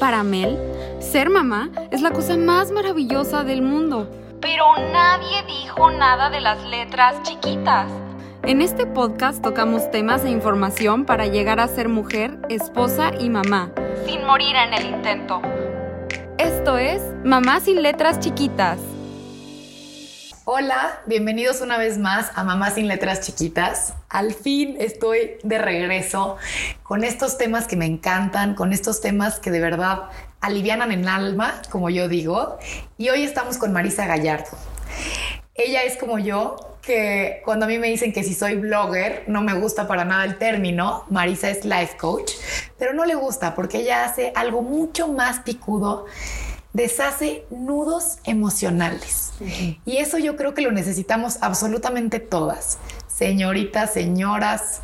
Para 0.00 0.22
Mel, 0.22 0.58
ser 0.98 1.28
mamá 1.28 1.68
es 1.90 2.00
la 2.00 2.10
cosa 2.10 2.38
más 2.38 2.72
maravillosa 2.72 3.44
del 3.44 3.60
mundo. 3.60 4.10
Pero 4.40 4.64
nadie 4.94 5.42
dijo 5.46 5.90
nada 5.90 6.30
de 6.30 6.40
las 6.40 6.64
letras 6.64 7.22
chiquitas. 7.22 7.86
En 8.42 8.62
este 8.62 8.86
podcast 8.86 9.42
tocamos 9.42 9.90
temas 9.90 10.24
e 10.24 10.30
información 10.30 11.04
para 11.04 11.26
llegar 11.26 11.60
a 11.60 11.68
ser 11.68 11.90
mujer, 11.90 12.38
esposa 12.48 13.10
y 13.20 13.28
mamá, 13.28 13.72
sin 14.06 14.24
morir 14.24 14.56
en 14.56 14.72
el 14.72 14.86
intento. 14.86 15.42
Esto 16.38 16.78
es 16.78 17.02
Mamá 17.22 17.60
sin 17.60 17.82
letras 17.82 18.18
chiquitas. 18.18 18.78
Hola, 20.46 21.02
bienvenidos 21.04 21.60
una 21.60 21.76
vez 21.76 21.98
más 21.98 22.30
a 22.34 22.44
Mamá 22.44 22.70
sin 22.70 22.88
letras 22.88 23.20
chiquitas. 23.20 23.92
Al 24.08 24.32
fin 24.32 24.74
estoy 24.80 25.32
de 25.42 25.58
regreso 25.58 26.38
con 26.82 27.04
estos 27.04 27.36
temas 27.36 27.66
que 27.66 27.76
me 27.76 27.84
encantan, 27.84 28.54
con 28.54 28.72
estos 28.72 29.02
temas 29.02 29.38
que 29.38 29.50
de 29.50 29.60
verdad 29.60 30.04
alivianan 30.40 30.92
el 30.92 31.06
alma, 31.06 31.60
como 31.68 31.90
yo 31.90 32.08
digo. 32.08 32.58
Y 32.96 33.10
hoy 33.10 33.22
estamos 33.22 33.58
con 33.58 33.74
Marisa 33.74 34.06
Gallardo. 34.06 34.56
Ella 35.54 35.82
es 35.82 35.98
como 35.98 36.18
yo, 36.18 36.56
que 36.80 37.42
cuando 37.44 37.66
a 37.66 37.68
mí 37.68 37.78
me 37.78 37.88
dicen 37.88 38.14
que 38.14 38.24
si 38.24 38.32
soy 38.32 38.54
blogger, 38.54 39.24
no 39.26 39.42
me 39.42 39.52
gusta 39.52 39.86
para 39.86 40.06
nada 40.06 40.24
el 40.24 40.38
término. 40.38 41.04
Marisa 41.10 41.50
es 41.50 41.66
life 41.66 41.98
coach, 41.98 42.32
pero 42.78 42.94
no 42.94 43.04
le 43.04 43.14
gusta 43.14 43.54
porque 43.54 43.80
ella 43.80 44.06
hace 44.06 44.32
algo 44.34 44.62
mucho 44.62 45.08
más 45.08 45.40
picudo. 45.40 46.06
Deshace 46.72 47.44
nudos 47.50 48.18
emocionales. 48.24 49.32
Y 49.84 49.96
eso 49.96 50.18
yo 50.18 50.36
creo 50.36 50.54
que 50.54 50.62
lo 50.62 50.70
necesitamos 50.70 51.38
absolutamente 51.40 52.20
todas. 52.20 52.78
Señoritas, 53.08 53.92
señoras, 53.92 54.80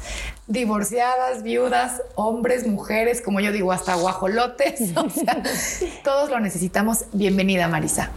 divorciadas, 0.48 1.42
viudas, 1.42 2.02
hombres, 2.14 2.66
mujeres, 2.66 3.20
como 3.20 3.41
yo 3.41 3.50
digo, 3.50 3.73
hasta 3.73 3.95
guajolotes. 3.95 4.80
O 5.06 5.10
sea, 5.10 5.42
todos 6.02 6.30
lo 6.30 6.41
necesitamos. 6.41 7.05
Bienvenida, 7.12 7.69
Marisa. 7.69 8.11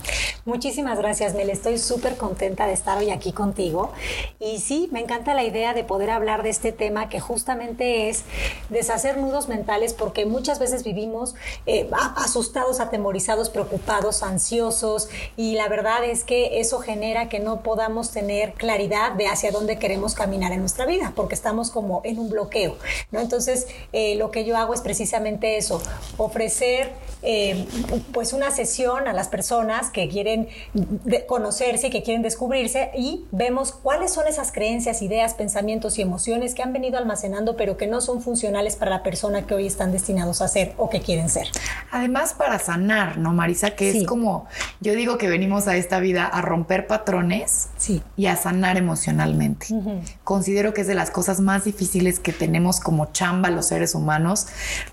Muchísimas 0.46 0.98
gracias, 0.98 1.36
Mel. 1.36 1.50
Estoy 1.50 1.78
súper 1.78 2.18
contenta 2.18 2.66
de 2.66 2.74
estar 2.74 2.98
hoy 2.98 3.12
aquí 3.12 3.32
contigo. 3.32 3.92
Y 4.40 4.60
sí, 4.60 4.90
me 4.92 5.02
encanta 5.02 5.34
la 5.34 5.44
idea 5.44 5.74
de 5.74 5.84
poder 5.84 6.10
hablar 6.10 6.44
de 6.44 6.50
este 6.50 6.72
tema 6.72 7.10
que 7.10 7.20
justamente 7.20 8.10
es 8.10 8.24
deshacer 8.70 9.18
nudos 9.18 9.48
mentales 9.48 9.94
porque 9.94 10.26
muchas 10.26 10.60
veces 10.60 10.84
vivimos 10.84 11.36
eh, 11.66 11.90
asustados, 12.16 12.80
atemorizados, 12.80 13.50
preocupados, 13.50 14.24
ansiosos 14.24 15.10
y 15.36 15.56
la 15.56 15.68
verdad 15.68 16.04
es 16.04 16.24
que 16.24 16.60
eso 16.60 16.80
genera 16.80 17.30
que 17.30 17.40
no 17.40 17.62
podamos 17.62 18.12
tener 18.12 18.54
claridad 18.54 19.14
de 19.14 19.28
hacia 19.28 19.52
dónde 19.52 19.78
queremos 19.78 20.14
caminar 20.14 20.52
en 20.52 20.62
nuestra 20.62 20.86
vida 20.86 21.14
porque 21.16 21.36
estamos 21.36 21.72
como 21.72 22.02
en 22.04 22.19
un 22.20 22.30
bloqueo, 22.30 22.78
¿no? 23.12 23.20
Entonces, 23.20 23.68
eh, 23.94 24.16
lo 24.16 24.32
que 24.32 24.46
yo 24.46 24.58
hago 24.58 24.74
es 24.74 24.82
precisamente 24.82 25.58
eso, 25.58 25.82
ofrecer 26.18 26.92
eh, 27.22 27.66
pues 28.14 28.32
una 28.32 28.50
sesión 28.50 29.08
a 29.08 29.14
las 29.14 29.28
personas 29.28 29.90
que 29.90 30.08
quieren 30.08 30.48
conocerse, 31.28 31.90
que 31.90 32.02
quieren 32.02 32.22
descubrirse 32.22 32.92
y 32.98 33.26
vemos 33.32 33.74
cuáles 33.74 34.14
son 34.14 34.28
esas 34.28 34.54
creencias, 34.54 35.02
ideas, 35.02 35.34
pensamientos 35.34 36.00
y 36.00 36.02
emociones 36.02 36.56
que 36.56 36.64
han 36.64 36.72
venido 36.72 36.98
almacenando 36.98 37.58
pero 37.58 37.76
que 37.76 37.88
no 37.88 38.00
son 38.00 38.22
funcionales 38.22 38.78
para 38.78 38.92
la 38.92 39.04
persona 39.04 39.46
que 39.46 39.54
hoy 39.54 39.68
están 39.68 39.92
destinados 39.92 40.42
a 40.42 40.48
ser 40.48 40.74
o 40.78 40.90
que 40.90 41.02
quieren 41.02 41.30
ser. 41.30 41.48
Además 41.92 42.34
para 42.34 42.58
sanar, 42.58 43.18
¿no, 43.18 43.34
Marisa? 43.34 43.72
Que 43.72 43.90
es 43.90 44.06
como, 44.06 44.48
yo 44.80 44.94
digo 44.94 45.18
que 45.18 45.28
venimos 45.28 45.68
a 45.68 45.76
esta 45.76 46.00
vida 46.00 46.26
a 46.26 46.42
romper 46.42 46.88
patrones 46.88 47.68
sí. 47.78 48.02
y 48.16 48.28
a 48.28 48.38
sanar 48.38 48.78
emocionalmente. 48.78 49.68
Considero 50.24 50.74
que 50.74 50.82
es 50.82 50.88
de 50.88 50.96
las 50.96 51.12
cosas 51.12 51.42
más 51.42 51.66
difíciles 51.66 52.20
que 52.20 52.32
tenemos 52.32 52.80
como 52.80 53.08
chamba 53.08 53.50
los 53.50 53.68
seres 53.68 53.94
humanos, 53.94 54.48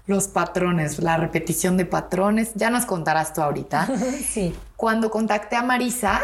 los 0.07 0.27
patrones, 0.27 0.99
la 0.99 1.19
repetición 1.19 1.77
de 1.77 1.85
patrones. 1.85 2.16
Ya 2.55 2.71
nos 2.71 2.87
contarás 2.87 3.33
tú 3.33 3.43
ahorita. 3.43 3.89
sí. 4.29 4.55
Cuando 4.77 5.11
contacté 5.11 5.57
a 5.57 5.63
Marisa, 5.63 6.21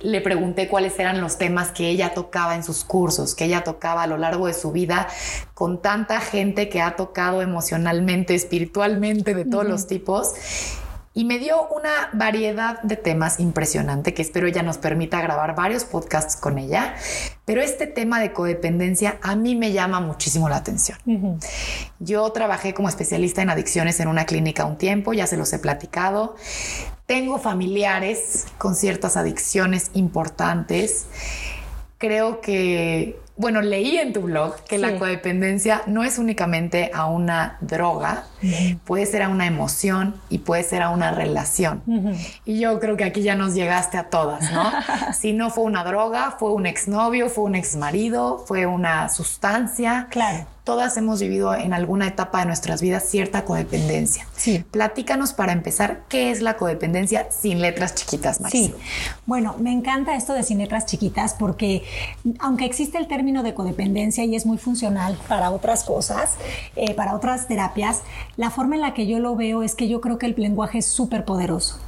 le 0.00 0.20
pregunté 0.20 0.68
cuáles 0.68 0.98
eran 0.98 1.20
los 1.20 1.38
temas 1.38 1.70
que 1.70 1.88
ella 1.88 2.12
tocaba 2.14 2.56
en 2.56 2.64
sus 2.64 2.84
cursos, 2.84 3.34
que 3.34 3.44
ella 3.44 3.64
tocaba 3.64 4.02
a 4.02 4.06
lo 4.06 4.18
largo 4.18 4.46
de 4.46 4.54
su 4.54 4.72
vida 4.72 5.08
con 5.54 5.80
tanta 5.80 6.20
gente 6.20 6.68
que 6.68 6.82
ha 6.82 6.96
tocado 6.96 7.40
emocionalmente, 7.40 8.34
espiritualmente, 8.34 9.34
de 9.34 9.44
todos 9.44 9.66
los 9.66 9.86
tipos 9.86 10.34
y 11.14 11.24
me 11.24 11.38
dio 11.38 11.68
una 11.68 11.90
variedad 12.12 12.80
de 12.82 12.96
temas 12.96 13.38
impresionante 13.38 14.14
que 14.14 14.22
espero 14.22 14.46
ella 14.46 14.62
nos 14.62 14.78
permita 14.78 15.20
grabar 15.20 15.54
varios 15.54 15.84
podcasts 15.84 16.36
con 16.36 16.58
ella. 16.58 16.94
Pero 17.44 17.60
este 17.60 17.86
tema 17.86 18.20
de 18.20 18.32
codependencia 18.32 19.18
a 19.22 19.36
mí 19.36 19.54
me 19.54 19.72
llama 19.72 20.00
muchísimo 20.00 20.48
la 20.48 20.56
atención. 20.56 20.98
Yo 21.98 22.30
trabajé 22.32 22.72
como 22.72 22.88
especialista 22.88 23.42
en 23.42 23.50
adicciones 23.50 24.00
en 24.00 24.08
una 24.08 24.24
clínica 24.24 24.64
un 24.64 24.78
tiempo, 24.78 25.12
ya 25.12 25.26
se 25.26 25.36
los 25.36 25.52
he 25.52 25.58
platicado. 25.58 26.36
Tengo 27.06 27.38
familiares 27.38 28.46
con 28.58 28.74
ciertas 28.74 29.16
adicciones 29.16 29.90
importantes. 29.92 31.06
Creo 31.98 32.40
que 32.40 33.20
bueno, 33.36 33.62
leí 33.62 33.96
en 33.96 34.12
tu 34.12 34.22
blog 34.22 34.62
que 34.64 34.78
la 34.78 34.98
codependencia 34.98 35.82
no 35.86 36.04
es 36.04 36.18
únicamente 36.18 36.90
a 36.94 37.06
una 37.06 37.56
droga, 37.60 38.24
puede 38.84 39.06
ser 39.06 39.22
a 39.22 39.28
una 39.28 39.46
emoción 39.46 40.14
y 40.28 40.38
puede 40.38 40.62
ser 40.62 40.82
a 40.82 40.90
una 40.90 41.10
relación. 41.10 41.82
Y 42.44 42.60
yo 42.60 42.80
creo 42.80 42.96
que 42.96 43.04
aquí 43.04 43.22
ya 43.22 43.34
nos 43.34 43.54
llegaste 43.54 43.98
a 43.98 44.04
todas, 44.10 44.52
¿no? 44.52 44.70
si 45.18 45.32
no 45.32 45.50
fue 45.50 45.64
una 45.64 45.84
droga, 45.84 46.36
fue 46.38 46.52
un 46.52 46.66
exnovio, 46.66 47.28
fue 47.28 47.44
un 47.44 47.54
exmarido, 47.54 48.44
fue 48.46 48.66
una 48.66 49.08
sustancia. 49.08 50.08
Claro 50.10 50.46
todas 50.64 50.96
hemos 50.96 51.20
vivido 51.20 51.54
en 51.54 51.74
alguna 51.74 52.06
etapa 52.06 52.40
de 52.40 52.46
nuestras 52.46 52.80
vidas 52.80 53.04
cierta 53.08 53.44
codependencia. 53.44 54.26
Sí. 54.36 54.64
Platícanos 54.70 55.32
para 55.32 55.52
empezar, 55.52 56.02
¿qué 56.08 56.30
es 56.30 56.40
la 56.40 56.56
codependencia 56.56 57.28
sin 57.30 57.60
letras 57.60 57.96
chiquitas, 57.96 58.40
Marisa? 58.40 58.68
Sí. 58.68 58.74
Bueno, 59.26 59.56
me 59.58 59.72
encanta 59.72 60.14
esto 60.14 60.34
de 60.34 60.44
sin 60.44 60.58
letras 60.58 60.86
chiquitas 60.86 61.34
porque 61.34 61.82
aunque 62.38 62.64
existe 62.64 62.98
el 62.98 63.08
término 63.08 63.42
de 63.42 63.54
codependencia 63.54 64.24
y 64.24 64.36
es 64.36 64.46
muy 64.46 64.58
funcional 64.58 65.18
para 65.26 65.50
otras 65.50 65.82
cosas, 65.82 66.36
eh, 66.76 66.94
para 66.94 67.16
otras 67.16 67.48
terapias, 67.48 68.02
la 68.36 68.50
forma 68.50 68.76
en 68.76 68.80
la 68.80 68.94
que 68.94 69.06
yo 69.06 69.18
lo 69.18 69.36
veo 69.36 69.62
es 69.62 69.74
que 69.74 69.88
yo 69.88 70.00
creo 70.00 70.18
que 70.18 70.26
el 70.26 70.34
lenguaje 70.36 70.78
es 70.78 70.86
súper 70.86 71.24
poderoso. 71.24 71.78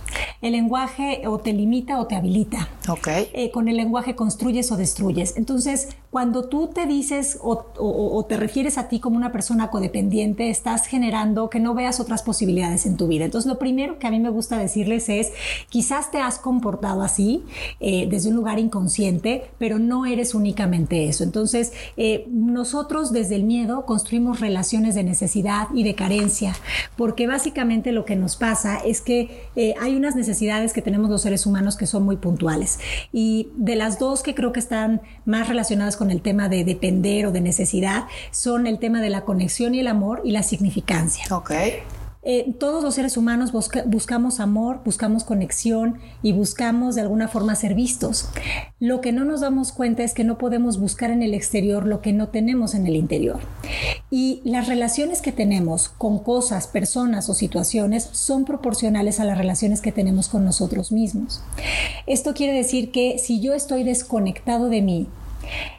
El 0.41 0.53
lenguaje 0.53 1.23
o 1.27 1.39
te 1.39 1.53
limita 1.53 1.99
o 2.01 2.07
te 2.07 2.17
habilita. 2.17 2.69
Ok. 2.89 3.09
Eh, 3.09 3.51
con 3.51 3.69
el 3.69 3.77
lenguaje 3.77 4.15
construyes 4.15 4.71
o 4.73 4.77
destruyes. 4.77 5.37
Entonces, 5.37 5.89
cuando 6.11 6.45
tú 6.45 6.69
te 6.69 6.87
dices 6.87 7.39
o, 7.43 8.25
te 8.29 8.37
refieres 8.37 8.79
a 8.79 8.89
ti 8.89 9.01
como 9.01 9.17
una 9.17 9.33
persona 9.33 9.71
codependiente, 9.71 10.49
estás 10.49 10.87
generando 10.87 11.51
que 11.51 11.59
no 11.59 11.75
veas 11.75 11.99
otras 11.99 12.23
posibilidades 12.23 12.87
en 12.87 12.97
tu 12.97 13.09
vida. 13.09 13.25
Entonces, 13.25 13.51
lo 13.51 13.59
primero 13.59 13.99
que 13.99 14.07
a 14.07 14.11
mí 14.11 14.21
me 14.21 14.29
gusta 14.29 14.57
decirles 14.57 15.09
es, 15.09 15.33
quizás 15.71 16.13
te 16.13 16.19
has 16.19 16.39
comportado 16.39 17.03
así 17.03 17.43
eh, 17.81 18.07
desde 18.09 18.29
un 18.29 18.37
lugar 18.37 18.61
inconsciente, 18.61 19.51
pero 19.59 19.81
no 19.81 20.07
eres 20.07 20.35
únicamente 20.35 21.09
eso. 21.09 21.25
Entonces, 21.25 21.73
eh, 21.97 22.27
nosotros 22.31 23.13
desde 23.13 23.35
el 23.35 23.43
miedo 23.43 23.85
construimos 23.85 24.39
relaciones 24.39 24.95
de 24.95 25.03
necesidad 25.03 25.67
y 25.75 25.83
de 25.83 25.97
carencia, 25.97 26.55
porque 26.97 27.27
básicamente 27.27 27.91
lo 27.91 28.05
que 28.05 28.15
nos 28.15 28.37
pasa 28.37 28.79
es 28.79 29.01
que 29.01 29.49
hay 29.81 29.97
unas 30.05 30.17
necesidades 30.17 30.75
que 30.75 30.83
tenemos 30.83 31.09
los 31.09 31.23
seres 31.23 31.47
humanos 31.47 31.77
que 31.77 31.87
son 31.87 32.05
muy 32.05 32.17
puntuales. 32.17 32.79
Y 33.11 33.49
de 33.57 33.75
las 33.75 33.99
dos 33.99 34.23
que 34.23 34.35
creo 34.35 34.53
que 34.53 34.61
están 34.61 35.01
más 35.25 35.49
relacionadas 35.49 35.97
con 35.97 36.11
el 36.11 36.21
tema 36.21 36.51
de 36.51 36.65
depender 36.65 37.27
o 37.27 37.33
de 37.33 37.41
necesidad, 37.41 38.05
son 38.31 38.67
el 38.67 38.79
tema 38.79 39.01
de 39.01 39.09
la 39.09 39.23
conexión 39.23 39.75
y 39.75 39.81
el 39.81 39.87
amor 39.87 40.21
y 40.23 40.33
la 40.33 40.43
significancia. 40.43 41.25
Ok. 41.35 41.53
Eh, 42.27 42.55
todos 42.59 42.83
los 42.83 42.95
seres 42.95 43.17
humanos 43.19 43.53
buscamos 43.53 44.41
amor, 44.41 44.81
buscamos 44.85 45.25
conexión 45.25 45.99
y 46.23 46.33
buscamos 46.33 46.95
de 46.95 47.03
alguna 47.03 47.29
forma 47.29 47.55
ser 47.55 47.75
vistos. 47.75 48.29
Lo 48.81 49.03
que 49.03 49.13
no 49.13 49.25
nos 49.25 49.43
damos 49.43 49.73
cuenta 49.73 50.03
es 50.03 50.15
que 50.15 50.25
no 50.25 50.39
podemos 50.39 50.81
buscar 50.81 51.11
en 51.11 51.23
el 51.23 51.35
exterior 51.35 51.87
lo 51.87 52.01
que 52.01 52.15
no 52.15 52.29
tenemos 52.29 52.75
en 52.75 52.87
el 52.87 52.97
interior. 52.97 53.41
Y 54.11 54.41
las 54.45 54.69
relaciones 54.69 55.21
que 55.21 55.33
tenemos 55.33 55.91
con 55.91 56.19
cosas, 56.19 56.67
personas 56.67 57.29
o 57.29 57.35
situaciones 57.35 58.09
son 58.13 58.47
proporcionales 58.47 59.21
a 59.21 59.25
las 59.25 59.37
relaciones 59.37 59.83
que 59.83 59.93
tenemos 59.93 60.29
con 60.29 60.45
nosotros 60.45 60.93
mismos. 60.93 61.43
Esto 62.07 62.33
quiere 62.33 62.55
decir 62.55 62.91
que 62.91 63.19
si 63.19 63.41
yo 63.41 63.53
estoy 63.53 63.85
desconectado 63.85 64.69
de 64.69 64.81
mí, 64.81 65.09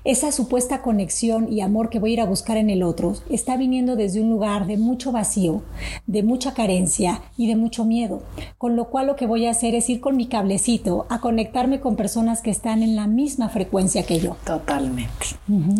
esa 0.03 0.31
supuesta 0.31 0.81
conexión 0.81 1.51
y 1.51 1.62
amor 1.62 1.89
que 1.89 2.00
voy 2.00 2.12
a 2.12 2.13
ir 2.13 2.21
a 2.21 2.25
buscar 2.25 2.57
en 2.57 2.69
el 2.69 2.83
otro 2.83 3.15
está 3.29 3.57
viniendo 3.57 3.95
desde 3.95 4.21
un 4.21 4.29
lugar 4.29 4.67
de 4.67 4.77
mucho 4.77 5.12
vacío, 5.12 5.63
de 6.07 6.23
mucha 6.23 6.53
carencia 6.53 7.21
y 7.38 7.47
de 7.47 7.56
mucho 7.56 7.85
miedo. 7.85 8.23
Con 8.57 8.75
lo 8.75 8.89
cual 8.89 9.07
lo 9.07 9.15
que 9.15 9.27
voy 9.27 9.45
a 9.45 9.51
hacer 9.51 9.75
es 9.75 9.89
ir 9.89 10.01
con 10.01 10.15
mi 10.15 10.27
cablecito 10.27 11.06
a 11.09 11.19
conectarme 11.19 11.79
con 11.79 11.95
personas 11.95 12.41
que 12.41 12.51
están 12.51 12.83
en 12.83 12.95
la 12.95 13.07
misma 13.07 13.50
frecuencia 13.50 14.03
que 14.03 14.19
yo. 14.19 14.38
Totalmente. 14.45 15.25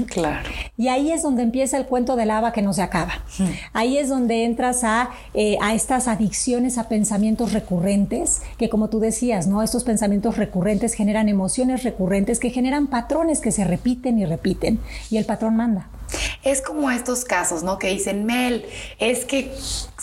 Claro. 0.08 0.50
Y 0.78 0.88
ahí 0.88 1.12
es 1.12 1.24
donde 1.24 1.44
empieza 1.44 1.78
el 1.78 1.86
cuento 1.86 2.16
del 2.16 2.30
lava 2.30 2.52
que 2.52 2.62
no 2.62 2.74
se 2.74 2.82
acaba. 2.82 3.14
Ahí 3.74 3.98
es 3.98 4.10
donde 4.10 4.46
entras 4.46 4.84
a, 4.84 5.12
eh, 5.34 5.58
a 5.62 5.74
estas 5.74 6.08
adicciones 6.08 6.78
a 6.78 6.88
pensamientos 6.88 7.54
recurrentes, 7.54 8.42
que 8.58 8.70
como 8.70 8.90
tú 8.90 9.00
decías, 9.00 9.48
¿no? 9.48 9.62
Estos 9.62 9.84
pensamientos 9.84 10.38
recurrentes 10.38 10.94
generan 10.94 11.30
emociones 11.30 11.84
recurrentes 11.84 12.40
que 12.40 12.50
generan 12.50 12.88
patrones 12.88 13.42
que 13.42 13.52
se 13.52 13.64
repiten 13.64 13.75
y 14.20 14.26
repiten 14.26 14.80
y 15.10 15.18
el 15.18 15.26
patrón 15.26 15.56
manda. 15.56 15.90
Es 16.44 16.62
como 16.62 16.92
estos 16.92 17.26
casos, 17.26 17.64
¿no? 17.64 17.80
Que 17.80 17.88
dicen, 17.90 18.26
Mel, 18.26 18.66
es 19.00 19.26
que 19.26 19.52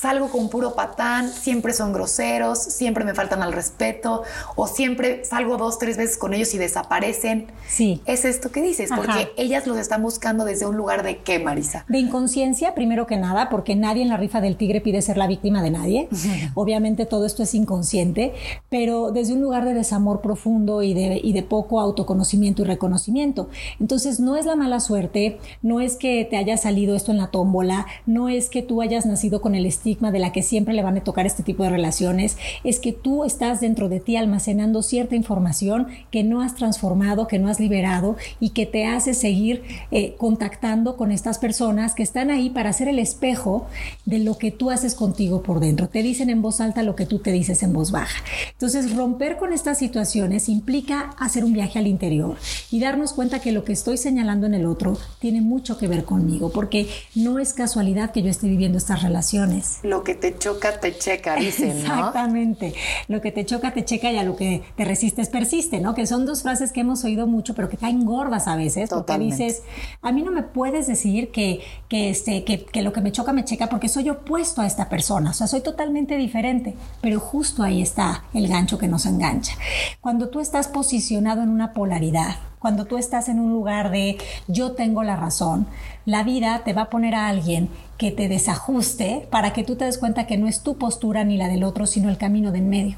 salgo 0.02 0.31
con 0.31 0.49
puro 0.49 0.75
patán, 0.75 1.31
siempre 1.31 1.72
son 1.72 1.93
groseros, 1.93 2.58
siempre 2.58 3.04
me 3.04 3.14
faltan 3.14 3.40
al 3.40 3.52
respeto 3.52 4.25
o 4.56 4.66
siempre 4.66 5.25
salgo 5.25 5.56
dos, 5.56 5.78
tres 5.78 5.96
veces 5.96 6.16
con 6.16 6.34
ellos 6.34 6.52
y 6.54 6.58
desaparecen. 6.58 7.46
Sí. 7.69 8.02
Es 8.04 8.25
esto 8.25 8.50
que 8.50 8.60
dices, 8.62 8.90
porque 8.94 9.31
ellas 9.37 9.64
los 9.69 9.78
están 9.78 10.02
buscando 10.02 10.44
desde 10.44 10.66
un 10.66 10.76
lugar 10.76 11.04
de 11.04 11.19
qué, 11.19 11.38
Marisa? 11.38 11.84
De 11.88 12.00
inconsciencia, 12.00 12.75
primero 12.75 13.06
que 13.06 13.16
nada, 13.16 13.49
porque 13.49 13.76
nadie 13.76 14.02
en 14.02 14.08
la 14.08 14.16
rifa 14.16 14.40
del 14.40 14.56
tigre 14.56 14.81
pide 14.81 15.00
ser 15.02 15.16
la 15.16 15.28
víctima 15.28 15.62
de 15.62 15.70
nadie. 15.70 16.08
Obviamente 16.55 17.06
todo 17.06 17.25
esto 17.25 17.44
es 17.44 17.55
inconsciente, 17.55 18.34
pero 18.69 19.12
desde 19.12 19.34
un 19.34 19.40
lugar 19.40 19.64
de 19.64 19.72
desamor 19.72 20.20
profundo 20.20 20.82
y 20.82 20.94
de, 20.94 21.20
y 21.22 21.32
de 21.32 21.44
poco 21.44 21.78
autoconocimiento 21.78 22.62
y 22.62 22.64
reconocimiento. 22.64 23.50
Entonces 23.78 24.19
no 24.19 24.37
es 24.37 24.46
la 24.46 24.56
mala 24.56 24.81
suerte, 24.81 25.38
no 25.62 25.81
es 25.81 25.96
que 25.96 26.25
te 26.25 26.37
haya 26.37 26.56
salido 26.56 26.96
esto 26.96 27.12
en 27.12 27.19
la 27.19 27.28
tómbola, 27.28 27.87
no 28.05 28.28
es 28.28 28.50
que 28.50 28.62
tú 28.62 28.82
hayas 28.82 29.06
nacido 29.06 29.40
con 29.40 29.55
el 29.55 29.64
estigma 29.93 30.11
de 30.11 30.19
la 30.19 30.33
que 30.33 30.43
siempre 30.43 30.73
le 30.75 30.83
van 30.83 30.97
a 30.97 31.05
tocar 31.05 31.27
este 31.27 31.43
tipo 31.43 31.62
de 31.65 31.71
relaciones, 31.71 32.39
es 32.65 32.81
que 32.81 32.93
tú 32.93 33.25
estás 33.25 33.61
dentro 33.61 33.91
de 33.91 34.00
ti 34.00 34.17
almacenando 34.17 34.83
cierta 34.83 35.17
información 35.17 35.89
que 36.11 36.25
no 36.25 36.41
has 36.41 36.55
transformado, 36.55 37.27
que 37.27 37.39
no 37.39 37.49
has 37.49 37.61
liberado 37.61 38.17
y 38.41 38.50
que 38.50 38.65
te 38.65 38.87
hace 38.87 39.12
seguir 39.12 39.62
eh, 39.91 40.15
contactando 40.17 40.97
con 40.97 41.12
estas 41.12 41.39
personas 41.39 41.94
que 41.94 42.03
están 42.03 42.31
ahí 42.31 42.49
para 42.49 42.71
hacer 42.71 42.89
el 42.89 42.99
espejo 42.99 43.67
de 44.06 44.19
lo 44.19 44.39
que 44.39 44.50
tú 44.50 44.71
haces 44.71 44.94
contigo 44.94 45.43
por 45.43 45.61
dentro. 45.61 45.89
Te 45.89 46.03
dicen 46.03 46.31
en 46.31 46.41
voz 46.41 46.61
alta 46.61 46.83
lo 46.83 46.97
que 46.97 47.05
tú 47.05 47.19
te 47.19 47.33
dices 47.33 47.62
en 47.62 47.75
voz 47.75 47.91
baja. 47.91 48.25
Entonces, 48.53 48.97
romper 48.97 49.37
con 49.37 49.53
estas 49.53 49.79
situaciones 49.79 50.49
implica 50.49 51.11
hacer 51.19 51.44
un 51.44 51.53
viaje 51.53 51.79
al 51.79 51.87
interior 51.87 52.37
y 52.71 52.81
darnos 52.81 53.12
cuenta 53.12 53.41
que 53.41 53.53
lo 53.53 53.65
que 53.65 53.73
estoy 53.75 53.99
señalando 53.99 54.47
en 54.47 54.55
el 54.55 54.65
otro 54.65 54.97
tiene 55.19 55.43
mucho 55.43 55.77
que 55.77 55.87
ver 55.87 56.05
conmigo, 56.05 56.50
porque 56.50 56.89
no 57.15 57.39
es 57.39 57.53
casualidad 57.53 58.11
que 58.12 58.23
yo 58.23 58.31
esté 58.31 58.49
viviendo 58.49 58.79
estas 58.79 59.03
relaciones. 59.03 59.81
Lo 59.82 60.05
que 60.05 60.14
te 60.14 60.37
choca, 60.38 60.79
te 60.81 60.96
checa, 60.96 61.37
dicen, 61.37 61.82
¿no? 61.82 61.94
Exactamente. 61.94 62.75
Lo 63.08 63.20
que 63.20 63.32
te 63.32 63.44
choca, 63.44 63.73
te 63.73 63.84
checa 63.84 64.12
y 64.12 64.19
a 64.19 64.23
lo 64.23 64.37
que 64.37 64.62
te 64.76 64.84
resistes, 64.84 65.29
persiste, 65.29 65.81
¿no? 65.81 65.94
Que 65.94 66.06
son 66.06 66.25
dos 66.25 66.43
frases 66.43 66.73
que 66.73 66.81
hemos 66.81 67.05
oído 67.05 67.26
mucho, 67.26 67.55
pero 67.55 67.69
que 67.69 67.76
caen 67.76 68.05
gordas 68.05 68.46
a 68.46 68.56
veces. 68.56 68.90
Totalmente. 68.90 69.37
Porque 69.37 69.44
dices, 69.44 69.62
a 70.00 70.12
mí 70.12 70.23
no 70.23 70.31
me 70.31 70.43
puedes 70.43 70.87
decir 70.87 71.31
que, 71.31 71.61
que, 71.88 72.11
este, 72.11 72.44
que, 72.44 72.64
que 72.64 72.82
lo 72.82 72.93
que 72.93 73.00
me 73.00 73.12
choca, 73.12 73.32
me 73.32 73.44
checa, 73.44 73.69
porque 73.69 73.88
soy 73.88 74.08
opuesto 74.08 74.61
a 74.61 74.67
esta 74.67 74.88
persona. 74.88 75.31
O 75.31 75.34
sea, 75.34 75.46
soy 75.46 75.61
totalmente 75.61 76.17
diferente. 76.17 76.75
Pero 77.00 77.19
justo 77.19 77.62
ahí 77.62 77.82
está 77.82 78.25
el 78.34 78.49
gancho 78.49 78.79
que 78.79 78.88
nos 78.88 79.06
engancha. 79.06 79.55
Cuando 80.00 80.29
tú 80.29 80.40
estás 80.40 80.69
posicionado 80.69 81.43
en 81.43 81.49
una 81.49 81.73
polaridad, 81.73 82.37
cuando 82.62 82.84
tú 82.84 82.96
estás 82.96 83.29
en 83.29 83.40
un 83.40 83.52
lugar 83.52 83.90
de 83.90 84.19
yo 84.46 84.73
tengo 84.73 85.02
la 85.02 85.17
razón, 85.17 85.67
la 86.05 86.23
vida 86.23 86.62
te 86.64 86.73
va 86.73 86.82
a 86.82 86.90
poner 86.90 87.17
a 87.17 87.26
alguien 87.26 87.69
que 88.02 88.10
te 88.10 88.26
desajuste 88.26 89.28
para 89.31 89.52
que 89.52 89.62
tú 89.62 89.76
te 89.76 89.84
des 89.84 89.96
cuenta 89.96 90.26
que 90.26 90.37
no 90.37 90.49
es 90.49 90.64
tu 90.64 90.76
postura 90.76 91.22
ni 91.22 91.37
la 91.37 91.46
del 91.46 91.62
otro, 91.62 91.87
sino 91.87 92.08
el 92.08 92.19
camino 92.19 92.50
de 92.50 92.58
en 92.58 92.69
medio 92.69 92.96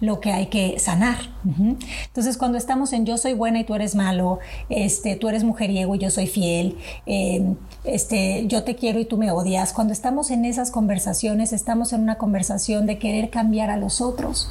lo 0.00 0.18
que 0.18 0.32
hay 0.32 0.46
que 0.46 0.80
sanar. 0.80 1.14
Entonces, 1.44 2.36
cuando 2.36 2.58
estamos 2.58 2.92
en 2.92 3.06
yo 3.06 3.16
soy 3.18 3.34
buena 3.34 3.60
y 3.60 3.64
tú 3.64 3.76
eres 3.76 3.94
malo, 3.94 4.40
este, 4.68 5.14
tú 5.14 5.28
eres 5.28 5.44
mujeriego 5.44 5.94
y 5.94 5.98
yo 6.00 6.10
soy 6.10 6.26
fiel, 6.26 6.76
em, 7.06 7.54
este, 7.84 8.48
yo 8.48 8.64
te 8.64 8.74
quiero 8.74 8.98
y 8.98 9.04
tú 9.04 9.16
me 9.16 9.30
odias, 9.30 9.72
cuando 9.72 9.92
estamos 9.92 10.32
en 10.32 10.44
esas 10.44 10.72
conversaciones, 10.72 11.52
estamos 11.52 11.92
en 11.92 12.00
una 12.00 12.18
conversación 12.18 12.84
de 12.84 12.98
querer 12.98 13.30
cambiar 13.30 13.70
a 13.70 13.76
los 13.76 14.00
otros. 14.00 14.50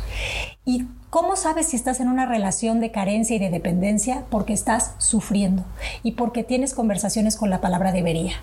Y 0.64 0.86
¿Cómo 1.12 1.36
sabes 1.36 1.68
si 1.68 1.76
estás 1.76 2.00
en 2.00 2.08
una 2.08 2.26
relación 2.26 2.80
de 2.80 2.90
carencia 2.90 3.36
y 3.36 3.40
de 3.40 3.50
dependencia? 3.50 4.24
Porque 4.30 4.54
estás 4.54 4.96
sufriendo 4.98 5.66
y 6.04 6.14
porque 6.14 6.46
tienes 6.46 6.74
conversaciones 6.74 7.36
con 7.36 7.50
la 7.50 7.60
palabra 7.60 7.92
debería. 7.92 8.36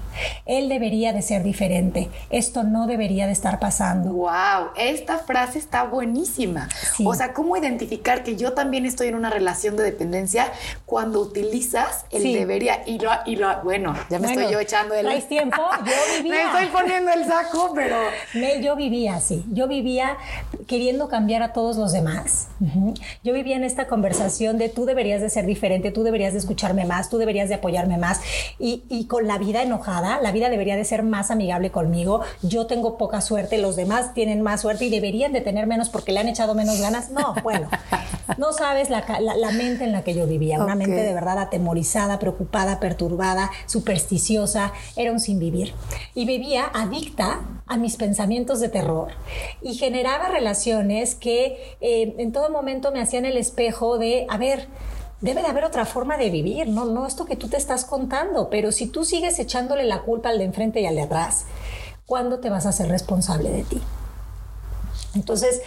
Él 0.44 0.69
debería 0.69 1.15
de 1.15 1.23
ser 1.23 1.43
diferente. 1.43 2.11
Esto 2.29 2.65
no 2.65 2.87
debería 2.87 3.25
de 3.25 3.32
estar 3.32 3.59
pasando. 3.59 4.12
Wow, 4.12 4.73
esta 4.76 5.17
frase 5.17 5.59
está 5.59 5.85
buenísima. 5.85 6.69
O 7.06 7.15
sea, 7.15 7.32
¿cómo 7.32 7.56
identificar 7.56 8.23
que 8.23 8.37
yo 8.37 8.53
también 8.53 8.85
estoy 8.85 9.09
en 9.09 9.14
una 9.14 9.31
relación 9.31 9.75
de 9.79 9.85
dependencia 9.85 10.53
cuando 10.85 11.21
utilizas 11.21 12.05
el 12.11 12.23
debería? 12.35 12.82
Y 12.85 12.99
lo, 12.99 13.12
y 13.25 13.37
lo, 13.37 13.62
bueno, 13.62 13.94
ya 14.11 14.19
me 14.19 14.29
estoy 14.31 14.53
yo 14.53 14.61
echando 14.61 14.94
el... 14.94 15.06
¿Traes 15.06 15.26
tiempo? 15.26 15.56
Yo 15.87 16.23
vivía... 16.23 16.35
me 16.35 16.43
estoy 16.43 16.67
poniendo 16.67 17.12
el 17.12 17.25
saco, 17.25 17.73
pero... 17.75 17.97
yo 18.61 18.76
vivía 18.76 19.14
así. 19.14 19.43
Yo 19.53 19.69
vivía 19.69 20.19
queriendo 20.67 21.09
cambiar 21.09 21.43
a 21.43 21.55
todos 21.55 21.79
los 21.79 21.93
demás. 21.93 22.49
Yo 23.22 23.32
vivía 23.32 23.56
en 23.56 23.64
esta 23.64 23.87
conversación 23.87 24.58
de 24.58 24.69
tú 24.69 24.84
deberías 24.84 25.20
de 25.20 25.31
ser 25.31 25.46
diferente, 25.46 25.90
tú 25.90 26.02
deberías 26.02 26.32
de 26.32 26.38
escucharme 26.38 26.84
más, 26.84 27.08
tú 27.08 27.19
deberías 27.19 27.49
de 27.49 27.56
apoyarme 27.56 27.99
más. 27.99 28.20
Y, 28.58 28.84
y, 28.88 29.06
con 29.06 29.26
la 29.26 29.38
vida 29.38 29.62
enojada, 29.62 30.20
la 30.20 30.32
vida 30.32 30.50
debería 30.50 30.76
de 30.76 30.84
ser 30.84 31.02
más 31.02 31.31
amigable 31.31 31.70
conmigo, 31.70 32.20
yo 32.43 32.66
tengo 32.66 32.99
poca 32.99 33.20
suerte, 33.20 33.58
los 33.58 33.76
demás 33.76 34.14
tienen 34.14 34.43
más 34.43 34.62
suerte 34.62 34.84
y 34.84 34.90
deberían 34.90 35.32
de 35.32 35.40
tener 35.40 35.66
menos 35.66 35.88
porque 35.88 36.12
le 36.12 36.20
han 36.20 36.28
echado 36.28 36.55
menos 36.55 36.81
ganas. 36.81 37.10
No, 37.10 37.34
bueno, 37.43 37.69
no 38.38 38.52
sabes 38.52 38.90
la, 38.90 39.04
la, 39.20 39.50
mente 39.52 39.84
en 39.84 39.93
la 39.93 40.02
que 40.02 40.14
yo 40.14 40.26
vivía, 40.26 40.62
una 40.62 40.75
mente 40.75 40.96
de 41.02 41.14
verdad 41.14 41.38
atemorizada, 41.38 42.19
preocupada, 42.19 42.81
perturbada, 42.81 43.50
supersticiosa, 43.66 44.72
era 44.96 45.12
un 45.12 45.20
sin 45.20 45.38
vivir. 45.38 45.75
Y 46.14 46.26
vivía 46.26 46.70
adicta 46.72 47.40
a 47.69 47.76
mis 47.76 47.97
pensamientos 47.97 48.61
de 48.61 48.69
terror 48.69 49.09
y 49.62 49.75
generaba 49.75 50.29
relaciones 50.29 51.15
que 51.15 51.76
eh, 51.81 52.15
en 52.19 52.32
todo 52.32 52.50
momento 52.50 52.93
me 52.93 53.00
hacían 53.00 53.25
el 53.25 53.37
espejo 53.37 53.99
de, 53.99 54.26
a 54.29 54.38
ver, 54.38 54.69
debe 55.20 55.43
de 55.43 55.49
haber 55.49 55.65
otra 55.65 55.85
forma 55.85 56.17
de 56.17 56.31
vivir, 56.31 56.69
no, 56.69 56.85
no 56.87 57.06
esto 57.06 57.25
que 57.25 57.37
tú 57.37 57.49
te 57.49 57.56
estás 57.56 57.85
contando, 57.85 58.50
pero 58.50 58.73
si 58.73 58.87
tú 58.87 59.05
sigues 59.05 59.38
echándole 59.38 59.85
la 59.85 60.03
culpa 60.03 60.31
al 60.31 60.38
de 60.38 60.44
enfrente 60.44 60.81
y 60.81 60.87
al 60.87 60.94
de 60.94 61.03
atrás, 61.03 61.47
¿cuándo 62.06 62.38
te 62.38 62.50
vas 62.50 62.67
a 62.67 62.73
ser 62.73 62.88
responsable 62.88 63.50
de 63.50 63.65
ti? 63.65 63.81
Entonces, 65.14 65.62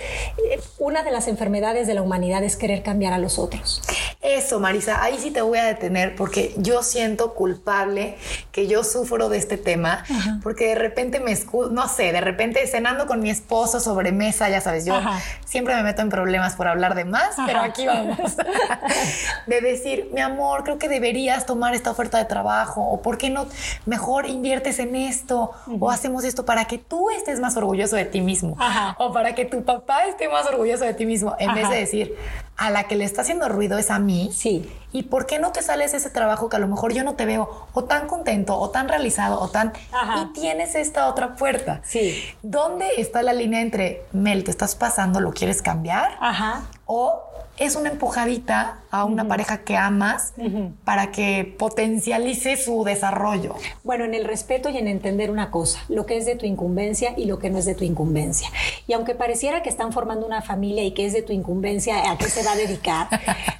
eh, 0.49 0.59
una 0.77 1.03
de 1.03 1.11
las 1.11 1.27
enfermedades 1.27 1.87
de 1.87 1.93
la 1.93 2.01
humanidad 2.01 2.43
es 2.43 2.55
querer 2.55 2.83
cambiar 2.83 3.13
a 3.13 3.17
los 3.17 3.39
otros. 3.39 3.81
Eso, 4.21 4.59
Marisa, 4.59 5.01
ahí 5.03 5.17
sí 5.19 5.31
te 5.31 5.41
voy 5.41 5.57
a 5.57 5.65
detener 5.65 6.15
porque 6.15 6.53
yo 6.57 6.83
siento 6.83 7.33
culpable 7.33 8.17
que 8.51 8.67
yo 8.67 8.83
sufro 8.83 9.29
de 9.29 9.37
este 9.37 9.57
tema, 9.57 10.03
porque 10.43 10.67
de 10.67 10.75
repente 10.75 11.19
me 11.19 11.31
escudo, 11.31 11.71
no 11.71 11.87
sé, 11.87 12.11
de 12.11 12.21
repente 12.21 12.65
cenando 12.67 13.07
con 13.07 13.21
mi 13.21 13.29
esposo 13.31 13.79
sobre 13.79 14.11
mesa, 14.11 14.49
ya 14.49 14.61
sabes, 14.61 14.85
yo 14.85 14.99
siempre 15.45 15.75
me 15.75 15.83
meto 15.83 16.01
en 16.01 16.09
problemas 16.09 16.55
por 16.55 16.67
hablar 16.67 16.93
de 16.93 17.05
más, 17.05 17.35
pero 17.47 17.61
aquí 17.61 17.87
vamos. 17.87 18.17
de 19.47 19.61
decir, 19.61 20.09
mi 20.13 20.21
amor, 20.21 20.63
creo 20.63 20.77
que 20.77 20.87
deberías 20.87 21.45
tomar 21.45 21.73
esta 21.73 21.89
oferta 21.89 22.17
de 22.17 22.25
trabajo, 22.25 22.81
o 22.81 23.01
por 23.01 23.17
qué 23.17 23.29
no 23.29 23.47
mejor 23.85 24.27
inviertes 24.27 24.77
en 24.79 24.95
esto, 24.95 25.51
o 25.79 25.89
hacemos 25.89 26.23
esto 26.25 26.45
para 26.45 26.65
que 26.65 26.77
tú 26.77 27.09
estés 27.09 27.39
más 27.39 27.57
orgulloso 27.57 27.95
de 27.95 28.05
ti 28.05 28.21
mismo, 28.21 28.55
o 28.97 29.11
para 29.11 29.30
que 29.35 29.45
tu 29.45 29.63
papá 29.63 30.05
esté 30.07 30.29
más 30.29 30.45
orgulloso 30.47 30.85
de 30.85 30.93
ti 30.93 31.05
mismo, 31.05 31.35
en 31.39 31.53
vez 31.53 31.69
de 31.69 31.75
decir, 31.77 32.15
a 32.61 32.69
la 32.69 32.83
que 32.83 32.95
le 32.95 33.05
está 33.05 33.21
haciendo 33.21 33.49
ruido 33.49 33.79
es 33.79 33.89
a 33.89 33.97
mí. 33.97 34.29
Sí. 34.31 34.71
¿Y 34.91 35.03
por 35.03 35.25
qué 35.25 35.39
no 35.39 35.51
te 35.51 35.63
sales 35.63 35.95
ese 35.95 36.11
trabajo 36.11 36.47
que 36.47 36.57
a 36.57 36.59
lo 36.59 36.67
mejor 36.67 36.93
yo 36.93 37.03
no 37.03 37.15
te 37.15 37.25
veo 37.25 37.67
o 37.73 37.85
tan 37.85 38.07
contento 38.07 38.55
o 38.55 38.69
tan 38.69 38.87
realizado 38.87 39.41
o 39.41 39.47
tan... 39.47 39.73
Y 40.21 40.33
tienes 40.33 40.75
esta 40.75 41.07
otra 41.07 41.35
puerta. 41.35 41.81
Sí. 41.83 42.23
¿Dónde 42.43 42.87
está 42.97 43.23
la 43.23 43.33
línea 43.33 43.61
entre, 43.61 44.03
Mel, 44.11 44.43
te 44.43 44.51
estás 44.51 44.75
pasando, 44.75 45.19
lo 45.19 45.31
quieres 45.31 45.63
cambiar? 45.63 46.11
Ajá. 46.19 46.61
O 46.85 47.23
es 47.57 47.75
una 47.75 47.89
empujadita 47.89 48.79
a 48.89 49.05
una 49.05 49.27
pareja 49.27 49.59
que 49.59 49.77
amas 49.77 50.33
para 50.83 51.11
que 51.11 51.55
potencialice 51.59 52.57
su 52.57 52.83
desarrollo. 52.83 53.55
Bueno, 53.83 54.03
en 54.03 54.15
el 54.15 54.25
respeto 54.25 54.69
y 54.69 54.77
en 54.77 54.87
entender 54.87 55.29
una 55.29 55.51
cosa, 55.51 55.79
lo 55.87 56.07
que 56.07 56.17
es 56.17 56.25
de 56.25 56.35
tu 56.35 56.47
incumbencia 56.47 57.13
y 57.15 57.25
lo 57.25 57.37
que 57.37 57.51
no 57.51 57.59
es 57.59 57.65
de 57.65 57.75
tu 57.75 57.83
incumbencia. 57.83 58.49
Y 58.87 58.93
aunque 58.93 59.13
pareciera 59.13 59.61
que 59.61 59.69
están 59.69 59.93
formando 59.93 60.25
una 60.25 60.41
familia 60.41 60.83
y 60.83 60.91
que 60.91 61.05
es 61.05 61.13
de 61.13 61.21
tu 61.21 61.33
incumbencia 61.33 62.11
a 62.11 62.17
qué 62.17 62.29
se 62.29 62.43
va 62.43 62.50
dedicar, 62.55 63.07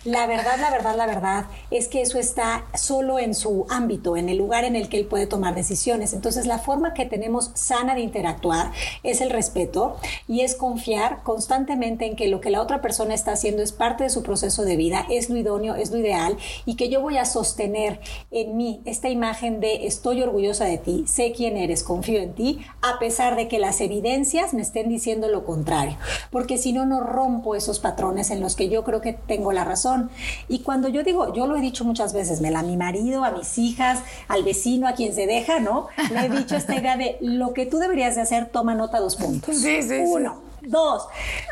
la 0.05 0.25
verdad, 0.27 0.57
la 0.59 0.69
verdad, 0.71 0.95
la 0.95 1.05
verdad 1.05 1.45
es 1.69 1.87
que 1.87 2.01
eso 2.01 2.19
está 2.19 2.65
solo 2.73 3.19
en 3.19 3.35
su 3.35 3.65
ámbito, 3.69 4.17
en 4.17 4.29
el 4.29 4.37
lugar 4.37 4.63
en 4.63 4.75
el 4.75 4.89
que 4.89 4.97
él 4.97 5.05
puede 5.05 5.27
tomar 5.27 5.55
decisiones. 5.55 6.13
Entonces, 6.13 6.45
la 6.45 6.59
forma 6.59 6.93
que 6.93 7.05
tenemos 7.05 7.51
sana 7.53 7.95
de 7.95 8.01
interactuar 8.01 8.71
es 9.03 9.21
el 9.21 9.29
respeto 9.29 9.97
y 10.27 10.41
es 10.41 10.55
confiar 10.55 11.23
constantemente 11.23 12.05
en 12.05 12.15
que 12.15 12.27
lo 12.27 12.41
que 12.41 12.49
la 12.49 12.61
otra 12.61 12.81
persona 12.81 13.13
está 13.13 13.33
haciendo 13.33 13.61
es 13.61 13.71
parte 13.71 14.03
de 14.03 14.09
su 14.09 14.23
proceso 14.23 14.63
de 14.63 14.75
vida, 14.75 15.05
es 15.09 15.29
lo 15.29 15.37
idóneo, 15.37 15.75
es 15.75 15.91
lo 15.91 15.97
ideal 15.97 16.37
y 16.65 16.75
que 16.75 16.89
yo 16.89 17.01
voy 17.01 17.17
a 17.17 17.25
sostener 17.25 17.99
en 18.31 18.57
mí 18.57 18.81
esta 18.85 19.09
imagen 19.09 19.59
de 19.59 19.87
estoy 19.87 20.21
orgullosa 20.21 20.65
de 20.65 20.77
ti, 20.77 21.05
sé 21.07 21.31
quién 21.31 21.57
eres, 21.57 21.83
confío 21.83 22.19
en 22.19 22.33
ti, 22.33 22.61
a 22.81 22.99
pesar 22.99 23.35
de 23.35 23.47
que 23.47 23.59
las 23.59 23.81
evidencias 23.81 24.53
me 24.53 24.61
estén 24.61 24.89
diciendo 24.89 25.27
lo 25.27 25.45
contrario, 25.45 25.97
porque 26.31 26.57
si 26.57 26.73
no, 26.73 26.85
no 26.85 27.01
rompo 27.01 27.55
esos 27.55 27.79
patrones 27.79 28.31
en 28.31 28.41
los 28.41 28.55
que 28.55 28.69
yo 28.69 28.80
creo 28.83 29.01
que 29.01 29.13
tengo 29.13 29.51
la 29.51 29.63
razón. 29.63 30.09
Y 30.47 30.59
cuando 30.59 30.87
yo 30.87 31.03
digo, 31.03 31.33
yo 31.33 31.47
lo 31.47 31.55
he 31.55 31.61
dicho 31.61 31.83
muchas 31.85 32.13
veces, 32.13 32.41
Mela, 32.41 32.59
a 32.59 32.63
mi 32.63 32.77
marido, 32.77 33.23
a 33.23 33.31
mis 33.31 33.57
hijas, 33.57 33.99
al 34.27 34.43
vecino, 34.43 34.87
a 34.87 34.93
quien 34.93 35.13
se 35.13 35.27
deja, 35.27 35.59
¿no? 35.59 35.87
Le 36.11 36.25
he 36.25 36.29
dicho 36.29 36.55
esta 36.55 36.75
idea 36.75 36.97
de 36.97 37.17
lo 37.21 37.53
que 37.53 37.65
tú 37.65 37.77
deberías 37.77 38.15
de 38.15 38.21
hacer, 38.21 38.49
toma 38.49 38.75
nota 38.75 38.99
dos 38.99 39.15
puntos. 39.15 39.55
Sí, 39.61 39.83
sí, 39.83 39.99
Uno 40.03 40.50
dos. 40.63 41.07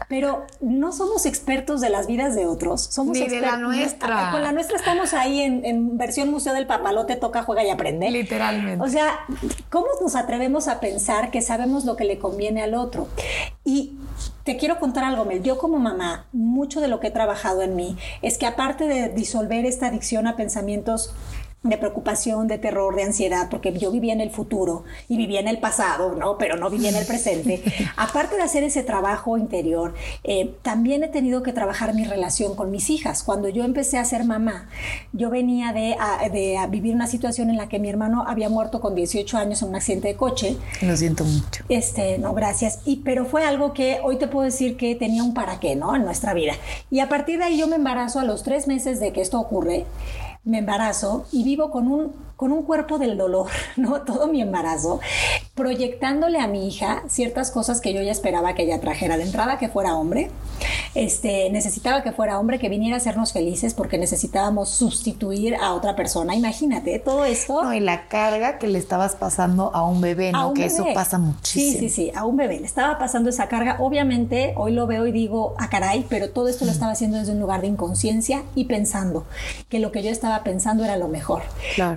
Pero 0.08 0.46
no 0.62 0.92
somos 0.92 1.26
expertos 1.26 1.82
de 1.82 1.90
las 1.90 2.08
vidas 2.08 2.36
de 2.36 2.46
otros. 2.46 2.82
Somos 2.82 3.18
Ni 3.18 3.28
de 3.28 3.42
la 3.42 3.58
nuestra. 3.58 4.32
Con 4.32 4.42
la 4.42 4.52
nuestra 4.52 4.78
estamos 4.78 5.14
ahí 5.14 5.42
en, 5.42 5.66
en, 5.66 5.98
versión 5.98 6.30
Museo 6.30 6.54
del 6.54 6.68
Papalote, 6.68 7.16
toca, 7.16 7.44
juega 7.44 7.64
y 7.64 7.70
aprende. 7.70 8.10
Literalmente. 8.12 8.84
O 8.84 8.88
sea, 8.88 9.20
¿cómo 9.70 9.88
nos 10.02 10.16
atrevemos 10.16 10.68
a 10.68 10.80
pensar 10.80 11.32
que 11.32 11.42
sabemos 11.42 11.86
lo 11.86 11.96
que 11.96 12.06
le 12.06 12.20
conviene 12.20 12.62
al 12.62 12.76
otro? 12.76 13.08
Y 13.64 13.98
te 14.44 14.58
quiero 14.58 14.80
contar 14.80 15.04
algo, 15.04 15.26
Mel. 15.26 15.44
Yo 15.44 15.58
como 15.58 15.78
mamá, 15.78 16.26
mucho 16.32 16.82
de 16.82 16.88
lo 16.88 17.00
que 17.00 17.08
he 17.08 17.12
trabajado 17.12 17.62
en 17.62 17.76
mí 17.76 17.98
es 18.22 18.38
que 18.38 18.46
aparte 18.46 18.88
de 18.88 19.10
disolver 19.10 19.66
esta 19.66 19.88
adicción 19.88 20.28
a 20.28 20.36
pensamientos 20.36 21.14
de 21.62 21.78
preocupación, 21.78 22.48
de 22.48 22.58
terror, 22.58 22.96
de 22.96 23.04
ansiedad, 23.04 23.50
porque 23.50 23.78
yo 23.78 23.92
vivía 23.92 24.14
en 24.14 24.22
el 24.22 24.32
futuro 24.32 24.86
y 25.10 25.18
vivía 25.18 25.42
en 25.42 25.50
el 25.50 25.60
pasado, 25.60 26.16
¿no? 26.16 26.38
Pero 26.38 26.56
no 26.56 26.70
vivía 26.70 26.90
en 26.90 26.96
el 26.96 27.06
presente. 27.06 27.62
Aparte 27.98 28.38
de 28.38 28.44
hacer 28.44 28.64
ese 28.64 28.82
trabajo 28.82 29.38
interior, 29.38 29.94
eh, 30.24 30.56
también 30.62 31.04
he 31.04 31.10
tenido 31.10 31.44
que 31.44 31.52
trabajar 31.52 31.94
mi 31.94 32.06
relación 32.06 32.56
con 32.56 32.72
mis 32.72 32.90
hijas. 32.90 33.24
Cuando 33.24 33.50
yo 33.50 33.66
empecé 33.66 33.98
a 33.98 34.06
ser 34.06 34.24
mamá, 34.24 34.70
yo 35.12 35.30
venía 35.30 35.74
de, 35.74 35.98
de 36.32 36.58
vivir 36.70 36.96
una 36.96 37.08
situación 37.08 37.50
en 37.50 37.58
la 37.58 37.68
que 37.68 37.78
mi 37.78 37.90
hermano 37.90 38.24
había 38.26 38.48
muerto 38.48 38.80
con 38.80 38.96
18 38.96 39.38
años 39.38 39.62
en 39.62 39.70
un 39.70 39.76
accidente 39.76 40.08
de 40.08 40.16
coche. 40.16 40.56
Lo 40.82 40.96
siento 40.96 41.26
mucho. 41.26 41.66
Este, 41.68 42.20
no, 42.20 42.34
gracias. 42.34 42.80
Y, 42.86 42.98
pero 42.98 43.26
fue 43.26 43.44
algo 43.44 43.74
que 43.74 44.00
hoy 44.02 44.18
te 44.18 44.28
puedo 44.28 44.46
decir 44.46 44.78
que 44.78 44.96
tenía 44.96 45.24
un 45.24 45.34
para 45.34 45.60
qué, 45.60 45.76
¿no? 45.76 45.94
En 45.94 46.06
nuestra 46.06 46.34
vida. 46.34 46.54
Y 46.90 47.02
a 47.02 47.10
partir 47.10 47.40
de 47.40 47.46
ahí 47.46 47.58
yo 47.58 47.68
me 47.68 47.76
embarazo 47.76 48.20
a 48.20 48.24
los 48.24 48.44
tres 48.44 48.68
meses 48.68 49.02
de 49.02 49.12
que 49.12 49.20
esto 49.20 49.40
ocurre 49.40 49.86
me 50.44 50.60
embarazo 50.60 51.26
y 51.32 51.44
vivo 51.44 51.70
con 51.72 51.88
un, 51.88 52.14
con 52.36 52.52
un 52.52 52.64
cuerpo 52.64 52.98
del 52.98 53.18
dolor, 53.18 53.50
¿no? 53.78 54.02
Todo 54.02 54.28
mi 54.28 54.42
embarazo, 54.42 55.00
proyectándole 55.60 56.40
a 56.40 56.48
mi 56.48 56.70
hija 56.70 57.04
ciertas 57.10 57.52
cosas 57.52 57.82
que 57.82 57.94
yo 57.94 58.02
ya 58.02 58.14
esperaba 58.14 58.56
que 58.56 58.64
ella 58.64 58.80
trajera. 58.80 59.18
De 59.18 59.24
entrada, 59.24 59.58
que 59.58 59.68
fuera 59.68 59.96
hombre. 59.96 60.32
Este, 60.96 61.50
necesitaba 61.52 62.02
que 62.02 62.14
fuera 62.14 62.40
hombre, 62.40 62.60
que 62.60 62.70
viniera 62.70 62.96
a 62.96 62.98
hacernos 62.98 63.34
felices 63.34 63.74
porque 63.74 63.98
necesitábamos 63.98 64.70
sustituir 64.70 65.56
a 65.56 65.74
otra 65.74 65.98
persona. 65.98 66.36
Imagínate 66.36 66.98
todo 67.00 67.26
esto. 67.26 67.62
No, 67.64 67.74
y 67.74 67.82
la 67.82 68.08
carga 68.08 68.58
que 68.58 68.68
le 68.68 68.80
estabas 68.80 69.16
pasando 69.16 69.72
a 69.76 69.86
un 69.86 70.00
bebé, 70.00 70.32
¿no? 70.32 70.54
que 70.54 70.66
eso 70.66 70.86
pasa 70.94 71.18
muchísimo. 71.18 71.80
Sí, 71.80 71.90
sí, 71.90 71.90
sí, 71.90 72.12
a 72.16 72.26
un 72.26 72.38
bebé. 72.38 72.60
Le 72.60 72.66
estaba 72.66 72.98
pasando 72.98 73.30
esa 73.30 73.50
carga. 73.50 73.78
Obviamente, 73.80 74.54
hoy 74.56 74.72
lo 74.72 74.88
veo 74.88 75.08
y 75.08 75.12
digo, 75.12 75.56
a 75.58 75.66
ah, 75.66 75.70
caray, 75.70 76.06
pero 76.08 76.30
todo 76.30 76.48
esto 76.48 76.64
lo 76.64 76.72
estaba 76.72 76.94
haciendo 76.94 77.18
desde 77.18 77.34
un 77.34 77.40
lugar 77.40 77.60
de 77.62 77.68
inconsciencia 77.68 78.44
y 78.56 78.66
pensando 78.66 79.26
que 79.68 79.80
lo 79.80 79.92
que 79.92 80.04
yo 80.04 80.10
estaba 80.10 80.44
pensando 80.44 80.86
era 80.86 80.96
lo 80.96 81.10
mejor. 81.10 81.42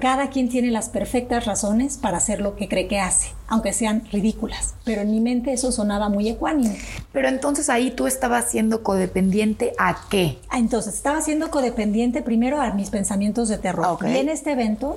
Cada 0.01 0.31
quien 0.31 0.49
tiene 0.49 0.71
las 0.73 0.89
perfectas 0.89 1.47
razones 1.47 1.97
para 1.97 2.19
hacer 2.19 2.41
lo 2.41 2.57
que 2.57 2.69
cree 2.69 2.89
que 2.89 2.99
hace, 2.99 3.29
aunque 3.53 3.75
sean 3.75 4.05
ridículas. 4.11 4.77
Pero 4.83 5.03
en 5.03 5.11
mi 5.11 5.21
mente 5.21 5.53
eso 5.53 5.73
sonaba 5.73 6.09
muy 6.09 6.27
ecuánime. 6.27 6.79
Pero 7.13 7.29
entonces 7.29 7.69
ahí 7.69 7.91
tú 7.91 8.07
estabas 8.07 8.51
siendo 8.51 8.83
codependiente 8.83 9.75
a 9.79 10.09
qué? 10.09 10.39
Ah, 10.49 10.59
entonces 10.59 10.95
estaba 10.95 11.21
siendo 11.21 11.51
codependiente 11.51 12.23
primero 12.23 12.63
a 12.63 12.73
mis 12.73 12.89
pensamientos 12.89 13.51
de 13.51 13.59
terror. 13.59 13.99
Y 14.09 14.17
en 14.17 14.31
este 14.31 14.53
evento, 14.53 14.97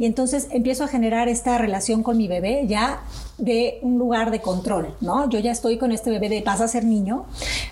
y 0.00 0.06
entonces 0.06 0.48
empiezo 0.50 0.82
a 0.82 0.88
generar 0.88 1.28
esta 1.28 1.56
relación 1.58 2.02
con 2.02 2.16
mi 2.16 2.26
bebé 2.26 2.66
ya 2.66 3.04
de 3.38 3.78
un 3.82 4.00
lugar 4.00 4.32
de 4.32 4.40
control, 4.40 4.96
¿no? 5.00 5.30
Yo 5.30 5.38
ya 5.38 5.52
estoy 5.52 5.78
con 5.78 5.92
este 5.92 6.10
bebé 6.10 6.28
de 6.28 6.40
vas 6.40 6.60
a 6.60 6.66
ser 6.66 6.84
niño, 6.84 7.26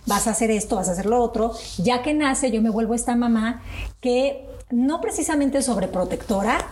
vas 0.07 0.29
a 0.29 0.31
hacer 0.31 0.53
esto, 0.53 0.77
vas 0.77 0.89
a 0.89 0.93
hacer 0.93 1.07
lo 1.07 1.21
otro. 1.21 1.55
Ya 1.79 2.03
que 2.03 2.15
nace, 2.15 2.53
yo 2.53 2.63
me 2.63 2.71
vuelvo 2.71 2.95
esta 2.95 3.17
mamá 3.17 3.63
que 4.01 4.47
no 4.71 5.01
precisamente 5.01 5.61
sobreprotectora, 5.61 6.69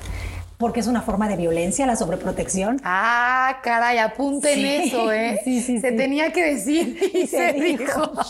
porque 0.59 0.81
es 0.81 0.89
una 0.89 1.03
forma 1.03 1.29
de 1.29 1.37
violencia 1.37 1.87
la 1.87 1.95
sobreprotección. 1.95 2.81
Ah, 2.83 3.59
caray, 3.63 3.99
apunten 3.99 4.65
eso, 4.67 5.13
¿eh? 5.13 5.41
Sí, 5.45 5.63
sí, 5.63 5.81
se 5.81 5.93
tenía 5.93 6.33
que 6.33 6.55
decir 6.55 6.99
y 7.15 7.27
se, 7.27 7.53
dijo. 7.53 8.13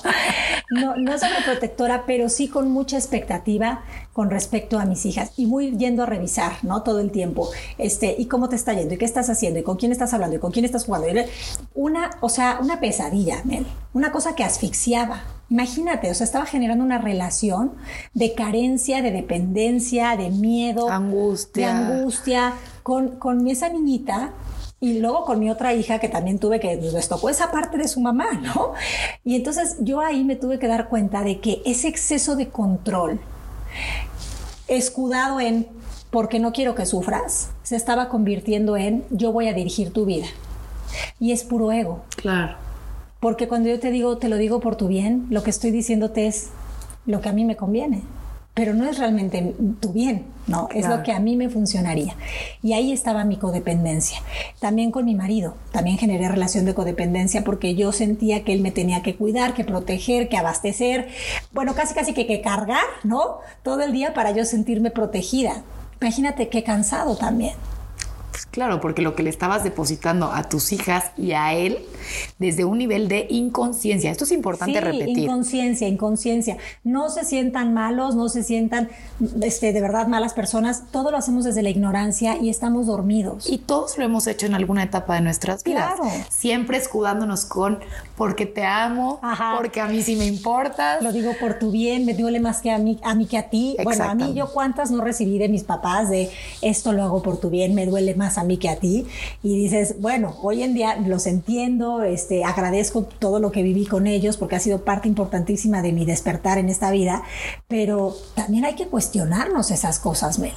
No, 0.70 0.94
no 0.96 1.18
sobreprotectora, 1.18 2.04
pero 2.06 2.28
sí 2.28 2.48
con 2.48 2.70
mucha 2.70 2.98
expectativa 2.98 3.84
con 4.12 4.28
respecto 4.30 4.78
a 4.78 4.84
mis 4.84 5.06
hijas 5.06 5.32
y 5.36 5.46
muy 5.46 5.78
yendo 5.78 6.02
a 6.02 6.06
revisar, 6.06 6.62
¿no? 6.62 6.82
Todo 6.82 7.00
el 7.00 7.10
tiempo. 7.10 7.48
Este, 7.78 8.14
¿y 8.18 8.26
cómo 8.26 8.50
te 8.50 8.56
está 8.56 8.74
yendo? 8.74 8.94
¿Y 8.94 8.98
qué 8.98 9.06
estás 9.06 9.30
haciendo? 9.30 9.58
¿Y 9.58 9.62
con 9.62 9.76
quién 9.78 9.92
estás 9.92 10.12
hablando? 10.12 10.36
¿Y 10.36 10.40
con 10.40 10.52
quién 10.52 10.66
estás 10.66 10.84
jugando? 10.84 11.06
Una, 11.74 12.10
o 12.20 12.28
sea, 12.28 12.58
una 12.60 12.80
pesadilla, 12.80 13.40
Mel. 13.44 13.66
Una 13.94 14.12
cosa 14.12 14.34
que 14.34 14.44
asfixiaba. 14.44 15.22
Imagínate, 15.50 16.10
o 16.10 16.14
sea, 16.14 16.24
estaba 16.24 16.44
generando 16.44 16.84
una 16.84 16.98
relación 16.98 17.72
de 18.12 18.34
carencia, 18.34 19.00
de 19.00 19.10
dependencia, 19.10 20.16
de 20.16 20.30
miedo, 20.30 20.90
angustia, 20.90 21.66
de 21.66 21.72
angustia 21.72 22.52
con, 22.82 23.16
con 23.16 23.48
esa 23.48 23.68
niñita 23.70 24.32
y 24.80 25.00
luego 25.00 25.24
con 25.24 25.40
mi 25.40 25.50
otra 25.50 25.72
hija 25.72 25.98
que 25.98 26.08
también 26.08 26.38
tuve 26.38 26.60
que 26.60 26.76
pues, 26.76 26.92
les 26.92 27.08
tocó 27.08 27.30
esa 27.30 27.50
parte 27.50 27.78
de 27.78 27.88
su 27.88 28.00
mamá, 28.00 28.32
¿no? 28.42 28.74
Y 29.24 29.36
entonces 29.36 29.76
yo 29.80 30.00
ahí 30.00 30.22
me 30.22 30.36
tuve 30.36 30.58
que 30.58 30.68
dar 30.68 30.88
cuenta 30.88 31.22
de 31.22 31.40
que 31.40 31.62
ese 31.64 31.88
exceso 31.88 32.36
de 32.36 32.48
control 32.48 33.18
escudado 34.68 35.40
en 35.40 35.66
porque 36.10 36.38
no 36.38 36.52
quiero 36.52 36.74
que 36.74 36.86
sufras, 36.86 37.50
se 37.62 37.76
estaba 37.76 38.08
convirtiendo 38.08 38.76
en 38.76 39.04
yo 39.10 39.32
voy 39.32 39.48
a 39.48 39.52
dirigir 39.52 39.92
tu 39.92 40.04
vida. 40.06 40.26
Y 41.20 41.32
es 41.32 41.44
puro 41.44 41.70
ego. 41.70 42.02
Claro. 42.16 42.56
Porque 43.20 43.48
cuando 43.48 43.68
yo 43.68 43.80
te 43.80 43.90
digo, 43.90 44.18
te 44.18 44.28
lo 44.28 44.36
digo 44.36 44.60
por 44.60 44.76
tu 44.76 44.88
bien, 44.88 45.26
lo 45.30 45.42
que 45.42 45.50
estoy 45.50 45.70
diciéndote 45.70 46.26
es 46.26 46.48
lo 47.06 47.20
que 47.20 47.28
a 47.28 47.32
mí 47.32 47.44
me 47.44 47.56
conviene 47.56 48.02
pero 48.58 48.74
no 48.74 48.86
es 48.88 48.98
realmente 48.98 49.54
tu 49.78 49.92
bien, 49.92 50.24
no, 50.48 50.68
es 50.74 50.88
lo 50.88 51.04
que 51.04 51.12
a 51.12 51.20
mí 51.20 51.36
me 51.36 51.48
funcionaría. 51.48 52.16
Y 52.60 52.72
ahí 52.72 52.90
estaba 52.90 53.22
mi 53.22 53.36
codependencia. 53.36 54.18
También 54.58 54.90
con 54.90 55.04
mi 55.04 55.14
marido, 55.14 55.54
también 55.70 55.96
generé 55.96 56.28
relación 56.28 56.64
de 56.64 56.74
codependencia 56.74 57.44
porque 57.44 57.76
yo 57.76 57.92
sentía 57.92 58.42
que 58.42 58.52
él 58.52 58.60
me 58.60 58.72
tenía 58.72 59.00
que 59.00 59.14
cuidar, 59.14 59.54
que 59.54 59.62
proteger, 59.62 60.28
que 60.28 60.38
abastecer, 60.38 61.06
bueno, 61.52 61.76
casi 61.76 61.94
casi 61.94 62.14
que, 62.14 62.26
que 62.26 62.40
cargar, 62.40 62.82
¿no? 63.04 63.36
Todo 63.62 63.82
el 63.82 63.92
día 63.92 64.12
para 64.12 64.32
yo 64.32 64.44
sentirme 64.44 64.90
protegida. 64.90 65.62
Imagínate 66.00 66.48
qué 66.48 66.64
cansado 66.64 67.14
también. 67.16 67.54
Claro, 68.50 68.80
porque 68.80 69.02
lo 69.02 69.14
que 69.14 69.22
le 69.22 69.30
estabas 69.30 69.62
depositando 69.62 70.32
a 70.32 70.48
tus 70.48 70.72
hijas 70.72 71.12
y 71.16 71.32
a 71.32 71.52
él 71.52 71.78
desde 72.38 72.64
un 72.64 72.78
nivel 72.78 73.06
de 73.08 73.26
inconsciencia. 73.28 74.10
Esto 74.10 74.24
es 74.24 74.32
importante 74.32 74.78
sí, 74.78 74.84
repetir. 74.84 75.18
Inconsciencia, 75.18 75.86
inconsciencia. 75.86 76.56
No 76.82 77.10
se 77.10 77.24
sientan 77.24 77.74
malos, 77.74 78.14
no 78.14 78.28
se 78.28 78.42
sientan 78.42 78.88
este, 79.42 79.72
de 79.72 79.80
verdad 79.80 80.06
malas 80.06 80.32
personas. 80.32 80.84
Todo 80.90 81.10
lo 81.10 81.18
hacemos 81.18 81.44
desde 81.44 81.62
la 81.62 81.68
ignorancia 81.68 82.38
y 82.40 82.48
estamos 82.48 82.86
dormidos. 82.86 83.48
Y 83.50 83.58
todos 83.58 83.98
lo 83.98 84.04
hemos 84.04 84.26
hecho 84.26 84.46
en 84.46 84.54
alguna 84.54 84.82
etapa 84.82 85.14
de 85.14 85.20
nuestras 85.20 85.62
vidas. 85.62 85.96
Claro. 85.96 86.10
Siempre 86.30 86.78
escudándonos 86.78 87.44
con 87.44 87.78
porque 88.16 88.46
te 88.46 88.64
amo, 88.64 89.20
porque 89.56 89.80
a 89.80 89.86
mí 89.86 90.02
sí 90.02 90.16
me 90.16 90.26
importas. 90.26 91.02
Lo 91.02 91.12
digo 91.12 91.32
por 91.38 91.58
tu 91.58 91.70
bien, 91.70 92.06
me 92.06 92.14
duele 92.14 92.40
más 92.40 92.62
que 92.62 92.70
a 92.70 92.78
mí, 92.78 92.98
a 93.02 93.14
mí 93.14 93.26
que 93.26 93.36
a 93.36 93.50
ti. 93.50 93.76
Bueno, 93.84 94.04
a 94.04 94.14
mí 94.14 94.32
yo 94.34 94.50
cuántas 94.52 94.90
no 94.90 95.04
recibí 95.04 95.38
de 95.38 95.48
mis 95.48 95.64
papás 95.64 96.08
de 96.08 96.30
esto 96.62 96.92
lo 96.92 97.02
hago 97.02 97.22
por 97.22 97.38
tu 97.38 97.50
bien, 97.50 97.74
me 97.74 97.86
duele 97.86 98.14
más 98.14 98.37
a 98.38 98.44
mí 98.44 98.56
que 98.56 98.68
a 98.68 98.76
ti. 98.76 99.06
Y 99.42 99.56
dices, 99.56 100.00
bueno, 100.00 100.36
hoy 100.42 100.62
en 100.62 100.74
día 100.74 100.96
los 100.96 101.26
entiendo, 101.26 102.02
este, 102.02 102.44
agradezco 102.44 103.02
todo 103.02 103.40
lo 103.40 103.52
que 103.52 103.62
viví 103.62 103.86
con 103.86 104.06
ellos 104.06 104.36
porque 104.36 104.56
ha 104.56 104.60
sido 104.60 104.84
parte 104.84 105.08
importantísima 105.08 105.82
de 105.82 105.92
mi 105.92 106.04
despertar 106.04 106.58
en 106.58 106.68
esta 106.68 106.90
vida, 106.90 107.22
pero 107.66 108.14
también 108.34 108.64
hay 108.64 108.74
que 108.74 108.86
cuestionarnos 108.86 109.70
esas 109.70 109.98
cosas, 109.98 110.38
Mel. 110.38 110.52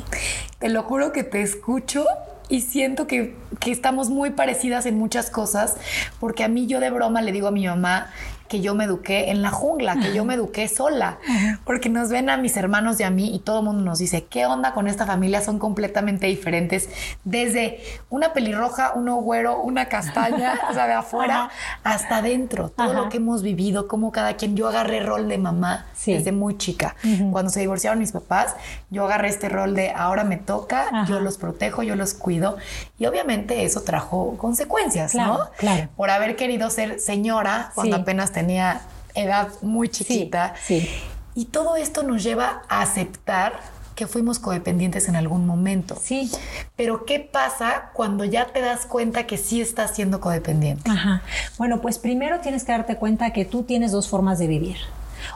Te 0.59 0.69
lo 0.69 0.83
juro 0.83 1.11
que 1.11 1.23
te 1.23 1.41
escucho 1.41 2.05
y 2.49 2.61
siento 2.61 3.07
que, 3.07 3.35
que, 3.59 3.71
estamos 3.71 4.09
muy 4.09 4.31
parecidas 4.31 4.85
en 4.85 4.97
muchas 4.97 5.29
cosas, 5.29 5.75
porque 6.19 6.43
a 6.43 6.49
mí 6.49 6.67
yo 6.67 6.81
de 6.81 6.89
broma 6.89 7.21
le 7.21 7.31
digo 7.31 7.47
a 7.47 7.51
mi 7.51 7.65
mamá 7.65 8.11
que 8.51 8.59
yo 8.59 8.75
me 8.75 8.83
eduqué 8.83 9.31
en 9.31 9.41
la 9.41 9.49
jungla, 9.49 9.95
que 9.95 10.13
yo 10.13 10.25
me 10.25 10.33
eduqué 10.33 10.67
sola, 10.67 11.19
porque 11.63 11.87
nos 11.87 12.09
ven 12.09 12.29
a 12.29 12.35
mis 12.35 12.57
hermanos 12.57 12.99
y 12.99 13.03
a 13.03 13.09
mí 13.09 13.33
y 13.33 13.39
todo 13.39 13.59
el 13.59 13.65
mundo 13.65 13.81
nos 13.81 13.99
dice, 13.99 14.25
¿qué 14.25 14.45
onda 14.45 14.73
con 14.73 14.89
esta 14.89 15.05
familia? 15.05 15.39
Son 15.39 15.57
completamente 15.57 16.27
diferentes, 16.27 16.89
desde 17.23 17.79
una 18.09 18.33
pelirroja, 18.33 18.91
un 18.93 19.09
güero, 19.21 19.61
una 19.61 19.85
castaña, 19.85 20.59
o 20.69 20.73
sea, 20.73 20.85
de 20.87 20.91
afuera 20.91 21.49
hasta 21.85 22.17
adentro, 22.17 22.67
todo 22.67 22.93
lo 22.93 23.07
que 23.07 23.17
hemos 23.17 23.41
vivido, 23.41 23.87
como 23.87 24.11
cada 24.11 24.35
quien, 24.35 24.57
yo 24.57 24.67
agarré 24.67 24.99
rol 24.99 25.29
de 25.29 25.37
mamá 25.37 25.85
desde 26.05 26.33
muy 26.33 26.57
chica. 26.57 26.97
Cuando 27.31 27.51
se 27.51 27.61
divorciaron 27.61 27.99
mis 27.99 28.11
papás, 28.11 28.57
yo 28.89 29.05
agarré 29.05 29.29
este 29.29 29.47
rol 29.47 29.75
de 29.75 29.91
ahora 29.91 30.25
me 30.25 30.35
toca, 30.35 31.05
yo 31.07 31.21
los 31.21 31.37
protejo, 31.37 31.83
yo 31.83 31.95
los 31.95 32.13
cuido, 32.13 32.57
y 33.01 33.07
obviamente 33.07 33.65
eso 33.65 33.81
trajo 33.81 34.37
consecuencias, 34.37 35.15
¿no? 35.15 35.49
Claro. 35.57 35.89
Por 35.97 36.11
haber 36.11 36.35
querido 36.35 36.69
ser 36.69 36.99
señora 36.99 37.71
cuando 37.73 37.95
apenas 37.95 38.31
tenía 38.31 38.81
edad 39.15 39.47
muy 39.63 39.89
chiquita. 39.89 40.53
Sí, 40.63 40.87
Y 41.33 41.45
todo 41.45 41.77
esto 41.77 42.03
nos 42.03 42.21
lleva 42.21 42.61
a 42.69 42.83
aceptar 42.83 43.53
que 43.95 44.05
fuimos 44.05 44.37
codependientes 44.37 45.09
en 45.09 45.15
algún 45.15 45.47
momento. 45.47 45.97
Sí. 45.99 46.29
Pero 46.75 47.05
¿qué 47.05 47.19
pasa 47.19 47.89
cuando 47.93 48.23
ya 48.23 48.45
te 48.45 48.61
das 48.61 48.85
cuenta 48.85 49.25
que 49.25 49.39
sí 49.39 49.61
estás 49.61 49.95
siendo 49.95 50.21
codependiente? 50.21 50.87
Ajá. 50.87 51.23
Bueno, 51.57 51.81
pues 51.81 51.97
primero 51.97 52.41
tienes 52.41 52.65
que 52.65 52.71
darte 52.71 52.97
cuenta 52.97 53.33
que 53.33 53.45
tú 53.45 53.63
tienes 53.63 53.91
dos 53.91 54.09
formas 54.09 54.37
de 54.37 54.45
vivir. 54.45 54.77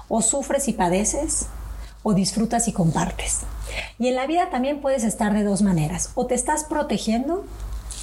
O 0.08 0.22
sufres 0.22 0.68
y 0.68 0.74
padeces, 0.74 1.48
o 2.08 2.14
disfrutas 2.14 2.68
y 2.68 2.72
compartes. 2.72 3.40
Y 3.98 4.10
en 4.10 4.16
la 4.16 4.28
vida 4.28 4.52
también 4.52 4.80
puedes 4.80 5.04
estar 5.04 5.34
de 5.34 5.44
dos 5.44 5.64
maneras. 5.64 6.12
O 6.14 6.28
te 6.28 6.36
estás 6.36 6.64
protegiendo, 6.64 7.44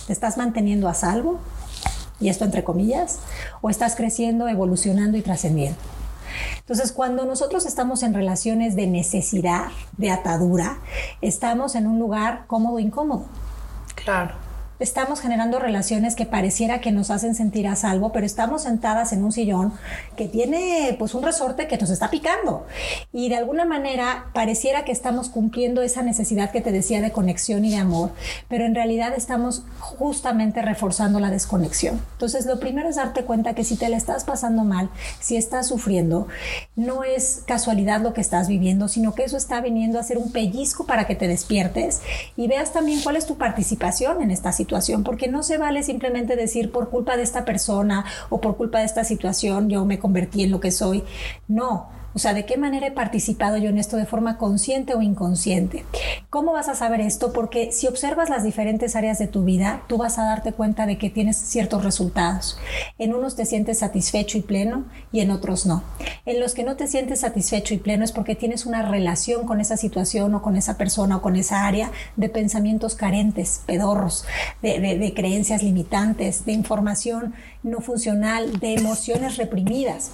te 0.08 0.12
estás 0.12 0.36
manteniendo 0.36 0.88
a 0.88 0.94
salvo, 0.94 1.38
y 2.18 2.28
esto 2.28 2.44
entre 2.44 2.64
comillas, 2.64 3.20
o 3.60 3.70
estás 3.70 3.94
creciendo, 3.94 4.48
evolucionando 4.48 5.16
y 5.16 5.22
trascendiendo. 5.22 5.78
Entonces, 6.58 6.90
cuando 6.90 7.24
nosotros 7.26 7.64
estamos 7.64 8.02
en 8.02 8.12
relaciones 8.12 8.74
de 8.74 8.88
necesidad, 8.88 9.66
de 9.96 10.10
atadura, 10.10 10.78
estamos 11.20 11.76
en 11.76 11.86
un 11.86 12.00
lugar 12.00 12.46
cómodo, 12.48 12.80
incómodo. 12.80 13.26
Claro 13.94 14.41
estamos 14.82 15.20
generando 15.20 15.58
relaciones 15.58 16.16
que 16.16 16.26
pareciera 16.26 16.80
que 16.80 16.92
nos 16.92 17.10
hacen 17.10 17.34
sentir 17.34 17.68
a 17.68 17.76
salvo, 17.76 18.12
pero 18.12 18.26
estamos 18.26 18.62
sentadas 18.62 19.12
en 19.12 19.22
un 19.24 19.32
sillón 19.32 19.72
que 20.16 20.28
tiene 20.28 20.96
pues 20.98 21.14
un 21.14 21.22
resorte 21.22 21.68
que 21.68 21.78
nos 21.78 21.90
está 21.90 22.10
picando. 22.10 22.66
Y 23.12 23.28
de 23.28 23.36
alguna 23.36 23.64
manera 23.64 24.26
pareciera 24.34 24.84
que 24.84 24.92
estamos 24.92 25.28
cumpliendo 25.28 25.82
esa 25.82 26.02
necesidad 26.02 26.50
que 26.50 26.60
te 26.60 26.72
decía 26.72 27.00
de 27.00 27.12
conexión 27.12 27.64
y 27.64 27.70
de 27.70 27.76
amor, 27.76 28.10
pero 28.48 28.64
en 28.64 28.74
realidad 28.74 29.12
estamos 29.16 29.62
justamente 29.78 30.62
reforzando 30.62 31.20
la 31.20 31.30
desconexión. 31.30 32.00
Entonces, 32.12 32.46
lo 32.46 32.58
primero 32.58 32.88
es 32.88 32.96
darte 32.96 33.24
cuenta 33.24 33.54
que 33.54 33.64
si 33.64 33.76
te 33.76 33.88
la 33.88 33.96
estás 33.96 34.24
pasando 34.24 34.64
mal, 34.64 34.90
si 35.20 35.36
estás 35.36 35.68
sufriendo, 35.68 36.26
no 36.74 37.04
es 37.04 37.42
casualidad 37.46 38.00
lo 38.00 38.14
que 38.14 38.20
estás 38.20 38.48
viviendo, 38.48 38.88
sino 38.88 39.14
que 39.14 39.24
eso 39.24 39.36
está 39.36 39.60
viniendo 39.60 39.98
a 39.98 40.02
ser 40.02 40.18
un 40.18 40.32
pellizco 40.32 40.86
para 40.86 41.06
que 41.06 41.14
te 41.14 41.28
despiertes 41.28 42.00
y 42.36 42.48
veas 42.48 42.72
también 42.72 43.00
cuál 43.02 43.16
es 43.16 43.26
tu 43.26 43.36
participación 43.36 44.22
en 44.22 44.30
esta 44.30 44.50
situación 44.50 44.71
porque 45.04 45.28
no 45.28 45.42
se 45.42 45.58
vale 45.58 45.82
simplemente 45.82 46.36
decir 46.36 46.70
por 46.72 46.88
culpa 46.88 47.16
de 47.16 47.22
esta 47.22 47.44
persona 47.44 48.04
o 48.30 48.40
por 48.40 48.56
culpa 48.56 48.78
de 48.78 48.86
esta 48.86 49.04
situación 49.04 49.68
yo 49.68 49.84
me 49.84 49.98
convertí 49.98 50.42
en 50.42 50.50
lo 50.50 50.60
que 50.60 50.70
soy. 50.70 51.04
No, 51.48 51.88
o 52.14 52.18
sea, 52.18 52.34
¿de 52.34 52.44
qué 52.44 52.56
manera 52.56 52.86
he 52.86 52.92
participado 52.92 53.56
yo 53.56 53.70
en 53.70 53.78
esto 53.78 53.96
de 53.96 54.06
forma 54.06 54.36
consciente 54.36 54.94
o 54.94 55.02
inconsciente? 55.02 55.84
¿Cómo 56.30 56.52
vas 56.52 56.68
a 56.68 56.74
saber 56.74 57.00
esto? 57.00 57.32
Porque 57.32 57.72
si 57.72 57.86
observas 57.86 58.28
las 58.28 58.44
diferentes 58.44 58.96
áreas 58.96 59.18
de 59.18 59.28
tu 59.28 59.44
vida, 59.44 59.82
tú 59.86 59.96
vas 59.96 60.18
a 60.18 60.24
darte 60.24 60.52
cuenta 60.52 60.86
de 60.86 60.98
que 60.98 61.10
tienes 61.10 61.36
ciertos 61.36 61.84
resultados. 61.84 62.58
En 62.98 63.14
unos 63.14 63.36
te 63.36 63.46
sientes 63.46 63.78
satisfecho 63.78 64.36
y 64.36 64.42
pleno 64.42 64.84
y 65.10 65.20
en 65.20 65.30
otros 65.30 65.64
no. 65.64 65.82
En 66.26 66.40
los 66.40 66.54
que 66.54 66.64
no 66.64 66.76
te 66.76 66.86
sientes 66.86 67.20
satisfecho 67.20 67.74
y 67.74 67.78
pleno 67.78 68.04
es 68.04 68.12
porque 68.12 68.34
tienes 68.34 68.66
una 68.66 68.82
relación 68.82 69.46
con 69.46 69.60
esa 69.60 69.76
situación 69.76 70.34
o 70.34 70.42
con 70.42 70.56
esa 70.56 70.76
persona 70.76 71.16
o 71.16 71.22
con 71.22 71.36
esa 71.36 71.66
área 71.66 71.90
de 72.16 72.28
pensamientos 72.28 72.94
carentes, 72.94 73.62
pedorros, 73.66 74.24
de, 74.60 74.80
de 74.80 75.14
creencias 75.14 75.62
limitantes, 75.62 76.44
de 76.44 76.52
información 76.52 77.34
no 77.62 77.80
funcional, 77.80 78.58
de 78.58 78.74
emociones 78.74 79.36
reprimidas 79.36 80.10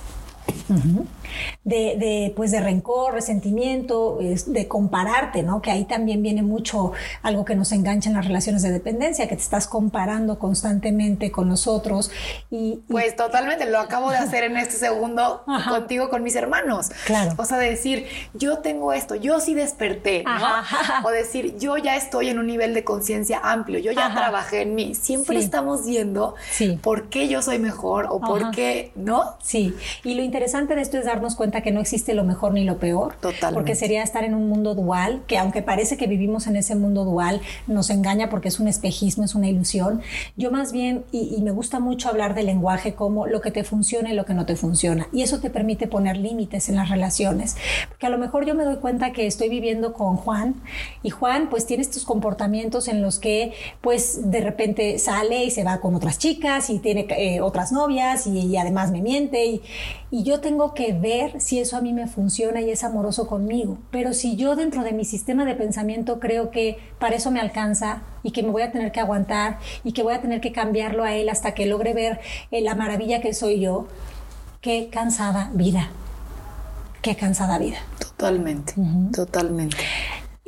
de, 1.65 2.33
pues 2.35 2.51
de 2.51 2.61
rencor, 2.61 3.15
resentimiento, 3.15 4.19
de 4.19 4.69
compararte, 4.69 5.43
¿no? 5.43 5.61
Que 5.61 5.71
ahí 5.71 5.85
también 5.85 6.23
viene 6.23 6.43
mucho 6.43 6.93
algo 7.23 7.45
que 7.45 7.55
nos 7.55 7.73
engancha 7.73 8.09
en 8.09 8.17
las 8.17 8.27
relaciones 8.27 8.63
de 8.63 8.71
dependencia, 8.71 9.29
que 9.29 9.37
te 9.37 9.43
estás 9.43 9.67
comparando 9.67 10.39
constantemente 10.39 11.31
con 11.31 11.49
nosotros 11.49 12.11
y... 12.51 12.81
Pues 12.89 13.17
totalmente, 13.17 13.67
lo 13.67 13.79
acabo 13.79 14.11
de 14.11 14.17
hacer 14.17 14.45
en 14.45 14.57
este 14.57 14.77
segundo 14.77 15.45
contigo, 15.69 16.09
con 16.09 16.23
mis 16.23 16.37
hermanos. 16.37 16.91
Claro. 17.07 17.35
O 17.37 17.45
sea, 17.45 17.59
de 17.59 17.71
decir, 17.71 18.07
yo 18.35 18.59
tengo 18.59 18.93
esto, 18.93 19.15
yo 19.15 19.41
sí 19.41 19.55
desperté, 19.55 20.25
¿no? 20.25 21.07
O 21.07 21.11
decir, 21.11 21.59
yo 21.59 21.77
ya 21.77 21.97
estoy 21.97 22.29
en 22.29 22.39
un 22.39 22.47
nivel 22.47 22.75
de 22.75 22.85
conciencia 22.85 23.41
amplio, 23.43 23.79
yo 23.79 23.93
ya 23.93 24.13
trabajé 24.15 24.63
en 24.63 24.75
mí. 24.75 24.95
Siempre 24.95 25.39
estamos 25.39 25.85
viendo 25.85 26.35
por 26.83 27.09
qué 27.09 27.29
yo 27.29 27.43
soy 27.43 27.59
mejor 27.59 28.07
o 28.11 28.21
por 28.21 28.51
qué, 28.51 28.93
¿no? 28.95 29.37
Sí. 29.43 29.75
Y 30.05 30.15
lo 30.15 30.23
interesante 30.23 30.38
de 30.41 30.81
esto 30.81 30.99
es 30.99 31.05
darnos 31.05 31.35
cuenta 31.35 31.61
que 31.63 31.71
no 31.71 31.81
existe 31.81 32.15
lo 32.15 32.25
mejor 32.25 32.53
ni 32.53 32.65
lo 32.65 32.79
peor. 32.79 33.15
Totalmente. 33.21 33.55
Porque 33.55 33.75
sería 33.75 34.03
estar 34.03 34.25
en 34.25 34.35
un 34.35 34.49
mundo 34.49 34.75
dual, 34.75 35.23
que 35.27 35.39
aunque 35.39 35.63
parece 35.63 35.97
que 35.97 36.07
vivimos 36.07 36.47
en 36.47 36.57
ese 36.57 36.75
mundo 36.75 37.05
dual, 37.05 37.41
nos 37.67 37.91
engaña 37.91 38.31
porque 38.31 38.49
es 38.49 38.61
un 38.61 38.69
espejismo, 38.69 39.25
es 39.25 39.35
una 39.35 39.49
ilusión. 39.49 40.01
Yo 40.37 40.51
más 40.51 40.73
bien, 40.73 41.05
y, 41.13 41.39
me 41.43 41.51
gusta 41.51 41.81
mucho 41.81 42.09
hablar 42.09 42.35
del 42.35 42.47
lenguaje 42.47 42.95
como 42.95 43.27
lo 43.27 43.41
que 43.41 43.51
te 43.51 43.65
funciona 43.65 44.13
y 44.13 44.15
lo 44.15 44.25
que 44.27 44.35
no 44.35 44.45
te 44.45 44.57
funciona. 44.57 45.09
Y 45.13 45.23
eso 45.23 45.41
te 45.41 45.51
permite 45.51 45.87
poner 45.87 46.17
límites 46.17 46.69
en 46.69 46.77
las 46.77 46.89
relaciones. 46.91 47.57
Porque 47.89 48.07
a 48.07 48.11
lo 48.11 48.19
mejor 48.19 48.45
yo 48.45 48.55
me 48.55 48.65
doy 48.65 48.77
cuenta 48.77 49.13
que 49.13 49.27
estoy 49.27 49.49
viviendo 49.49 49.93
con 49.93 50.17
Juan 50.17 50.57
y 51.03 51.11
Juan 51.11 51.49
pues 51.49 51.67
tiene 51.67 51.83
estos 51.83 52.05
comportamientos 52.05 52.89
en 52.89 53.03
los 53.03 53.19
que 53.19 53.53
pues 53.81 54.31
de 54.31 54.41
repente 54.41 54.99
sale 54.99 55.45
y 55.45 55.51
se 55.51 55.65
va 55.65 55.81
con 55.81 55.95
otras 55.95 56.19
chicas 56.19 56.71
y 56.71 56.79
tiene 56.79 57.07
eh, 57.11 57.41
otras 57.41 57.73
novias 57.73 58.27
y, 58.27 58.57
además 58.59 58.91
me 58.91 59.01
miente 59.01 59.47
y, 59.47 59.63
y 60.11 60.25
yo 60.25 60.28
tengo 60.37 60.75
que 60.75 60.93
ver 60.93 61.41
si 61.41 61.59
eso 61.59 61.77
a 61.77 61.81
mí 61.81 61.93
me 61.93 62.07
funciona 62.07 62.61
y 62.61 62.71
es 62.71 62.85
amoroso 62.85 63.27
conmigo. 63.27 63.79
Pero 63.91 64.13
si 64.13 64.37
yo 64.37 64.55
dentro 64.55 64.83
de 64.83 64.93
mi 64.93 65.05
sistema 65.05 65.45
de 65.45 65.55
pensamiento 65.55 66.21
creo 66.21 66.51
que 66.51 66.79
para 66.99 67.17
eso 67.17 67.31
me 67.31 67.41
alcanza 67.41 68.03
y 68.23 68.33
que 68.33 68.43
me 68.43 68.51
voy 68.51 68.63
a 68.63 68.71
tener 68.71 68.93
que 68.93 69.01
aguantar 69.01 69.59
y 69.85 69.93
que 69.93 70.03
voy 70.03 70.15
a 70.15 70.21
tener 70.21 70.41
que 70.41 70.53
cambiarlo 70.53 71.05
a 71.05 71.15
él 71.15 71.29
hasta 71.29 71.55
que 71.55 71.67
logre 71.67 71.95
ver 71.95 72.21
eh, 72.51 72.61
la 72.61 72.75
maravilla 72.75 73.21
que 73.21 73.33
soy 73.33 73.61
yo, 73.61 73.87
qué 74.61 74.89
cansada 74.93 75.51
vida. 75.55 75.89
Qué 77.01 77.17
cansada 77.17 77.59
vida. 77.59 77.79
Totalmente, 77.99 78.75
totalmente. 79.15 79.77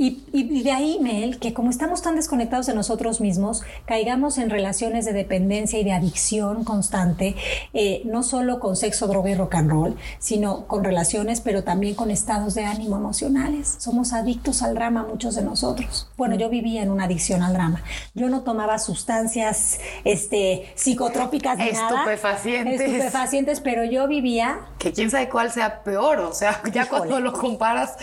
Y, 0.02 0.62
de 0.62 0.72
ahí, 0.72 0.98
Mel, 0.98 1.38
que 1.38 1.52
como 1.52 1.68
estamos 1.68 2.00
tan 2.00 2.16
desconectados 2.16 2.64
de 2.64 2.72
nosotros 2.72 3.20
mismos, 3.20 3.62
caigamos 3.84 4.38
en 4.38 4.48
relaciones 4.48 5.04
de 5.04 5.12
dependencia 5.12 5.78
y 5.78 5.84
de 5.84 5.92
adicción 5.92 6.64
constante, 6.64 7.36
eh, 7.74 8.00
no 8.06 8.22
solo 8.22 8.60
con 8.60 8.76
sexo, 8.76 9.08
droga 9.08 9.28
y 9.28 9.34
rock 9.34 9.56
and 9.56 9.70
roll, 9.70 9.96
sino 10.18 10.66
con 10.66 10.84
relaciones, 10.84 11.42
pero 11.42 11.64
también 11.64 11.94
con 11.96 12.10
estados 12.10 12.54
de 12.54 12.64
ánimo 12.64 12.96
emocionales. 12.96 13.74
Somos 13.76 14.14
adictos 14.14 14.62
al 14.62 14.74
drama, 14.74 15.06
muchos 15.06 15.34
de 15.34 15.42
nosotros. 15.42 16.08
Bueno, 16.16 16.34
yo 16.34 16.48
vivía 16.48 16.82
en 16.82 16.90
una 16.90 17.04
adicción 17.04 17.42
al 17.42 17.52
drama. 17.52 17.82
Yo 18.14 18.30
no 18.30 18.40
tomaba 18.40 18.78
sustancias 18.78 19.80
este, 20.04 20.72
psicotrópicas 20.76 21.58
ni 21.58 21.68
estupefacientes. 21.68 22.80
estupefacientes, 22.80 23.60
pero 23.60 23.84
yo 23.84 24.08
vivía... 24.08 24.60
Que 24.78 24.94
quién 24.94 25.10
sabe 25.10 25.28
cuál 25.28 25.52
sea 25.52 25.82
peor, 25.82 26.20
o 26.20 26.32
sea, 26.32 26.62
ya 26.72 26.88
cuando 26.88 27.20
lo 27.20 27.34
comparas 27.34 27.96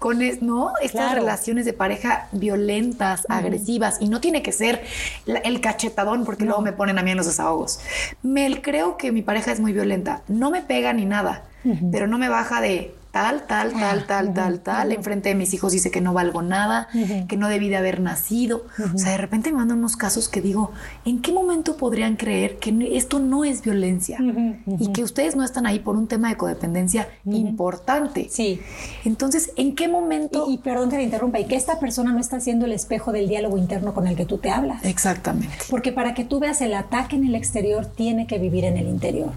con, 0.00 0.18
¿no? 0.40 0.72
Estas 0.82 1.14
relaciones 1.14 1.43
de 1.44 1.72
pareja 1.72 2.28
violentas, 2.32 3.26
agresivas, 3.28 3.98
y 4.00 4.08
no 4.08 4.20
tiene 4.20 4.42
que 4.42 4.52
ser 4.52 4.82
el 5.26 5.60
cachetadón, 5.60 6.24
porque 6.24 6.44
luego 6.44 6.62
me 6.62 6.72
ponen 6.72 6.98
a 6.98 7.02
mí 7.02 7.10
en 7.10 7.18
los 7.18 7.26
desahogos. 7.26 7.80
Mel, 8.22 8.62
creo 8.62 8.96
que 8.96 9.12
mi 9.12 9.22
pareja 9.22 9.52
es 9.52 9.60
muy 9.60 9.72
violenta. 9.72 10.22
No 10.28 10.50
me 10.50 10.62
pega 10.62 10.92
ni 10.92 11.04
nada, 11.04 11.44
pero 11.92 12.06
no 12.06 12.18
me 12.18 12.28
baja 12.28 12.60
de 12.60 12.94
tal, 13.14 13.46
tal, 13.46 13.72
tal, 13.72 14.00
ah, 14.00 14.04
tal, 14.08 14.34
tal, 14.34 14.58
tal. 14.58 14.90
Enfrente 14.90 15.28
de 15.28 15.36
mis 15.36 15.54
hijos 15.54 15.72
dice 15.72 15.92
que 15.92 16.00
no 16.00 16.12
valgo 16.12 16.42
nada, 16.42 16.88
que 17.28 17.36
no 17.36 17.48
debí 17.48 17.68
de 17.68 17.76
haber 17.76 18.00
nacido. 18.00 18.66
O 18.92 18.98
sea, 18.98 19.12
de 19.12 19.18
repente 19.18 19.52
me 19.52 19.58
mandan 19.58 19.78
unos 19.78 19.96
casos 19.96 20.28
que 20.28 20.40
digo, 20.40 20.72
¿en 21.04 21.22
qué 21.22 21.32
momento 21.32 21.76
podrían 21.76 22.16
creer 22.16 22.58
que 22.58 22.96
esto 22.96 23.20
no 23.20 23.44
es 23.44 23.62
violencia? 23.62 24.18
Y 24.66 24.88
que 24.92 25.04
ustedes 25.04 25.36
no 25.36 25.44
están 25.44 25.64
ahí 25.64 25.78
por 25.78 25.94
un 25.94 26.08
tema 26.08 26.28
de 26.28 26.36
codependencia 26.36 27.08
importante. 27.24 28.26
Sí. 28.30 28.60
Entonces, 29.04 29.52
¿en 29.54 29.76
qué 29.76 29.86
momento? 29.86 30.46
Y, 30.50 30.58
perdón 30.58 30.90
que 30.90 30.96
te 30.96 31.04
interrumpa, 31.04 31.38
y 31.38 31.44
que 31.44 31.54
esta 31.54 31.78
persona 31.78 32.12
no 32.12 32.18
está 32.18 32.40
siendo 32.40 32.66
el 32.66 32.72
espejo 32.72 33.12
del 33.12 33.28
diálogo 33.28 33.58
interno 33.58 33.94
con 33.94 34.08
el 34.08 34.16
que 34.16 34.24
tú 34.24 34.38
te 34.38 34.50
hablas. 34.50 34.84
Exactamente. 34.84 35.58
Porque 35.70 35.92
para 35.92 36.14
que 36.14 36.24
tú 36.24 36.40
veas 36.40 36.60
el 36.62 36.74
ataque 36.74 37.14
en 37.14 37.24
el 37.24 37.36
exterior, 37.36 37.86
tiene 37.86 38.26
que 38.26 38.38
vivir 38.38 38.64
en 38.64 38.76
el 38.76 38.88
interior. 38.88 39.30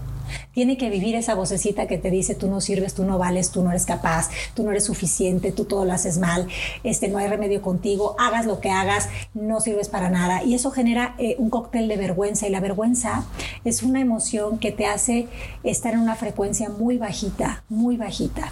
Tiene 0.58 0.76
que 0.76 0.90
vivir 0.90 1.14
esa 1.14 1.36
vocecita 1.36 1.86
que 1.86 1.98
te 1.98 2.10
dice 2.10 2.34
tú 2.34 2.48
no 2.48 2.60
sirves, 2.60 2.92
tú 2.92 3.04
no 3.04 3.16
vales, 3.16 3.52
tú 3.52 3.62
no 3.62 3.70
eres 3.70 3.86
capaz, 3.86 4.28
tú 4.54 4.64
no 4.64 4.72
eres 4.72 4.86
suficiente, 4.86 5.52
tú 5.52 5.66
todo 5.66 5.84
lo 5.84 5.92
haces 5.92 6.18
mal, 6.18 6.48
este, 6.82 7.06
no 7.06 7.18
hay 7.18 7.28
remedio 7.28 7.62
contigo, 7.62 8.16
hagas 8.18 8.44
lo 8.44 8.58
que 8.58 8.68
hagas, 8.68 9.08
no 9.34 9.60
sirves 9.60 9.88
para 9.88 10.10
nada. 10.10 10.42
Y 10.42 10.54
eso 10.54 10.72
genera 10.72 11.14
eh, 11.18 11.36
un 11.38 11.48
cóctel 11.48 11.86
de 11.86 11.96
vergüenza 11.96 12.48
y 12.48 12.50
la 12.50 12.58
vergüenza 12.58 13.24
es 13.64 13.84
una 13.84 14.00
emoción 14.00 14.58
que 14.58 14.72
te 14.72 14.86
hace 14.86 15.28
estar 15.62 15.94
en 15.94 16.00
una 16.00 16.16
frecuencia 16.16 16.70
muy 16.70 16.98
bajita, 16.98 17.62
muy 17.68 17.96
bajita, 17.96 18.50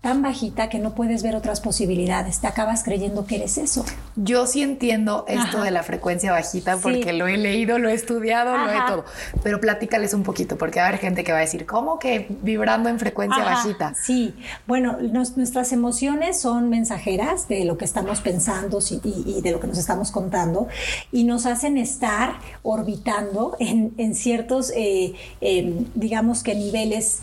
tan 0.00 0.22
bajita 0.22 0.68
que 0.68 0.78
no 0.78 0.94
puedes 0.94 1.24
ver 1.24 1.34
otras 1.34 1.60
posibilidades, 1.60 2.38
te 2.38 2.46
acabas 2.46 2.84
creyendo 2.84 3.26
que 3.26 3.34
eres 3.34 3.58
eso. 3.58 3.84
Yo 4.14 4.46
sí 4.46 4.62
entiendo 4.62 5.24
esto 5.26 5.62
de 5.62 5.72
la 5.72 5.82
frecuencia 5.82 6.30
bajita 6.30 6.76
porque 6.76 7.12
lo 7.12 7.26
he 7.26 7.36
leído, 7.38 7.80
lo 7.80 7.88
he 7.88 7.94
estudiado, 7.94 8.56
lo 8.56 8.70
he 8.70 8.78
todo, 8.86 9.04
pero 9.42 9.60
platícales 9.60 10.14
un 10.14 10.22
poquito 10.22 10.56
porque 10.56 10.78
a 10.78 10.88
ver, 10.88 11.00
que 11.00 11.32
va 11.32 11.39
a 11.40 11.44
decir, 11.44 11.66
¿cómo 11.66 11.98
que 11.98 12.26
vibrando 12.42 12.88
en 12.88 12.98
frecuencia 12.98 13.44
bajita? 13.44 13.94
Sí, 13.94 14.34
bueno, 14.66 14.98
nuestras 15.00 15.72
emociones 15.72 16.40
son 16.40 16.68
mensajeras 16.68 17.48
de 17.48 17.64
lo 17.64 17.76
que 17.76 17.84
estamos 17.84 18.20
pensando 18.20 18.78
y, 19.04 19.40
de 19.40 19.50
lo 19.50 19.60
que 19.60 19.66
nos 19.66 19.78
estamos 19.78 20.10
contando 20.10 20.68
y 21.12 21.24
nos 21.24 21.46
hacen 21.46 21.78
estar 21.78 22.38
orbitando 22.62 23.56
en, 23.58 24.14
ciertos, 24.14 24.72
eh, 24.74 25.14
em, 25.40 25.86
digamos 25.94 26.42
que 26.42 26.54
niveles 26.54 27.20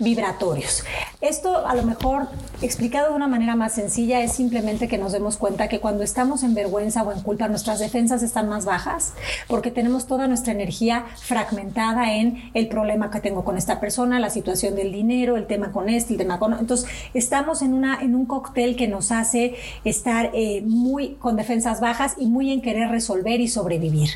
vibratorios. 0.00 0.82
Esto 1.20 1.66
a 1.66 1.74
lo 1.74 1.82
mejor 1.82 2.28
explicado 2.62 3.10
de 3.10 3.14
una 3.14 3.28
manera 3.28 3.54
más 3.54 3.74
sencilla 3.74 4.22
es 4.22 4.32
simplemente 4.32 4.88
que 4.88 4.96
nos 4.96 5.12
demos 5.12 5.36
cuenta 5.36 5.68
que 5.68 5.78
cuando 5.78 6.02
estamos 6.02 6.42
en 6.42 6.54
vergüenza 6.54 7.02
o 7.02 7.12
en 7.12 7.20
culpa 7.20 7.46
nuestras 7.46 7.78
defensas 7.78 8.22
están 8.22 8.48
más 8.48 8.64
bajas 8.64 9.12
porque 9.46 9.70
tenemos 9.70 10.06
toda 10.06 10.26
nuestra 10.28 10.54
energía 10.54 11.04
fragmentada 11.18 12.14
en 12.14 12.50
el 12.54 12.68
problema 12.68 13.10
que 13.10 13.20
tengo 13.20 13.44
con 13.44 13.58
esta 13.58 13.80
persona, 13.80 14.18
la 14.18 14.30
situación 14.30 14.74
del 14.74 14.92
dinero, 14.92 15.36
el 15.36 15.46
tema 15.46 15.72
con 15.72 15.90
este, 15.90 16.14
el 16.14 16.18
tema 16.18 16.38
con... 16.38 16.54
Entonces 16.54 16.88
estamos 17.12 17.60
en, 17.60 17.74
una, 17.74 18.00
en 18.00 18.14
un 18.14 18.24
cóctel 18.24 18.74
que 18.74 18.88
nos 18.88 19.12
hace 19.12 19.56
estar 19.84 20.30
eh, 20.32 20.62
muy 20.64 21.16
con 21.16 21.36
defensas 21.36 21.82
bajas 21.82 22.14
y 22.16 22.26
muy 22.28 22.50
en 22.50 22.62
querer 22.62 22.88
resolver 22.88 23.42
y 23.42 23.48
sobrevivir. 23.48 24.08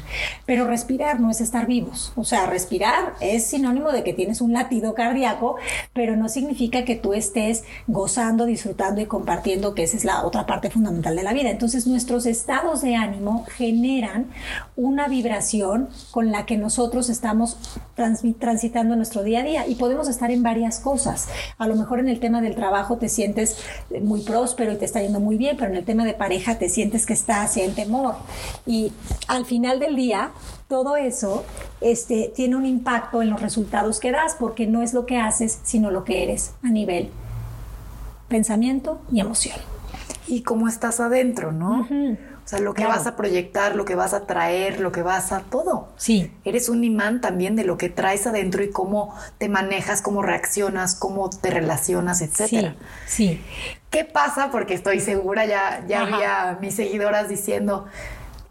Pero 0.46 0.66
respirar 0.66 1.20
no 1.20 1.30
es 1.30 1.42
estar 1.42 1.66
vivos. 1.66 2.14
O 2.16 2.24
sea, 2.24 2.46
respirar 2.46 3.12
es 3.20 3.44
sinónimo 3.44 3.92
de 3.92 4.04
que 4.04 4.14
tienes 4.14 4.40
un 4.40 4.54
latido 4.54 4.94
cardíaco, 4.94 5.56
pero 5.92 6.16
no 6.16 6.30
significa 6.30 6.86
que 6.86 6.93
tú 6.94 7.14
estés 7.14 7.64
gozando, 7.86 8.46
disfrutando 8.46 9.00
y 9.00 9.06
compartiendo, 9.06 9.74
que 9.74 9.82
esa 9.82 9.96
es 9.96 10.04
la 10.04 10.24
otra 10.24 10.46
parte 10.46 10.70
fundamental 10.70 11.16
de 11.16 11.22
la 11.22 11.32
vida. 11.32 11.50
Entonces 11.50 11.86
nuestros 11.86 12.26
estados 12.26 12.82
de 12.82 12.96
ánimo 12.96 13.44
generan 13.56 14.26
una 14.76 15.08
vibración 15.08 15.88
con 16.10 16.30
la 16.30 16.46
que 16.46 16.56
nosotros 16.56 17.08
estamos 17.08 17.56
transitando 18.38 18.96
nuestro 18.96 19.22
día 19.22 19.40
a 19.40 19.44
día 19.44 19.66
y 19.66 19.76
podemos 19.76 20.08
estar 20.08 20.30
en 20.30 20.42
varias 20.42 20.80
cosas. 20.80 21.28
A 21.58 21.66
lo 21.66 21.76
mejor 21.76 22.00
en 22.00 22.08
el 22.08 22.20
tema 22.20 22.40
del 22.40 22.54
trabajo 22.54 22.96
te 22.96 23.08
sientes 23.08 23.58
muy 24.02 24.22
próspero 24.22 24.72
y 24.72 24.76
te 24.76 24.84
está 24.84 25.00
yendo 25.02 25.20
muy 25.20 25.36
bien, 25.36 25.56
pero 25.56 25.70
en 25.70 25.76
el 25.76 25.84
tema 25.84 26.04
de 26.04 26.14
pareja 26.14 26.58
te 26.58 26.68
sientes 26.68 27.06
que 27.06 27.12
estás 27.12 27.56
en 27.56 27.74
temor. 27.74 28.16
Y 28.66 28.92
al 29.28 29.46
final 29.46 29.80
del 29.80 29.96
día, 29.96 30.30
todo 30.74 30.96
eso 30.96 31.44
este, 31.80 32.32
tiene 32.34 32.56
un 32.56 32.66
impacto 32.66 33.22
en 33.22 33.30
los 33.30 33.40
resultados 33.40 34.00
que 34.00 34.10
das, 34.10 34.34
porque 34.34 34.66
no 34.66 34.82
es 34.82 34.92
lo 34.92 35.06
que 35.06 35.18
haces, 35.18 35.60
sino 35.62 35.92
lo 35.92 36.02
que 36.02 36.24
eres 36.24 36.54
a 36.64 36.68
nivel 36.68 37.12
pensamiento 38.26 39.00
y 39.12 39.20
emoción. 39.20 39.56
Y 40.26 40.42
cómo 40.42 40.66
estás 40.66 40.98
adentro, 40.98 41.52
¿no? 41.52 41.82
O 41.82 42.48
sea, 42.48 42.58
lo 42.58 42.74
que 42.74 42.86
vas 42.86 43.06
a 43.06 43.14
proyectar, 43.14 43.76
lo 43.76 43.84
que 43.84 43.94
vas 43.94 44.14
a 44.14 44.26
traer, 44.26 44.80
lo 44.80 44.90
que 44.90 45.02
vas 45.02 45.30
a 45.30 45.42
todo. 45.42 45.90
Sí. 45.96 46.32
Eres 46.44 46.68
un 46.68 46.82
imán 46.82 47.20
también 47.20 47.54
de 47.54 47.62
lo 47.62 47.78
que 47.78 47.88
traes 47.88 48.26
adentro 48.26 48.64
y 48.64 48.70
cómo 48.70 49.14
te 49.38 49.48
manejas, 49.48 50.02
cómo 50.02 50.22
reaccionas, 50.22 50.96
cómo 50.96 51.30
te 51.30 51.50
relacionas, 51.50 52.20
etcétera. 52.20 52.74
Sí. 53.06 53.28
sí. 53.28 53.40
¿Qué 53.90 54.04
pasa? 54.04 54.50
Porque 54.50 54.74
estoy 54.74 54.98
segura, 54.98 55.46
ya, 55.46 55.84
ya 55.86 56.00
había 56.00 56.58
mis 56.60 56.74
seguidoras 56.74 57.28
diciendo, 57.28 57.86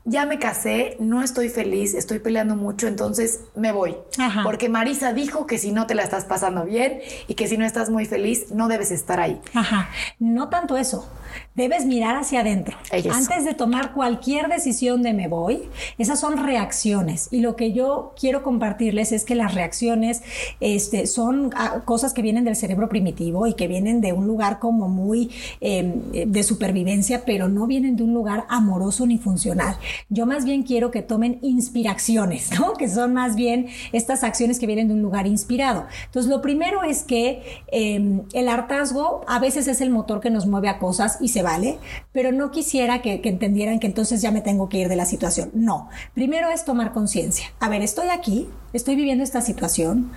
ya 0.06 0.26
me 0.26 0.38
casé, 0.38 0.98
no 1.00 1.22
estoy 1.22 1.50
feliz, 1.50 1.94
estoy 1.94 2.20
peleando 2.20 2.56
mucho, 2.56 2.88
entonces 2.88 3.42
me 3.56 3.72
voy. 3.72 3.96
Porque 4.44 4.70
Marisa 4.70 5.14
dijo 5.14 5.48
que 5.48 5.58
si 5.58 5.72
no 5.72 5.88
te 5.88 5.96
la 5.96 6.04
estás 6.04 6.26
pasando 6.26 6.66
bien 6.66 7.00
y 7.28 7.36
que 7.36 7.48
si 7.48 7.58
no 7.58 7.66
estás 7.66 7.90
muy 7.90 8.06
feliz, 8.06 8.52
no 8.52 8.68
debes 8.68 8.92
estar 8.92 9.20
ahí. 9.20 9.42
Ajá. 9.54 9.90
No 10.20 10.50
tanto 10.50 10.78
eso 10.78 11.08
debes 11.56 11.86
mirar 11.86 12.16
hacia 12.16 12.42
adentro. 12.42 12.78
Antes 13.12 13.46
de 13.46 13.54
tomar 13.54 13.94
cualquier 13.94 14.48
decisión 14.48 15.02
de 15.04 15.14
me 15.14 15.28
voy, 15.28 15.64
esas 15.98 16.20
son 16.20 16.38
reacciones. 16.38 17.30
Y 17.32 17.42
lo 17.42 17.56
que 17.56 17.74
yo 17.74 18.14
quiero 18.20 18.44
compartirles 18.44 19.12
es 19.12 19.26
que 19.26 19.36
las 19.36 19.54
reacciones 19.54 20.22
este, 20.60 21.08
son 21.08 21.52
ah, 21.56 21.82
cosas 21.86 22.14
que 22.14 22.22
vienen 22.22 22.44
del 22.44 22.56
cerebro 22.56 22.90
primitivo 22.90 23.48
y 23.48 23.54
que 23.54 23.68
vienen 23.68 24.02
de 24.02 24.14
un 24.14 24.28
lugar 24.28 24.60
como 24.60 24.90
muy 24.90 25.32
em, 25.62 26.02
de 26.12 26.44
supervivencia, 26.44 27.24
pero 27.26 27.48
no 27.48 27.68
vienen 27.68 27.96
de 27.96 28.04
un 28.04 28.14
lugar 28.14 28.46
amoroso 28.50 29.06
ni 29.06 29.18
funcional. 29.18 29.78
Yo 30.10 30.26
más 30.26 30.46
bien 30.46 30.64
quiero 30.64 30.92
que 30.92 31.02
tomen 31.02 31.40
inspiraciones, 31.42 32.50
¿no? 32.60 32.74
Que 32.84 32.90
son 32.90 33.14
más 33.14 33.36
bien 33.36 33.68
estas 33.94 34.24
acciones 34.24 34.60
que 34.60 34.68
vienen 34.68 34.88
de 34.90 34.96
un 34.96 35.02
lugar 35.02 35.26
inspirado. 35.28 35.86
Entonces, 36.06 36.30
lo 36.30 36.42
primero 36.42 36.84
es 36.84 37.04
que 37.04 37.64
em, 37.72 38.24
el 38.34 38.50
hartazgo 38.50 39.22
a 39.28 39.40
veces 39.40 39.68
es 39.68 39.80
el 39.80 39.90
motor 39.90 40.20
que 40.20 40.30
nos 40.30 40.48
mueve 40.48 40.70
a 40.70 40.80
cosas 40.80 41.18
y 41.24 41.30
se 41.30 41.42
vale, 41.42 41.80
pero 42.12 42.32
no 42.32 42.52
quisiera 42.52 43.02
que, 43.02 43.22
entendieran 43.24 43.80
que 43.80 43.88
entonces 43.88 44.22
ya 44.22 44.32
me 44.32 44.42
tengo 44.42 44.68
que 44.68 44.80
ir 44.80 44.90
de 44.90 44.98
la 44.98 45.06
situación. 45.06 45.52
No, 45.54 45.90
primero 46.14 46.50
es 46.50 46.66
tomar 46.66 46.92
conciencia. 46.92 47.48
A 47.60 47.70
ver, 47.70 47.82
estoy 47.82 48.10
aquí, 48.10 48.50
estoy 48.74 48.96
viviendo 48.96 49.24
esta 49.24 49.42
situación. 49.42 50.12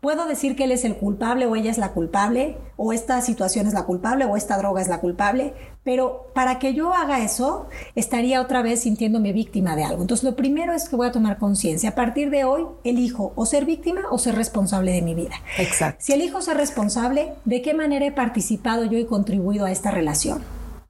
Puedo 0.00 0.26
decir 0.26 0.56
que 0.56 0.64
él 0.64 0.72
es 0.72 0.84
el 0.84 0.96
culpable 0.96 1.46
o 1.46 1.56
ella 1.56 1.70
es 1.70 1.78
la 1.78 1.92
culpable, 1.92 2.56
o 2.76 2.92
esta 2.92 3.20
situación 3.20 3.66
es 3.66 3.74
la 3.74 3.84
culpable, 3.84 4.24
o 4.24 4.36
esta 4.36 4.56
droga 4.58 4.80
es 4.80 4.88
la 4.88 5.00
culpable, 5.00 5.54
pero 5.84 6.28
para 6.34 6.58
que 6.58 6.74
yo 6.74 6.92
haga 6.92 7.24
eso, 7.24 7.66
estaría 7.94 8.40
otra 8.40 8.62
vez 8.62 8.82
sintiéndome 8.82 9.32
víctima 9.32 9.74
de 9.76 9.84
algo. 9.84 10.02
Entonces, 10.02 10.24
lo 10.24 10.36
primero 10.36 10.72
es 10.72 10.88
que 10.88 10.96
voy 10.96 11.08
a 11.08 11.12
tomar 11.12 11.38
conciencia. 11.38 11.90
A 11.90 11.94
partir 11.94 12.30
de 12.30 12.44
hoy, 12.44 12.66
elijo 12.84 13.32
o 13.34 13.46
ser 13.46 13.64
víctima 13.64 14.02
o 14.10 14.18
ser 14.18 14.36
responsable 14.36 14.92
de 14.92 15.02
mi 15.02 15.14
vida. 15.14 15.34
Exacto. 15.58 15.98
Si 16.04 16.12
elijo 16.12 16.40
ser 16.40 16.56
responsable, 16.56 17.32
¿de 17.44 17.62
qué 17.62 17.74
manera 17.74 18.06
he 18.06 18.12
participado 18.12 18.84
yo 18.84 18.98
y 18.98 19.04
contribuido 19.04 19.66
a 19.66 19.72
esta 19.72 19.90
relación? 19.90 20.42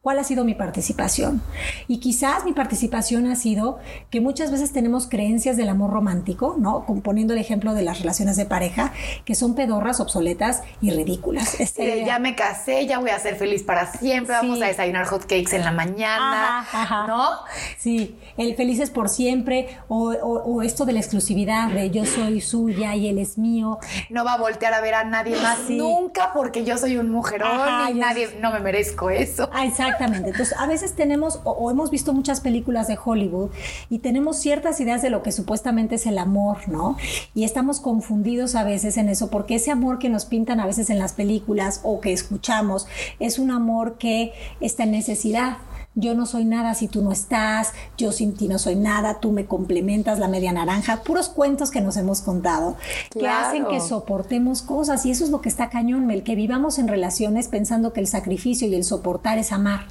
¿Cuál 0.02 0.18
ha 0.18 0.24
sido 0.24 0.44
mi 0.44 0.54
participación? 0.54 1.40
Y 1.86 2.00
quizás 2.00 2.44
mi 2.44 2.52
participación 2.52 3.28
ha 3.28 3.36
sido 3.36 3.78
que 4.10 4.20
muchas 4.20 4.50
veces 4.50 4.72
tenemos 4.72 5.06
creencias 5.06 5.56
del 5.56 5.68
amor 5.68 5.92
romántico, 5.92 6.56
¿no? 6.58 6.84
Poniendo 7.04 7.34
el 7.34 7.38
ejemplo 7.38 7.72
de 7.72 7.82
las 7.82 8.00
relaciones 8.00 8.36
de 8.36 8.44
pareja, 8.44 8.92
que 9.24 9.36
son 9.36 9.54
pedorras, 9.54 10.00
obsoletas 10.00 10.64
y 10.80 10.90
ridículas. 10.90 11.60
Este, 11.62 12.04
ya 12.04 12.18
me 12.18 12.34
casé, 12.34 12.86
ya 12.86 12.98
voy 12.98 13.10
a 13.10 13.18
ser 13.20 13.36
feliz 13.36 13.62
para 13.62 13.86
siempre, 13.86 14.34
vamos 14.34 14.60
a 14.60 14.66
desayunar 14.66 15.06
hot 15.06 15.22
cakes 15.22 15.54
en 15.54 15.62
la 15.62 15.70
mañana, 15.70 16.66
¿no? 17.06 17.30
Sí, 17.78 18.18
el 18.36 18.56
felices 18.56 18.90
por 18.90 19.08
siempre, 19.08 19.78
o, 19.86 20.60
esto 20.62 20.84
de 20.84 20.94
la 20.94 20.98
exclusividad, 20.98 21.68
de 21.68 21.90
yo 21.90 22.04
soy 22.04 22.40
suya 22.40 22.96
y 22.96 23.06
él 23.06 23.18
es 23.18 23.38
mío. 23.38 23.78
No 24.10 24.24
va 24.24 24.34
a 24.34 24.38
voltear 24.38 24.74
a 24.74 24.80
ver 24.80 24.94
a 24.94 25.04
nadie 25.04 25.36
más 25.40 25.70
nunca 25.70 26.32
porque 26.34 26.64
yo 26.64 26.76
soy 26.76 26.96
un 26.96 27.10
mujerón 27.10 27.88
y 27.90 27.94
nadie, 27.94 28.36
no 28.40 28.50
me 28.50 28.58
merezco 28.58 29.08
eso. 29.08 29.48
Ah, 29.52 29.64
exacto 29.64 29.91
Exactamente. 29.92 30.30
Entonces, 30.30 30.56
a 30.58 30.66
veces 30.66 30.94
tenemos 30.94 31.40
o, 31.44 31.70
hemos 31.70 31.90
visto 31.90 32.12
muchas 32.12 32.40
películas 32.40 32.88
de 32.88 32.98
Hollywood 33.02 33.50
y 33.90 33.98
tenemos 33.98 34.38
ciertas 34.38 34.80
ideas 34.80 35.02
de 35.02 35.10
lo 35.10 35.22
que 35.22 35.32
supuestamente 35.32 35.96
es 35.96 36.06
el 36.06 36.18
amor, 36.18 36.68
¿no? 36.68 36.96
Y 37.34 37.44
estamos 37.44 37.80
confundidos 37.80 38.54
a 38.54 38.64
veces 38.64 38.96
en 38.96 39.08
eso 39.08 39.30
porque 39.30 39.56
ese 39.56 39.70
amor 39.70 39.98
que 39.98 40.08
nos 40.08 40.24
pintan 40.24 40.60
a 40.60 40.66
veces 40.66 40.90
en 40.90 40.98
las 40.98 41.12
películas 41.12 41.80
o 41.82 42.00
que 42.00 42.12
escuchamos 42.12 42.86
es 43.18 43.38
un 43.38 43.50
amor 43.50 43.98
que 43.98 44.32
está 44.60 44.84
en 44.84 44.92
necesidad 44.92 45.58
yo 45.94 46.14
no 46.14 46.26
soy 46.26 46.44
nada 46.44 46.74
si 46.74 46.88
tú 46.88 47.02
no 47.02 47.12
estás, 47.12 47.72
yo 47.98 48.12
sin 48.12 48.34
ti 48.34 48.48
no 48.48 48.58
soy 48.58 48.76
nada, 48.76 49.20
tú 49.20 49.32
me 49.32 49.46
complementas 49.46 50.18
la 50.18 50.28
media 50.28 50.52
naranja, 50.52 51.02
puros 51.02 51.28
cuentos 51.28 51.70
que 51.70 51.80
nos 51.80 51.96
hemos 51.96 52.20
contado, 52.22 52.76
que 53.10 53.28
hacen 53.28 53.66
que 53.66 53.80
soportemos 53.80 54.62
cosas 54.62 55.04
y 55.06 55.10
eso 55.10 55.24
es 55.24 55.30
lo 55.30 55.40
que 55.40 55.48
está 55.48 55.68
cañón, 55.68 56.10
el 56.10 56.22
que 56.22 56.34
vivamos 56.34 56.78
en 56.78 56.88
relaciones 56.88 57.48
pensando 57.48 57.92
que 57.92 58.00
el 58.00 58.06
sacrificio 58.06 58.68
y 58.68 58.74
el 58.74 58.84
soportar 58.84 59.38
es 59.38 59.52
amar. 59.52 59.86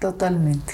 Totalmente. 0.00 0.72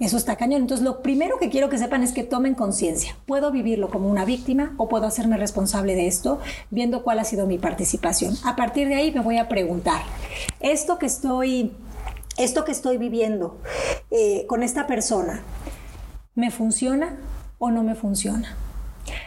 Eso 0.00 0.16
está 0.16 0.36
cañón. 0.36 0.62
Entonces, 0.62 0.84
lo 0.84 1.02
primero 1.02 1.38
que 1.40 1.50
quiero 1.50 1.68
que 1.68 1.76
sepan 1.76 2.04
es 2.04 2.12
que 2.12 2.22
tomen 2.22 2.54
conciencia. 2.54 3.16
¿Puedo 3.26 3.50
vivirlo 3.50 3.90
como 3.90 4.08
una 4.08 4.24
víctima 4.24 4.72
o 4.76 4.88
puedo 4.88 5.06
hacerme 5.06 5.36
responsable 5.36 5.96
de 5.96 6.06
esto 6.06 6.38
viendo 6.70 7.02
cuál 7.02 7.18
ha 7.18 7.24
sido 7.24 7.48
mi 7.48 7.58
participación? 7.58 8.36
A 8.44 8.54
partir 8.54 8.86
de 8.88 8.94
ahí 8.94 9.10
me 9.10 9.20
voy 9.20 9.38
a 9.38 9.48
preguntar, 9.48 10.02
¿esto 10.60 11.00
que 11.00 11.06
estoy 11.06 11.72
esto 12.38 12.64
que 12.64 12.72
estoy 12.72 12.98
viviendo 12.98 13.58
eh, 14.10 14.46
con 14.46 14.62
esta 14.62 14.86
persona, 14.86 15.42
¿me 16.34 16.50
funciona 16.50 17.18
o 17.58 17.70
no 17.70 17.82
me 17.82 17.94
funciona? 17.94 18.56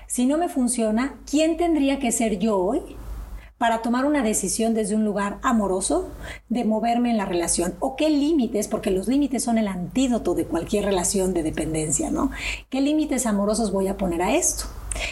Si 0.08 0.26
no 0.26 0.38
me 0.38 0.50
funciona, 0.50 1.16
¿quién 1.30 1.58
tendría 1.58 2.00
que 2.00 2.12
ser 2.12 2.40
yo 2.40 2.58
hoy 2.58 2.82
para 3.58 3.82
tomar 3.82 4.06
una 4.06 4.24
decisión 4.24 4.74
desde 4.74 4.96
un 4.96 5.06
lugar 5.06 5.38
amoroso 5.44 6.10
de 6.50 6.64
moverme 6.64 7.12
en 7.12 7.18
la 7.18 7.26
relación? 7.26 7.76
¿O 7.80 7.96
qué 7.96 8.10
límites, 8.10 8.68
porque 8.68 8.92
los 8.92 9.08
límites 9.08 9.44
son 9.44 9.58
el 9.58 9.68
antídoto 9.68 10.34
de 10.34 10.46
cualquier 10.46 10.86
relación 10.86 11.34
de 11.34 11.44
dependencia, 11.44 12.10
¿no? 12.12 12.32
¿Qué 12.70 12.82
límites 12.82 13.26
amorosos 13.26 13.72
voy 13.72 13.88
a 13.88 13.98
poner 13.98 14.22
a 14.22 14.36
esto? 14.36 14.66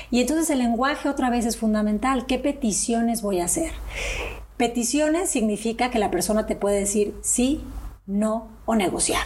Y 0.10 0.22
entonces 0.22 0.50
el 0.50 0.60
lenguaje 0.60 1.10
otra 1.10 1.30
vez 1.30 1.46
es 1.46 1.58
fundamental. 1.58 2.26
¿Qué 2.26 2.40
peticiones 2.40 3.22
voy 3.22 3.40
a 3.40 3.46
hacer? 3.46 3.72
Peticiones 4.58 5.30
significa 5.30 5.90
que 5.90 6.00
la 6.00 6.12
persona 6.12 6.46
te 6.46 6.56
puede 6.56 6.80
decir 6.80 7.16
sí, 7.22 7.62
no 8.10 8.50
o 8.66 8.76
negociar. 8.76 9.26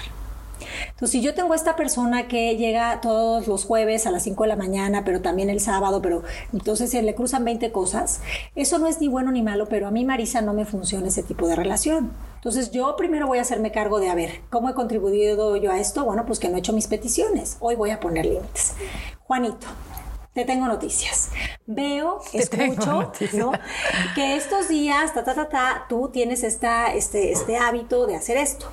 Entonces, 0.89 1.11
si 1.11 1.21
yo 1.21 1.33
tengo 1.33 1.53
esta 1.53 1.75
persona 1.75 2.27
que 2.27 2.55
llega 2.55 3.01
todos 3.01 3.47
los 3.47 3.65
jueves 3.65 4.05
a 4.05 4.11
las 4.11 4.23
5 4.23 4.43
de 4.43 4.49
la 4.49 4.55
mañana, 4.55 5.03
pero 5.03 5.21
también 5.21 5.49
el 5.49 5.59
sábado, 5.59 6.01
pero 6.01 6.23
entonces 6.53 6.91
se 6.91 7.01
le 7.01 7.15
cruzan 7.15 7.43
20 7.43 7.71
cosas, 7.71 8.21
eso 8.55 8.77
no 8.77 8.87
es 8.87 9.01
ni 9.01 9.07
bueno 9.07 9.31
ni 9.31 9.41
malo, 9.41 9.67
pero 9.67 9.87
a 9.87 9.91
mí, 9.91 10.05
Marisa, 10.05 10.41
no 10.41 10.53
me 10.53 10.65
funciona 10.65 11.07
ese 11.07 11.23
tipo 11.23 11.47
de 11.47 11.55
relación. 11.55 12.11
Entonces, 12.35 12.71
yo 12.71 12.95
primero 12.95 13.27
voy 13.27 13.39
a 13.39 13.41
hacerme 13.41 13.71
cargo 13.71 13.99
de, 13.99 14.09
a 14.09 14.15
ver, 14.15 14.41
¿cómo 14.49 14.69
he 14.69 14.73
contribuido 14.73 15.55
yo 15.57 15.71
a 15.71 15.79
esto? 15.79 16.05
Bueno, 16.05 16.25
pues 16.25 16.39
que 16.39 16.49
no 16.49 16.57
he 16.57 16.59
hecho 16.59 16.73
mis 16.73 16.87
peticiones. 16.87 17.57
Hoy 17.59 17.75
voy 17.75 17.91
a 17.91 17.99
poner 17.99 18.25
límites. 18.25 18.73
Juanito, 19.23 19.67
te 20.33 20.45
tengo 20.45 20.65
noticias. 20.65 21.29
Veo, 21.67 22.19
escucho, 22.33 23.11
que 24.15 24.35
estos 24.35 24.67
días, 24.67 25.13
ta, 25.13 25.23
ta, 25.23 25.35
ta, 25.35 25.47
ta, 25.47 25.85
tú 25.87 26.09
tienes 26.11 26.43
esta, 26.43 26.93
este, 26.93 27.31
este 27.31 27.57
hábito 27.57 28.07
de 28.07 28.15
hacer 28.15 28.37
esto. 28.37 28.67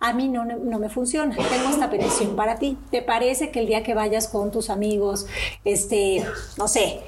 a 0.00 0.12
mí 0.14 0.28
no, 0.28 0.44
no 0.44 0.78
me 0.78 0.88
funciona, 0.88 1.36
tengo 1.36 1.68
esta 1.68 1.90
petición 1.90 2.34
para 2.34 2.56
ti. 2.56 2.78
¿Te 2.90 3.02
parece 3.02 3.50
que 3.50 3.60
el 3.60 3.66
día 3.66 3.82
que 3.82 3.94
vayas 3.94 4.26
con 4.26 4.50
tus 4.50 4.70
amigos, 4.70 5.26
este, 5.64 6.24
no 6.56 6.66
sé, 6.66 7.00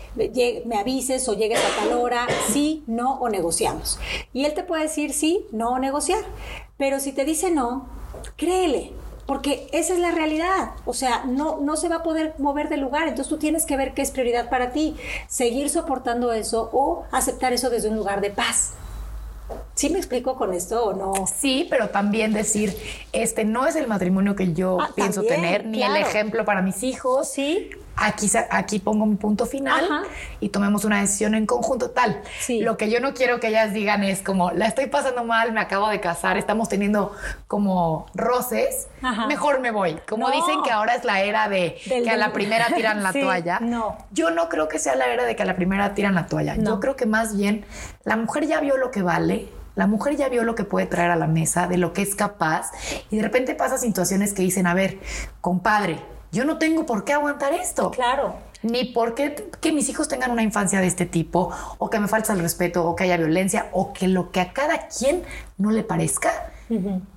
me 0.67 0.77
avises 0.79 1.29
o 1.29 1.35
llegues 1.35 1.61
a 1.61 1.81
tal 1.81 1.95
hora, 1.95 2.27
sí, 2.53 2.85
no 2.87 3.15
o 3.15 3.29
negociamos? 3.31 3.99
Y 4.33 4.45
él 4.45 4.53
te 4.55 4.65
puede 4.65 4.83
decir 4.83 5.13
sí, 5.15 5.47
no 5.51 5.71
o 5.71 5.79
negociar. 5.79 6.23
Pero 6.77 7.01
si 7.01 7.13
te 7.13 7.25
dice 7.25 7.51
no, 7.51 7.89
créele, 8.37 8.93
porque 9.27 9.69
esa 9.73 9.95
es 9.95 10.01
la 10.01 10.11
realidad. 10.11 10.73
O 10.85 10.95
sea, 10.95 11.25
no, 11.25 11.61
no 11.61 11.77
se 11.77 11.89
va 11.89 11.97
a 11.97 12.03
poder 12.03 12.35
mover 12.39 12.69
de 12.69 12.77
lugar. 12.77 13.09
Entonces 13.09 13.29
tú 13.29 13.39
tienes 13.39 13.65
que 13.65 13.77
ver 13.77 13.95
qué 13.95 14.03
es 14.03 14.11
prioridad 14.11 14.51
para 14.51 14.73
ti. 14.73 14.97
Seguir 15.29 15.71
soportando 15.71 16.33
eso 16.33 16.71
o 16.73 17.05
aceptar 17.11 17.53
eso 17.53 17.71
desde 17.71 17.89
un 17.89 17.97
lugar 17.97 18.21
de 18.21 18.31
paz. 18.31 18.73
¿Sí 19.75 19.91
me 19.91 19.99
explico 19.99 20.37
con 20.37 20.55
esto 20.55 20.85
o 20.85 20.93
no? 20.95 21.27
Sí, 21.27 21.67
pero 21.69 21.91
también 21.91 22.33
decir, 22.33 22.77
este 23.13 23.45
no 23.45 23.67
es 23.67 23.77
el 23.77 23.87
matrimonio 23.87 24.37
que 24.37 24.53
yo 24.53 24.79
ah, 24.81 24.91
pienso 24.95 25.23
tener, 25.23 25.67
ni 25.67 25.83
el 25.83 25.97
ejemplo 25.97 26.45
para 26.45 26.63
mis 26.63 26.83
hijos. 26.83 27.31
Sí. 27.31 27.71
Aquí, 27.97 28.31
aquí 28.51 28.79
pongo 28.81 29.05
un 29.05 29.17
punto 29.17 29.47
final 29.47 30.07
y 30.41 30.49
tomemos 30.49 30.85
una 30.85 31.01
decisión 31.01 31.35
en 31.35 31.47
conjunto 31.47 31.91
tal. 31.91 32.21
Sí. 32.41 32.61
Lo 32.61 32.77
que 32.77 32.91
yo 32.91 33.01
no 33.01 33.15
quiero 33.15 33.41
que 33.41 33.49
ellas 33.49 33.73
digan 33.73 34.03
es 34.03 34.21
como, 34.21 34.51
la 34.51 34.67
estoy 34.67 34.87
pasando 34.87 35.25
mal, 35.25 35.53
me 35.53 35.61
acabo 35.61 35.89
de 35.89 36.01
casar, 36.01 36.37
estamos 36.37 36.69
teniendo 36.69 37.15
como 37.47 38.07
roces, 38.15 38.89
mejor 39.29 39.61
me 39.61 39.71
voy. 39.71 39.99
Como 40.09 40.31
dicen 40.31 40.63
que 40.65 40.71
ahora 40.71 40.95
es 40.95 41.05
la 41.05 41.23
era 41.23 41.49
de 41.49 41.77
que 41.85 42.11
a 42.11 42.17
la 42.17 42.33
primera 42.33 42.67
tiran 42.75 43.03
la 43.03 43.13
toalla. 43.13 43.61
No. 43.61 43.97
Yo 44.11 44.31
no 44.31 44.49
creo 44.49 44.69
que 44.69 44.79
sea 44.79 44.97
la 44.97 45.07
era 45.07 45.25
de 45.25 45.37
que 45.37 45.43
a 45.43 45.47
la 45.47 45.57
primera 45.57 45.95
tiran 45.95 46.15
la 46.15 46.27
toalla. 46.27 46.57
Yo 46.57 46.81
creo 46.81 46.97
que 46.97 47.07
más 47.07 47.37
bien 47.37 47.65
la 48.05 48.17
mujer 48.17 48.47
ya 48.47 48.61
vio 48.61 48.77
lo 48.77 48.91
que 48.91 49.03
vale 49.03 49.49
la 49.75 49.87
mujer 49.87 50.17
ya 50.17 50.29
vio 50.29 50.45
lo 50.45 50.55
que 50.55 50.65
puede 50.65 50.87
traer 50.87 51.11
a 51.11 51.17
la 51.17 51.27
mesa, 51.27 51.67
de 51.67 51.79
lo 51.79 51.93
que 51.93 52.03
es 52.03 52.15
capaz, 52.15 52.71
y 53.11 53.17
de 53.17 53.23
repente 53.23 53.55
pasa 53.55 53.79
situaciones 53.79 54.33
que 54.33 54.43
dicen, 54.43 54.67
a 54.67 54.75
ver, 54.75 54.99
compadre, 55.41 55.99
yo 56.35 56.45
no 56.45 56.59
tengo 56.59 56.85
por 56.85 57.05
qué 57.05 57.13
aguantar 57.13 57.55
esto. 57.55 57.91
Claro. 57.93 58.35
Ni 58.63 58.87
por 58.87 59.15
qué 59.15 59.51
que 59.61 59.73
mis 59.73 59.89
hijos 59.89 60.09
tengan 60.09 60.31
una 60.31 60.43
infancia 60.43 60.81
de 60.81 60.87
este 60.87 61.07
tipo, 61.07 61.51
o 61.79 61.91
que 61.91 61.99
me 62.01 62.09
falta 62.09 62.33
el 62.33 62.41
respeto, 62.41 62.85
o 62.85 62.97
que 62.97 63.05
haya 63.05 63.17
violencia, 63.17 63.69
o 63.73 63.93
que 63.93 64.09
lo 64.09 64.31
que 64.33 64.41
a 64.41 64.53
cada 64.53 64.89
quien 64.89 65.23
no 65.59 65.71
le 65.71 65.85
parezca. 65.85 66.51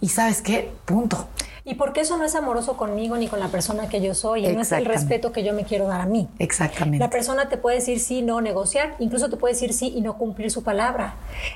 Y 0.02 0.10
sabes 0.10 0.42
qué, 0.42 0.72
punto. 0.86 1.28
Y 1.68 1.76
porque 1.76 2.00
eso 2.00 2.16
no 2.16 2.24
es 2.24 2.34
amoroso 2.34 2.78
conmigo 2.78 3.18
ni 3.18 3.28
con 3.28 3.42
la 3.42 3.50
persona 3.50 3.90
que 3.90 4.00
yo 4.00 4.14
soy, 4.14 4.46
y 4.46 4.54
no 4.54 4.62
es 4.62 4.72
el 4.72 4.86
respeto 4.86 5.34
que 5.34 5.44
yo 5.44 5.52
me 5.52 5.66
quiero 5.66 5.86
dar 5.86 6.00
a 6.00 6.06
mí. 6.06 6.30
Exactamente. 6.40 6.98
La 6.98 7.10
persona 7.10 7.50
te 7.50 7.58
puede 7.58 7.76
decir 7.76 8.00
sí, 8.00 8.22
no, 8.22 8.40
negociar, 8.40 8.96
incluso 9.00 9.30
te 9.30 9.36
puede 9.36 9.54
decir 9.54 9.74
sí 9.74 9.92
y 9.94 10.00
no 10.00 10.18
cumplir 10.18 10.50
su 10.50 10.64
palabra. 10.64 11.16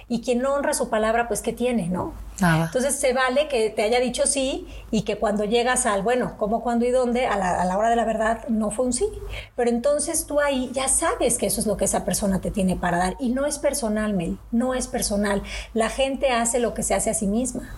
Y 0.09 0.19
quien 0.19 0.41
no 0.41 0.53
honra 0.53 0.73
su 0.73 0.89
palabra, 0.89 1.29
pues 1.29 1.39
¿qué 1.41 1.53
tiene, 1.53 1.87
no? 1.87 2.13
Nada. 2.41 2.65
Entonces 2.65 2.99
se 2.99 3.13
vale 3.13 3.47
que 3.47 3.69
te 3.69 3.83
haya 3.83 4.01
dicho 4.01 4.27
sí 4.27 4.67
y 4.91 5.03
que 5.03 5.15
cuando 5.15 5.45
llegas 5.45 5.85
al, 5.85 6.01
bueno, 6.01 6.33
cómo, 6.37 6.61
cuándo 6.61 6.85
y 6.85 6.91
dónde, 6.91 7.27
a 7.27 7.37
la, 7.37 7.61
a 7.61 7.63
la 7.63 7.77
hora 7.77 7.89
de 7.89 7.95
la 7.95 8.03
verdad, 8.03 8.45
no 8.49 8.69
fue 8.69 8.87
un 8.87 8.91
sí. 8.91 9.07
Pero 9.55 9.69
entonces 9.69 10.25
tú 10.25 10.41
ahí 10.41 10.71
ya 10.73 10.89
sabes 10.89 11.37
que 11.37 11.45
eso 11.45 11.61
es 11.61 11.67
lo 11.67 11.77
que 11.77 11.85
esa 11.85 12.03
persona 12.03 12.41
te 12.41 12.51
tiene 12.51 12.75
para 12.75 12.97
dar. 12.97 13.15
Y 13.21 13.29
no 13.29 13.45
es 13.45 13.59
personal, 13.59 14.13
Mel, 14.13 14.37
no 14.51 14.73
es 14.73 14.87
personal. 14.87 15.41
La 15.73 15.87
gente 15.87 16.31
hace 16.31 16.59
lo 16.59 16.73
que 16.73 16.83
se 16.83 16.95
hace 16.95 17.11
a 17.11 17.13
sí 17.13 17.27
misma. 17.27 17.69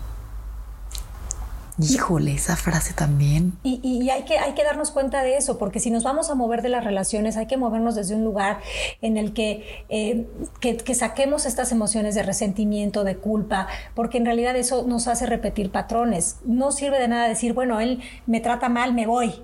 Híjole, 1.78 2.34
esa 2.34 2.54
frase 2.54 2.94
también. 2.94 3.58
Y, 3.64 4.08
hay, 4.08 4.22
que, 4.22 4.38
hay 4.38 4.52
que 4.54 4.62
darnos 4.62 4.92
cuenta 4.92 5.24
de 5.24 5.36
eso, 5.36 5.58
porque 5.58 5.80
si 5.80 5.90
nos 5.90 6.04
vamos 6.04 6.30
a 6.30 6.36
mover 6.36 6.62
de 6.62 6.68
las 6.68 6.84
relaciones, 6.84 7.36
hay 7.36 7.46
que 7.46 7.56
movernos 7.56 7.96
desde 7.96 8.14
un 8.14 8.22
lugar 8.22 8.60
en 9.02 9.16
el 9.16 9.32
que, 9.32 9.84
eh, 9.88 10.26
que, 10.60 10.94
saquemos 10.94 11.46
estas 11.46 11.72
emociones 11.72 12.14
de 12.14 12.22
resentimiento, 12.22 13.02
de 13.02 13.16
culpa, 13.16 13.66
porque 13.94 14.18
en 14.18 14.24
realidad 14.24 14.54
eso 14.54 14.84
nos 14.86 15.08
hace 15.08 15.26
repetir 15.26 15.72
patrones. 15.72 16.36
No 16.44 16.70
sirve 16.70 17.00
de 17.00 17.08
nada 17.08 17.28
decir, 17.28 17.54
bueno, 17.54 17.80
él 17.80 18.00
me 18.26 18.40
trata 18.40 18.68
mal, 18.68 18.94
me 18.94 19.06
voy 19.06 19.34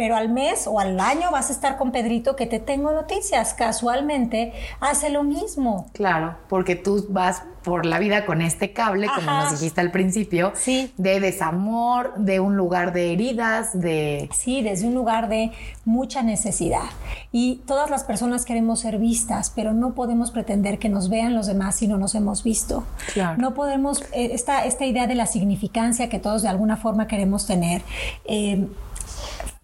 pero 0.00 0.16
al 0.16 0.30
mes 0.30 0.66
o 0.66 0.80
al 0.80 0.98
año 0.98 1.30
vas 1.30 1.50
a 1.50 1.52
estar 1.52 1.76
con 1.76 1.92
Pedrito 1.92 2.34
que 2.34 2.46
te 2.46 2.58
tengo 2.58 2.90
noticias. 2.90 3.52
Casualmente 3.52 4.54
hace 4.80 5.10
lo 5.10 5.24
mismo. 5.24 5.90
Claro, 5.92 6.36
porque 6.48 6.74
tú 6.74 7.04
vas 7.10 7.42
por 7.62 7.84
la 7.84 7.98
vida 7.98 8.24
con 8.24 8.40
este 8.40 8.72
cable, 8.72 9.08
como 9.14 9.30
nos 9.30 9.50
dijiste 9.50 9.82
al 9.82 9.90
principio, 9.90 10.52
sí. 10.54 10.90
de 10.96 11.20
desamor, 11.20 12.14
de 12.16 12.40
un 12.40 12.56
lugar 12.56 12.94
de 12.94 13.12
heridas, 13.12 13.78
de... 13.78 14.30
Sí, 14.32 14.62
desde 14.62 14.86
un 14.86 14.94
lugar 14.94 15.28
de 15.28 15.52
mucha 15.84 16.22
necesidad. 16.22 16.88
Y 17.30 17.56
todas 17.66 17.90
las 17.90 18.04
personas 18.04 18.46
queremos 18.46 18.80
ser 18.80 18.96
vistas, 18.96 19.52
pero 19.54 19.74
no 19.74 19.92
podemos 19.92 20.30
pretender 20.30 20.78
que 20.78 20.88
nos 20.88 21.10
vean 21.10 21.34
los 21.34 21.46
demás 21.46 21.76
si 21.76 21.86
no 21.86 21.98
nos 21.98 22.14
hemos 22.14 22.42
visto. 22.42 22.84
Claro. 23.12 23.36
No 23.36 23.52
podemos, 23.52 24.00
eh, 24.14 24.30
esta, 24.32 24.64
esta 24.64 24.86
idea 24.86 25.06
de 25.06 25.14
la 25.14 25.26
significancia 25.26 26.08
que 26.08 26.18
todos 26.18 26.40
de 26.40 26.48
alguna 26.48 26.78
forma 26.78 27.06
queremos 27.06 27.46
tener, 27.46 27.82
eh, 28.24 28.66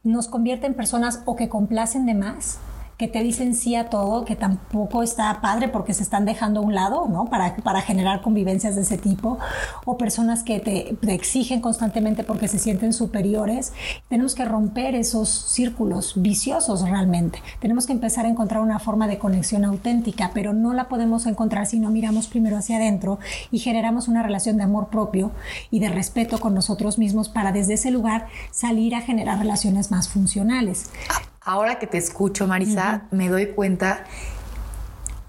nos 0.07 0.29
convierte 0.29 0.66
en 0.66 0.75
personas 0.75 1.23
o 1.25 1.37
que 1.37 1.49
complacen 1.49 2.07
de 2.07 2.14
más 2.14 2.59
que 2.96 3.09
te 3.09 3.22
dicen 3.22 3.54
sí 3.54 3.74
a 3.74 3.90
todo, 3.90 4.24
que 4.24 4.37
tampoco 4.37 5.02
está 5.02 5.40
padre 5.42 5.68
porque 5.68 5.92
se 5.92 6.02
están 6.02 6.24
dejando 6.24 6.61
a 6.61 6.62
un 6.62 6.74
lado, 6.74 7.06
¿no? 7.09 7.26
Para, 7.26 7.56
para 7.56 7.82
generar 7.82 8.22
convivencias 8.22 8.74
de 8.74 8.82
ese 8.82 8.96
tipo, 8.96 9.38
o 9.85 9.98
personas 9.98 10.42
que 10.42 10.61
te, 10.61 10.96
exigen 11.12 11.61
constantemente 11.61 12.24
porque 12.24 12.48
se 12.48 12.59
sienten 12.59 12.92
superiores. 12.92 13.72
Tenemos 14.09 14.35
que 14.35 14.44
romper 14.44 14.94
esos 14.94 15.28
círculos 15.28 16.14
viciosos 16.16 16.88
realmente. 16.88 17.42
Tenemos 17.61 17.87
que 17.87 17.92
empezar 17.92 18.24
a 18.24 18.28
encontrar 18.28 18.62
una 18.62 18.78
forma 18.78 19.06
de 19.09 19.18
conexión 19.18 19.64
auténtica, 19.64 20.30
pero 20.32 20.54
no 20.54 20.72
la 20.72 20.88
podemos 20.88 21.26
encontrar 21.26 21.66
si 21.66 21.78
no 21.78 21.90
miramos 21.90 22.28
primero 22.28 22.56
hacia 22.56 22.76
adentro 22.76 23.18
y 23.50 23.59
generamos 23.59 24.09
una 24.09 24.22
relación 24.22 24.56
de 24.56 24.64
amor 24.64 24.88
propio 24.88 25.32
y 25.70 25.80
de 25.80 25.88
respeto 25.88 26.38
con 26.38 26.54
nosotros 26.54 26.98
mismos 26.98 27.28
para 27.28 27.52
desde 27.52 27.74
ese 27.74 27.90
lugar 27.90 28.26
salir 28.50 28.94
a 28.94 29.02
generar 29.02 29.38
relaciones 29.38 29.90
más 29.90 30.09
funcionales. 30.09 30.90
Ahora 31.46 31.78
que 31.78 31.87
te 31.87 31.96
escucho, 31.96 32.48
Marisa, 32.48 33.02
me 33.12 33.28
doy 33.28 33.46
cuenta 33.46 34.04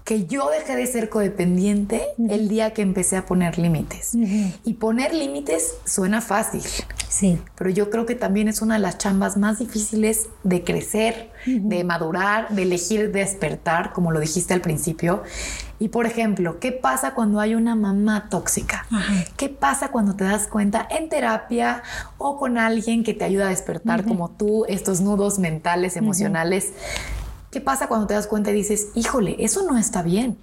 que 0.08 0.24
yo 0.24 0.48
dejé 0.48 0.74
de 0.74 0.86
ser 0.86 1.10
codependiente 1.10 2.02
el 2.30 2.48
día 2.48 2.72
que 2.72 2.80
empecé 2.80 3.18
a 3.18 3.26
poner 3.26 3.58
límites. 3.58 4.12
Y 4.64 4.72
poner 4.72 5.12
límites 5.12 5.74
suena 5.84 6.22
fácil. 6.22 6.62
Sí. 7.10 7.38
Pero 7.56 7.68
yo 7.68 7.90
creo 7.90 8.06
que 8.06 8.14
también 8.14 8.48
es 8.48 8.62
una 8.62 8.76
de 8.76 8.80
las 8.80 8.96
chambas 8.96 9.36
más 9.36 9.58
difíciles 9.58 10.28
de 10.44 10.64
crecer, 10.64 11.30
de 11.44 11.84
madurar, 11.84 12.48
de 12.48 12.62
elegir 12.62 13.12
despertar, 13.12 13.92
como 13.92 14.10
lo 14.10 14.18
dijiste 14.18 14.54
al 14.54 14.62
principio. 14.62 15.24
Y 15.78 15.88
por 15.88 16.06
ejemplo, 16.06 16.58
¿qué 16.58 16.72
pasa 16.72 17.12
cuando 17.12 17.38
hay 17.38 17.54
una 17.54 17.74
mamá 17.74 18.30
tóxica? 18.30 18.86
¿Qué 19.36 19.50
pasa 19.50 19.88
cuando 19.88 20.16
te 20.16 20.24
das 20.24 20.48
cuenta 20.48 20.88
en 20.90 21.10
terapia 21.10 21.82
o 22.16 22.38
con 22.38 22.56
alguien 22.56 23.04
que 23.04 23.12
te 23.12 23.24
ayuda 23.24 23.48
a 23.48 23.50
despertar 23.50 24.06
como 24.06 24.30
tú 24.30 24.64
estos 24.68 25.02
nudos 25.02 25.38
mentales, 25.38 25.96
emocionales? 25.96 26.72
¿Qué 27.50 27.60
pasa 27.60 27.88
cuando 27.88 28.06
te 28.06 28.14
das 28.14 28.26
cuenta 28.26 28.50
y 28.50 28.54
dices, 28.54 28.88
híjole, 28.94 29.36
eso 29.38 29.64
no 29.66 29.78
está 29.78 30.02
bien? 30.02 30.36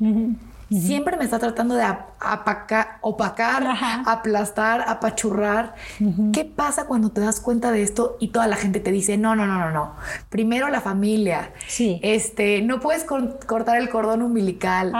Siempre 0.70 1.15
me 1.15 1.24
está 1.24 1.38
tratando 1.38 1.76
de 1.76 1.86
opacar, 3.02 3.68
aplastar, 4.06 4.84
apachurrar. 4.88 5.76
¿Qué 6.34 6.44
pasa 6.44 6.86
cuando 6.86 7.12
te 7.12 7.22
das 7.22 7.39
cuenta 7.39 7.72
de 7.72 7.84
esto 7.84 8.18
y 8.20 8.30
toda 8.30 8.48
la 8.48 8.56
gente 8.56 8.80
te 8.80 8.91
dice, 8.91 9.18
no, 9.18 9.36
no, 9.36 9.46
no, 9.46 9.60
no, 9.60 9.72
no. 9.72 9.94
Primero 10.30 10.70
la 10.70 10.82
familia. 10.82 11.52
Sí. 11.68 12.00
Este, 12.02 12.62
no 12.63 12.80
puedes 12.80 13.04
cortar 13.04 13.78
el 13.78 13.89
cordón 13.89 14.24
umbilical. 14.24 14.91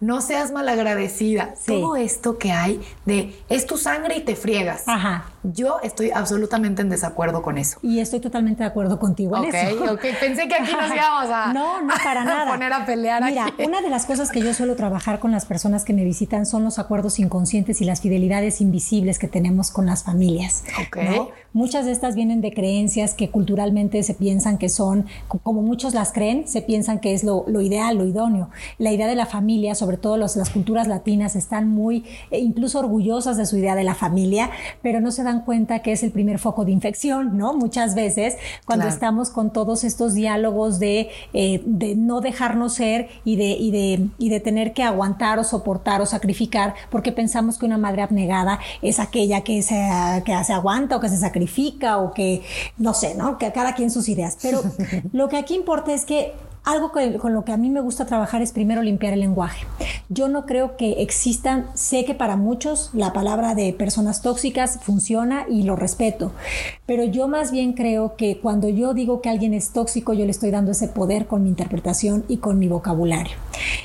No 0.00 0.22
seas 0.22 0.52
malagradecida. 0.52 1.54
Todo 1.66 1.96
esto 1.96 2.38
que 2.38 2.52
hay 2.52 2.80
de 3.04 3.38
es 3.50 3.66
tu 3.66 3.76
sangre 3.76 4.16
y 4.16 4.20
te 4.22 4.36
friegas. 4.36 4.84
Ajá. 4.86 5.26
Yo 5.42 5.78
estoy 5.82 6.10
absolutamente 6.10 6.82
en 6.82 6.90
desacuerdo 6.90 7.42
con 7.42 7.58
eso. 7.58 7.78
Y 7.82 8.00
estoy 8.00 8.20
totalmente 8.20 8.62
de 8.62 8.68
acuerdo 8.68 8.98
contigo 8.98 9.36
en 9.36 9.54
eso. 9.54 9.84
Ok, 9.90 10.02
pensé 10.20 10.46
que 10.46 10.54
aquí 10.54 10.72
nos 10.72 10.90
íbamos 10.94 11.30
a, 11.30 11.52
no, 11.52 11.82
no, 11.82 11.94
para 12.04 12.24
nada. 12.24 12.50
poner 12.50 12.72
a 12.72 12.86
pelear. 12.86 13.24
Mira, 13.24 13.46
una 13.64 13.80
de 13.80 13.88
las 13.90 14.06
cosas 14.06 14.30
que 14.30 14.40
yo 14.40 14.54
suelo 14.54 14.76
trabajar 14.76 15.18
con 15.18 15.30
las 15.32 15.46
personas 15.46 15.84
que 15.84 15.92
me 15.92 16.04
visitan 16.04 16.46
son 16.46 16.64
los 16.64 16.78
acuerdos 16.78 17.18
inconscientes 17.18 17.80
y 17.80 17.84
las 17.84 18.00
fidelidades 18.00 18.60
invisibles 18.60 19.18
que 19.18 19.28
tenemos 19.28 19.70
con 19.70 19.86
las 19.86 20.04
familias. 20.04 20.64
Ok. 20.86 20.98
Muchas 21.52 21.84
de 21.86 21.92
estas 21.92 22.14
vienen 22.14 22.40
de 22.40 22.52
creencias 22.52 23.14
que 23.14 23.30
culturalmente 23.30 24.02
se 24.04 24.14
piensan 24.14 24.56
que 24.58 24.68
son, 24.68 25.06
como 25.26 25.62
muchos 25.62 25.94
las 25.94 26.12
creen, 26.12 26.46
se 26.46 26.62
piensan 26.62 27.00
que 27.00 27.12
es 27.12 27.24
lo, 27.24 27.44
ideal, 27.60 27.98
lo 27.98 28.06
idóneo. 28.06 28.50
La 28.78 28.92
idea 28.92 29.08
de 29.08 29.16
la 29.16 29.26
familia, 29.26 29.74
sobre 29.74 29.96
todo 29.96 30.16
las 30.16 30.50
culturas 30.50 30.86
latinas, 30.86 31.34
están 31.34 31.68
muy, 31.68 32.04
eh, 32.30 32.38
incluso 32.38 32.78
orgullosas 32.78 33.36
de 33.36 33.46
su 33.46 33.56
idea 33.56 33.74
de 33.74 33.84
la 33.84 33.94
familia, 33.94 34.50
pero 34.82 35.00
no 35.00 35.10
se 35.10 35.24
dan 35.24 35.29
cuenta 35.38 35.78
que 35.78 35.92
es 35.92 36.02
el 36.02 36.10
primer 36.10 36.40
foco 36.40 36.64
de 36.64 36.72
infección, 36.72 37.38
¿no? 37.38 37.54
Muchas 37.54 37.94
veces 37.94 38.36
cuando 38.64 38.88
estamos 38.88 39.30
con 39.30 39.52
todos 39.52 39.84
estos 39.84 40.14
diálogos 40.14 40.80
de, 40.80 41.10
eh, 41.32 41.62
de 41.64 41.94
no 41.94 42.20
dejarnos 42.20 42.74
ser 42.74 43.08
y 43.24 43.36
de, 43.36 43.50
y, 43.50 43.70
de, 43.70 44.08
y 44.18 44.28
de 44.28 44.40
tener 44.40 44.72
que 44.72 44.82
aguantar 44.82 45.38
o 45.38 45.44
soportar 45.44 46.00
o 46.00 46.06
sacrificar 46.06 46.74
porque 46.90 47.12
pensamos 47.12 47.56
que 47.58 47.66
una 47.66 47.78
madre 47.78 48.02
abnegada 48.02 48.58
es 48.82 48.98
aquella 48.98 49.42
que 49.42 49.62
se, 49.62 49.88
que 50.24 50.44
se 50.44 50.52
aguanta 50.52 50.96
o 50.96 51.00
que 51.00 51.08
se 51.08 51.16
sacrifica 51.16 51.98
o 51.98 52.12
que, 52.12 52.42
no 52.76 52.94
sé, 52.94 53.14
¿no? 53.14 53.38
Que 53.38 53.52
cada 53.52 53.74
quien 53.74 53.90
sus 53.90 54.08
ideas. 54.08 54.36
Pero 54.42 54.62
lo 55.12 55.28
que 55.28 55.36
aquí 55.36 55.54
importa 55.54 55.92
es 55.92 56.04
que 56.04 56.32
algo 56.64 56.92
con, 56.92 57.34
lo 57.34 57.44
que 57.44 57.52
a 57.52 57.56
mí 57.56 57.70
me 57.70 57.80
gusta 57.80 58.06
trabajar 58.06 58.42
es 58.42 58.52
primero 58.52 58.82
limpiar 58.82 59.12
el 59.12 59.20
lenguaje. 59.20 59.66
Yo 60.08 60.28
no 60.28 60.46
creo 60.46 60.76
que 60.76 61.02
existan, 61.02 61.66
sé 61.74 62.04
que 62.04 62.14
para 62.14 62.36
muchos 62.36 62.90
la 62.92 63.12
palabra 63.12 63.54
de 63.54 63.72
personas 63.72 64.22
tóxicas 64.22 64.78
funciona 64.82 65.46
y 65.48 65.62
lo 65.62 65.76
respeto, 65.76 66.32
pero 66.86 67.04
yo 67.04 67.28
más 67.28 67.50
bien 67.50 67.72
creo 67.72 68.16
que 68.16 68.38
cuando 68.40 68.68
yo 68.68 68.94
digo 68.94 69.20
que 69.20 69.28
alguien 69.28 69.54
es 69.54 69.70
tóxico, 69.70 70.12
yo 70.12 70.24
le 70.24 70.30
estoy 70.30 70.50
dando 70.50 70.72
ese 70.72 70.88
poder 70.88 71.26
con 71.26 71.42
mi 71.42 71.48
interpretación 71.48 72.24
y 72.28 72.38
con 72.38 72.58
mi 72.58 72.68
vocabulario. 72.68 73.36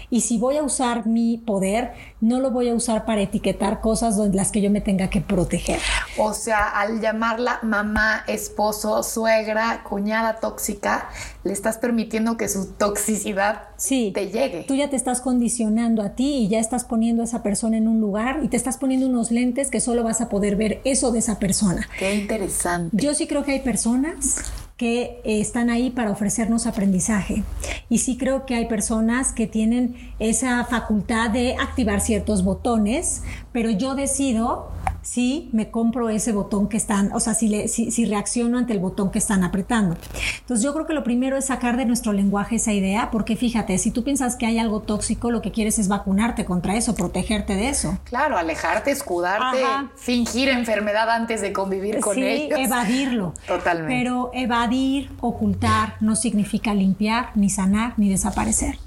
Y 0.10 0.22
si 0.22 0.38
voy 0.38 0.58
a 0.58 0.64
usar 0.64 1.08
mi 1.08 1.38
poder, 1.38 1.94
no 2.22 2.40
lo 2.40 2.52
voy 2.52 2.70
a 2.70 2.74
usar 2.74 3.06
para 3.06 3.22
etiquetar 3.22 3.82
cosas 3.82 4.16
donde 4.16 4.38
las 4.38 4.52
que 4.52 4.62
yo 4.62 4.72
me 4.72 4.82
tenga 4.82 5.10
que 5.10 5.22
proteger. 5.22 5.80
O 6.18 6.34
sea, 6.34 6.70
al 6.70 7.02
llamarla 7.02 7.60
mamá, 7.62 8.24
esposo, 8.28 9.04
suegra, 9.04 9.84
cuñada 9.84 10.36
tóxica, 10.40 11.10
le 11.44 11.52
estás 11.54 11.78
permitiendo 11.78 12.38
que 12.38 12.48
su 12.48 12.74
toxicidad 12.74 13.64
te 13.88 14.30
llegue. 14.32 14.64
Tú 14.68 14.76
ya 14.76 14.90
te 14.90 14.96
estás 14.96 15.22
condicionando 15.22 16.02
a 16.02 16.16
ti 16.16 16.38
y 16.38 16.48
ya 16.48 16.60
estás 16.60 16.86
poniendo 16.86 17.22
a 17.22 17.26
esa 17.26 17.44
persona 17.44 17.78
en 17.78 17.88
un 17.88 18.00
lugar 18.00 18.40
y 18.44 18.48
te 18.48 18.58
estás 18.58 18.78
poniendo 18.78 19.08
unos 19.08 19.32
lentes 19.32 19.70
que 19.70 19.80
solo 19.80 20.04
vas 20.04 20.22
a 20.22 20.30
poder 20.30 20.56
ver 20.56 20.82
eso 20.86 21.12
de 21.12 21.20
esa 21.20 21.38
persona. 21.38 21.88
Qué 22.00 22.16
interesante. 22.16 22.96
Yo 22.96 23.14
sí 23.14 23.28
creo 23.28 23.44
que 23.44 23.52
hay 23.52 23.60
personas 23.60 24.42
que 24.78 25.22
eh, 25.24 25.40
están 25.40 25.70
ahí 25.70 25.90
para 25.90 26.12
ofrecernos 26.12 26.68
aprendizaje. 26.68 27.44
Y 27.90 28.00
sí 28.00 28.18
creo 28.18 28.46
que 28.46 28.56
hay 28.56 28.68
personas 28.68 29.32
que 29.32 29.48
tienen 29.48 29.96
esa 30.20 30.66
facultad 30.66 31.30
de 31.30 31.56
activar 31.56 32.02
ciertos 32.02 32.44
botones, 32.44 33.24
pero 33.54 33.70
yo 33.70 33.96
decido 33.96 34.70
si 35.06 35.50
me 35.54 35.70
compro 35.70 36.10
ese 36.10 36.32
botón 36.32 36.68
que 36.68 36.78
están, 36.78 37.14
o 37.14 37.20
sea, 37.20 37.36
si, 37.36 37.48
le, 37.48 37.68
si, 37.68 38.06
reacciono 38.06 38.58
ante 38.58 38.74
el 38.74 38.80
botón 38.80 39.12
que 39.12 39.20
están 39.20 39.44
apretando. 39.44 39.96
Entonces 40.40 40.64
yo 40.64 40.74
creo 40.74 40.88
que 40.88 40.94
lo 40.94 41.04
primero 41.04 41.38
es 41.38 41.46
sacar 41.46 41.78
de 41.78 41.86
nuestro 41.86 42.12
lenguaje 42.12 42.56
esa 42.56 42.74
idea, 42.74 43.12
porque 43.12 43.36
fíjate, 43.36 43.78
si 43.78 43.92
tú 43.92 44.04
piensas 44.04 44.36
que 44.36 44.48
hay 44.48 44.58
algo 44.58 44.82
tóxico, 44.82 45.30
lo 45.30 45.44
que 45.44 45.52
quieres 45.52 45.78
es 45.78 45.90
vacunarte 45.90 46.44
contra 46.44 46.76
eso, 46.76 46.96
protegerte 46.96 47.56
de 47.56 47.70
eso. 47.70 48.00
Claro, 48.06 48.36
alejarte, 48.36 48.90
escudarte, 48.90 49.64
fingir 49.96 50.50
enfermedad 50.50 51.08
antes 51.12 51.40
de 51.40 51.54
convivir 51.54 52.00
con 52.00 52.16
sí, 52.16 52.50
evadirlo. 52.52 53.36
Totalmente. 53.48 53.94
Pero 53.96 54.32
evadir, 54.34 55.12
ocultar, 55.22 55.98
no 56.00 56.16
significa 56.16 56.74
limpiar, 56.74 57.30
ni 57.36 57.52
sanar, 57.52 57.94
ni 57.98 58.10
desaparecer. 58.10 58.80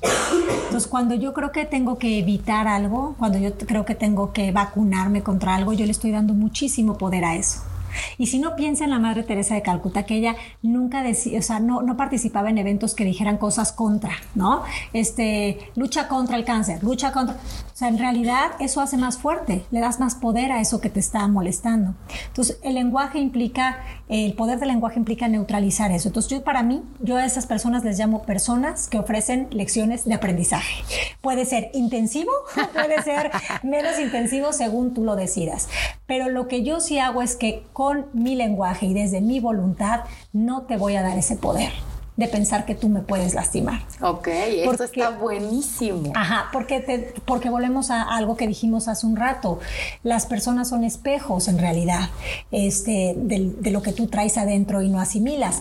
Entonces 0.69 0.87
cuando 0.89 1.15
yo 1.15 1.33
creo 1.33 1.51
que 1.51 1.65
tengo 1.65 1.99
que 1.99 2.19
evitar 2.19 2.69
algo, 2.69 3.15
cuando 3.19 3.39
yo 3.39 3.55
creo 3.55 3.87
que 3.87 3.95
tengo 3.95 4.33
que 4.33 4.53
vacunarme 4.53 5.23
contra 5.23 5.55
algo, 5.55 5.73
yo 5.73 5.87
le 5.87 5.93
estoy 5.93 6.08
dando 6.11 6.35
muchísimo 6.35 6.99
poder 6.99 7.25
a 7.25 7.37
eso. 7.37 7.63
Y 8.19 8.27
si 8.27 8.39
no 8.39 8.57
piensa 8.57 8.85
en 8.85 8.91
la 8.91 8.99
Madre 8.99 9.23
Teresa 9.23 9.55
de 9.55 9.63
Calcuta, 9.63 10.05
que 10.05 10.17
ella 10.17 10.37
nunca 10.63 11.03
decía, 11.03 11.39
o 11.39 11.43
sea, 11.43 11.61
no, 11.61 11.83
no 11.83 11.97
participaba 11.97 12.51
en 12.51 12.59
eventos 12.59 12.95
que 12.95 13.05
dijeran 13.05 13.39
cosas 13.39 13.73
contra, 13.73 14.13
¿no? 14.35 14.63
Este, 14.93 15.59
lucha 15.77 16.09
contra 16.09 16.37
el 16.37 16.45
cáncer, 16.45 16.83
lucha 16.83 17.13
contra... 17.13 17.37
O 17.37 17.79
sea, 17.79 17.89
en 17.89 17.99
realidad 17.99 18.51
eso 18.59 18.81
hace 18.81 18.97
más 18.97 19.19
fuerte, 19.19 19.65
le 19.71 19.79
das 19.79 20.01
más 20.01 20.17
poder 20.17 20.51
a 20.51 20.61
eso 20.61 20.81
que 20.81 20.91
te 20.91 20.99
está 20.99 21.29
molestando. 21.29 21.95
Entonces, 22.27 22.59
el 22.65 22.75
lenguaje 22.75 23.21
implica, 23.21 23.79
el 24.09 24.33
poder 24.35 24.59
del 24.59 24.71
lenguaje 24.71 24.99
implica 24.99 25.29
neutralizar 25.29 25.93
eso. 25.93 26.09
Entonces, 26.09 26.31
yo 26.31 26.43
para 26.43 26.65
mí, 26.65 26.83
yo 26.99 27.17
a 27.17 27.25
esas 27.25 27.47
personas 27.47 27.85
les 27.85 27.97
llamo 27.97 28.23
personas 28.23 28.89
que 28.89 28.99
ofrecen 28.99 29.47
lecciones 29.51 30.05
de 30.05 30.15
aprendizaje. 30.15 30.83
Puede 31.21 31.45
ser 31.45 31.71
intensivo, 31.73 32.33
puede 32.73 33.01
ser 33.03 33.31
menos 33.63 33.99
intensivo 34.01 34.53
según 34.53 34.93
tú 34.93 35.05
lo 35.05 35.15
decidas. 35.15 35.69
Pero 36.07 36.29
lo 36.29 36.49
que 36.49 36.63
yo 36.65 36.81
sí 36.81 36.99
hago 36.99 37.23
es 37.23 37.37
que 37.37 37.63
con 37.73 37.88
mi 38.13 38.35
lenguaje 38.35 38.87
y 38.87 38.95
desde 38.95 39.21
mi 39.21 39.41
voluntad 39.41 40.01
no 40.33 40.63
te 40.63 40.77
voy 40.77 40.97
a 40.97 41.03
dar 41.03 41.19
ese 41.19 41.37
poder 41.37 41.73
de 42.19 42.27
pensar 42.27 42.67
que 42.67 42.75
tú 42.75 42.89
me 42.89 43.01
puedes 43.01 43.35
lastimar. 43.35 43.81
Ok, 44.01 44.27
esto 44.27 44.83
está 44.83 45.11
buenísimo. 45.11 46.13
Ajá, 46.17 46.49
porque, 46.53 47.15
porque 47.25 47.49
volvemos 47.49 47.93
a 47.93 48.03
algo 48.03 48.37
que 48.37 48.49
dijimos 48.49 48.89
hace 48.89 49.07
un 49.07 49.15
rato. 49.15 49.61
Las 50.03 50.27
personas 50.27 50.69
son 50.69 50.83
espejos 50.83 51.47
en 51.47 51.59
realidad 51.59 52.11
este, 52.51 53.15
de, 53.17 53.55
de 53.61 53.71
lo 53.71 53.83
que 53.83 53.93
tú 53.93 54.09
traes 54.09 54.37
adentro 54.37 54.83
y 54.83 54.89
no 54.89 54.99
asimilas 54.99 55.61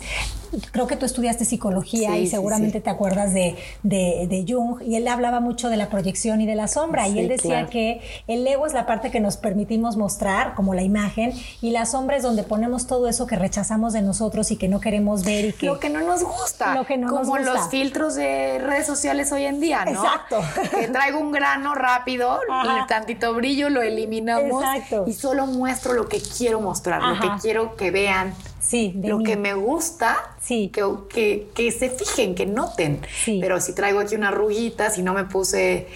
creo 0.72 0.88
que 0.88 0.96
tú 0.96 1.06
estudiaste 1.06 1.46
psicología 1.46 2.18
y 2.18 2.28
seguramente 2.28 2.82
te 2.82 2.90
acuerdas 2.90 3.34
de, 3.34 3.56
de, 3.84 4.46
Jung, 4.48 4.82
y 4.82 4.96
él 4.96 5.08
hablaba 5.08 5.40
mucho 5.40 5.70
de 5.70 5.78
la 5.78 5.90
proyección 5.90 6.42
y 6.42 6.46
de 6.46 6.56
la 6.56 6.68
sombra, 6.68 7.08
y 7.08 7.20
él 7.20 7.28
decía 7.28 7.68
que 7.68 8.02
el 8.28 8.46
ego 8.46 8.66
es 8.66 8.74
la 8.74 8.86
parte 8.86 9.12
que 9.12 9.20
nos 9.20 9.38
permitimos 9.38 9.98
mostrar, 9.98 10.56
como 10.56 10.74
la 10.74 10.84
imagen, 10.84 11.34
y 11.62 11.72
la 11.72 11.86
sombra 11.86 12.18
es 12.18 12.24
donde 12.24 12.44
ponemos 12.44 12.88
todo 12.88 13.08
eso 13.08 13.28
que 13.28 13.36
rechazamos 13.36 13.94
de 13.94 14.02
nosotros 14.02 14.52
y 14.52 14.58
que 14.58 14.68
no 14.68 14.80
queremos 14.80 15.24
ver 15.24 15.46
y 15.46 15.54
que... 15.54 15.66
Lo 15.66 15.80
que 15.80 15.90
no 15.90 16.02
nos 16.02 16.24
gusta. 16.24 16.76
Lo 16.76 16.86
que 16.86 16.98
no 16.98 17.10
como 17.10 17.38
los 17.38 17.70
filtros 17.70 18.16
de 18.16 18.60
redes 18.60 18.86
sociales 18.86 19.32
hoy 19.32 19.46
en 19.46 19.60
día, 19.60 19.86
¿no? 19.86 19.92
Exacto. 19.92 20.42
Que 20.78 20.88
traigo 20.88 21.20
un 21.20 21.32
grano 21.32 21.76
rápido, 21.76 22.40
y 22.48 22.88
tantito 22.88 23.34
brillo, 23.34 23.70
lo 23.70 23.82
eliminamos 23.82 24.64
y 25.06 25.14
solo 25.14 25.48
muestro 25.48 25.94
lo 25.94 26.08
que 26.08 26.22
quiero 26.22 26.62
mostrar, 26.62 27.02
lo 27.02 27.20
que 27.20 27.42
quiero 27.42 27.76
que 27.76 27.92
vean 27.92 28.34
Sí, 28.60 28.94
lo 29.04 29.20
que 29.20 29.38
me 29.38 29.54
gusta, 29.54 30.18
sí. 30.42 30.72
que, 30.74 31.48
que, 31.54 31.72
se 31.72 31.90
fijen, 31.90 32.36
que 32.36 32.46
noten. 32.46 33.02
Pero 33.26 33.62
si 33.62 33.74
traigo 33.74 34.00
aquí 34.00 34.16
una 34.16 34.32
ruguita, 34.32 34.90
si 34.90 35.04
no 35.04 35.14
me 35.14 35.26
puse 35.26 35.88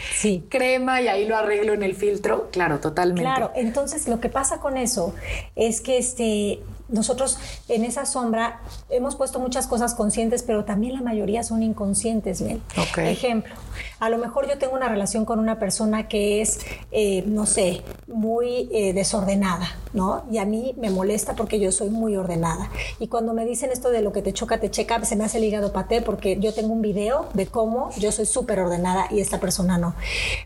crema 0.49 1.01
y 1.01 1.07
ahí 1.07 1.27
lo 1.27 1.35
arreglo 1.35 1.73
en 1.73 1.83
el 1.83 1.95
filtro, 1.95 2.49
claro, 2.51 2.79
totalmente. 2.79 3.23
Claro, 3.23 3.51
entonces 3.55 4.07
lo 4.07 4.19
que 4.19 4.29
pasa 4.29 4.59
con 4.59 4.77
eso 4.77 5.13
es 5.55 5.81
que 5.81 5.97
este, 5.97 6.59
nosotros 6.91 7.39
en 7.67 7.83
esa 7.83 8.05
sombra 8.05 8.61
hemos 8.89 9.15
puesto 9.15 9.39
muchas 9.39 9.67
cosas 9.67 9.95
conscientes, 9.95 10.43
pero 10.43 10.65
también 10.65 10.93
la 10.93 11.01
mayoría 11.01 11.43
son 11.43 11.63
inconscientes, 11.63 12.41
Mel. 12.41 12.61
Ejemplo, 12.97 13.53
a 14.01 14.09
lo 14.09 14.17
mejor 14.17 14.49
yo 14.49 14.57
tengo 14.57 14.73
una 14.73 14.89
relación 14.89 15.25
con 15.25 15.39
una 15.39 15.59
persona 15.59 16.07
que 16.07 16.41
es, 16.41 16.59
eh, 16.91 17.23
no 17.27 17.45
sé, 17.45 17.83
muy 18.07 18.67
eh, 18.73 18.93
desordenada, 18.93 19.69
¿no? 19.93 20.23
Y 20.31 20.39
a 20.39 20.45
mí 20.45 20.73
me 20.79 20.89
molesta 20.89 21.35
porque 21.35 21.59
yo 21.59 21.71
soy 21.71 21.91
muy 21.91 22.17
ordenada. 22.17 22.71
Y 22.99 23.09
cuando 23.09 23.33
me 23.33 23.45
dicen 23.45 23.69
esto 23.71 23.91
de 23.91 24.01
lo 24.01 24.11
que 24.11 24.23
te 24.23 24.33
choca, 24.33 24.59
te 24.59 24.71
checa, 24.71 25.05
se 25.05 25.15
me 25.15 25.23
hace 25.23 25.37
el 25.37 25.43
hígado 25.43 25.71
paté 25.71 26.01
porque 26.01 26.39
yo 26.39 26.51
tengo 26.51 26.73
un 26.73 26.81
video 26.81 27.29
de 27.35 27.45
cómo 27.45 27.91
yo 27.95 28.11
soy 28.11 28.25
súper 28.25 28.59
ordenada 28.59 29.05
y 29.11 29.19
esta 29.19 29.39
persona 29.39 29.77
no. 29.77 29.93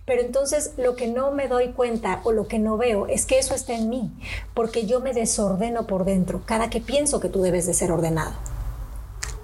Pero 0.03 0.21
entonces 0.21 0.73
lo 0.75 0.97
que 0.97 1.07
no 1.07 1.31
me 1.31 1.47
doy 1.47 1.69
cuenta 1.69 2.19
o 2.25 2.33
lo 2.33 2.49
que 2.49 2.59
no 2.59 2.75
veo 2.75 3.07
es 3.07 3.25
que 3.25 3.39
eso 3.39 3.55
está 3.55 3.73
en 3.73 3.87
mí, 3.87 4.11
porque 4.53 4.85
yo 4.85 4.99
me 4.99 5.13
desordeno 5.13 5.87
por 5.87 6.03
dentro 6.03 6.41
cada 6.45 6.69
que 6.69 6.81
pienso 6.81 7.21
que 7.21 7.29
tú 7.29 7.41
debes 7.41 7.65
de 7.65 7.73
ser 7.73 7.93
ordenado. 7.93 8.33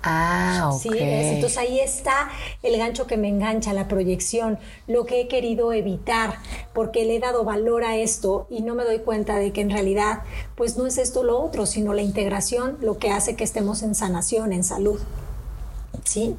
Ah, 0.03 0.71
ok. 0.73 0.95
entonces 0.95 1.57
ahí 1.57 1.79
está 1.79 2.29
el 2.63 2.77
gancho 2.77 3.05
que 3.05 3.17
me 3.17 3.27
engancha, 3.27 3.73
la 3.73 3.87
proyección, 3.87 4.57
lo 4.87 5.05
que 5.05 5.21
he 5.21 5.27
querido 5.27 5.73
evitar, 5.73 6.37
porque 6.73 7.05
le 7.05 7.17
he 7.17 7.19
dado 7.19 7.43
valor 7.43 7.83
a 7.83 7.97
esto 7.97 8.47
y 8.49 8.61
no 8.61 8.73
me 8.73 8.83
doy 8.83 8.99
cuenta 8.99 9.35
de 9.37 9.51
que 9.51 9.61
en 9.61 9.69
realidad, 9.69 10.23
pues 10.55 10.77
no 10.77 10.87
es 10.87 10.97
esto 10.97 11.23
lo 11.23 11.39
otro, 11.39 11.65
sino 11.65 11.93
la 11.93 12.01
integración 12.01 12.77
lo 12.81 12.97
que 12.97 13.11
hace 13.11 13.35
que 13.35 13.43
estemos 13.43 13.83
en 13.83 13.95
sanación, 13.95 14.53
en 14.53 14.63
salud. 14.63 14.99
Sí. 16.03 16.35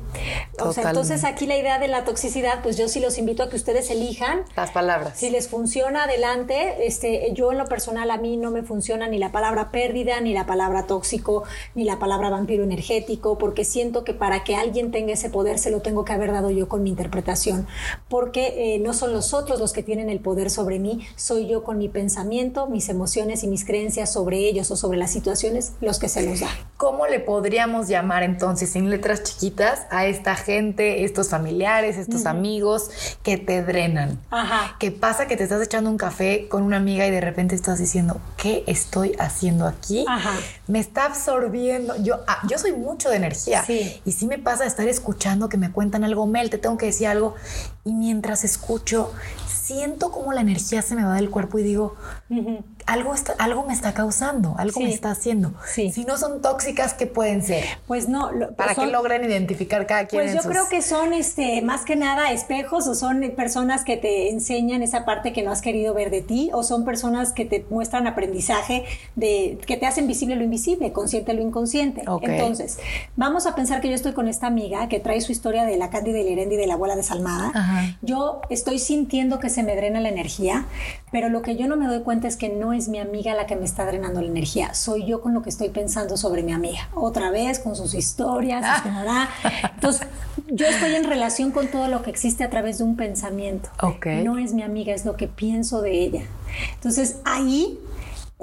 O 0.60 0.72
sea, 0.72 0.88
entonces 0.88 1.24
aquí 1.24 1.46
la 1.46 1.56
idea 1.56 1.78
de 1.78 1.88
la 1.88 2.04
toxicidad, 2.04 2.62
pues 2.62 2.76
yo 2.76 2.88
sí 2.88 3.00
los 3.00 3.18
invito 3.18 3.42
a 3.42 3.48
que 3.48 3.56
ustedes 3.56 3.90
elijan 3.90 4.42
las 4.56 4.70
palabras. 4.70 5.18
Si 5.18 5.30
les 5.30 5.48
funciona 5.48 6.04
adelante, 6.04 6.86
este, 6.86 7.32
yo 7.32 7.52
en 7.52 7.58
lo 7.58 7.66
personal 7.66 8.10
a 8.10 8.18
mí 8.18 8.36
no 8.36 8.50
me 8.50 8.62
funciona 8.62 9.08
ni 9.08 9.18
la 9.18 9.32
palabra 9.32 9.70
pérdida, 9.70 10.20
ni 10.20 10.34
la 10.34 10.46
palabra 10.46 10.86
tóxico, 10.86 11.44
ni 11.74 11.84
la 11.84 11.98
palabra 11.98 12.30
vampiro 12.30 12.64
energético, 12.64 13.38
porque 13.38 13.64
siento 13.64 14.04
que 14.04 14.14
para 14.14 14.44
que 14.44 14.56
alguien 14.56 14.90
tenga 14.90 15.12
ese 15.12 15.30
poder 15.30 15.58
se 15.58 15.70
lo 15.70 15.80
tengo 15.80 16.04
que 16.04 16.12
haber 16.12 16.32
dado 16.32 16.50
yo 16.50 16.68
con 16.68 16.82
mi 16.82 16.90
interpretación, 16.90 17.66
porque 18.08 18.74
eh, 18.74 18.78
no 18.78 18.92
son 18.94 19.12
los 19.12 19.34
otros 19.34 19.60
los 19.60 19.72
que 19.72 19.82
tienen 19.82 20.10
el 20.10 20.20
poder 20.20 20.50
sobre 20.50 20.78
mí, 20.78 21.06
soy 21.16 21.46
yo 21.46 21.62
con 21.62 21.78
mi 21.78 21.88
pensamiento, 21.88 22.66
mis 22.66 22.88
emociones 22.88 23.44
y 23.44 23.48
mis 23.48 23.64
creencias 23.64 24.12
sobre 24.12 24.38
ellos 24.38 24.70
o 24.70 24.76
sobre 24.76 24.98
las 24.98 25.12
situaciones 25.12 25.72
los 25.80 25.98
que 25.98 26.08
se 26.08 26.22
los 26.22 26.40
da. 26.40 26.48
¿Cómo 26.76 27.06
le 27.06 27.20
podríamos 27.20 27.88
llamar 27.88 28.22
entonces 28.22 28.74
en 28.76 28.90
letras 28.90 29.22
chiquitas? 29.22 29.51
A 29.90 30.06
esta 30.06 30.34
gente, 30.34 31.04
estos 31.04 31.28
familiares, 31.28 31.96
estos 31.96 32.26
amigos 32.26 32.90
que 33.22 33.36
te 33.36 33.62
drenan. 33.62 34.18
Ajá. 34.30 34.76
¿Qué 34.78 34.90
pasa 34.90 35.26
que 35.26 35.36
te 35.36 35.44
estás 35.44 35.62
echando 35.62 35.90
un 35.90 35.96
café 35.96 36.48
con 36.48 36.62
una 36.62 36.78
amiga 36.78 37.06
y 37.06 37.10
de 37.10 37.20
repente 37.20 37.54
estás 37.54 37.78
diciendo, 37.78 38.20
¿qué 38.36 38.64
estoy 38.66 39.14
haciendo 39.18 39.66
aquí? 39.66 40.04
Ajá. 40.08 40.32
Me 40.66 40.78
está 40.78 41.06
absorbiendo. 41.06 41.96
Yo, 42.02 42.20
ah, 42.26 42.40
yo 42.48 42.58
soy 42.58 42.72
mucho 42.72 43.10
de 43.10 43.16
energía. 43.16 43.64
Sí. 43.64 44.00
Y 44.04 44.12
sí 44.12 44.26
me 44.26 44.38
pasa 44.38 44.64
estar 44.66 44.88
escuchando 44.88 45.48
que 45.48 45.56
me 45.56 45.70
cuentan 45.70 46.04
algo, 46.04 46.26
Mel, 46.26 46.50
te 46.50 46.58
tengo 46.58 46.76
que 46.76 46.86
decir 46.86 47.06
algo. 47.06 47.34
Y 47.84 47.92
mientras 47.92 48.44
escucho, 48.44 49.12
siento 49.46 50.10
como 50.10 50.32
la 50.32 50.40
energía 50.40 50.82
se 50.82 50.94
me 50.94 51.04
va 51.04 51.14
del 51.14 51.30
cuerpo 51.30 51.58
y 51.58 51.62
digo, 51.62 51.96
algo, 52.86 53.14
algo 53.38 53.64
me 53.64 53.72
está 53.72 53.94
causando, 53.94 54.54
algo 54.58 54.80
me 54.80 54.92
está 54.92 55.10
haciendo. 55.10 55.54
Si 55.74 56.04
no 56.04 56.16
son 56.16 56.42
tóxicas, 56.42 56.94
¿qué 56.94 57.06
pueden 57.06 57.42
ser? 57.42 57.64
Pues 57.86 58.08
no. 58.08 58.30
Para 58.56 58.74
que 58.74 58.86
logren 58.86 59.24
identificar 59.24 59.86
cada 59.86 60.06
quien. 60.06 60.22
Pues 60.22 60.34
yo 60.34 60.48
creo 60.48 60.68
que 60.68 60.82
son 60.82 61.12
este, 61.12 61.62
más 61.62 61.84
que 61.84 61.96
nada 61.96 62.32
espejos 62.32 62.86
o 62.88 62.94
son 62.94 63.32
personas 63.36 63.84
que 63.84 63.96
te 63.96 64.30
enseñan 64.30 64.82
esa 64.82 65.04
parte 65.04 65.32
que 65.32 65.42
no 65.42 65.50
has 65.50 65.62
querido 65.62 65.94
ver 65.94 66.10
de 66.10 66.22
ti 66.22 66.50
o 66.52 66.62
son 66.62 66.84
personas 66.84 67.32
que 67.32 67.44
te 67.44 67.64
muestran 67.70 68.06
aprendizaje 68.06 68.84
de 69.16 69.58
que 69.66 69.76
te 69.76 69.86
hacen 69.86 70.06
visible 70.06 70.36
lo 70.36 70.44
invisible, 70.44 70.92
consciente 70.92 71.34
lo 71.34 71.42
inconsciente. 71.42 72.02
Entonces, 72.22 72.78
vamos 73.16 73.46
a 73.46 73.54
pensar 73.54 73.80
que 73.80 73.88
yo 73.88 73.94
estoy 73.94 74.12
con 74.12 74.28
esta 74.28 74.46
amiga 74.46 74.88
que 74.88 75.00
trae 75.00 75.20
su 75.20 75.32
historia 75.32 75.64
de 75.64 75.76
la 75.76 75.90
Cándida 75.90 76.18
y 76.18 76.24
Lerendi 76.24 76.56
de 76.56 76.66
la 76.66 76.74
abuela 76.74 76.96
desalmada. 76.96 77.96
Yo 78.02 78.40
estoy 78.50 78.78
sintiendo 78.78 79.38
que 79.38 79.50
se 79.50 79.62
me 79.62 79.76
drena 79.76 80.00
la 80.00 80.08
energía, 80.08 80.66
pero 81.10 81.28
lo 81.28 81.42
que 81.42 81.56
yo 81.56 81.66
no 81.66 81.76
me 81.76 81.86
doy 81.86 82.00
cuenta 82.00 82.28
es 82.28 82.36
que 82.36 82.48
no 82.48 82.71
es 82.72 82.88
mi 82.88 82.98
amiga 82.98 83.34
la 83.34 83.46
que 83.46 83.56
me 83.56 83.64
está 83.64 83.86
drenando 83.86 84.20
la 84.20 84.28
energía, 84.28 84.74
soy 84.74 85.06
yo 85.06 85.20
con 85.20 85.34
lo 85.34 85.42
que 85.42 85.50
estoy 85.50 85.70
pensando 85.70 86.16
sobre 86.16 86.42
mi 86.42 86.52
amiga. 86.52 86.88
Otra 86.94 87.30
vez 87.30 87.58
con 87.58 87.76
sus 87.76 87.94
historias, 87.94 88.82
Entonces, 89.74 90.06
yo 90.48 90.66
estoy 90.66 90.94
en 90.94 91.04
relación 91.04 91.50
con 91.50 91.68
todo 91.68 91.88
lo 91.88 92.02
que 92.02 92.10
existe 92.10 92.44
a 92.44 92.50
través 92.50 92.78
de 92.78 92.84
un 92.84 92.96
pensamiento. 92.96 93.68
No 94.22 94.38
es 94.38 94.52
mi 94.52 94.62
amiga, 94.62 94.94
es 94.94 95.04
lo 95.04 95.16
que 95.16 95.28
pienso 95.28 95.82
de 95.82 96.02
ella. 96.02 96.22
Entonces, 96.74 97.16
ahí 97.24 97.78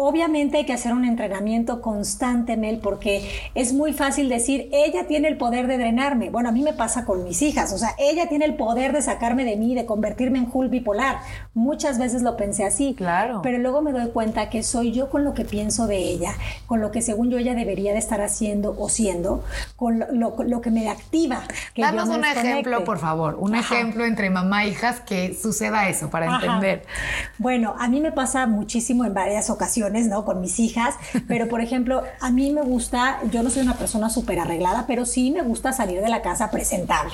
Obviamente 0.01 0.55
hay 0.55 0.65
que 0.65 0.71
hacer 0.71 0.93
un 0.93 1.03
entrenamiento 1.03 1.81
constante, 1.81 2.55
Mel, 2.55 2.79
porque 2.81 3.29
es 3.53 3.73
muy 3.73 3.91
fácil 3.91 4.29
decir, 4.29 4.69
ella 4.71 5.07
tiene 5.07 5.27
el 5.27 5.35
poder 5.35 5.67
de 5.67 5.77
drenarme. 5.77 6.29
Bueno, 6.29 6.47
a 6.47 6.51
mí 6.53 6.61
me 6.61 6.71
pasa 6.71 7.03
con 7.03 7.25
mis 7.25 7.41
hijas, 7.41 7.73
o 7.73 7.77
sea, 7.77 7.95
ella 7.97 8.29
tiene 8.29 8.45
el 8.45 8.55
poder 8.55 8.93
de 8.93 9.01
sacarme 9.01 9.43
de 9.43 9.57
mí, 9.57 9.75
de 9.75 9.85
convertirme 9.85 10.39
en 10.39 10.47
Hulk 10.49 10.71
bipolar. 10.71 11.17
Muchas 11.53 11.99
veces 11.99 12.21
lo 12.21 12.37
pensé 12.37 12.63
así. 12.63 12.93
Claro. 12.93 13.41
Pero 13.43 13.57
luego 13.57 13.81
me 13.81 13.91
doy 13.91 14.07
cuenta 14.11 14.49
que 14.49 14.63
soy 14.63 14.93
yo 14.93 15.09
con 15.09 15.25
lo 15.25 15.33
que 15.33 15.43
pienso 15.43 15.85
de 15.85 15.97
ella, 15.97 16.33
con 16.65 16.79
lo 16.79 16.91
que 16.91 17.01
según 17.01 17.29
yo 17.29 17.37
ella 17.37 17.53
debería 17.53 17.91
de 17.91 17.99
estar 17.99 18.21
haciendo 18.21 18.77
o 18.79 18.87
siendo, 18.87 19.43
con 19.75 19.99
lo, 19.99 20.61
que 20.61 20.71
me 20.71 20.87
activa. 20.87 21.41
Que 21.73 21.81
Danos 21.81 22.07
un 22.07 22.23
ejemplo, 22.23 22.85
por 22.85 22.99
favor, 22.99 23.35
un 23.37 23.53
ejemplo 23.53 24.05
entre 24.05 24.29
mamá 24.29 24.63
e 24.63 24.69
hijas 24.69 25.01
que 25.01 25.35
suceda 25.35 25.89
eso 25.89 26.09
para 26.09 26.35
entender. 26.35 26.85
Bueno, 27.37 27.75
a 27.77 27.89
mí 27.89 27.99
me 27.99 28.13
pasa 28.13 28.47
muchísimo 28.47 29.03
en 29.03 29.13
varias 29.13 29.49
ocasiones 29.49 29.88
¿no? 30.07 30.25
Con 30.25 30.41
mis 30.41 30.59
hijas, 30.59 30.95
pero 31.27 31.47
por 31.47 31.61
ejemplo, 31.61 32.03
a 32.19 32.31
mí 32.31 32.51
me 32.51 32.61
gusta, 32.61 33.19
yo 33.31 33.43
no 33.43 33.49
soy 33.49 33.63
una 33.63 33.75
persona 33.75 34.09
súper 34.09 34.39
arreglada, 34.39 34.85
pero 34.87 35.05
sí 35.05 35.31
me 35.31 35.41
gusta 35.41 35.73
salir 35.73 36.01
de 36.01 36.09
la 36.09 36.21
casa 36.21 36.51
presentable. 36.51 37.13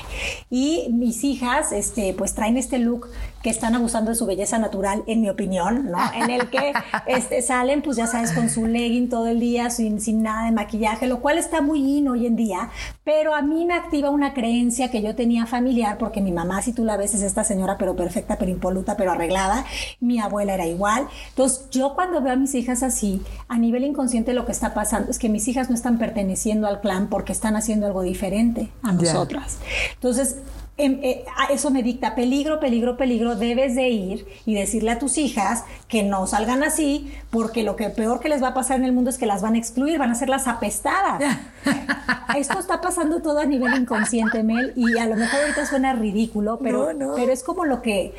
Y 0.49 0.89
mis 0.91 1.23
hijas, 1.23 1.71
este, 1.71 2.13
pues 2.13 2.33
traen 2.33 2.57
este 2.57 2.77
look 2.79 3.09
que 3.45 3.51
están 3.51 3.75
abusando 3.75 4.09
de 4.09 4.15
su 4.15 4.25
belleza 4.25 4.57
natural, 4.57 5.03
en 5.05 5.21
mi 5.21 5.29
opinión, 5.29 5.91
¿no? 5.91 5.99
En 6.15 6.31
el 6.31 6.49
que 6.49 6.73
este, 7.05 7.43
salen, 7.43 7.83
pues 7.83 7.95
ya 7.95 8.07
sabes, 8.07 8.31
con 8.31 8.49
su 8.49 8.65
legging 8.65 9.07
todo 9.07 9.27
el 9.27 9.39
día, 9.39 9.69
sin, 9.69 10.01
sin 10.01 10.23
nada 10.23 10.45
de 10.45 10.51
maquillaje, 10.51 11.05
lo 11.05 11.21
cual 11.21 11.37
está 11.37 11.61
muy 11.61 11.99
in 11.99 12.07
hoy 12.07 12.25
en 12.25 12.35
día, 12.35 12.71
pero 13.03 13.35
a 13.35 13.43
mí 13.43 13.65
me 13.65 13.75
activa 13.75 14.09
una 14.09 14.33
creencia 14.33 14.89
que 14.89 15.03
yo 15.03 15.13
tenía 15.13 15.45
familiar, 15.45 15.99
porque 15.99 16.21
mi 16.21 16.31
mamá, 16.31 16.63
si 16.63 16.73
tú 16.73 16.83
la 16.85 16.97
ves, 16.97 17.13
es 17.13 17.21
esta 17.21 17.43
señora, 17.43 17.77
pero 17.77 17.95
perfecta, 17.95 18.39
pero 18.39 18.49
impoluta, 18.49 18.97
pero 18.97 19.11
arreglada, 19.11 19.63
mi 19.99 20.19
abuela 20.19 20.55
era 20.55 20.65
igual. 20.65 21.07
Entonces, 21.29 21.69
yo 21.69 21.93
cuando 21.93 22.23
veo 22.23 22.33
a 22.33 22.37
mis 22.37 22.55
hijas 22.55 22.81
así, 22.81 23.21
a 23.47 23.59
nivel 23.59 23.83
inconsciente 23.83 24.33
lo 24.33 24.47
que 24.47 24.53
está 24.53 24.73
pasando 24.73 25.11
es 25.11 25.19
que 25.19 25.29
mis 25.29 25.47
hijas 25.47 25.69
no 25.69 25.75
están 25.75 25.99
perteneciendo 25.99 26.65
al 26.65 26.81
clan 26.81 27.09
porque 27.09 27.31
están 27.31 27.55
haciendo 27.55 27.85
algo 27.85 28.01
diferente 28.01 28.71
a 28.81 28.91
nosotras. 28.91 29.59
Entonces, 29.93 30.37
Em, 30.37 30.41
eh, 30.41 30.64
eso 30.77 31.71
me 31.71 31.83
dicta 31.83 32.15
peligro, 32.15 32.59
peligro, 32.59 32.97
peligro, 32.97 33.35
debes 33.35 33.75
de 33.75 33.89
ir 33.89 34.27
y 34.45 34.55
decirle 34.55 34.91
a 34.91 34.99
tus 34.99 35.17
hijas 35.17 35.63
que 35.87 36.03
no 36.03 36.27
salgan 36.27 36.63
así, 36.63 37.13
porque 37.29 37.63
lo 37.63 37.77
que 37.77 37.89
peor 37.89 38.19
que 38.19 38.27
les 38.27 38.43
va 38.43 38.49
a 38.49 38.53
pasar 38.53 38.77
en 38.77 38.85
el 38.85 38.91
mundo 38.91 39.09
es 39.09 39.17
que 39.17 39.25
las 39.25 39.41
van 39.41 39.55
a 39.55 39.57
excluir, 39.57 39.97
van 39.97 40.11
a 40.11 40.15
ser 40.15 40.27
las 40.27 40.47
apestadas. 40.47 41.23
Esto 42.35 42.59
está 42.59 42.81
pasando 42.81 43.21
todo 43.21 43.39
a 43.39 43.45
nivel 43.45 43.73
inconsciente, 43.73 44.43
Mel, 44.43 44.73
y 44.75 44.97
a 44.97 45.05
lo 45.07 45.15
mejor 45.15 45.39
ahorita 45.41 45.65
suena 45.65 45.93
ridículo, 45.93 46.59
pero, 46.61 46.89
pero 47.15 47.31
es 47.31 47.43
como 47.43 47.63
lo 47.63 47.81
que... 47.81 48.13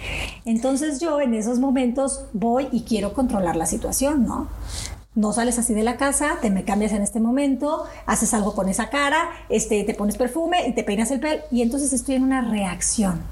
Entonces 0.46 0.98
yo 0.98 1.20
en 1.20 1.34
esos 1.34 1.59
momentos 1.59 2.24
voy 2.32 2.68
y 2.72 2.82
quiero 2.82 3.12
controlar 3.12 3.57
la 3.57 3.66
situación, 3.66 4.24
¿no? 4.24 4.48
No 5.17 5.33
sales 5.33 5.59
así 5.59 5.75
de 5.75 5.83
la 5.83 5.97
casa, 5.97 6.37
te 6.41 6.51
me 6.51 6.62
cambias 6.62 6.93
en 6.93 7.03
este 7.03 7.21
momento, 7.21 7.85
haces 8.05 8.35
algo 8.35 8.55
con 8.55 8.69
esa 8.69 8.91
cara, 8.91 9.31
este, 9.49 9.83
te 9.83 9.95
pones 9.95 10.17
perfume 10.17 10.69
y 10.69 10.73
te 10.73 10.85
peinas 10.85 11.11
el 11.11 11.21
pelo 11.21 11.43
y 11.51 11.62
entonces 11.62 11.93
estoy 11.93 12.17
en 12.17 12.23
una 12.23 12.43
reacción. 12.43 13.23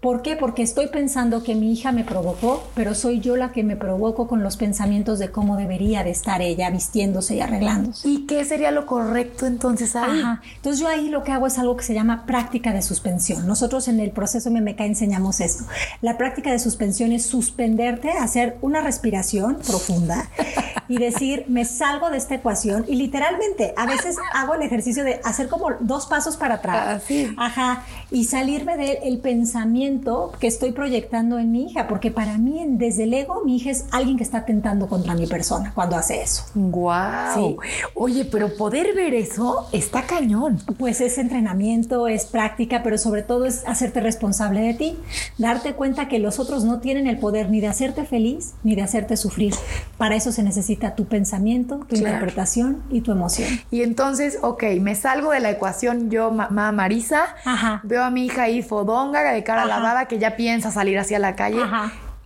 ¿Por 0.00 0.20
qué? 0.20 0.36
Porque 0.36 0.62
estoy 0.62 0.88
pensando 0.88 1.42
que 1.42 1.54
mi 1.54 1.72
hija 1.72 1.92
me 1.92 2.04
provocó, 2.04 2.62
pero 2.74 2.94
soy 2.94 3.20
yo 3.20 3.36
la 3.36 3.52
que 3.52 3.64
me 3.64 3.74
provoco 3.74 4.28
con 4.28 4.42
los 4.42 4.58
pensamientos 4.58 5.18
de 5.18 5.30
cómo 5.30 5.56
debería 5.56 6.04
de 6.04 6.10
estar 6.10 6.42
ella 6.42 6.70
vistiéndose 6.70 7.36
y 7.36 7.40
arreglándose. 7.40 8.06
¿Y 8.06 8.26
qué 8.26 8.44
sería 8.44 8.70
lo 8.70 8.84
correcto 8.84 9.46
entonces 9.46 9.96
ahí? 9.96 10.22
Entonces 10.56 10.78
yo 10.78 10.88
ahí 10.88 11.08
lo 11.08 11.24
que 11.24 11.32
hago 11.32 11.46
es 11.46 11.58
algo 11.58 11.76
que 11.76 11.84
se 11.84 11.94
llama 11.94 12.26
práctica 12.26 12.74
de 12.74 12.82
suspensión. 12.82 13.46
Nosotros 13.46 13.88
en 13.88 14.00
el 14.00 14.10
proceso 14.10 14.50
MMK 14.50 14.80
enseñamos 14.80 15.40
esto. 15.40 15.64
La 16.02 16.18
práctica 16.18 16.52
de 16.52 16.58
suspensión 16.58 17.12
es 17.12 17.24
suspenderte, 17.24 18.10
hacer 18.10 18.58
una 18.60 18.82
respiración 18.82 19.56
profunda 19.66 20.28
y 20.88 20.98
decir 20.98 21.29
me 21.48 21.64
salgo 21.64 22.10
de 22.10 22.18
esta 22.18 22.34
ecuación 22.34 22.84
y 22.88 22.96
literalmente 22.96 23.74
a 23.76 23.86
veces 23.86 24.16
hago 24.34 24.54
el 24.54 24.62
ejercicio 24.62 25.04
de 25.04 25.20
hacer 25.24 25.48
como 25.48 25.68
dos 25.80 26.06
pasos 26.06 26.36
para 26.36 26.56
atrás. 26.56 27.02
Ah, 27.36 27.46
Ajá. 27.46 27.84
Y 28.10 28.24
salirme 28.24 28.76
del 28.76 29.18
pensamiento 29.18 30.32
que 30.40 30.46
estoy 30.46 30.72
proyectando 30.72 31.38
en 31.38 31.52
mi 31.52 31.66
hija, 31.66 31.86
porque 31.88 32.10
para 32.10 32.38
mí, 32.38 32.64
desde 32.70 33.04
el 33.04 33.14
ego, 33.14 33.42
mi 33.44 33.56
hija 33.56 33.70
es 33.70 33.84
alguien 33.92 34.16
que 34.16 34.24
está 34.24 34.38
atentando 34.38 34.88
contra 34.88 35.14
mi 35.14 35.26
persona 35.26 35.72
cuando 35.74 35.96
hace 35.96 36.22
eso. 36.22 36.44
¡Guau! 36.54 37.58
Oye, 37.94 38.24
pero 38.24 38.56
poder 38.56 38.94
ver 38.94 39.14
eso 39.14 39.68
está 39.72 40.02
cañón. 40.02 40.58
Pues 40.78 41.00
es 41.00 41.18
entrenamiento, 41.18 42.08
es 42.08 42.24
práctica, 42.24 42.82
pero 42.82 42.98
sobre 42.98 43.22
todo 43.22 43.46
es 43.46 43.66
hacerte 43.66 44.00
responsable 44.00 44.60
de 44.60 44.74
ti, 44.74 44.98
darte 45.38 45.74
cuenta 45.74 46.08
que 46.08 46.18
los 46.18 46.38
otros 46.38 46.64
no 46.64 46.80
tienen 46.80 47.06
el 47.06 47.18
poder 47.18 47.50
ni 47.50 47.60
de 47.60 47.68
hacerte 47.68 48.04
feliz 48.04 48.54
ni 48.64 48.74
de 48.74 48.82
hacerte 48.82 49.16
sufrir. 49.16 49.54
Para 49.96 50.16
eso 50.16 50.32
se 50.32 50.42
necesita 50.42 50.94
tu 50.94 51.04
pensamiento 51.04 51.19
pensamiento, 51.20 51.80
tu 51.86 51.96
interpretación 51.96 52.82
y 52.90 53.02
tu 53.02 53.12
emoción. 53.12 53.48
Y 53.70 53.82
entonces, 53.82 54.38
ok, 54.40 54.64
me 54.80 54.94
salgo 54.94 55.32
de 55.32 55.40
la 55.40 55.50
ecuación 55.50 56.08
yo, 56.10 56.30
mamá 56.30 56.72
Marisa, 56.72 57.34
veo 57.82 58.02
a 58.02 58.10
mi 58.10 58.24
hija 58.24 58.44
ahí 58.44 58.62
fodonga, 58.62 59.20
de 59.32 59.44
cara 59.44 59.66
lavada, 59.66 60.06
que 60.06 60.18
ya 60.18 60.36
piensa 60.36 60.70
salir 60.70 60.98
hacia 60.98 61.18
la 61.18 61.36
calle 61.36 61.60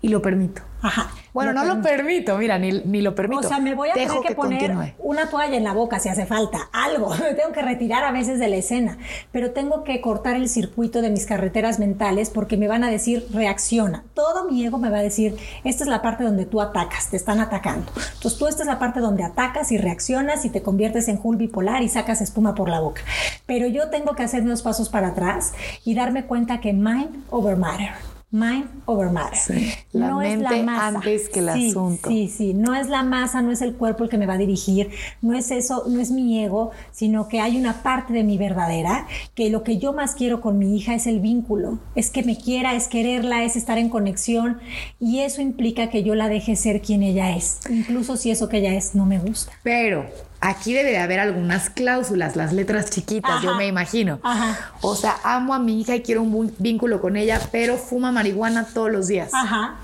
y 0.04 0.08
lo 0.08 0.20
permito. 0.20 0.60
Ajá. 0.82 1.10
Bueno, 1.32 1.54
no 1.54 1.64
lo 1.64 1.80
permito, 1.80 2.36
mira, 2.36 2.58
ni, 2.58 2.72
ni, 2.72 3.00
lo 3.00 3.14
permito. 3.14 3.40
O 3.40 3.48
sea, 3.48 3.58
me 3.58 3.74
voy 3.74 3.88
a 3.88 3.94
tener 3.94 4.20
que, 4.20 4.34
poner 4.34 4.94
una 4.98 5.30
toalla 5.30 5.56
en 5.56 5.64
la 5.64 5.72
boca 5.72 5.98
si 5.98 6.10
hace 6.10 6.26
falta, 6.26 6.68
algo. 6.74 7.08
Me 7.22 7.32
tengo 7.32 7.52
que 7.52 7.62
retirar 7.62 8.04
a 8.04 8.12
veces 8.12 8.38
de 8.38 8.48
la 8.48 8.56
escena, 8.56 8.98
pero 9.32 9.52
tengo 9.52 9.82
que 9.82 10.02
cortar 10.02 10.36
el 10.36 10.50
circuito 10.50 11.00
de 11.00 11.08
mis 11.08 11.24
carreteras 11.24 11.78
mentales 11.78 12.28
porque 12.28 12.58
me 12.58 12.68
van 12.68 12.84
a 12.84 12.90
decir 12.90 13.26
reacciona. 13.32 14.04
Todo 14.12 14.44
mi 14.44 14.62
ego 14.62 14.76
me 14.76 14.90
va 14.90 14.98
a 14.98 15.02
decir, 15.02 15.38
esta 15.64 15.84
es 15.84 15.88
la 15.88 16.02
parte 16.02 16.22
donde 16.22 16.44
tú 16.44 16.60
atacas, 16.60 17.08
te 17.08 17.16
están 17.16 17.40
atacando. 17.40 17.90
Entonces 17.96 18.38
tú 18.38 18.46
esta 18.46 18.62
es 18.62 18.68
la 18.68 18.78
parte 18.78 19.00
donde 19.00 19.24
atacas 19.24 19.72
y 19.72 19.78
reaccionas 19.78 20.44
y 20.44 20.50
te 20.50 20.60
conviertes 20.60 21.08
en 21.08 21.18
Hulk 21.20 21.38
bipolar 21.38 21.82
y 21.82 21.88
sacas 21.88 22.20
espuma 22.20 22.54
por 22.54 22.68
la 22.68 22.80
boca. 22.80 23.00
Pero 23.46 23.66
yo 23.68 23.88
tengo 23.88 24.14
que 24.14 24.22
hacer 24.22 24.42
unos 24.42 24.60
pasos 24.60 24.90
para 24.90 25.08
atrás 25.08 25.54
y 25.82 25.94
darme 25.94 26.26
cuenta 26.26 26.60
que 26.60 26.74
mind 26.74 27.24
over 27.30 27.56
matter 27.56 28.13
mind 28.34 28.66
over 28.86 29.10
matter. 29.10 29.38
la 29.92 30.08
no 30.08 30.18
mente 30.18 30.44
es 30.44 30.56
la 30.56 30.62
masa. 30.64 30.86
antes 30.88 31.28
que 31.28 31.38
el 31.38 31.48
asunto. 31.50 32.08
Sí, 32.10 32.28
sí, 32.28 32.52
no 32.52 32.74
es 32.74 32.88
la 32.88 33.04
masa, 33.04 33.42
no 33.42 33.52
es 33.52 33.62
el 33.62 33.74
cuerpo 33.74 34.02
el 34.02 34.10
que 34.10 34.18
me 34.18 34.26
va 34.26 34.34
a 34.34 34.38
dirigir, 34.38 34.90
no 35.22 35.34
es 35.34 35.52
eso, 35.52 35.84
no 35.88 36.00
es 36.00 36.10
mi 36.10 36.42
ego, 36.42 36.72
sino 36.90 37.28
que 37.28 37.40
hay 37.40 37.56
una 37.56 37.84
parte 37.84 38.12
de 38.12 38.24
mi 38.24 38.36
verdadera 38.36 39.06
que 39.36 39.50
lo 39.50 39.62
que 39.62 39.78
yo 39.78 39.92
más 39.92 40.16
quiero 40.16 40.40
con 40.40 40.58
mi 40.58 40.76
hija 40.76 40.94
es 40.94 41.06
el 41.06 41.20
vínculo, 41.20 41.78
es 41.94 42.10
que 42.10 42.24
me 42.24 42.36
quiera, 42.36 42.74
es 42.74 42.88
quererla, 42.88 43.44
es 43.44 43.54
estar 43.54 43.78
en 43.78 43.88
conexión 43.88 44.58
y 44.98 45.20
eso 45.20 45.40
implica 45.40 45.88
que 45.88 46.02
yo 46.02 46.16
la 46.16 46.28
deje 46.28 46.56
ser 46.56 46.82
quien 46.82 47.04
ella 47.04 47.36
es, 47.36 47.60
incluso 47.70 48.16
si 48.16 48.32
eso 48.32 48.48
que 48.48 48.58
ella 48.58 48.74
es 48.74 48.96
no 48.96 49.06
me 49.06 49.20
gusta. 49.20 49.52
Pero 49.62 50.06
aquí 50.44 50.74
debe 50.74 50.90
de 50.90 50.98
haber 50.98 51.20
algunas 51.20 51.70
cláusulas, 51.70 52.36
las 52.36 52.52
letras 52.52 52.90
chiquitas, 52.90 53.42
yo 53.42 53.54
me 53.54 53.66
imagino. 53.66 54.20
O 54.82 54.94
sea, 54.94 55.16
amo 55.24 55.54
a 55.54 55.58
mi 55.58 55.80
hija 55.80 55.96
y 55.96 56.02
quiero 56.02 56.22
un 56.22 56.54
vínculo 56.58 57.00
con 57.00 57.16
ella, 57.16 57.40
pero 57.50 57.78
fuma 57.78 58.12
marihuana 58.12 58.66
todos 58.66 58.92
los 58.92 59.08
días. 59.08 59.32
Ajá. 59.32 59.76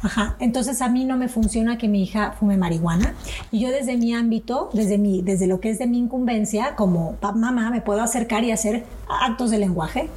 Ajá. 0.00 0.36
Entonces 0.38 0.80
a 0.80 0.88
mí 0.88 1.04
no 1.04 1.16
me 1.16 1.28
funciona 1.28 1.76
que 1.76 1.88
mi 1.88 2.02
hija 2.02 2.32
fume 2.38 2.56
marihuana. 2.56 3.14
Y 3.50 3.60
yo 3.60 3.70
desde 3.70 3.96
mi 3.96 4.14
ámbito, 4.14 4.70
desde 4.72 4.98
mi, 4.98 5.22
desde 5.22 5.46
lo 5.46 5.60
que 5.60 5.70
es 5.70 5.78
de 5.78 5.86
mi 5.86 5.98
incumbencia, 5.98 6.76
como 6.76 7.16
mamá, 7.20 7.70
me 7.70 7.80
puedo 7.80 8.02
acercar 8.02 8.44
y 8.44 8.52
hacer 8.52 8.86
actos 9.08 9.50
de 9.50 9.58
lenguaje. 9.58 10.08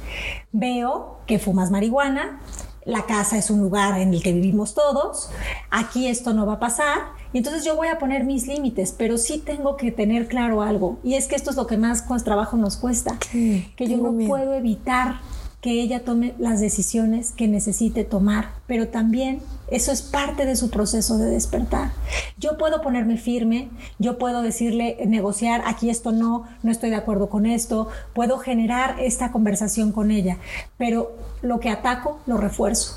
Veo 0.52 1.18
que 1.26 1.38
fumas 1.38 1.70
marihuana, 1.70 2.40
la 2.84 3.06
casa 3.06 3.38
es 3.38 3.50
un 3.50 3.60
lugar 3.60 4.00
en 4.00 4.12
el 4.12 4.22
que 4.22 4.32
vivimos 4.32 4.74
todos, 4.74 5.30
aquí 5.70 6.08
esto 6.08 6.32
no 6.32 6.46
va 6.46 6.54
a 6.54 6.60
pasar, 6.60 6.98
y 7.32 7.38
entonces 7.38 7.64
yo 7.64 7.76
voy 7.76 7.88
a 7.88 7.98
poner 7.98 8.24
mis 8.24 8.46
límites, 8.46 8.94
pero 8.96 9.18
sí 9.18 9.38
tengo 9.38 9.76
que 9.76 9.92
tener 9.92 10.28
claro 10.28 10.62
algo, 10.62 10.98
y 11.02 11.14
es 11.14 11.26
que 11.26 11.36
esto 11.36 11.50
es 11.50 11.56
lo 11.56 11.66
que 11.66 11.76
más 11.76 12.04
trabajo 12.24 12.56
nos 12.56 12.76
cuesta, 12.76 13.18
que 13.30 13.86
yo 13.88 13.96
no 13.96 14.12
puedo 14.26 14.54
evitar 14.54 15.20
que 15.62 15.80
ella 15.80 16.04
tome 16.04 16.34
las 16.38 16.60
decisiones 16.60 17.30
que 17.30 17.46
necesite 17.46 18.02
tomar, 18.02 18.50
pero 18.66 18.88
también 18.88 19.38
eso 19.70 19.92
es 19.92 20.02
parte 20.02 20.44
de 20.44 20.56
su 20.56 20.70
proceso 20.70 21.18
de 21.18 21.26
despertar. 21.26 21.92
Yo 22.36 22.58
puedo 22.58 22.82
ponerme 22.82 23.16
firme, 23.16 23.70
yo 24.00 24.18
puedo 24.18 24.42
decirle, 24.42 24.98
negociar, 25.06 25.62
aquí 25.64 25.88
esto 25.88 26.10
no, 26.10 26.48
no 26.64 26.72
estoy 26.72 26.90
de 26.90 26.96
acuerdo 26.96 27.30
con 27.30 27.46
esto, 27.46 27.86
puedo 28.12 28.38
generar 28.38 28.96
esta 28.98 29.30
conversación 29.30 29.92
con 29.92 30.10
ella, 30.10 30.38
pero 30.78 31.12
lo 31.42 31.60
que 31.60 31.70
ataco 31.70 32.18
lo 32.26 32.38
refuerzo 32.38 32.96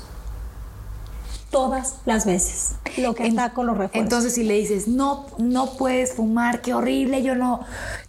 todas 1.56 1.94
las 2.04 2.26
veces. 2.26 2.74
Lo 2.98 3.14
que 3.14 3.24
ataco 3.24 3.64
lo 3.64 3.72
refuerzo. 3.72 3.98
Entonces, 3.98 4.34
si 4.34 4.44
le 4.44 4.54
dices, 4.54 4.88
no, 4.88 5.24
no 5.38 5.70
puedes 5.78 6.12
fumar, 6.12 6.60
qué 6.60 6.74
horrible, 6.74 7.22
yo 7.22 7.34
no, 7.34 7.60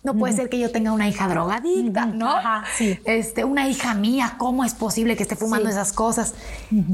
no 0.04 0.16
puede 0.16 0.34
ser 0.34 0.50
que 0.50 0.60
yo 0.60 0.70
tenga 0.70 0.92
una 0.92 1.08
hija 1.08 1.30
drogadicta, 1.30 2.08
¿no? 2.08 2.30
sí. 2.78 3.00
Este, 3.06 3.46
una 3.46 3.70
hija 3.70 3.94
mía, 3.94 4.36
¿cómo 4.38 4.66
es 4.66 4.74
posible 4.74 5.16
que 5.16 5.24
esté 5.24 5.38
fumando 5.38 5.70
esas 5.70 5.94
cosas? 5.94 6.34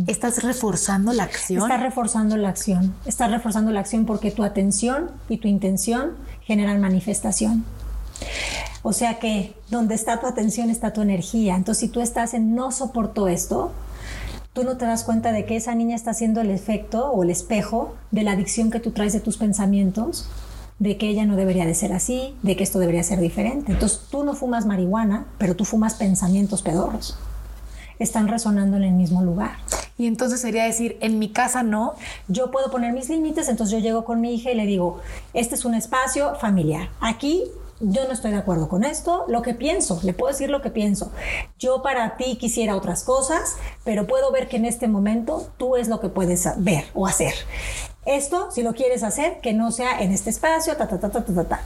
Estás 0.06 0.44
reforzando 0.44 1.12
la 1.12 1.24
acción. 1.24 1.64
Estás 1.64 1.82
reforzando 1.82 2.38
la 2.38 2.50
acción. 2.50 2.94
Estás 3.08 3.32
reforzando 3.32 3.72
la 3.72 3.80
acción 3.80 4.06
porque 4.06 4.30
tu 4.30 4.44
atención 4.44 5.10
y 5.30 5.38
tu 5.38 5.48
intención 5.48 6.12
generan 6.44 6.80
manifestación. 6.80 7.66
O 8.84 8.94
sea 8.94 9.18
que 9.18 9.56
donde 9.72 9.96
está 9.96 10.20
tu 10.20 10.28
atención 10.28 10.70
está 10.70 10.94
tu 10.94 11.02
energía. 11.02 11.56
Entonces, 11.56 11.80
si 11.80 11.88
tú 11.88 12.00
estás 12.00 12.36
en 12.36 12.54
no 12.54 12.72
soporto 12.72 13.28
esto, 13.28 13.72
tú 14.54 14.64
no 14.64 14.78
te 14.78 14.86
das 14.86 15.04
cuenta 15.04 15.32
de 15.32 15.46
que 15.46 15.56
esa 15.56 15.76
niña 15.76 15.96
está 15.96 16.12
haciendo 16.12 16.40
el 16.42 16.52
efecto 16.52 17.12
o 17.12 17.24
el 17.24 17.32
espejo 17.32 17.96
de 18.12 18.24
la 18.24 18.32
adicción 18.32 18.70
que 18.72 18.80
tú 18.80 18.92
traes 18.92 19.14
de 19.14 19.20
tus 19.20 19.38
pensamientos, 19.38 20.28
de 20.80 20.98
que 20.98 21.10
ella 21.10 21.26
no 21.26 21.36
debería 21.36 21.66
de 21.66 21.74
ser 21.74 21.92
así, 21.92 22.36
de 22.44 22.56
que 22.56 22.64
esto 22.64 22.80
debería 22.80 23.04
ser 23.04 23.20
diferente. 23.20 23.72
Entonces 23.72 24.02
tú 24.10 24.24
no 24.24 24.36
fumas 24.36 24.66
marihuana, 24.66 25.26
pero 25.40 25.56
tú 25.56 25.66
fumas 25.66 25.96
pensamientos 25.96 26.62
pedorros. 26.62 27.18
Están 28.00 28.28
resonando 28.28 28.78
en 28.78 28.84
el 28.84 28.94
mismo 28.94 29.24
lugar. 29.24 29.58
Y 29.98 30.08
entonces 30.08 30.42
sería 30.42 30.66
decir, 30.66 30.98
en 31.02 31.20
mi 31.20 31.30
casa 31.30 31.64
no. 31.64 31.94
Yo 32.28 32.52
puedo 32.52 32.72
poner 32.72 32.94
mis 32.94 33.10
límites, 33.10 33.48
entonces 33.50 33.74
yo 33.74 33.80
llego 33.80 34.04
con 34.06 34.22
mi 34.22 34.34
hija 34.34 34.52
y 34.52 34.56
le 34.56 34.66
digo, 34.66 35.00
este 35.34 35.56
es 35.56 35.66
un 35.66 35.76
espacio 35.76 36.36
familiar. 36.36 36.90
Aquí 37.00 37.44
yo 37.84 38.06
no 38.06 38.14
estoy 38.14 38.32
de 38.32 38.38
acuerdo 38.38 38.70
con 38.70 38.84
esto, 38.84 39.26
lo 39.28 39.42
que 39.42 39.54
pienso, 39.54 40.00
le 40.04 40.14
puedo 40.14 40.32
decir 40.32 40.50
lo 40.50 40.62
que 40.62 40.70
pienso. 40.70 41.12
Yo 41.60 41.82
para 41.82 42.18
ti 42.18 42.38
quisiera 42.38 42.76
otras 42.76 43.04
cosas, 43.04 43.58
pero 43.84 44.08
puedo 44.08 44.32
ver 44.32 44.48
que 44.48 44.58
en 44.58 44.66
este 44.66 44.88
momento 44.88 45.48
tú 45.58 45.76
es 45.76 45.88
lo 45.88 46.00
que 46.00 46.10
puedes 46.10 46.48
ver 46.58 46.86
o 46.94 47.08
hacer. 47.08 47.34
Esto, 48.06 48.52
si 48.52 48.64
lo 48.64 48.74
quieres 48.74 49.04
hacer, 49.04 49.40
que 49.42 49.54
no 49.54 49.72
sea 49.72 50.02
en 50.02 50.12
este 50.12 50.30
espacio, 50.30 50.76
ta, 50.76 50.88
ta, 50.88 51.00
ta, 51.00 51.10
ta, 51.10 51.24
ta, 51.24 51.44
ta. 51.44 51.62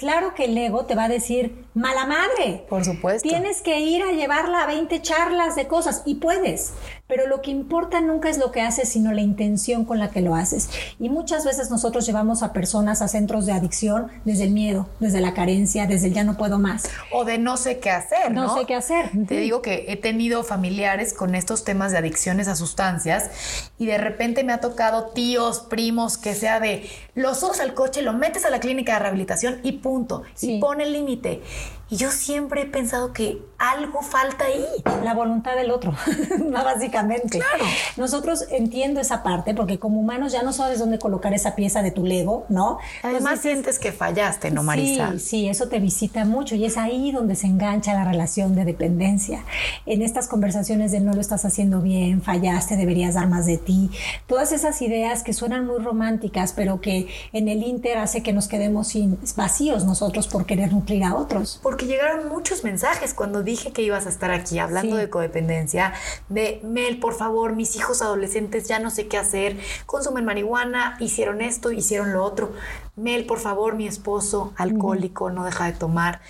Claro 0.00 0.34
que 0.34 0.46
el 0.46 0.56
ego 0.56 0.86
te 0.86 0.94
va 0.94 1.04
a 1.04 1.08
decir, 1.08 1.66
mala 1.74 2.06
madre. 2.06 2.64
Por 2.70 2.86
supuesto. 2.86 3.28
Tienes 3.28 3.60
que 3.60 3.80
ir 3.80 4.02
a 4.02 4.12
llevarla 4.12 4.62
a 4.62 4.66
20 4.66 5.02
charlas 5.02 5.56
de 5.56 5.66
cosas 5.66 6.02
y 6.06 6.14
puedes. 6.14 6.72
Pero 7.10 7.26
lo 7.26 7.42
que 7.42 7.50
importa 7.50 8.00
nunca 8.00 8.30
es 8.30 8.38
lo 8.38 8.52
que 8.52 8.62
haces, 8.62 8.88
sino 8.88 9.12
la 9.12 9.20
intención 9.20 9.84
con 9.84 9.98
la 9.98 10.10
que 10.10 10.20
lo 10.20 10.36
haces. 10.36 10.70
Y 11.00 11.10
muchas 11.10 11.44
veces 11.44 11.68
nosotros 11.70 12.06
llevamos 12.06 12.42
a 12.42 12.52
personas 12.52 13.02
a 13.02 13.08
centros 13.08 13.46
de 13.46 13.52
adicción 13.52 14.06
desde 14.24 14.44
el 14.44 14.52
miedo, 14.52 14.88
desde 15.00 15.20
la 15.20 15.34
carencia, 15.34 15.86
desde 15.86 16.06
el 16.06 16.14
ya 16.14 16.24
no 16.24 16.36
puedo 16.36 16.58
más. 16.58 16.84
O 17.12 17.24
de 17.24 17.38
no 17.38 17.56
sé 17.56 17.80
qué 17.80 17.90
hacer. 17.90 18.32
No, 18.32 18.56
sé 18.56 18.64
qué 18.64 18.76
hacer. 18.76 19.10
Te 19.26 19.38
digo 19.38 19.60
que 19.60 19.86
he 19.88 19.96
tenido 19.96 20.44
familiares 20.44 21.12
con 21.12 21.34
estos 21.34 21.64
temas 21.64 21.90
de 21.92 21.98
adicciones 21.98 22.46
a 22.46 22.54
sustancias 22.54 23.30
y 23.76 23.86
de 23.86 23.98
repente 23.98 24.44
me 24.44 24.52
ha 24.52 24.60
tocado 24.60 25.06
tíos, 25.06 25.60
primos, 25.60 26.16
que 26.16 26.34
sea 26.34 26.60
de 26.60 26.88
los 27.14 27.40
subes 27.40 27.60
al 27.60 27.74
coche, 27.74 28.02
lo 28.02 28.12
metes 28.12 28.44
a 28.44 28.50
la 28.50 28.60
clínica 28.60 28.94
de 28.94 29.00
rehabilitación 29.00 29.58
y 29.64 29.72
punto. 29.72 30.22
Y 30.40 30.60
pone 30.60 30.84
el 30.84 30.92
límite. 30.92 31.42
Y 31.90 31.96
yo 31.96 32.10
siempre 32.12 32.62
he 32.62 32.66
pensado 32.66 33.12
que 33.12 33.42
algo 33.58 34.00
falta 34.00 34.44
ahí. 34.44 34.64
La 35.04 35.12
voluntad 35.12 35.56
del 35.56 35.70
otro, 35.70 35.92
básicamente. 36.52 37.38
Claro. 37.38 37.64
Nosotros 37.96 38.46
entiendo 38.50 39.00
esa 39.00 39.22
parte 39.22 39.54
porque 39.54 39.78
como 39.78 40.00
humanos 40.00 40.32
ya 40.32 40.42
no 40.42 40.52
sabes 40.52 40.78
dónde 40.78 40.98
colocar 40.98 41.34
esa 41.34 41.54
pieza 41.54 41.82
de 41.82 41.90
tu 41.90 42.06
Lego, 42.06 42.46
¿no? 42.48 42.78
Además 43.02 43.40
sientes 43.40 43.78
que 43.78 43.92
fallaste, 43.92 44.50
¿no, 44.50 44.62
Marisa? 44.62 45.12
Sí, 45.12 45.18
sí, 45.18 45.48
eso 45.48 45.68
te 45.68 45.78
visita 45.78 46.24
mucho 46.24 46.54
y 46.54 46.64
es 46.64 46.78
ahí 46.78 47.12
donde 47.12 47.34
se 47.34 47.48
engancha 47.48 47.92
la 47.92 48.04
relación 48.04 48.54
de 48.54 48.64
dependencia. 48.64 49.44
En 49.84 50.02
estas 50.02 50.28
conversaciones 50.28 50.92
de 50.92 51.00
no 51.00 51.12
lo 51.12 51.20
estás 51.20 51.44
haciendo 51.44 51.80
bien, 51.80 52.22
fallaste, 52.22 52.76
deberías 52.76 53.14
dar 53.14 53.28
más 53.28 53.46
de 53.46 53.58
ti. 53.58 53.90
Todas 54.26 54.52
esas 54.52 54.80
ideas 54.80 55.22
que 55.22 55.32
suenan 55.32 55.66
muy 55.66 55.80
románticas, 55.80 56.52
pero 56.54 56.80
que 56.80 57.08
en 57.32 57.48
el 57.48 57.62
Inter 57.62 57.98
hace 57.98 58.22
que 58.22 58.32
nos 58.32 58.48
quedemos 58.48 58.88
sin 58.88 59.18
vacíos 59.36 59.84
nosotros 59.84 60.28
por 60.28 60.46
querer 60.46 60.72
nutrir 60.72 61.04
a 61.04 61.14
otros. 61.14 61.58
Porque 61.62 61.79
llegaron 61.86 62.28
muchos 62.28 62.64
mensajes 62.64 63.14
cuando 63.14 63.42
dije 63.42 63.72
que 63.72 63.82
ibas 63.82 64.06
a 64.06 64.08
estar 64.08 64.30
aquí 64.30 64.58
hablando 64.58 64.96
de 64.96 65.10
codependencia, 65.10 65.92
de 66.28 66.60
Mel, 66.64 66.98
por 66.98 67.14
favor, 67.14 67.54
mis 67.54 67.76
hijos 67.76 68.02
adolescentes 68.02 68.68
ya 68.68 68.78
no 68.78 68.90
sé 68.90 69.06
qué 69.06 69.16
hacer, 69.18 69.56
consumen 69.86 70.24
marihuana, 70.24 70.96
hicieron 71.00 71.40
esto, 71.40 71.72
hicieron 71.72 72.12
lo 72.12 72.24
otro. 72.24 72.52
Mel, 72.96 73.24
por 73.26 73.38
favor, 73.38 73.74
mi 73.74 73.86
esposo 73.86 74.52
alcohólico, 74.56 75.30
no 75.30 75.44
deja 75.44 75.66
de 75.66 75.72
tomar. 75.72 76.20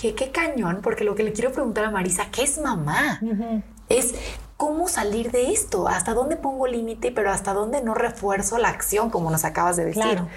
¿Qué, 0.00 0.14
qué 0.14 0.30
cañón, 0.30 0.80
porque 0.82 1.04
lo 1.04 1.14
que 1.14 1.22
le 1.24 1.32
quiero 1.32 1.52
preguntar 1.52 1.84
a 1.84 1.90
Marisa, 1.90 2.30
¿qué 2.30 2.42
es 2.42 2.58
mamá? 2.58 3.20
Es 3.88 4.14
cómo 4.58 4.88
salir 4.88 5.30
de 5.30 5.52
esto, 5.52 5.88
hasta 5.88 6.14
dónde 6.14 6.36
pongo 6.36 6.66
límite, 6.66 7.12
pero 7.12 7.30
hasta 7.30 7.54
dónde 7.54 7.80
no 7.80 7.94
refuerzo 7.94 8.58
la 8.58 8.68
acción, 8.68 9.08
como 9.08 9.30
nos 9.30 9.44
acabas 9.44 9.76
de 9.76 9.84
decir. 9.84 10.02
Claro. 10.02 10.28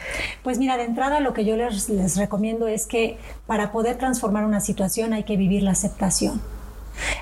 Pues 0.43 0.59
mira, 0.59 0.77
de 0.77 0.83
entrada 0.83 1.19
lo 1.19 1.33
que 1.33 1.43
yo 1.43 1.57
les, 1.57 1.89
les 1.89 2.17
recomiendo 2.17 2.67
es 2.67 2.85
que 2.85 3.17
para 3.47 3.71
poder 3.71 3.97
transformar 3.97 4.45
una 4.45 4.61
situación 4.61 5.13
hay 5.13 5.23
que 5.23 5.37
vivir 5.37 5.63
la 5.63 5.71
aceptación. 5.71 6.39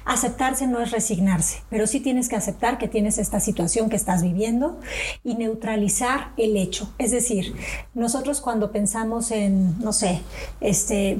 Aceptarse 0.03 0.67
no 0.67 0.81
es 0.81 0.91
resignarse, 0.91 1.61
pero 1.69 1.87
sí 1.87 2.01
tienes 2.01 2.27
que 2.27 2.35
aceptar 2.35 2.77
que 2.77 2.89
tienes 2.89 3.17
esta 3.17 3.39
situación 3.39 3.89
que 3.89 3.95
estás 3.95 4.21
viviendo 4.21 4.77
y 5.23 5.35
neutralizar 5.35 6.31
el 6.35 6.57
hecho. 6.57 6.91
Es 6.97 7.11
decir, 7.11 7.55
nosotros 7.93 8.41
cuando 8.41 8.73
pensamos 8.73 9.31
en, 9.31 9.79
no 9.79 9.93
sé, 9.93 10.21
este, 10.59 11.19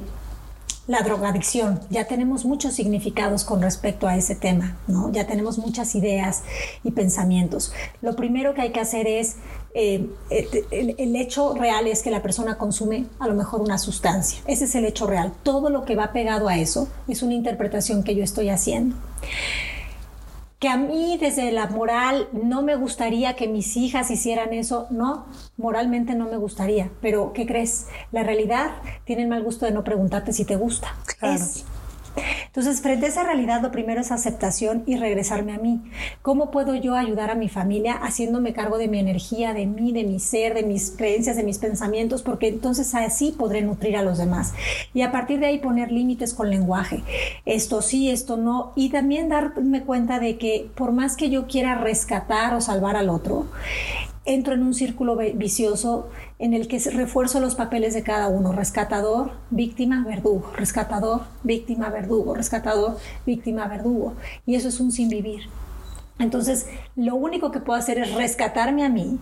la 0.90 1.02
drogadicción. 1.02 1.78
Ya 1.88 2.06
tenemos 2.08 2.44
muchos 2.44 2.74
significados 2.74 3.44
con 3.44 3.62
respecto 3.62 4.08
a 4.08 4.16
ese 4.16 4.34
tema, 4.34 4.76
¿no? 4.88 5.12
Ya 5.12 5.24
tenemos 5.24 5.56
muchas 5.56 5.94
ideas 5.94 6.42
y 6.82 6.90
pensamientos. 6.90 7.72
Lo 8.02 8.16
primero 8.16 8.54
que 8.54 8.62
hay 8.62 8.72
que 8.72 8.80
hacer 8.80 9.06
es, 9.06 9.36
eh, 9.72 10.08
el, 10.30 10.96
el, 10.98 11.14
hecho 11.14 11.54
real 11.54 11.86
es 11.86 12.02
que 12.02 12.10
la 12.10 12.22
persona 12.22 12.58
consume 12.58 13.06
a 13.20 13.28
lo 13.28 13.34
mejor 13.34 13.60
una 13.60 13.78
sustancia. 13.78 14.40
Ese 14.48 14.64
es 14.64 14.74
el 14.74 14.84
hecho 14.84 15.06
real. 15.06 15.32
Todo 15.44 15.70
lo 15.70 15.84
que 15.84 15.94
va 15.94 16.12
pegado 16.12 16.48
a 16.48 16.58
eso 16.58 16.88
es 17.06 17.22
una 17.22 17.34
interpretación 17.34 18.02
que 18.02 18.16
yo 18.16 18.24
estoy 18.24 18.48
haciendo 18.48 18.96
que 20.60 20.68
a 20.68 20.76
mí 20.76 21.16
desde 21.18 21.50
la 21.52 21.66
moral 21.68 22.28
no 22.32 22.62
me 22.62 22.76
gustaría 22.76 23.34
que 23.34 23.48
mis 23.48 23.78
hijas 23.78 24.10
hicieran 24.10 24.52
eso, 24.52 24.86
no, 24.90 25.26
moralmente 25.56 26.14
no 26.14 26.26
me 26.26 26.36
gustaría, 26.36 26.90
pero 27.00 27.32
¿qué 27.32 27.46
crees? 27.46 27.86
La 28.12 28.22
realidad 28.22 28.72
tiene 29.06 29.22
el 29.22 29.28
mal 29.28 29.42
gusto 29.42 29.64
de 29.64 29.72
no 29.72 29.82
preguntarte 29.82 30.34
si 30.34 30.44
te 30.44 30.56
gusta. 30.56 30.94
Claro. 31.18 31.42
Entonces, 32.46 32.80
frente 32.80 33.06
a 33.06 33.08
esa 33.08 33.24
realidad, 33.24 33.62
lo 33.62 33.70
primero 33.70 34.00
es 34.00 34.10
aceptación 34.10 34.82
y 34.86 34.96
regresarme 34.96 35.52
a 35.52 35.58
mí. 35.58 35.80
¿Cómo 36.22 36.50
puedo 36.50 36.74
yo 36.74 36.94
ayudar 36.94 37.30
a 37.30 37.34
mi 37.34 37.48
familia 37.48 37.94
haciéndome 37.94 38.52
cargo 38.52 38.78
de 38.78 38.88
mi 38.88 38.98
energía, 38.98 39.54
de 39.54 39.66
mí, 39.66 39.92
de 39.92 40.04
mi 40.04 40.20
ser, 40.20 40.54
de 40.54 40.62
mis 40.62 40.90
creencias, 40.90 41.36
de 41.36 41.42
mis 41.42 41.58
pensamientos? 41.58 42.22
Porque 42.22 42.48
entonces 42.48 42.94
así 42.94 43.32
podré 43.32 43.62
nutrir 43.62 43.96
a 43.96 44.02
los 44.02 44.18
demás. 44.18 44.54
Y 44.94 45.02
a 45.02 45.12
partir 45.12 45.40
de 45.40 45.46
ahí 45.46 45.58
poner 45.58 45.92
límites 45.92 46.34
con 46.34 46.50
lenguaje. 46.50 47.02
Esto 47.46 47.82
sí, 47.82 48.10
esto 48.10 48.36
no. 48.36 48.72
Y 48.76 48.90
también 48.90 49.28
darme 49.28 49.82
cuenta 49.82 50.18
de 50.18 50.38
que 50.38 50.70
por 50.74 50.92
más 50.92 51.16
que 51.16 51.30
yo 51.30 51.46
quiera 51.46 51.74
rescatar 51.76 52.54
o 52.54 52.60
salvar 52.60 52.96
al 52.96 53.08
otro, 53.08 53.46
entro 54.34 54.54
en 54.54 54.62
un 54.62 54.74
círculo 54.74 55.16
vicioso 55.34 56.08
en 56.38 56.54
el 56.54 56.68
que 56.68 56.78
refuerzo 56.78 57.40
los 57.40 57.54
papeles 57.54 57.94
de 57.94 58.02
cada 58.02 58.28
uno, 58.28 58.52
rescatador, 58.52 59.32
víctima, 59.50 60.04
verdugo, 60.06 60.52
rescatador, 60.56 61.22
víctima, 61.42 61.90
verdugo, 61.90 62.34
rescatador, 62.34 62.96
víctima, 63.26 63.66
verdugo. 63.66 64.14
Y 64.46 64.54
eso 64.54 64.68
es 64.68 64.78
un 64.80 64.92
sin 64.92 65.08
vivir. 65.08 65.42
Entonces, 66.20 66.66
lo 66.96 67.16
único 67.16 67.50
que 67.50 67.60
puedo 67.60 67.78
hacer 67.78 67.98
es 67.98 68.14
rescatarme 68.14 68.84
a 68.84 68.88
mí, 68.88 69.18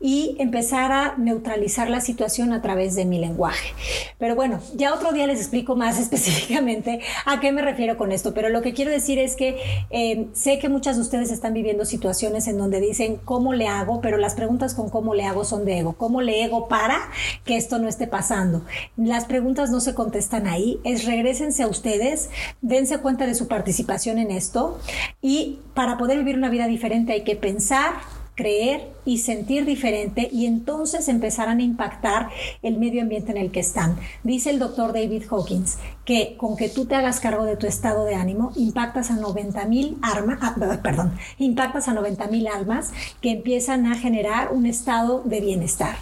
y 0.00 0.36
empezar 0.38 0.92
a 0.92 1.14
neutralizar 1.16 1.90
la 1.90 2.00
situación 2.00 2.52
a 2.52 2.62
través 2.62 2.94
de 2.94 3.04
mi 3.04 3.18
lenguaje. 3.18 3.72
Pero 4.18 4.34
bueno, 4.34 4.60
ya 4.74 4.94
otro 4.94 5.12
día 5.12 5.26
les 5.26 5.40
explico 5.40 5.76
más 5.76 5.98
específicamente 6.04 7.00
a 7.26 7.40
qué 7.40 7.52
me 7.52 7.62
refiero 7.62 7.96
con 7.96 8.12
esto, 8.12 8.34
pero 8.34 8.48
lo 8.48 8.62
que 8.62 8.74
quiero 8.74 8.90
decir 8.90 9.18
es 9.18 9.36
que 9.36 9.58
eh, 9.90 10.26
sé 10.32 10.58
que 10.58 10.68
muchas 10.68 10.96
de 10.96 11.02
ustedes 11.02 11.30
están 11.30 11.54
viviendo 11.54 11.84
situaciones 11.84 12.48
en 12.48 12.58
donde 12.58 12.80
dicen 12.80 13.16
cómo 13.24 13.52
le 13.52 13.68
hago, 13.68 14.00
pero 14.00 14.16
las 14.16 14.34
preguntas 14.34 14.74
con 14.74 14.90
cómo 14.90 15.14
le 15.14 15.24
hago 15.24 15.44
son 15.44 15.64
de 15.64 15.78
ego. 15.78 15.94
¿Cómo 15.94 16.20
le 16.20 16.44
hago 16.44 16.68
para 16.68 16.98
que 17.44 17.56
esto 17.56 17.78
no 17.78 17.88
esté 17.88 18.06
pasando? 18.06 18.64
Las 18.96 19.24
preguntas 19.24 19.70
no 19.70 19.80
se 19.80 19.94
contestan 19.94 20.46
ahí, 20.46 20.80
es 20.84 21.04
regresense 21.04 21.62
a 21.62 21.66
ustedes, 21.66 22.30
dense 22.62 22.98
cuenta 22.98 23.26
de 23.26 23.34
su 23.34 23.48
participación 23.48 24.18
en 24.18 24.30
esto 24.30 24.78
y 25.20 25.58
para 25.74 25.96
poder 25.98 26.18
vivir 26.18 26.36
una 26.36 26.50
vida 26.50 26.66
diferente 26.66 27.12
hay 27.12 27.24
que 27.24 27.36
pensar, 27.36 27.94
creer 28.34 28.92
y 29.04 29.18
sentir 29.18 29.64
diferente 29.64 30.28
y 30.30 30.46
entonces 30.46 31.08
empezarán 31.08 31.58
a 31.58 31.62
impactar 31.62 32.30
el 32.62 32.78
medio 32.78 33.02
ambiente 33.02 33.30
en 33.30 33.38
el 33.38 33.50
que 33.50 33.60
están. 33.60 33.96
Dice 34.22 34.50
el 34.50 34.58
doctor 34.58 34.92
David 34.92 35.24
Hawkins 35.30 35.78
que 36.04 36.36
con 36.36 36.56
que 36.56 36.68
tú 36.68 36.86
te 36.86 36.96
hagas 36.96 37.20
cargo 37.20 37.44
de 37.44 37.56
tu 37.56 37.66
estado 37.66 38.04
de 38.04 38.14
ánimo, 38.14 38.52
impactas 38.56 39.10
a 39.10 39.16
90 39.16 39.64
mil 39.66 39.98
ah, 40.02 40.80
perdón, 40.82 41.14
impactas 41.38 41.88
a 41.88 41.94
90 41.94 42.26
mil 42.28 42.46
almas 42.48 42.92
que 43.20 43.30
empiezan 43.30 43.86
a 43.86 43.94
generar 43.94 44.52
un 44.52 44.66
estado 44.66 45.22
de 45.24 45.40
bienestar 45.40 45.96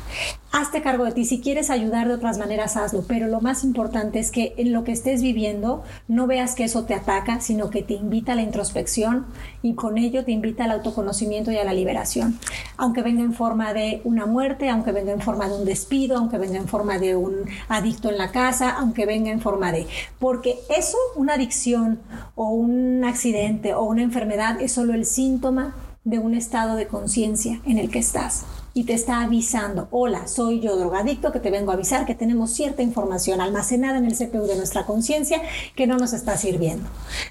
hazte 0.53 0.83
cargo 0.83 1.05
de 1.05 1.13
ti. 1.13 1.25
Si 1.25 1.41
quieres 1.41 1.71
ayudar 1.71 2.07
de 2.07 2.15
otras 2.15 2.39
maneras, 2.39 2.77
hazlo. 2.77 3.05
Pero 3.09 3.27
lo 3.27 3.41
más 3.41 3.65
importante 3.65 4.21
es 4.21 4.31
que 4.31 4.55
en 4.59 4.73
lo 4.73 4.85
que 4.85 4.93
estés 4.93 5.23
viviendo 5.23 5.83
no 6.09 6.27
veas 6.27 6.55
que 6.55 6.65
eso 6.65 6.85
te 6.85 6.95
ataca, 6.95 7.41
sino 7.41 7.71
que 7.71 7.83
te 7.83 7.95
invita 7.95 8.33
a 8.33 8.37
la 8.37 8.43
introspección 8.43 9.27
y 9.63 9.75
con 9.75 9.99
ello 9.99 10.25
te 10.25 10.33
invita 10.33 10.65
al 10.65 10.73
autoconocimiento 10.73 11.51
y 11.51 11.57
a 11.57 11.65
la 11.65 11.73
liberación. 11.73 12.39
Aunque 12.77 13.03
venga 13.03 13.23
en 13.23 13.33
forma 13.33 13.73
de 13.73 14.03
una 14.05 14.27
muerte, 14.27 14.69
aunque 14.69 14.93
venga 14.93 15.13
en 15.13 15.23
forma 15.23 15.49
de 15.49 15.57
un 15.57 15.65
despido, 15.65 16.19
aunque 16.19 16.39
venga 16.39 16.59
en 16.59 16.69
forma 16.69 16.99
de 16.99 17.17
un 17.17 17.47
adicto 17.69 18.11
en 18.11 18.19
la 18.19 18.31
casa, 18.31 18.71
aunque 18.71 19.07
venga 19.07 19.31
en 19.31 19.41
forma 19.41 19.73
de... 19.73 19.87
Porque 20.19 20.59
eso, 20.77 20.99
una 21.17 21.35
adicción 21.35 22.01
o 22.35 22.51
un 22.51 23.05
accidente 23.05 23.75
o 23.75 23.85
una 23.85 24.03
enfermedad 24.03 24.61
es 24.61 24.73
solo 24.73 24.93
el 24.93 25.07
síntoma 25.07 25.75
de 26.05 26.19
un 26.19 26.35
estado 26.35 26.77
de 26.77 26.89
conciencia 26.89 27.61
en 27.65 27.79
el 27.79 27.89
que 27.89 28.01
estás 28.01 28.45
y 28.75 28.85
te 28.85 28.95
está 28.95 29.23
avisando, 29.23 29.89
hola, 29.91 30.27
soy 30.29 30.61
yo 30.61 30.77
drogadicto 30.77 31.33
que 31.33 31.41
te 31.41 31.51
vengo 31.51 31.71
a 31.71 31.75
avisar 31.75 32.07
que 32.07 32.15
tenemos 32.15 32.51
cierta 32.51 32.83
información 32.83 33.41
almacenada 33.41 33.99
en 33.99 34.07
el 34.07 34.17
CPU 34.17 34.47
de 34.47 34.57
nuestra 34.57 34.87
conciencia 34.87 35.43
que 35.77 35.87
no 35.87 35.99
nos 35.99 36.13
está 36.13 36.37
sirviendo. 36.37 36.89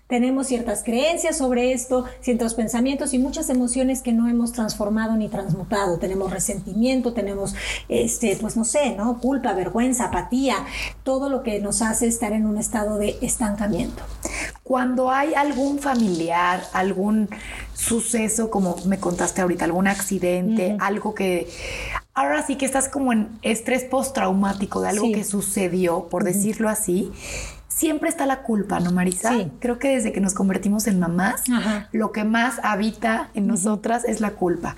Tenemos 0.08 0.48
ciertas 0.48 0.84
creencias 0.84 1.38
sobre 1.38 1.74
esto, 1.74 2.06
ciertos 2.22 2.54
pensamientos 2.54 3.14
y 3.14 3.20
muchas 3.20 3.50
emociones 3.50 4.02
que 4.02 4.12
no 4.12 4.28
hemos 4.28 4.52
transformado 4.52 5.16
ni 5.16 5.30
transmutado. 5.30 5.98
Tenemos 5.98 6.32
resentimiento, 6.32 7.14
tenemos, 7.14 7.56
este, 7.90 8.38
pues 8.40 8.56
no 8.56 8.66
sé, 8.66 8.96
¿no? 8.96 9.20
Culpa, 9.20 9.54
vergüenza, 9.54 10.06
apatía, 10.06 10.58
todo 11.04 11.30
lo 11.30 11.44
que 11.44 11.60
nos 11.60 11.82
hace 11.82 12.08
estar 12.08 12.34
en 12.34 12.46
un 12.46 12.58
estado 12.58 12.98
de 12.98 13.18
estancamiento. 13.22 14.04
Cuando 14.72 15.12
hay 15.12 15.34
algún 15.34 15.80
familiar, 15.80 16.64
algún 16.72 17.28
suceso, 17.74 18.50
como 18.50 18.78
me 18.86 19.02
contaste 19.02 19.42
ahorita, 19.42 19.66
algún 19.66 19.86
accidente, 19.86 20.78
algo 20.80 21.14
que 21.14 21.50
ahora 22.14 22.42
sí 22.48 22.56
que 22.56 22.68
estás 22.68 22.88
como 22.88 23.12
en 23.12 23.28
estrés 23.42 23.84
postraumático 23.84 24.80
de 24.80 24.88
algo 24.88 25.12
que 25.12 25.26
sucedió, 25.26 26.08
por 26.08 26.24
decirlo 26.24 26.70
así, 26.70 27.12
siempre 27.68 28.08
está 28.08 28.26
la 28.26 28.44
culpa, 28.44 28.80
¿no, 28.80 28.94
Marisa? 28.94 29.34
Sí. 29.34 29.52
Creo 29.60 29.78
que 29.78 29.90
desde 29.90 30.14
que 30.14 30.22
nos 30.22 30.34
convertimos 30.34 30.88
en 30.88 31.00
mamás, 31.02 31.44
lo 31.92 32.14
que 32.14 32.24
más 32.24 32.62
habita 32.64 33.30
en 33.34 33.48
nosotras 33.48 34.06
es 34.06 34.22
la 34.22 34.32
culpa. 34.32 34.78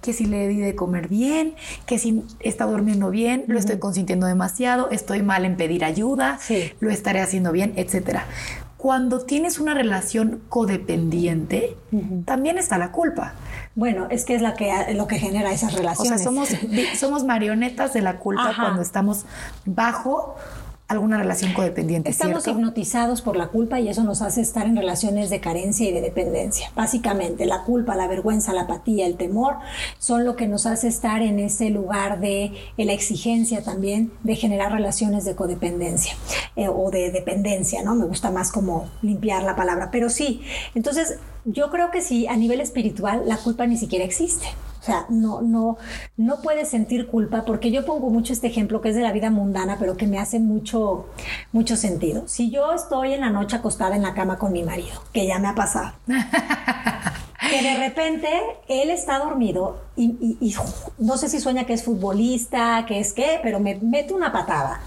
Que 0.00 0.14
si 0.14 0.24
le 0.24 0.48
di 0.48 0.60
de 0.60 0.74
comer 0.74 1.08
bien, 1.08 1.54
que 1.84 1.98
si 1.98 2.24
está 2.40 2.64
durmiendo 2.64 3.10
bien, 3.10 3.44
lo 3.46 3.58
estoy 3.58 3.78
consintiendo 3.78 4.26
demasiado, 4.26 4.88
estoy 4.90 5.22
mal 5.22 5.44
en 5.44 5.58
pedir 5.58 5.84
ayuda, 5.84 6.38
lo 6.80 6.88
estaré 6.88 7.20
haciendo 7.20 7.52
bien, 7.52 7.74
etcétera 7.76 8.24
cuando 8.84 9.20
tienes 9.20 9.58
una 9.58 9.72
relación 9.72 10.42
codependiente, 10.50 11.74
también 12.26 12.58
está 12.58 12.76
la 12.76 12.92
culpa. 12.92 13.32
Bueno, 13.74 14.08
es 14.10 14.26
que 14.26 14.34
es 14.34 14.42
la 14.42 14.52
que, 14.52 14.92
lo 14.92 15.06
que 15.06 15.18
genera 15.18 15.52
esas 15.52 15.72
relaciones. 15.72 16.12
O 16.12 16.16
sea, 16.16 16.22
somos, 16.22 16.50
somos 16.98 17.24
marionetas 17.24 17.94
de 17.94 18.02
la 18.02 18.18
culpa 18.18 18.52
cuando 18.54 18.82
estamos 18.82 19.24
bajo 19.64 20.36
alguna 20.86 21.16
relación 21.16 21.54
codependiente. 21.54 22.10
Estamos 22.10 22.46
hipnotizados 22.46 23.22
por 23.22 23.36
la 23.36 23.48
culpa 23.48 23.80
y 23.80 23.88
eso 23.88 24.04
nos 24.04 24.20
hace 24.20 24.42
estar 24.42 24.66
en 24.66 24.76
relaciones 24.76 25.30
de 25.30 25.40
carencia 25.40 25.88
y 25.88 25.92
de 25.92 26.02
dependencia. 26.02 26.70
Básicamente, 26.74 27.46
la 27.46 27.62
culpa, 27.62 27.94
la 27.96 28.06
vergüenza, 28.06 28.52
la 28.52 28.62
apatía, 28.62 29.06
el 29.06 29.16
temor 29.16 29.56
son 29.98 30.24
lo 30.24 30.36
que 30.36 30.46
nos 30.46 30.66
hace 30.66 30.88
estar 30.88 31.22
en 31.22 31.38
ese 31.38 31.70
lugar 31.70 32.20
de, 32.20 32.52
la 32.76 32.92
exigencia 32.92 33.62
también 33.62 34.12
de 34.24 34.36
generar 34.36 34.72
relaciones 34.72 35.24
de 35.24 35.34
codependencia 35.34 36.14
eh, 36.54 36.68
o 36.68 36.90
de 36.90 37.10
dependencia, 37.10 37.82
¿no? 37.82 37.94
Me 37.94 38.04
gusta 38.04 38.30
más 38.30 38.52
como 38.52 38.90
limpiar 39.00 39.42
la 39.42 39.56
palabra, 39.56 39.88
pero 39.90 40.10
sí. 40.10 40.42
Entonces, 40.74 41.18
yo 41.46 41.70
creo 41.70 41.90
que 41.90 42.02
sí, 42.02 42.26
a 42.26 42.36
nivel 42.36 42.60
espiritual, 42.60 43.22
la 43.26 43.38
culpa 43.38 43.66
ni 43.66 43.78
siquiera 43.78 44.04
existe. 44.04 44.46
O 44.84 44.86
sea, 44.86 45.06
no, 45.08 45.40
no, 45.40 45.78
no 46.18 46.42
puedes 46.42 46.68
sentir 46.68 47.06
culpa 47.06 47.46
porque 47.46 47.70
yo 47.70 47.86
pongo 47.86 48.10
mucho 48.10 48.34
este 48.34 48.48
ejemplo 48.48 48.82
que 48.82 48.90
es 48.90 48.94
de 48.94 49.00
la 49.00 49.12
vida 49.12 49.30
mundana, 49.30 49.78
pero 49.78 49.96
que 49.96 50.06
me 50.06 50.18
hace 50.18 50.38
mucho, 50.38 51.06
mucho 51.52 51.74
sentido. 51.78 52.28
Si 52.28 52.50
yo 52.50 52.70
estoy 52.74 53.14
en 53.14 53.22
la 53.22 53.30
noche 53.30 53.56
acostada 53.56 53.96
en 53.96 54.02
la 54.02 54.12
cama 54.12 54.36
con 54.36 54.52
mi 54.52 54.62
marido, 54.62 55.02
que 55.14 55.26
ya 55.26 55.38
me 55.38 55.48
ha 55.48 55.54
pasado, 55.54 55.94
que 57.50 57.62
de 57.62 57.78
repente 57.78 58.28
él 58.68 58.90
está 58.90 59.20
dormido 59.20 59.80
y, 59.96 60.36
y, 60.38 60.54
no 60.98 61.16
sé 61.16 61.30
si 61.30 61.40
sueña 61.40 61.64
que 61.64 61.72
es 61.72 61.82
futbolista, 61.82 62.84
que 62.86 63.00
es 63.00 63.14
qué, 63.14 63.40
pero 63.42 63.60
me 63.60 63.76
mete 63.76 64.12
una 64.12 64.32
patada. 64.32 64.82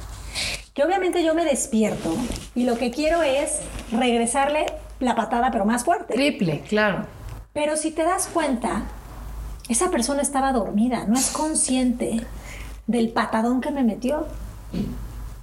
Que 0.76 0.84
obviamente 0.84 1.24
yo 1.24 1.34
me 1.34 1.44
despierto 1.44 2.14
y 2.54 2.66
lo 2.66 2.78
que 2.78 2.92
quiero 2.92 3.24
es 3.24 3.62
regresarle 3.92 4.68
la 5.00 5.16
patada, 5.16 5.50
pero 5.50 5.66
más 5.66 5.84
fuerte. 5.84 6.14
Triple, 6.14 6.62
claro. 6.70 7.08
Pero 7.52 7.76
si 7.76 7.90
te 7.90 8.04
das 8.04 8.28
cuenta, 8.28 8.84
esa 9.70 9.92
persona 9.92 10.22
estaba 10.22 10.54
dormida, 10.54 11.06
no 11.08 11.18
es 11.18 11.30
consciente 11.30 12.26
del 12.88 13.10
patadón 13.10 13.62
que 13.62 13.72
me 13.72 13.84
metió. 13.84 14.28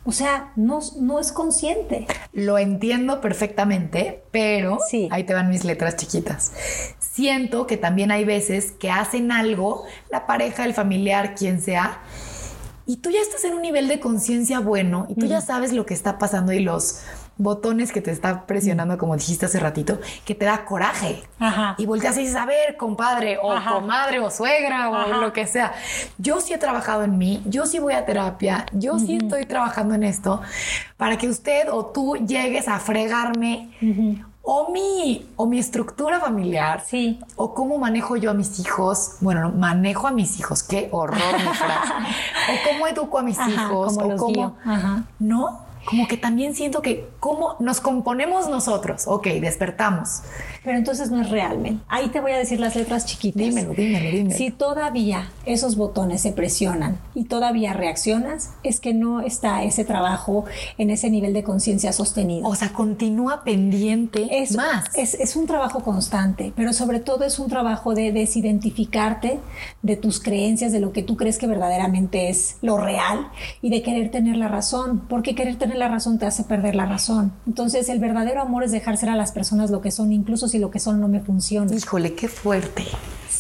O 0.07 0.13
sea, 0.13 0.53
no, 0.57 0.81
no 1.01 1.19
es 1.19 1.33
consciente. 1.33 2.07
Lo 2.33 2.59
entiendo 2.59 3.21
perfectamente, 3.21 4.23
pero 4.31 4.79
sí. 4.91 5.09
ahí 5.11 5.25
te 5.25 5.33
van 5.33 5.49
mis 5.49 5.65
letras 5.65 5.97
chiquitas. 5.97 6.53
Siento 6.99 7.67
que 7.67 7.77
también 7.77 8.11
hay 8.11 8.25
veces 8.25 8.73
que 8.73 8.91
hacen 8.91 9.33
algo, 9.33 9.85
la 10.11 10.27
pareja, 10.27 10.65
el 10.65 10.75
familiar, 10.75 11.35
quien 11.35 11.63
sea, 11.63 12.01
y 12.87 12.99
tú 12.99 13.11
ya 13.11 13.21
estás 13.21 13.45
en 13.45 13.55
un 13.55 13.63
nivel 13.63 13.89
de 13.89 13.99
conciencia 13.99 14.61
bueno 14.61 15.07
y 15.09 15.15
tú 15.15 15.25
ya 15.25 15.41
sabes 15.41 15.73
lo 15.73 15.87
que 15.87 15.95
está 15.95 16.19
pasando 16.19 16.53
y 16.53 16.61
los 16.61 17.01
botones 17.37 17.93
que 17.93 18.01
te 18.01 18.11
está 18.11 18.47
presionando, 18.47 18.97
como 18.97 19.17
dijiste 19.17 19.47
hace 19.47 19.59
ratito, 19.59 19.99
que 20.25 20.35
te 20.35 20.45
da 20.45 20.65
coraje. 20.65 21.23
Y 21.79 21.87
volteas 21.87 22.17
y 22.17 22.21
dices, 22.21 22.37
a 22.37 22.47
ver, 22.47 22.77
compadre, 22.77 23.39
o 23.39 23.55
comadre, 23.69 24.21
o 24.21 24.31
suegra, 24.31 24.91
o 24.91 25.21
lo 25.21 25.33
que 25.33 25.47
sea. 25.47 25.73
Yo 26.19 26.41
sí 26.41 26.53
he 26.53 26.59
trabajado 26.59 27.03
en 27.03 27.19
mí, 27.19 27.43
yo 27.47 27.67
sí 27.67 27.79
voy 27.79 27.95
a 27.95 28.05
terapia, 28.07 28.67
yo 28.73 28.99
sí 28.99 29.19
estoy 29.21 29.47
trabajando 29.47 29.95
en 29.95 30.05
esto, 30.05 30.41
para 30.97 31.19
que 31.19 31.29
usted 31.29 31.69
o 31.71 31.87
tú 31.87 32.17
llegues 32.17 32.69
a 32.69 32.79
fregarme. 32.79 33.71
O 34.47 34.71
mi, 34.71 35.27
o 35.37 35.47
mi 35.47 35.59
estructura 35.59 36.21
familiar, 36.21 36.83
sí. 36.87 37.19
o 37.35 37.55
cómo 37.55 37.79
manejo 37.79 38.17
yo 38.17 38.31
a 38.31 38.35
mis 38.35 38.61
hijos. 38.61 39.17
Bueno, 39.23 39.51
manejo 39.51 40.07
a 40.07 40.11
mis 40.11 40.39
hijos, 40.39 40.63
qué 40.63 40.91
horror 40.93 41.17
mi 41.33 41.55
frase. 41.55 41.93
o 42.53 42.69
cómo 42.69 42.87
educo 42.87 43.19
a 43.19 43.23
mis 43.23 43.39
hijos, 43.39 43.97
o 43.97 44.17
cómo. 44.17 44.59
No, 45.19 45.64
como 45.85 46.09
que 46.09 46.17
también 46.17 46.55
siento 46.55 46.83
que 46.83 47.09
cómo 47.21 47.57
nos 47.61 47.81
componemos 47.81 48.49
nosotros. 48.49 49.05
Ok, 49.07 49.27
despertamos. 49.41 50.23
Pero 50.65 50.79
entonces 50.79 51.11
no 51.11 51.21
es 51.21 51.31
real, 51.31 51.55
Ahí 51.89 52.09
te 52.09 52.21
voy 52.21 52.33
a 52.33 52.39
decir 52.39 52.59
las 52.59 52.75
letras 52.75 53.05
chiquitas. 53.07 53.41
Dímelo, 53.41 53.75
dímelo, 53.75 54.11
dímelo. 54.11 54.37
Si 54.37 54.51
todavía 54.51 55.31
esos 55.45 55.77
botones 55.77 56.23
se 56.23 56.33
presionan 56.33 56.99
y 57.15 57.25
todavía 57.25 57.75
reaccionas, 57.75 58.51
es 58.63 58.81
que 58.81 58.95
no 58.95 59.21
está 59.21 59.63
ese 59.63 59.85
trabajo 59.85 60.47
en 60.79 60.91
ese 60.91 61.11
nivel 61.11 61.33
de 61.33 61.45
conciencia 61.45 61.93
sostenido. 61.93 62.49
O 62.49 62.55
sea, 62.55 62.73
continúa 62.73 63.45
pendiente 63.45 64.27
es, 64.31 64.57
más. 64.57 64.87
Es, 64.97 65.15
es, 65.15 65.37
un 65.37 65.47
trabajo 65.47 65.81
constante, 65.81 66.53
pero 66.57 66.73
sobre 66.73 66.99
todo 66.99 67.25
es 67.25 67.39
un 67.39 67.49
trabajo 67.49 67.95
de 67.95 68.13
desidentificarte 68.13 69.41
de 69.83 69.97
tus 69.97 70.21
creencias, 70.21 70.73
de 70.73 70.81
lo 70.81 70.93
que 70.93 71.03
tú 71.03 71.17
crees 71.17 71.39
que 71.39 71.47
verdaderamente 71.47 72.31
es 72.31 72.57
lo 72.63 72.79
real 72.79 73.29
y 73.61 73.71
de 73.71 73.83
querer 73.83 74.11
tener 74.11 74.37
la 74.37 74.49
razón, 74.49 75.03
porque 75.09 75.35
querer 75.35 75.57
tener 75.57 75.74
la 75.77 75.89
razón 75.89 76.19
te 76.19 76.27
hace 76.27 76.45
perder 76.45 76.75
la 76.75 76.87
razón. 76.87 77.33
Entonces, 77.47 77.89
el 77.89 77.99
verdadero 77.99 78.43
amor 78.43 78.65
es 78.65 78.73
dejar 78.73 78.97
ser 78.97 79.09
a 79.11 79.17
las 79.17 79.33
personas 79.33 79.71
lo 79.71 79.81
que 79.81 79.91
son, 79.91 80.13
incluso 80.13 80.49
si 80.49 80.59
lo 80.59 80.71
que 80.71 80.79
son 80.79 81.01
no 81.01 81.09
me 81.09 81.21
funciona. 81.21 81.75
Híjole, 81.75 82.15
qué 82.15 82.29
fuerte. 82.29 82.85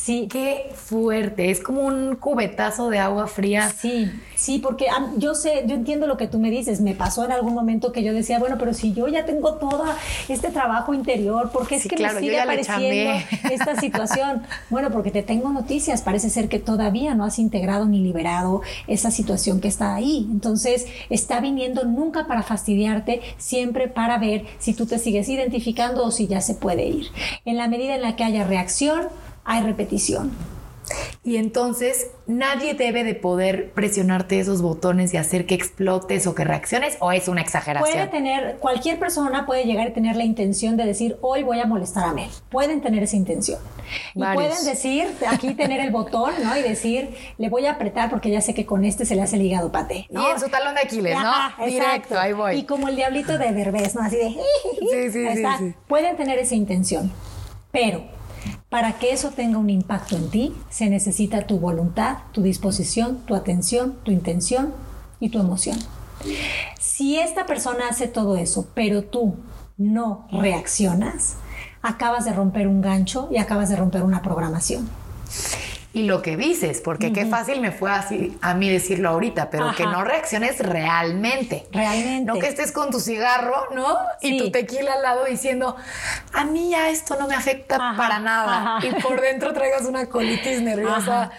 Sí. 0.05 0.29
Qué 0.31 0.71
fuerte. 0.75 1.51
Es 1.51 1.61
como 1.61 1.81
un 1.81 2.17
cubetazo 2.17 2.91
de 2.91 2.99
agua 2.99 3.27
fría. 3.27 3.71
Sí, 3.71 4.11
sí, 4.37 4.59
porque 4.59 4.87
yo 5.17 5.35
sé, 5.35 5.65
yo 5.67 5.75
entiendo 5.75 6.07
lo 6.07 6.19
que 6.19 6.27
tú 6.27 6.39
me 6.39 6.51
dices. 6.51 6.83
Me 6.83 6.95
pasó 6.95 7.25
en 7.25 7.33
algún 7.33 7.55
momento 7.55 7.91
que 7.91 8.03
yo 8.03 8.13
decía, 8.13 8.39
bueno, 8.39 8.57
pero 8.59 8.75
si 8.75 8.93
yo 8.93 9.09
ya 9.09 9.25
tengo 9.25 9.55
todo 9.55 9.85
este 10.29 10.51
trabajo 10.51 10.93
interior, 10.93 11.51
¿por 11.51 11.67
qué 11.67 11.77
es 11.77 11.89
que 11.89 11.97
me 11.97 12.11
sigue 12.21 12.39
apareciendo 12.39 13.25
esta 13.51 13.81
situación? 13.81 14.43
bueno, 14.69 14.91
porque 14.91 15.11
te 15.11 15.23
tengo 15.23 15.49
noticias. 15.51 16.03
Parece 16.03 16.29
ser 16.29 16.51
que 16.51 16.59
todavía 16.59 17.15
no 17.15 17.25
has 17.25 17.39
integrado 17.39 17.87
ni 17.87 18.01
liberado 18.01 18.61
esa 18.87 19.11
situación 19.11 19.63
que 19.63 19.69
está 19.69 19.95
ahí. 19.95 20.29
Entonces, 20.31 20.87
está 21.09 21.41
viniendo 21.41 21.85
nunca 21.85 22.27
para 22.27 22.43
fastidiarte, 22.43 23.23
siempre 23.39 23.89
para 23.89 24.19
ver 24.19 24.45
si 24.59 24.75
tú 24.75 24.85
te 24.85 24.99
sigues 24.99 25.31
identificando 25.31 26.05
o 26.05 26.11
si 26.11 26.27
ya 26.27 26.43
se 26.43 26.55
puede 26.55 26.85
ir. 26.85 27.07
En 27.47 27.57
la 27.57 27.69
medida 27.69 27.95
en 27.95 28.03
la 28.03 28.17
que 28.17 28.25
haya 28.25 28.45
reacción, 28.45 29.09
hay 29.45 29.63
repetición. 29.63 30.33
Y 31.23 31.37
entonces 31.39 32.11
nadie 32.27 32.75
debe 32.75 33.05
de 33.05 33.15
poder 33.15 33.71
presionarte 33.73 34.39
esos 34.39 34.61
botones 34.61 35.15
y 35.15 35.17
hacer 35.17 35.47
que 35.47 35.55
explotes 35.55 36.27
o 36.27 36.35
que 36.35 36.45
reacciones 36.45 36.99
o 37.01 37.13
es 37.13 37.29
una 37.29 37.41
exageración. 37.41 37.91
Puede 37.91 38.07
tener, 38.09 38.57
cualquier 38.59 38.99
persona 38.99 39.47
puede 39.47 39.65
llegar 39.65 39.89
a 39.89 39.93
tener 39.95 40.17
la 40.17 40.25
intención 40.25 40.77
de 40.77 40.85
decir, 40.85 41.17
hoy 41.23 41.43
voy 41.43 41.61
a 41.61 41.67
molestar 41.67 42.05
a 42.05 42.13
Mel. 42.13 42.29
Pueden 42.51 42.83
tener 42.83 43.03
esa 43.03 43.17
intención. 43.17 43.59
Y 44.15 44.23
pueden 44.23 44.65
decir, 44.67 45.07
aquí 45.27 45.55
tener 45.55 45.81
el 45.81 45.91
botón, 45.91 46.33
¿no? 46.43 46.57
Y 46.57 46.63
decir, 46.63 47.15
le 47.39 47.49
voy 47.49 47.67
a 47.67 47.73
apretar 47.73 48.11
porque 48.11 48.31
ya 48.31 48.43
sé 48.43 48.53
que 48.53 48.67
con 48.67 48.85
este 48.85 49.07
se 49.07 49.15
le 49.15 49.23
hace 49.23 49.37
el 49.37 49.43
hígado 49.43 49.73
pate. 49.73 50.07
Y 50.11 50.17
en 50.17 50.41
su 50.41 50.49
talón 50.51 50.75
de 50.75 50.83
Aquiles, 50.83 51.17
¿no? 51.19 51.65
Directo, 51.65 52.19
ahí 52.19 52.35
voy. 52.35 52.57
Y 52.57 52.65
como 52.65 52.89
el 52.89 52.97
diablito 52.97 53.39
de 53.39 53.53
Derbez, 53.53 53.95
¿no? 53.95 54.03
Así 54.03 54.17
de... 54.17 54.35
Sí, 54.91 55.11
sí, 55.11 55.27
sí, 55.35 55.45
sí. 55.59 55.75
Pueden 55.89 56.17
tener 56.17 56.39
esa 56.39 56.55
intención. 56.55 57.11
Pero 57.73 58.05
para 58.75 58.99
que 58.99 59.13
eso 59.13 59.31
tenga 59.31 59.59
un 59.59 59.71
impacto 59.71 60.17
en 60.17 60.31
ti, 60.31 60.53
se 60.69 60.91
necesita 60.91 61.47
tu 61.47 61.61
voluntad, 61.61 62.17
tu 62.33 62.43
disposición, 62.43 63.19
tu 63.19 63.37
atención, 63.37 63.95
tu 64.03 64.11
intención 64.11 64.75
y 65.21 65.29
tu 65.29 65.39
emoción. 65.39 65.79
Si 66.81 67.17
esta 67.17 67.47
persona 67.47 67.85
hace 67.89 68.09
todo 68.09 68.37
eso, 68.37 68.67
pero 68.75 69.05
tú 69.05 69.37
no 69.77 70.27
reaccionas, 70.33 71.37
acabas 71.83 72.25
de 72.25 72.33
romper 72.33 72.67
un 72.67 72.83
gancho 72.83 73.29
y 73.31 73.37
acabas 73.37 73.69
de 73.69 73.77
romper 73.77 74.03
una 74.03 74.23
programación 74.23 74.89
y 75.95 76.03
lo 76.03 76.23
que 76.23 76.37
dices, 76.37 76.81
porque 76.81 77.13
qué 77.13 77.25
fácil 77.25 77.61
me 77.61 77.71
fue 77.71 77.89
así 77.89 78.37
a 78.43 78.53
mí 78.55 78.69
decirlo 78.69 79.11
ahorita, 79.11 79.49
pero 79.49 79.73
que 79.77 79.85
no 79.85 80.03
reacciones 80.03 80.59
realmente. 80.59 81.69
Realmente. 81.71 82.25
No 82.25 82.41
que 82.41 82.49
estés 82.49 82.73
con 82.73 82.91
tu 82.91 82.99
cigarro, 82.99 83.69
¿no? 83.73 83.97
Y 84.21 84.37
tu 84.37 84.51
tequila 84.51 84.95
al 84.95 85.03
lado 85.03 85.25
diciendo, 85.25 85.77
a 86.33 86.45
mí 86.45 86.71
ya 86.71 86.91
esto 86.91 87.17
no 87.17 87.29
me 87.29 87.37
afecta 87.37 87.79
para 87.97 88.19
nada. 88.19 88.81
Y 88.85 89.01
por 89.01 89.21
dentro 89.21 89.53
traigas 89.53 89.83
una 89.83 90.07
colitis 90.07 90.63
nerviosa 90.63 91.31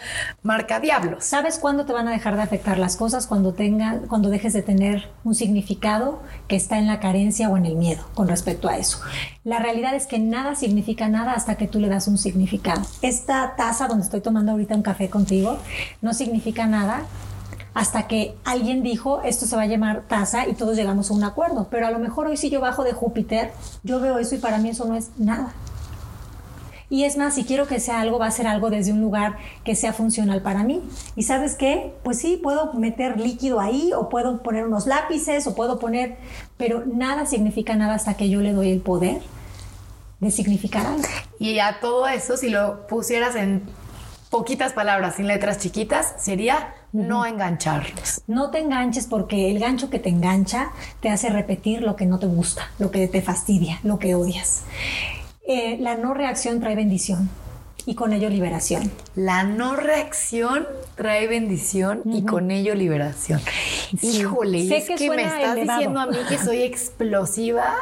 marca 0.41 0.79
diablos. 0.79 1.25
¿Sabes 1.25 1.59
cuándo 1.59 1.85
te 1.85 1.91
van 1.91 2.07
a 2.07 2.11
dejar 2.11 2.37
de 2.37 2.43
afectar 2.43 2.77
las 2.77 2.95
cosas? 2.95 3.27
Cuando 3.27 3.53
tengan, 3.53 4.07
cuando 4.07 4.29
dejes 4.29 4.53
de 4.53 4.61
tener 4.61 5.09
un 5.25 5.35
significado 5.35 6.23
que 6.47 6.55
está 6.55 6.77
en 6.77 6.87
la 6.87 7.01
carencia 7.01 7.49
o 7.49 7.57
en 7.57 7.65
el 7.65 7.75
miedo 7.75 8.05
con 8.13 8.29
respecto 8.29 8.69
a 8.69 8.77
eso. 8.77 9.01
La 9.43 9.59
realidad 9.59 9.93
es 9.95 10.07
que 10.07 10.17
nada 10.17 10.55
significa 10.55 11.09
nada 11.09 11.33
hasta 11.33 11.55
que 11.55 11.67
tú 11.67 11.79
le 11.79 11.89
das 11.89 12.07
un 12.07 12.17
significado. 12.17 12.81
Esta 13.01 13.55
taza 13.57 13.87
donde 13.87 14.05
estoy 14.05 14.21
tomando 14.21 14.44
ahorita 14.53 14.75
un 14.75 14.81
café 14.81 15.09
contigo 15.09 15.57
no 16.01 16.13
significa 16.13 16.65
nada 16.67 17.05
hasta 17.73 18.07
que 18.07 18.35
alguien 18.45 18.83
dijo 18.83 19.21
esto 19.23 19.45
se 19.45 19.55
va 19.55 19.63
a 19.63 19.67
llamar 19.67 20.03
taza 20.07 20.47
y 20.47 20.53
todos 20.53 20.77
llegamos 20.77 21.11
a 21.11 21.13
un 21.13 21.23
acuerdo. 21.23 21.67
Pero 21.69 21.85
a 21.87 21.91
lo 21.91 21.99
mejor 21.99 22.27
hoy 22.27 22.37
si 22.37 22.49
yo 22.49 22.61
bajo 22.61 22.83
de 22.83 22.93
Júpiter, 22.93 23.51
yo 23.83 23.99
veo 23.99 24.17
eso 24.17 24.35
y 24.35 24.37
para 24.37 24.57
mí 24.57 24.69
eso 24.69 24.85
no 24.85 24.95
es 24.95 25.09
nada. 25.17 25.53
Y 26.89 27.03
es 27.03 27.17
más, 27.17 27.33
si 27.33 27.43
quiero 27.45 27.67
que 27.67 27.79
sea 27.79 27.99
algo, 27.99 28.19
va 28.19 28.27
a 28.27 28.31
ser 28.31 28.47
algo 28.47 28.69
desde 28.69 28.93
un 28.93 29.01
lugar 29.01 29.37
que 29.63 29.75
sea 29.75 29.91
funcional 29.91 30.41
para 30.41 30.63
mí. 30.63 30.81
¿Y 31.15 31.23
sabes 31.23 31.55
qué? 31.55 31.93
Pues 32.03 32.19
sí, 32.19 32.39
puedo 32.41 32.73
meter 32.73 33.19
líquido 33.19 33.59
ahí 33.59 33.91
o 33.93 34.07
puedo 34.07 34.43
poner 34.43 34.65
unos 34.65 34.85
lápices 34.85 35.47
o 35.47 35.55
puedo 35.55 35.79
poner, 35.79 36.17
pero 36.57 36.85
nada 36.85 37.25
significa 37.25 37.75
nada 37.75 37.95
hasta 37.95 38.13
que 38.13 38.29
yo 38.29 38.39
le 38.39 38.53
doy 38.53 38.71
el 38.71 38.81
poder 38.81 39.21
de 40.19 40.31
significar 40.31 40.85
algo. 40.85 41.03
Y 41.39 41.59
a 41.59 41.79
todo 41.81 42.07
eso, 42.07 42.37
si 42.37 42.49
lo 42.49 42.85
pusieras 42.87 43.35
en 43.35 43.63
poquitas 44.35 44.73
palabras, 44.73 45.15
sin 45.15 45.27
letras 45.27 45.59
chiquitas, 45.59 46.13
sería 46.17 46.73
no 46.91 47.25
engancharlos. 47.25 48.21
No 48.27 48.51
te 48.51 48.59
enganches 48.59 49.07
porque 49.07 49.49
el 49.49 49.59
gancho 49.59 49.89
que 49.89 49.97
te 49.97 50.09
engancha 50.09 50.71
te 50.99 51.07
hace 51.09 51.29
repetir 51.29 51.81
lo 51.81 51.95
que 51.95 52.05
no 52.05 52.19
te 52.19 52.25
gusta, 52.25 52.69
lo 52.77 52.91
que 52.91 53.07
te 53.07 53.21
fastidia, 53.21 53.79
lo 53.83 53.97
que 53.97 54.13
odias. 54.13 54.63
Eh, 55.47 55.77
la 55.79 55.95
no 55.95 56.13
reacción 56.13 56.59
trae 56.59 56.75
bendición 56.75 57.29
y 57.85 57.95
con 57.95 58.11
ello 58.11 58.29
liberación. 58.29 58.91
La 59.15 59.43
no 59.43 59.77
reacción 59.77 60.67
trae 60.95 61.27
bendición 61.27 62.01
y 62.03 62.25
con 62.25 62.51
ello 62.51 62.75
liberación. 62.75 63.39
Híjole, 64.01 64.67
sé 64.67 64.77
es 64.79 64.99
que, 64.99 65.09
me 65.11 65.23
estás 65.23 65.55
diciendo 65.55 66.01
a 66.01 66.07
mí 66.07 66.17
que 66.27 66.37
soy 66.37 66.63
explosiva. 66.63 67.73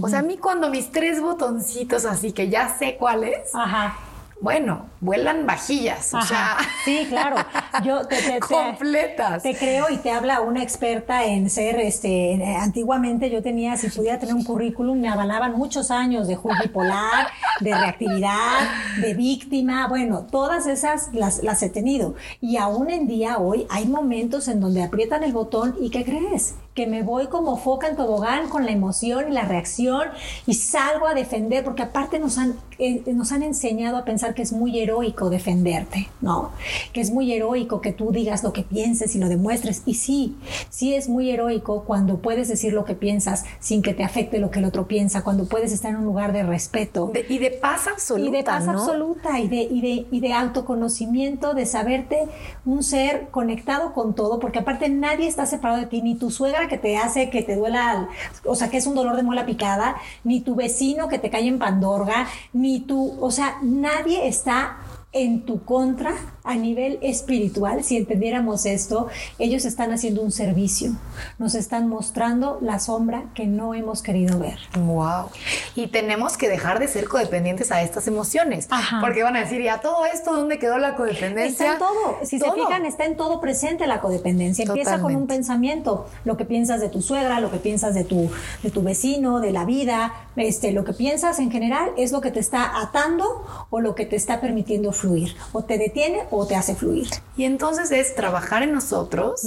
O 0.00 0.08
sea, 0.08 0.20
a 0.20 0.22
mí 0.22 0.36
cuando 0.36 0.70
mis 0.70 0.92
tres 0.92 1.20
botoncitos 1.20 2.04
así 2.04 2.30
que 2.30 2.50
ya 2.50 2.76
sé 2.78 2.94
cuáles. 2.96 3.52
Ajá 3.52 3.96
bueno, 4.40 4.86
vuelan 5.00 5.46
vajillas, 5.46 6.12
o 6.12 6.20
sea. 6.20 6.58
Sí, 6.84 7.06
claro. 7.08 7.36
Yo 7.84 8.06
te, 8.08 8.16
te, 8.16 8.40
completas. 8.40 9.42
Te, 9.42 9.56
creo 9.56 9.86
y 9.90 9.96
te 9.96 10.10
habla 10.10 10.40
una 10.40 10.62
experta 10.62 11.24
en 11.24 11.48
ser, 11.48 11.80
este, 11.80 12.56
antiguamente 12.60 13.30
yo 13.30 13.42
tenía, 13.42 13.76
si 13.76 13.88
pudiera 13.88 14.18
tener 14.18 14.34
un 14.34 14.44
currículum, 14.44 15.00
me 15.00 15.08
avalaban 15.08 15.52
muchos 15.52 15.90
años 15.90 16.28
de 16.28 16.36
bipolar, 16.62 17.28
de 17.60 17.74
reactividad, 17.74 18.60
de 19.00 19.14
víctima, 19.14 19.88
bueno, 19.88 20.26
todas 20.30 20.66
esas 20.66 21.14
las, 21.14 21.42
las 21.42 21.62
he 21.62 21.70
tenido. 21.70 22.14
Y 22.40 22.58
aún 22.58 22.90
en 22.90 23.06
día, 23.06 23.38
hoy, 23.38 23.66
hay 23.70 23.86
momentos 23.86 24.48
en 24.48 24.60
donde 24.60 24.82
aprietan 24.82 25.22
el 25.24 25.32
botón 25.32 25.76
y 25.80 25.90
¿qué 25.90 26.04
crees? 26.04 26.54
Que 26.76 26.86
me 26.86 27.02
voy 27.02 27.26
como 27.26 27.56
foca 27.56 27.88
en 27.88 27.96
tobogán 27.96 28.48
con 28.48 28.64
la 28.64 28.70
emoción 28.70 29.24
y 29.28 29.32
la 29.32 29.42
reacción 29.42 30.04
y 30.46 30.54
salgo 30.54 31.08
a 31.08 31.14
defender, 31.14 31.64
porque 31.64 31.82
aparte 31.82 32.20
nos 32.20 32.38
han, 32.38 32.54
eh, 32.78 33.02
nos 33.12 33.32
han 33.32 33.42
enseñado 33.42 33.96
a 33.96 34.04
pensar 34.04 34.34
que 34.34 34.42
es 34.42 34.52
muy 34.52 34.78
heroico 34.78 35.28
defenderte, 35.28 36.08
¿no? 36.20 36.52
Que 36.92 37.00
es 37.00 37.10
muy 37.10 37.32
heroico 37.32 37.80
que 37.80 37.92
tú 37.92 38.12
digas 38.12 38.44
lo 38.44 38.52
que 38.52 38.62
pienses 38.62 39.16
y 39.16 39.18
lo 39.18 39.28
demuestres. 39.28 39.82
Y 39.86 39.94
sí, 39.94 40.36
sí 40.70 40.94
es 40.94 41.08
muy 41.08 41.30
heroico 41.30 41.82
cuando 41.84 42.18
puedes 42.18 42.46
decir 42.46 42.72
lo 42.72 42.84
que 42.84 42.94
piensas 42.94 43.44
sin 43.58 43.82
que 43.82 43.92
te 43.92 44.04
afecte 44.04 44.38
lo 44.38 44.50
que 44.50 44.58
el 44.58 44.64
otro 44.66 44.86
piensa, 44.86 45.24
cuando 45.24 45.46
puedes 45.46 45.72
estar 45.72 45.90
en 45.90 45.98
un 45.98 46.04
lugar 46.04 46.32
de 46.32 46.42
respeto. 46.42 47.10
y 47.28 47.38
de 47.38 47.50
paz 47.50 47.86
absoluta. 47.88 48.28
Y 48.28 48.32
de 48.32 48.44
paz 48.44 48.68
absoluta 48.68 49.40
y 49.40 49.48
de, 49.48 49.62
y, 49.62 49.80
de, 49.80 50.06
y 50.10 50.20
de 50.20 50.32
autoconocimiento, 50.32 51.54
de 51.54 51.66
saberte 51.66 52.28
un 52.64 52.82
ser 52.82 53.28
conectado 53.30 53.92
con 53.92 54.14
todo, 54.14 54.38
porque 54.38 54.58
aparte 54.58 54.88
nadie 54.88 55.26
está 55.26 55.46
separado 55.46 55.80
de 55.80 55.86
ti, 55.86 56.02
ni 56.02 56.14
tu 56.16 56.30
suegra 56.30 56.65
que 56.68 56.78
te 56.78 56.96
hace 56.96 57.30
que 57.30 57.42
te 57.42 57.56
duela, 57.56 58.08
o 58.44 58.54
sea, 58.54 58.70
que 58.70 58.76
es 58.76 58.86
un 58.86 58.94
dolor 58.94 59.16
de 59.16 59.22
muela 59.22 59.46
picada, 59.46 59.96
ni 60.24 60.40
tu 60.40 60.54
vecino 60.54 61.08
que 61.08 61.18
te 61.18 61.30
cae 61.30 61.46
en 61.46 61.58
pandorga, 61.58 62.26
ni 62.52 62.80
tú, 62.80 63.16
o 63.20 63.30
sea, 63.30 63.58
nadie 63.62 64.26
está 64.26 64.78
en 65.12 65.46
tu 65.46 65.64
contra 65.64 66.14
a 66.46 66.54
nivel 66.54 66.98
espiritual, 67.02 67.84
si 67.84 67.96
entendiéramos 67.96 68.66
esto, 68.66 69.08
ellos 69.38 69.64
están 69.64 69.92
haciendo 69.92 70.22
un 70.22 70.30
servicio, 70.30 70.92
nos 71.38 71.54
están 71.54 71.88
mostrando 71.88 72.58
la 72.62 72.78
sombra 72.78 73.24
que 73.34 73.46
no 73.46 73.74
hemos 73.74 74.02
querido 74.02 74.38
ver. 74.38 74.58
Wow. 74.78 75.30
Y 75.74 75.88
tenemos 75.88 76.36
que 76.36 76.48
dejar 76.48 76.78
de 76.78 76.88
ser 76.88 77.08
codependientes 77.08 77.72
a 77.72 77.82
estas 77.82 78.06
emociones, 78.06 78.68
porque 79.00 79.22
van 79.22 79.36
a 79.36 79.40
decir, 79.40 79.60
¿y 79.60 79.68
a 79.68 79.80
todo 79.80 80.06
esto 80.06 80.34
dónde 80.34 80.58
quedó 80.58 80.78
la 80.78 80.94
codependencia? 80.94 81.72
Está 81.72 81.72
en 81.72 81.78
todo, 81.78 82.18
si 82.22 82.38
se 82.38 82.52
fijan, 82.52 82.86
está 82.86 83.04
en 83.04 83.16
todo 83.16 83.40
presente 83.40 83.86
la 83.86 84.00
codependencia. 84.00 84.64
Empieza 84.64 85.00
con 85.00 85.14
un 85.14 85.26
pensamiento, 85.26 86.08
lo 86.24 86.36
que 86.36 86.44
piensas 86.44 86.80
de 86.80 86.88
tu 86.88 87.02
suegra, 87.02 87.40
lo 87.40 87.50
que 87.50 87.58
piensas 87.58 87.94
de 87.94 88.04
tu, 88.04 88.30
de 88.62 88.70
tu 88.70 88.82
vecino, 88.82 89.40
de 89.40 89.52
la 89.52 89.64
vida, 89.64 90.14
este, 90.36 90.72
lo 90.72 90.84
que 90.84 90.92
piensas 90.92 91.38
en 91.38 91.50
general 91.50 91.90
es 91.96 92.12
lo 92.12 92.20
que 92.20 92.30
te 92.30 92.40
está 92.40 92.80
atando 92.80 93.66
o 93.70 93.80
lo 93.80 93.94
que 93.94 94.06
te 94.06 94.16
está 94.16 94.40
permitiendo 94.40 94.92
fluir, 94.92 95.34
o 95.52 95.64
te 95.64 95.78
detiene 95.78 96.24
o 96.30 96.35
te 96.44 96.56
hace 96.56 96.74
fluir. 96.74 97.08
Y 97.36 97.44
entonces 97.44 97.90
es 97.92 98.14
trabajar 98.14 98.62
en 98.62 98.72
nosotros. 98.72 99.42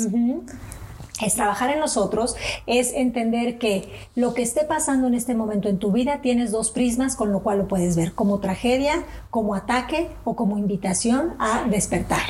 Es 1.22 1.36
trabajar 1.36 1.70
en 1.70 1.80
nosotros, 1.82 2.38
es 2.66 2.94
entender 2.94 3.58
que 3.58 4.08
lo 4.16 4.34
que 4.34 4.42
esté 4.42 4.64
pasando 4.64 5.06
en 5.08 5.14
este 5.14 5.36
momento 5.36 5.68
en 5.68 5.78
tu 5.78 5.92
vida 5.92 6.22
tienes 6.22 6.50
dos 6.50 6.72
prismas 6.72 7.18
con 7.18 7.34
lo 7.34 7.44
cual 7.44 7.58
lo 7.58 7.68
puedes 7.68 7.98
ver, 7.98 8.14
como 8.14 8.40
tragedia, 8.40 9.04
como 9.30 9.54
ataque 9.54 10.10
o 10.24 10.38
como 10.38 10.58
invitación 10.58 11.36
a 11.38 11.66
despertar. 11.70 12.22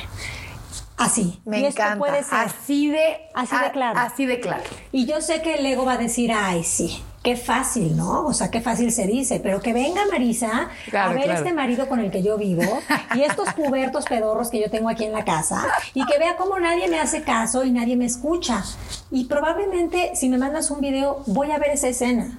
Así. 0.97 1.39
Me 1.45 1.65
encanta. 1.65 2.03
así 2.31 2.89
de, 2.89 3.29
así 3.33 3.55
de 3.55 3.71
claro. 3.71 3.99
Así 3.99 4.25
de 4.25 4.39
claro. 4.39 4.63
Y 4.91 5.05
yo 5.05 5.21
sé 5.21 5.41
que 5.41 5.55
el 5.55 5.65
ego 5.65 5.85
va 5.85 5.93
a 5.93 5.97
decir, 5.97 6.31
ay, 6.33 6.63
sí, 6.63 7.01
qué 7.23 7.35
fácil, 7.35 7.97
¿no? 7.97 8.25
O 8.25 8.33
sea, 8.33 8.49
qué 8.49 8.61
fácil 8.61 8.91
se 8.91 9.05
dice, 9.05 9.39
pero 9.41 9.61
que 9.61 9.73
venga 9.73 10.01
Marisa 10.11 10.69
a 10.93 11.09
ver 11.09 11.29
este 11.29 11.53
marido 11.53 11.87
con 11.89 11.99
el 11.99 12.11
que 12.11 12.23
yo 12.23 12.37
vivo 12.37 12.63
y 13.15 13.21
estos 13.21 13.51
cubiertos 13.53 14.05
pedorros 14.05 14.49
que 14.49 14.61
yo 14.61 14.69
tengo 14.69 14.89
aquí 14.89 15.03
en 15.03 15.11
la 15.11 15.25
casa 15.25 15.67
y 15.93 16.05
que 16.05 16.17
vea 16.17 16.37
cómo 16.37 16.59
nadie 16.59 16.87
me 16.87 16.99
hace 16.99 17.23
caso 17.23 17.63
y 17.65 17.71
nadie 17.71 17.95
me 17.97 18.05
escucha. 18.05 18.63
Y 19.11 19.25
probablemente 19.25 20.15
si 20.15 20.29
me 20.29 20.37
mandas 20.37 20.71
un 20.71 20.81
video 20.81 21.23
voy 21.25 21.51
a 21.51 21.59
ver 21.59 21.71
esa 21.71 21.89
escena. 21.89 22.37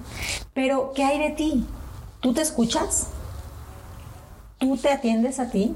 Pero, 0.53 0.91
¿qué 0.95 1.03
hay 1.03 1.19
de 1.19 1.29
ti? 1.31 1.65
¿Tú 2.19 2.33
te 2.33 2.41
escuchas? 2.41 3.07
¿Tú 4.57 4.77
te 4.77 4.89
atiendes 4.89 5.39
a 5.39 5.49
ti? 5.49 5.75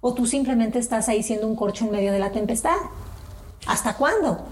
¿O 0.00 0.14
tú 0.14 0.26
simplemente 0.26 0.78
estás 0.78 1.08
ahí 1.08 1.22
siendo 1.22 1.46
un 1.46 1.56
corcho 1.56 1.84
en 1.84 1.92
medio 1.92 2.12
de 2.12 2.18
la 2.18 2.30
tempestad? 2.30 2.76
¿Hasta 3.66 3.94
cuándo? 3.94 4.44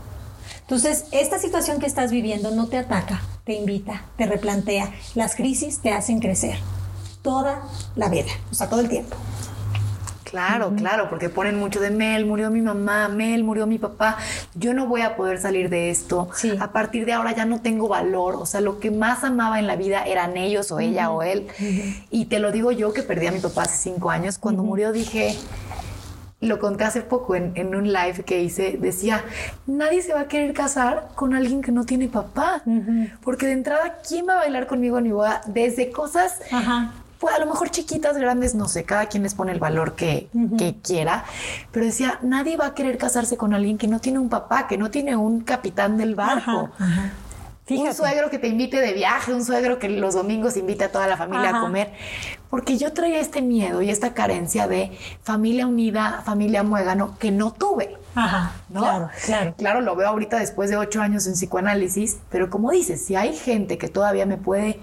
Entonces, 0.61 1.07
esta 1.13 1.39
situación 1.39 1.81
que 1.81 1.87
estás 1.87 2.11
viviendo 2.11 2.51
no 2.51 2.69
te 2.69 2.77
ataca, 2.77 3.23
te 3.49 3.55
invita, 3.55 4.03
te 4.19 4.27
replantea. 4.27 4.93
Las 5.15 5.35
crisis 5.35 5.79
te 5.81 5.91
hacen 5.91 6.21
crecer 6.21 6.59
toda 7.23 7.63
la 7.97 8.11
vida, 8.11 8.31
o 8.53 8.55
sea, 8.55 8.69
todo 8.69 8.81
el 8.81 8.91
tiempo. 8.91 9.17
Claro, 10.23 10.75
claro, 10.77 11.09
porque 11.09 11.31
ponen 11.31 11.59
mucho 11.59 11.81
de 11.81 11.91
Mel, 11.91 12.27
murió 12.27 12.51
mi 12.51 12.61
mamá, 12.61 13.09
Mel, 13.09 13.45
murió 13.45 13.67
mi 13.67 13.79
papá, 13.79 14.19
yo 14.55 14.75
no 14.75 14.87
voy 14.87 15.01
a 15.01 15.17
poder 15.17 15.41
salir 15.41 15.71
de 15.71 15.89
esto, 15.89 16.29
a 16.61 16.73
partir 16.73 17.07
de 17.07 17.15
ahora 17.15 17.35
ya 17.35 17.47
no 17.47 17.63
tengo 17.63 17.89
valor, 17.89 18.35
o 18.35 18.45
sea, 18.45 18.61
lo 18.61 18.81
que 18.81 18.91
más 18.91 19.25
amaba 19.25 19.59
en 19.59 19.67
la 19.67 19.77
vida 19.77 20.05
eran 20.05 20.37
ellos 20.37 20.71
o 20.71 20.79
ella 20.79 21.11
o 21.11 21.23
él. 21.23 21.47
Y 22.11 22.27
te 22.27 22.41
lo 22.41 22.53
digo 22.53 22.71
yo 22.71 22.93
que 22.93 23.03
perdí 23.03 23.29
a 23.29 23.33
mi 23.33 23.41
papá 23.41 23.63
hace 23.63 23.79
cinco 23.79 24.11
años, 24.11 24.37
cuando 24.37 24.63
murió 24.63 24.93
dije, 24.93 25.35
lo 26.41 26.59
conté 26.61 26.85
hace 26.85 27.03
poco 27.03 27.35
en, 27.35 27.75
un 27.75 27.93
live 27.93 28.23
que 28.25 28.43
hice, 28.43 28.79
decía, 28.81 29.25
nadie 29.67 30.03
se 30.03 30.15
va 30.15 30.21
a 30.21 30.29
querer 30.29 30.55
casar 30.55 31.09
con 31.15 31.35
alguien 31.35 31.63
que 31.63 31.73
no 31.73 31.85
tiene 31.85 32.09
papá, 32.09 32.63
porque 33.23 33.47
de 33.47 33.53
entrada, 33.53 33.99
¿quién 34.07 34.27
va 34.29 34.35
a 34.35 34.37
bailar 34.37 34.67
conmigo 34.67 34.99
en 34.99 35.05
mi 35.05 35.13
boda? 35.13 35.41
Desde 35.47 35.91
cosas 35.91 36.41
pues 37.19 37.35
a 37.35 37.41
lo 37.41 37.47
mejor 37.47 37.71
chiquitas, 37.71 38.17
grandes, 38.17 38.55
no 38.55 38.69
sé, 38.69 38.85
cada 38.85 39.07
quien 39.07 39.25
les 39.25 39.35
pone 39.35 39.53
el 39.53 39.59
valor 39.59 39.95
que, 39.97 40.29
quiera, 40.83 41.25
pero 41.73 41.87
decía, 41.87 42.19
nadie 42.23 42.57
va 42.57 42.67
a 42.67 42.75
querer 42.75 42.97
casarse 42.97 43.37
con 43.37 43.55
alguien 43.55 43.77
que 43.77 43.89
no 43.89 43.99
tiene 43.99 44.19
un 44.19 44.29
papá, 44.29 44.69
que 44.69 44.79
no 44.79 44.91
tiene 44.91 45.17
un 45.17 45.41
capitán 45.41 45.97
del 45.97 46.15
barco. 46.15 46.71
Un 47.77 47.95
suegro 47.95 48.31
que 48.31 48.39
te 48.39 48.49
invite 48.49 48.81
de 48.81 48.93
viaje, 48.93 49.33
un 49.35 49.45
suegro 49.45 49.79
que 49.79 49.89
los 49.89 50.15
domingos 50.15 50.57
invite 50.57 50.85
a 50.85 50.93
toda 50.93 51.07
la 51.07 51.17
familia 51.17 51.57
a 51.57 51.61
comer. 51.61 51.93
Porque 52.51 52.79
yo 52.79 52.93
traía 52.93 53.21
este 53.21 53.43
miedo 53.43 53.83
y 53.83 53.91
esta 53.91 54.15
carencia 54.15 54.67
de 54.67 54.97
familia 55.23 55.67
unida, 55.67 56.23
familia 56.25 56.63
muégano, 56.63 57.17
que 57.19 57.31
no 57.31 57.53
tuve. 57.53 57.97
Ajá, 58.15 58.53
Claro, 58.73 59.11
claro. 59.25 59.55
Claro, 59.57 59.81
lo 59.81 59.95
veo 59.97 60.09
ahorita 60.09 60.39
después 60.39 60.71
de 60.71 60.77
ocho 60.77 61.03
años 61.03 61.27
en 61.27 61.35
psicoanálisis, 61.35 62.19
pero 62.31 62.51
como 62.51 62.71
dices, 62.71 63.05
si 63.05 63.17
hay 63.17 63.37
gente 63.37 63.79
que 63.79 63.89
todavía 63.89 64.27
me 64.27 64.37
puede 64.39 64.81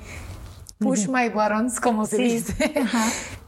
push 0.80 1.08
my 1.08 1.30
buttons, 1.30 1.80
como 1.80 2.06
se 2.06 2.18
dice, 2.18 2.74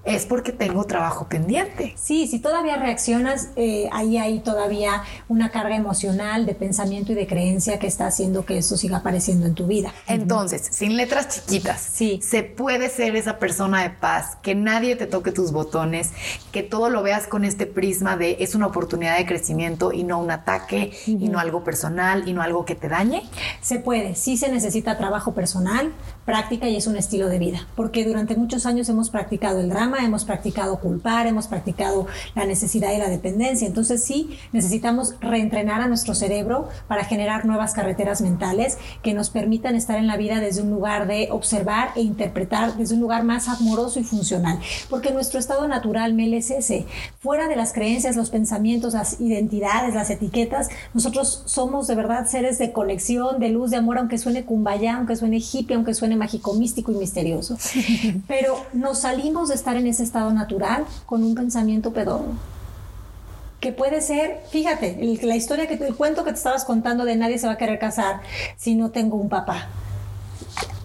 es 0.08 0.26
porque 0.26 0.54
tengo 0.54 0.86
trabajo 0.86 1.28
pendiente. 1.28 1.94
Sí, 1.98 2.28
si 2.28 2.40
todavía 2.40 2.78
reaccionas, 2.78 3.50
eh, 3.58 3.90
ahí 3.92 4.18
hay 4.18 4.40
todavía 4.40 5.04
una 5.28 5.52
carga 5.52 5.76
emocional 5.76 6.46
de 6.46 6.56
pensamiento 6.56 7.12
y 7.12 7.16
de 7.16 7.28
creencia 7.28 7.78
que 7.78 7.88
está 7.88 8.08
haciendo 8.08 8.46
que 8.46 8.58
eso 8.58 8.78
siga 8.78 8.98
apareciendo 8.98 9.46
en 9.46 9.54
tu 9.54 9.68
vida. 9.68 9.94
Entonces, 10.08 10.66
sin 10.72 10.96
letras 10.96 11.28
chiquitas, 11.28 11.82
sí. 11.82 12.22
se 12.24 12.44
puede 12.44 12.90
ser 12.90 13.18
esa 13.18 13.38
persona 13.38 13.84
de 13.84 13.90
paz, 13.90 14.38
que 14.42 14.56
nadie 14.56 14.96
te 14.96 15.08
toque 15.08 15.34
tus 15.34 15.52
botones, 15.52 16.12
que 16.54 16.64
todo 16.64 16.90
lo 16.90 17.04
veas 17.04 17.28
con 17.28 17.44
este 17.44 17.66
prisma 17.66 18.16
de 18.16 18.38
es 18.40 18.56
una 18.56 18.68
oportunidad 18.68 19.18
de 19.18 19.26
crecimiento 19.26 19.92
y 19.92 20.04
no 20.04 20.20
un 20.20 20.32
ataque 20.32 20.92
y 21.06 21.28
no 21.28 21.40
algo 21.40 21.66
personal 21.66 22.28
y 22.28 22.34
no 22.34 22.42
algo 22.42 22.64
que 22.64 22.76
te 22.76 22.88
dañe. 22.88 23.24
Se 23.60 23.80
puede, 23.80 24.16
sí 24.16 24.38
se 24.38 24.50
necesita 24.50 24.98
trabajo 24.98 25.34
personal, 25.34 25.92
práctica 26.28 26.68
y 26.68 26.76
es 26.76 26.88
un 26.88 26.98
estilo 26.98 27.30
de 27.30 27.40
vida, 27.40 27.66
porque 27.78 28.04
durante 28.04 28.36
muchos 28.36 28.66
años 28.66 28.90
hemos 28.90 29.10
practicado 29.10 29.62
el 29.62 29.70
drama 29.70 29.88
hemos 30.04 30.26
practicado 30.26 30.78
culpar, 30.80 31.26
hemos 31.26 31.48
practicado 31.48 32.06
la 32.36 32.46
necesidad 32.46 32.92
y 32.92 32.98
la 32.98 33.08
dependencia. 33.08 33.66
Entonces 33.66 34.04
sí, 34.04 34.38
necesitamos 34.52 35.16
reentrenar 35.22 35.80
a 35.80 35.88
nuestro 35.88 36.14
cerebro 36.14 36.68
para 36.90 37.06
generar 37.06 37.46
nuevas 37.46 37.74
carreteras 37.74 38.20
mentales 38.20 38.78
que 39.02 39.14
nos 39.14 39.30
permitan 39.30 39.76
estar 39.76 39.98
en 39.98 40.06
la 40.06 40.18
vida 40.18 40.42
desde 40.42 40.62
un 40.62 40.70
lugar 40.70 41.08
de 41.08 41.30
observar 41.32 41.92
e 41.96 42.02
interpretar, 42.02 42.76
desde 42.76 42.96
un 42.96 43.02
lugar 43.02 43.24
más 43.24 43.48
amoroso 43.48 44.00
y 44.02 44.04
funcional. 44.04 44.60
Porque 44.90 45.12
nuestro 45.12 45.40
estado 45.40 45.66
natural, 45.70 46.14
Mel, 46.14 46.34
es 46.34 46.52
ese. 46.52 46.86
Fuera 47.20 47.48
de 47.48 47.56
las 47.56 47.72
creencias, 47.72 48.18
los 48.18 48.32
pensamientos, 48.32 48.94
las 48.94 49.22
identidades, 49.22 49.96
las 49.96 50.10
etiquetas, 50.10 50.68
nosotros 50.94 51.44
somos 51.46 51.88
de 51.88 51.96
verdad 51.96 52.28
seres 52.28 52.58
de 52.58 52.74
conexión, 52.74 53.40
de 53.40 53.48
luz, 53.48 53.72
de 53.72 53.78
amor, 53.78 53.98
aunque 53.98 54.18
suene 54.18 54.44
kumbaya, 54.44 54.98
aunque 54.98 55.16
suene 55.16 55.38
hippie, 55.38 55.76
aunque 55.76 55.94
suene 55.94 56.17
mágico, 56.18 56.54
místico 56.54 56.92
y 56.92 56.96
misterioso. 56.96 57.58
Pero 58.28 58.66
nos 58.74 59.00
salimos 59.00 59.50
de 59.50 59.56
estar 59.56 59.78
en 59.78 59.88
ese 59.88 60.04
estado 60.04 60.32
natural 60.32 60.86
con 61.06 61.24
un 61.24 61.36
pensamiento 61.36 61.94
pedorro. 61.94 62.34
Que 63.60 63.72
puede 63.72 64.02
ser, 64.02 64.42
fíjate, 64.52 64.98
la 65.24 65.36
historia 65.36 65.68
que 65.68 65.74
el 65.76 65.96
cuento 65.96 66.24
que 66.24 66.32
te 66.32 66.38
estabas 66.38 66.64
contando 66.64 67.06
de 67.06 67.16
nadie 67.16 67.40
se 67.40 67.48
va 67.48 67.54
a 67.54 67.58
querer 67.58 67.80
casar 67.80 68.22
si 68.56 68.76
no 68.76 68.92
tengo 68.92 69.18
un 69.18 69.30
papá 69.30 69.68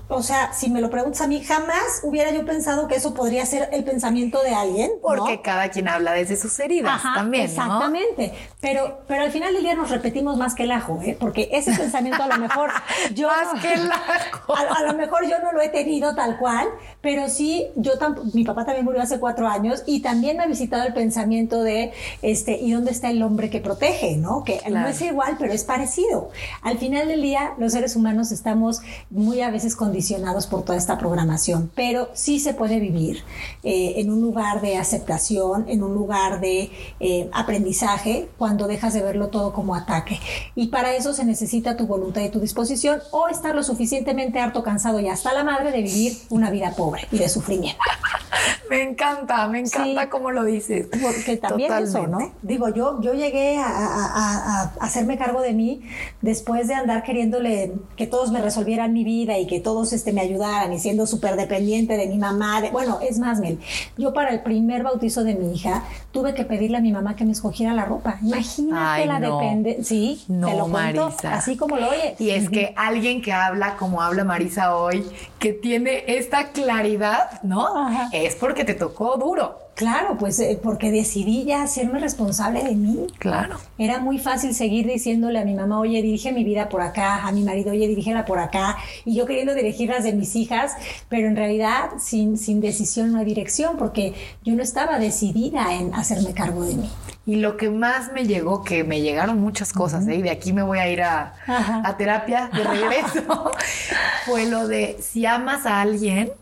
o 0.08 0.22
sea, 0.22 0.52
si 0.52 0.70
me 0.70 0.80
lo 0.80 0.90
preguntas 0.90 1.20
a 1.22 1.26
mí, 1.26 1.42
jamás 1.42 2.00
hubiera 2.02 2.30
yo 2.30 2.44
pensado 2.44 2.88
que 2.88 2.96
eso 2.96 3.14
podría 3.14 3.46
ser 3.46 3.68
el 3.72 3.84
pensamiento 3.84 4.42
de 4.42 4.54
alguien. 4.54 4.90
Porque 5.00 5.40
cada 5.40 5.70
quien 5.70 5.88
habla 5.88 6.12
desde 6.12 6.36
sus 6.36 6.58
heridas 6.60 7.02
también. 7.02 7.44
Exactamente. 7.44 8.32
Pero, 8.60 9.00
pero 9.08 9.22
al 9.22 9.30
final 9.30 9.54
del 9.54 9.62
día 9.62 9.74
nos 9.74 9.90
repetimos 9.90 10.36
más 10.36 10.54
que 10.54 10.64
el 10.64 10.70
ajo, 10.70 11.00
¿eh? 11.02 11.16
porque 11.18 11.48
ese 11.52 11.72
pensamiento 11.74 12.22
a 12.22 12.28
lo 12.28 12.38
mejor 12.38 12.70
yo. 13.14 13.28
más 13.28 13.60
que 13.60 13.74
el 13.74 13.90
ajo. 13.90 14.54
A, 14.72 14.82
lo 14.82 14.94
mejor 14.94 15.26
yo 15.28 15.38
no 15.38 15.52
lo 15.52 15.60
he 15.60 15.68
tenido 15.68 16.14
tal 16.14 16.38
cual, 16.38 16.68
pero 17.00 17.28
sí, 17.28 17.68
yo 17.76 17.92
mi 18.34 18.44
papá 18.44 18.64
también 18.64 18.84
murió 18.84 19.02
hace 19.02 19.18
cuatro 19.18 19.48
años 19.48 19.82
y 19.86 20.02
también 20.02 20.36
me 20.36 20.44
ha 20.44 20.46
visitado 20.46 20.84
el 20.84 20.92
pensamiento 20.92 21.62
de, 21.62 21.92
este, 22.20 22.58
¿y 22.58 22.72
dónde 22.72 22.90
está 22.90 23.10
el 23.10 23.22
hombre 23.22 23.50
que 23.50 23.60
protege? 23.60 24.16
¿no? 24.16 24.44
Que 24.44 24.60
no 24.70 24.86
es 24.86 25.00
igual, 25.00 25.36
pero 25.38 25.52
es 25.52 25.64
parecido. 25.64 26.30
Al 26.62 26.78
final 26.78 27.08
del 27.08 27.22
día, 27.22 27.54
los 27.58 27.72
seres 27.72 27.96
humanos 27.96 28.32
estamos 28.32 28.82
muy 29.10 29.40
a 29.40 29.50
veces 29.50 29.76
condicionados 29.92 30.46
por 30.46 30.64
toda 30.64 30.78
esta 30.78 30.96
programación, 30.96 31.70
pero 31.74 32.08
sí 32.14 32.40
se 32.40 32.54
puede 32.54 32.80
vivir 32.80 33.22
eh, 33.62 33.94
en 33.96 34.10
un 34.10 34.22
lugar 34.22 34.62
de 34.62 34.78
aceptación, 34.78 35.66
en 35.68 35.82
un 35.82 35.92
lugar 35.92 36.40
de 36.40 36.70
eh, 36.98 37.28
aprendizaje, 37.34 38.30
cuando 38.38 38.66
dejas 38.66 38.94
de 38.94 39.02
verlo 39.02 39.28
todo 39.28 39.52
como 39.52 39.74
ataque. 39.74 40.18
Y 40.54 40.68
para 40.68 40.94
eso 40.94 41.12
se 41.12 41.26
necesita 41.26 41.76
tu 41.76 41.86
voluntad 41.86 42.22
y 42.22 42.30
tu 42.30 42.40
disposición 42.40 43.00
o 43.10 43.28
estar 43.28 43.54
lo 43.54 43.62
suficientemente 43.62 44.40
harto, 44.40 44.62
cansado 44.62 44.98
y 44.98 45.08
hasta 45.08 45.34
la 45.34 45.44
madre 45.44 45.72
de 45.72 45.82
vivir 45.82 46.16
una 46.30 46.50
vida 46.50 46.72
pobre 46.74 47.06
y 47.12 47.18
de 47.18 47.28
sufrimiento. 47.28 47.82
Me 48.70 48.82
encanta, 48.82 49.46
me 49.48 49.60
encanta 49.60 50.08
cómo 50.08 50.30
lo 50.30 50.44
dices. 50.44 50.88
Porque 51.02 51.36
también 51.36 51.70
eso, 51.74 52.06
¿no? 52.06 52.32
Digo, 52.40 52.70
yo, 52.70 53.02
yo 53.02 53.12
llegué 53.12 53.58
a, 53.58 53.66
a, 53.66 54.62
hacerme 54.80 55.18
cargo 55.18 55.42
de 55.42 55.52
mí 55.52 55.82
después 56.22 56.68
de 56.68 56.74
andar 56.74 57.02
queriéndole 57.02 57.74
que 57.96 58.06
todos 58.06 58.32
me 58.32 58.40
resolvieran 58.40 58.94
mi 58.94 59.04
vida 59.04 59.38
y 59.38 59.46
que 59.46 59.60
todos 59.60 59.81
este, 59.92 60.12
me 60.12 60.20
ayudaran 60.20 60.72
y 60.72 60.78
siendo 60.78 61.06
súper 61.06 61.36
dependiente 61.36 61.96
de 61.96 62.06
mi 62.06 62.18
mamá. 62.18 62.60
De, 62.60 62.70
bueno, 62.70 62.98
es 63.00 63.18
más, 63.18 63.40
Mel, 63.40 63.58
yo 63.96 64.12
para 64.12 64.30
el 64.30 64.42
primer 64.42 64.82
bautizo 64.82 65.24
de 65.24 65.34
mi 65.34 65.54
hija 65.54 65.84
tuve 66.12 66.34
que 66.34 66.44
pedirle 66.44 66.76
a 66.76 66.80
mi 66.80 66.92
mamá 66.92 67.16
que 67.16 67.24
me 67.24 67.32
escogiera 67.32 67.72
la 67.72 67.84
ropa. 67.84 68.18
Imagínate 68.22 69.06
la 69.06 69.18
dependencia. 69.18 69.84
Sí, 69.84 70.24
no, 70.28 70.48
te 70.48 70.56
lo 70.56 70.68
Marisa. 70.68 71.34
así 71.34 71.56
como 71.56 71.76
lo 71.76 71.88
oyes. 71.88 72.20
Y 72.20 72.30
es 72.30 72.50
que 72.50 72.74
alguien 72.76 73.22
que 73.22 73.32
habla 73.32 73.76
como 73.76 74.02
habla 74.02 74.24
Marisa 74.24 74.76
hoy, 74.76 75.04
que 75.38 75.52
tiene 75.52 76.04
esta 76.06 76.48
claridad, 76.48 77.42
¿no? 77.42 77.88
Es 78.12 78.36
porque 78.36 78.64
te 78.64 78.74
tocó 78.74 79.16
duro. 79.16 79.58
Claro, 79.74 80.18
pues 80.18 80.38
eh, 80.38 80.60
porque 80.62 80.90
decidí 80.90 81.44
ya 81.44 81.62
hacerme 81.62 81.98
responsable 81.98 82.62
de 82.62 82.74
mí. 82.74 83.06
Claro. 83.18 83.58
Era 83.78 84.00
muy 84.00 84.18
fácil 84.18 84.54
seguir 84.54 84.86
diciéndole 84.86 85.38
a 85.38 85.44
mi 85.44 85.54
mamá, 85.54 85.80
oye, 85.80 86.02
dirige 86.02 86.32
mi 86.32 86.44
vida 86.44 86.68
por 86.68 86.82
acá, 86.82 87.26
a 87.26 87.32
mi 87.32 87.42
marido, 87.42 87.70
oye, 87.72 87.88
dirígela 87.88 88.24
por 88.26 88.38
acá, 88.38 88.76
y 89.04 89.14
yo 89.14 89.24
queriendo 89.24 89.54
dirigir 89.54 89.88
las 89.88 90.04
de 90.04 90.12
mis 90.12 90.36
hijas, 90.36 90.72
pero 91.08 91.26
en 91.26 91.36
realidad 91.36 91.90
sin, 91.98 92.36
sin 92.36 92.60
decisión 92.60 93.12
no 93.12 93.18
hay 93.18 93.24
dirección, 93.24 93.76
porque 93.78 94.12
yo 94.44 94.54
no 94.54 94.62
estaba 94.62 94.98
decidida 94.98 95.74
en 95.74 95.94
hacerme 95.94 96.34
cargo 96.34 96.64
de 96.64 96.74
mí. 96.74 96.90
Y 97.24 97.36
lo 97.36 97.56
que 97.56 97.70
más 97.70 98.12
me 98.12 98.26
llegó, 98.26 98.64
que 98.64 98.82
me 98.82 99.00
llegaron 99.00 99.40
muchas 99.40 99.72
cosas, 99.72 100.08
¿eh? 100.08 100.16
y 100.16 100.22
de 100.22 100.30
aquí 100.30 100.52
me 100.52 100.62
voy 100.62 100.80
a 100.80 100.88
ir 100.88 101.02
a, 101.02 101.34
a 101.46 101.96
terapia 101.96 102.50
de 102.52 102.64
regreso, 102.64 103.52
fue 104.26 104.46
lo 104.46 104.66
de 104.66 104.98
si 105.00 105.24
amas 105.24 105.64
a 105.64 105.80
alguien, 105.80 106.32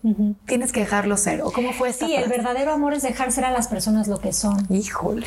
tienes 0.46 0.72
que 0.72 0.80
dejarlo 0.80 1.18
ser. 1.18 1.42
¿O 1.42 1.52
cómo 1.52 1.74
fue 1.74 1.90
esta 1.90 2.06
Sí, 2.06 2.14
el 2.14 2.30
verdadero 2.30 2.72
amor 2.72 2.94
es 2.94 3.02
dejar 3.02 3.30
ser 3.30 3.44
a 3.44 3.50
las 3.50 3.68
personas 3.68 4.08
lo 4.08 4.20
que 4.20 4.32
son. 4.32 4.66
Híjole. 4.70 5.26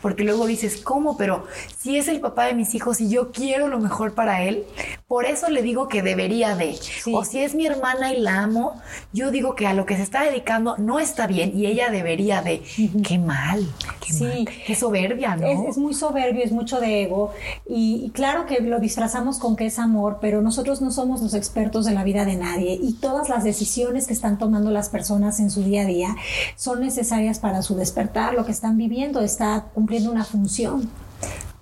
Porque 0.00 0.24
luego 0.24 0.46
dices, 0.46 0.80
¿cómo? 0.80 1.16
Pero 1.18 1.46
si 1.76 1.98
es 1.98 2.08
el 2.08 2.20
papá 2.20 2.46
de 2.46 2.54
mis 2.54 2.74
hijos 2.74 3.00
y 3.00 3.10
yo 3.10 3.30
quiero 3.32 3.68
lo 3.68 3.80
mejor 3.80 4.14
para 4.14 4.42
él, 4.44 4.64
por 5.06 5.26
eso 5.26 5.50
le 5.50 5.60
digo 5.60 5.88
que 5.88 6.02
debería 6.02 6.54
de. 6.54 6.78
O 7.12 7.24
si 7.24 7.40
es 7.40 7.54
mi 7.54 7.66
hermana 7.66 8.12
y 8.12 8.20
la 8.20 8.42
amo, 8.42 8.80
yo 9.12 9.30
digo 9.30 9.54
que 9.54 9.66
a 9.66 9.74
lo 9.74 9.86
que 9.86 9.96
se 9.96 10.02
está 10.02 10.22
dedicando 10.22 10.76
no 10.78 10.98
está 10.98 11.26
bien 11.26 11.52
y 11.54 11.66
ella 11.66 11.90
debería 11.90 12.40
de. 12.42 12.62
Qué 13.02 13.18
mal, 13.18 13.66
qué 14.00 14.12
mal 14.24 14.48
soberbia, 14.78 15.36
¿no? 15.36 15.46
Es, 15.46 15.76
muy 15.76 15.92
soberbio, 15.94 16.42
es 16.44 16.52
mucho 16.52 16.80
de 16.80 17.02
ego. 17.02 17.32
Y, 17.68 18.10
claro 18.14 18.46
que 18.46 18.60
lo 18.60 18.78
disfrazamos 18.80 19.38
con 19.38 19.56
que 19.56 19.66
es 19.66 19.78
amor, 19.78 20.18
pero 20.20 20.40
nosotros 20.40 20.80
no 20.80 20.90
somos 20.90 21.20
los 21.20 21.34
expertos 21.34 21.84
de 21.84 21.92
la 21.92 22.04
vida 22.04 22.24
de 22.24 22.36
nadie. 22.36 22.78
Y 22.80 22.94
todas 22.94 23.28
las 23.28 23.44
decisiones 23.44 24.06
que 24.06 24.12
están 24.12 24.38
tomando 24.38 24.70
las 24.70 24.88
personas 24.88 25.40
en 25.40 25.50
su 25.50 25.62
día 25.62 25.82
a 25.82 25.86
día 25.86 26.16
son 26.56 26.80
necesarias 26.80 27.38
para 27.38 27.62
su 27.62 27.76
despertar. 27.76 28.34
Lo 28.34 28.46
que 28.46 28.52
están 28.52 28.78
viviendo 28.78 29.20
está 29.20 29.66
cumpliendo 29.74 30.10
una 30.10 30.24
función 30.24 30.88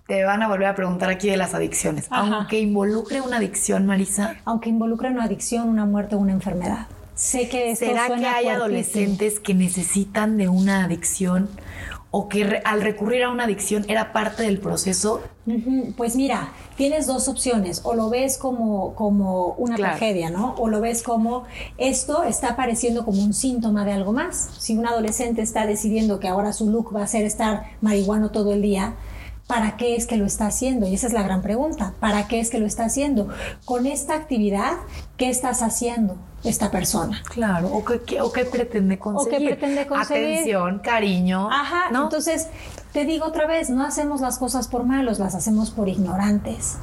te 0.07 0.23
van 0.23 0.43
a 0.43 0.49
volver 0.49 0.69
a 0.69 0.75
preguntar 0.75 1.11
aquí 1.11 1.29
de 1.29 1.37
las 1.37 1.55
adicciones. 1.55 2.07
Aunque 2.11 2.61
involucre 2.61 3.21
una 3.21 3.39
adicción, 3.39 3.87
Marisa. 3.87 4.37
Aunque 4.45 4.69
involucre 4.69 5.11
una 5.11 5.25
adicción, 5.25 5.69
una 5.69 5.85
muerte 5.85 6.15
o 6.15 6.19
una 6.19 6.33
enfermedad. 6.33 6.87
Sé 7.17 7.49
que 7.49 7.75
¿Será 7.77 8.09
que 8.15 8.27
hay 8.27 8.49
adolescentes 8.49 9.41
que 9.41 9.55
necesitan 9.55 10.37
de 10.37 10.49
una 10.49 10.85
adicción 10.85 11.49
o 12.11 12.29
que 12.29 12.63
al 12.65 12.81
recurrir 12.81 13.25
a 13.25 13.31
una 13.31 13.45
adicción 13.45 13.85
era 13.89 14.13
parte 14.13 14.45
del 14.45 14.59
proceso? 14.59 15.21
Pues 15.97 16.17
mira, 16.17 16.53
tienes 16.77 17.07
dos 17.07 17.29
opciones, 17.29 17.83
o 17.85 17.95
lo 17.95 18.11
ves 18.11 18.39
como, 18.39 18.95
como 18.95 19.49
una 19.59 19.77
tragedia, 19.77 20.31
¿no? 20.31 20.55
O 20.59 20.69
lo 20.69 20.81
ves 20.81 21.03
como 21.03 21.45
esto 21.79 22.23
está 22.23 22.51
apareciendo 22.51 23.05
como 23.05 23.23
un 23.23 23.35
síntoma 23.35 23.85
de 23.85 23.93
algo 23.93 24.13
más. 24.13 24.51
Si 24.59 24.77
un 24.77 24.87
adolescente 24.87 25.43
está 25.43 25.67
decidiendo 25.67 26.21
que 26.21 26.29
ahora 26.29 26.53
su 26.53 26.71
look 26.71 26.95
va 26.95 27.03
a 27.03 27.07
ser 27.07 27.25
estar 27.25 27.65
marihuano 27.81 28.31
todo 28.31 28.53
el 28.53 28.63
día, 28.63 28.95
¿para 29.47 29.77
qué 29.77 29.97
es 29.97 30.07
que 30.07 30.17
lo 30.17 30.27
está 30.27 30.47
haciendo? 30.47 30.87
Y 30.87 30.95
esa 30.95 31.07
es 31.07 31.13
la 31.13 31.23
gran 31.23 31.43
pregunta, 31.43 31.95
¿para 32.01 32.29
qué 32.29 32.41
es 32.41 32.51
que 32.51 32.59
lo 32.59 32.67
está 32.67 32.85
haciendo? 32.85 33.29
Con 33.65 33.87
esta 33.87 34.15
actividad, 34.15 34.73
¿qué 35.17 35.29
estás 35.29 35.63
haciendo 35.63 36.17
esta 36.47 36.71
persona? 36.71 37.23
Claro, 37.29 37.69
o 37.69 37.85
qué, 37.85 38.21
o 38.21 38.33
qué 38.33 38.45
pretende 38.45 38.99
conseguir. 38.99 39.37
O 39.37 39.39
qué 39.39 39.47
pretende 39.47 39.87
conseguir. 39.87 40.35
Atención, 40.35 40.79
cariño. 40.81 41.49
Ajá, 41.51 41.91
¿no? 41.91 42.05
entonces 42.05 42.49
te 42.93 43.05
digo 43.05 43.27
otra 43.27 43.47
vez, 43.47 43.71
no 43.71 43.85
hacemos 43.85 44.21
las 44.21 44.39
cosas 44.39 44.69
por 44.69 44.85
malos, 44.85 45.19
las 45.19 45.35
hacemos 45.35 45.71
por 45.71 45.89
ignorantes 45.89 46.77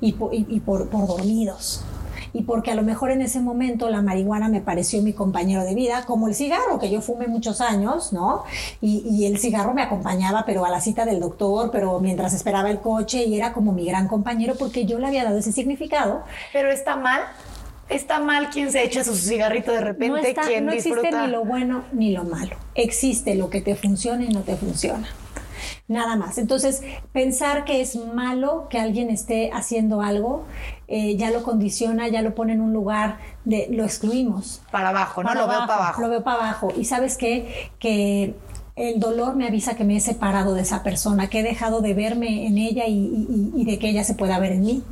y 0.00 0.12
por, 0.12 0.88
por 0.88 1.06
dormidos 1.06 1.84
y 2.32 2.42
porque 2.42 2.70
a 2.70 2.74
lo 2.74 2.82
mejor 2.82 3.10
en 3.10 3.22
ese 3.22 3.40
momento 3.40 3.90
la 3.90 4.02
marihuana 4.02 4.48
me 4.48 4.60
pareció 4.60 5.02
mi 5.02 5.12
compañero 5.12 5.64
de 5.64 5.74
vida, 5.74 6.04
como 6.06 6.28
el 6.28 6.34
cigarro, 6.34 6.78
que 6.78 6.90
yo 6.90 7.00
fumé 7.00 7.26
muchos 7.26 7.60
años, 7.60 8.12
¿no? 8.12 8.44
Y, 8.80 9.26
el 9.26 9.38
cigarro 9.38 9.72
me 9.72 9.82
acompañaba, 9.82 10.44
pero 10.44 10.64
a 10.64 10.70
la 10.70 10.80
cita 10.80 11.04
del 11.04 11.20
doctor, 11.20 11.70
pero 11.70 12.00
mientras 12.00 12.32
esperaba 12.32 12.70
el 12.70 12.80
coche 12.80 13.24
y 13.24 13.36
era 13.36 13.52
como 13.52 13.72
mi 13.72 13.84
gran 13.84 14.08
compañero 14.08 14.54
porque 14.58 14.84
yo 14.84 14.98
le 14.98 15.06
había 15.06 15.24
dado 15.24 15.38
ese 15.38 15.52
significado. 15.52 16.22
Pero 16.52 16.72
está 16.72 16.96
mal. 16.96 17.20
Está 17.92 18.20
mal 18.20 18.50
quien 18.50 18.72
se 18.72 18.82
echa 18.82 19.04
su 19.04 19.14
cigarrito 19.14 19.72
de 19.72 19.80
repente, 19.80 20.34
no 20.34 20.42
quien 20.42 20.66
no 20.66 20.72
existe 20.72 21.10
ni 21.10 21.26
lo 21.28 21.44
bueno 21.44 21.84
ni 21.92 22.12
lo 22.12 22.24
malo. 22.24 22.56
Existe 22.74 23.34
lo 23.34 23.50
que 23.50 23.60
te 23.60 23.74
funciona 23.74 24.24
y 24.24 24.28
no 24.28 24.40
te 24.40 24.56
funciona 24.56 25.08
nada 25.88 26.16
más. 26.16 26.38
Entonces, 26.38 26.82
pensar 27.12 27.64
que 27.64 27.80
es 27.80 27.96
malo 27.96 28.66
que 28.68 28.78
alguien 28.78 29.10
esté 29.10 29.50
haciendo 29.52 30.02
algo, 30.02 30.44
eh, 30.88 31.16
ya 31.16 31.30
lo 31.30 31.42
condiciona, 31.42 32.08
ya 32.08 32.22
lo 32.22 32.34
pone 32.34 32.54
en 32.54 32.60
un 32.60 32.72
lugar 32.72 33.18
de, 33.44 33.68
lo 33.70 33.84
excluimos. 33.84 34.62
Para 34.70 34.90
abajo, 34.90 35.22
¿no? 35.22 35.34
lo 35.34 35.46
veo 35.46 35.60
para 35.60 35.74
abajo. 35.74 36.02
Lo 36.02 36.08
veo 36.08 36.24
para 36.24 36.38
abajo. 36.38 36.72
Y 36.76 36.84
sabes 36.84 37.16
qué? 37.16 37.70
Que 37.78 38.34
el 38.76 39.00
dolor 39.00 39.36
me 39.36 39.46
avisa 39.46 39.76
que 39.76 39.84
me 39.84 39.96
he 39.96 40.00
separado 40.00 40.54
de 40.54 40.62
esa 40.62 40.82
persona, 40.82 41.28
que 41.28 41.40
he 41.40 41.42
dejado 41.42 41.80
de 41.80 41.94
verme 41.94 42.46
en 42.46 42.58
ella 42.58 42.84
y 42.86 43.64
de 43.64 43.78
que 43.78 43.90
ella 43.90 44.04
se 44.04 44.14
pueda 44.14 44.38
ver 44.38 44.52
en 44.52 44.62
mí. 44.62 44.82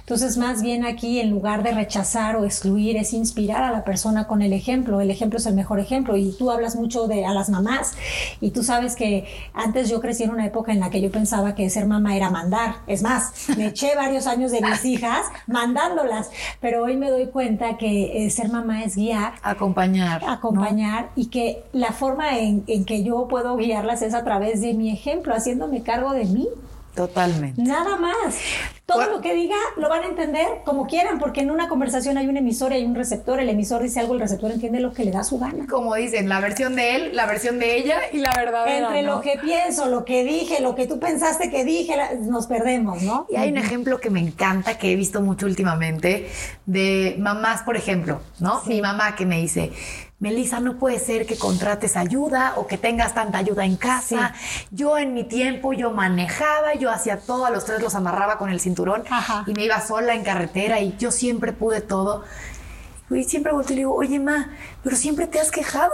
Entonces, 0.00 0.36
más 0.36 0.62
bien 0.62 0.84
aquí, 0.84 1.20
en 1.20 1.30
lugar 1.30 1.62
de 1.62 1.72
rechazar 1.72 2.36
o 2.36 2.44
excluir, 2.44 2.96
es 2.96 3.12
inspirar 3.12 3.62
a 3.62 3.72
la 3.72 3.84
persona 3.84 4.26
con 4.26 4.42
el 4.42 4.52
ejemplo. 4.52 5.00
El 5.00 5.10
ejemplo 5.10 5.38
es 5.38 5.46
el 5.46 5.54
mejor 5.54 5.80
ejemplo. 5.80 6.16
Y 6.16 6.32
tú 6.32 6.50
hablas 6.50 6.76
mucho 6.76 7.06
de 7.06 7.24
a 7.24 7.32
las 7.32 7.50
mamás. 7.50 7.92
Y 8.40 8.50
tú 8.50 8.62
sabes 8.62 8.96
que 8.96 9.26
antes 9.54 9.88
yo 9.88 10.00
crecí 10.00 10.24
en 10.24 10.30
una 10.30 10.46
época 10.46 10.72
en 10.72 10.80
la 10.80 10.90
que 10.90 11.00
yo 11.00 11.10
pensaba 11.10 11.54
que 11.54 11.68
ser 11.70 11.86
mamá 11.86 12.16
era 12.16 12.30
mandar. 12.30 12.76
Es 12.86 13.02
más, 13.02 13.48
me 13.56 13.66
eché 13.66 13.94
varios 13.96 14.26
años 14.26 14.52
de 14.52 14.60
mis 14.60 14.84
hijas 14.84 15.26
mandándolas. 15.46 16.30
Pero 16.60 16.84
hoy 16.84 16.96
me 16.96 17.10
doy 17.10 17.26
cuenta 17.26 17.76
que 17.76 18.26
eh, 18.26 18.30
ser 18.30 18.48
mamá 18.48 18.84
es 18.84 18.96
guiar. 18.96 19.34
Acompañar. 19.42 20.22
Acompañar. 20.26 21.10
Y 21.16 21.26
que 21.26 21.64
la 21.72 21.92
forma 21.92 22.38
en, 22.38 22.64
en 22.66 22.84
que 22.84 23.04
yo 23.04 23.28
puedo 23.28 23.56
guiarlas 23.56 24.02
es 24.02 24.14
a 24.14 24.24
través 24.24 24.60
de 24.60 24.74
mi 24.74 24.90
ejemplo, 24.90 25.34
haciéndome 25.34 25.82
cargo 25.82 26.12
de 26.12 26.24
mí. 26.24 26.48
Totalmente. 26.94 27.62
Nada 27.62 27.96
más. 27.96 28.38
Todo 28.84 29.08
lo 29.08 29.20
que 29.22 29.34
diga 29.34 29.56
lo 29.78 29.88
van 29.88 30.02
a 30.02 30.06
entender 30.06 30.46
como 30.66 30.86
quieran, 30.86 31.18
porque 31.18 31.40
en 31.40 31.50
una 31.50 31.68
conversación 31.68 32.18
hay 32.18 32.26
un 32.26 32.36
emisor 32.36 32.72
y 32.72 32.74
hay 32.76 32.84
un 32.84 32.94
receptor. 32.94 33.40
El 33.40 33.48
emisor 33.48 33.82
dice 33.82 34.00
algo, 34.00 34.12
el 34.12 34.20
receptor 34.20 34.50
entiende 34.50 34.80
lo 34.80 34.92
que 34.92 35.04
le 35.04 35.10
da 35.10 35.24
su 35.24 35.38
gana. 35.38 35.66
Como 35.66 35.94
dicen, 35.94 36.28
la 36.28 36.40
versión 36.40 36.76
de 36.76 36.96
él, 36.96 37.16
la 37.16 37.24
versión 37.24 37.58
de 37.58 37.78
ella 37.78 37.98
y 38.12 38.18
la 38.18 38.32
verdad. 38.36 38.66
Entre 38.68 39.02
lo 39.02 39.22
que 39.22 39.38
pienso, 39.42 39.86
lo 39.86 40.04
que 40.04 40.24
dije, 40.24 40.60
lo 40.60 40.74
que 40.74 40.86
tú 40.86 40.98
pensaste 41.00 41.50
que 41.50 41.64
dije, 41.64 41.94
nos 42.20 42.46
perdemos, 42.46 43.02
¿no? 43.02 43.26
Y 43.30 43.36
hay 43.36 43.48
un 43.50 43.56
ejemplo 43.56 43.98
que 43.98 44.10
me 44.10 44.20
encanta, 44.20 44.76
que 44.76 44.92
he 44.92 44.96
visto 44.96 45.22
mucho 45.22 45.46
últimamente, 45.46 46.28
de 46.66 47.16
mamás, 47.18 47.62
por 47.62 47.76
ejemplo, 47.76 48.20
¿no? 48.40 48.60
Mi 48.66 48.82
mamá 48.82 49.14
que 49.16 49.24
me 49.24 49.40
dice, 49.40 49.72
Melissa, 50.22 50.60
no 50.60 50.76
puede 50.76 51.00
ser 51.00 51.26
que 51.26 51.36
contrates 51.36 51.96
ayuda 51.96 52.52
o 52.56 52.68
que 52.68 52.78
tengas 52.78 53.12
tanta 53.12 53.38
ayuda 53.38 53.64
en 53.64 53.74
casa. 53.74 54.34
Yo 54.70 54.96
en 54.96 55.14
mi 55.14 55.24
tiempo, 55.24 55.72
yo 55.72 55.90
manejaba, 55.90 56.74
yo 56.74 56.92
hacía 56.92 57.18
todo, 57.18 57.44
a 57.44 57.50
los 57.50 57.64
tres 57.64 57.82
los 57.82 57.96
amarraba 57.96 58.38
con 58.38 58.48
el 58.48 58.60
cinturón 58.60 59.02
y 59.48 59.52
me 59.52 59.64
iba 59.64 59.80
sola 59.80 60.14
en 60.14 60.22
carretera 60.22 60.78
y 60.80 60.96
yo 60.96 61.10
siempre 61.10 61.52
pude 61.52 61.80
todo. 61.80 62.22
Y 63.10 63.24
siempre 63.24 63.52
volteo 63.52 63.72
y 63.72 63.74
le 63.74 63.80
digo, 63.80 63.94
oye, 63.94 64.20
ma, 64.20 64.50
pero 64.84 64.94
siempre 64.96 65.26
te 65.26 65.40
has 65.40 65.50
quejado. 65.50 65.92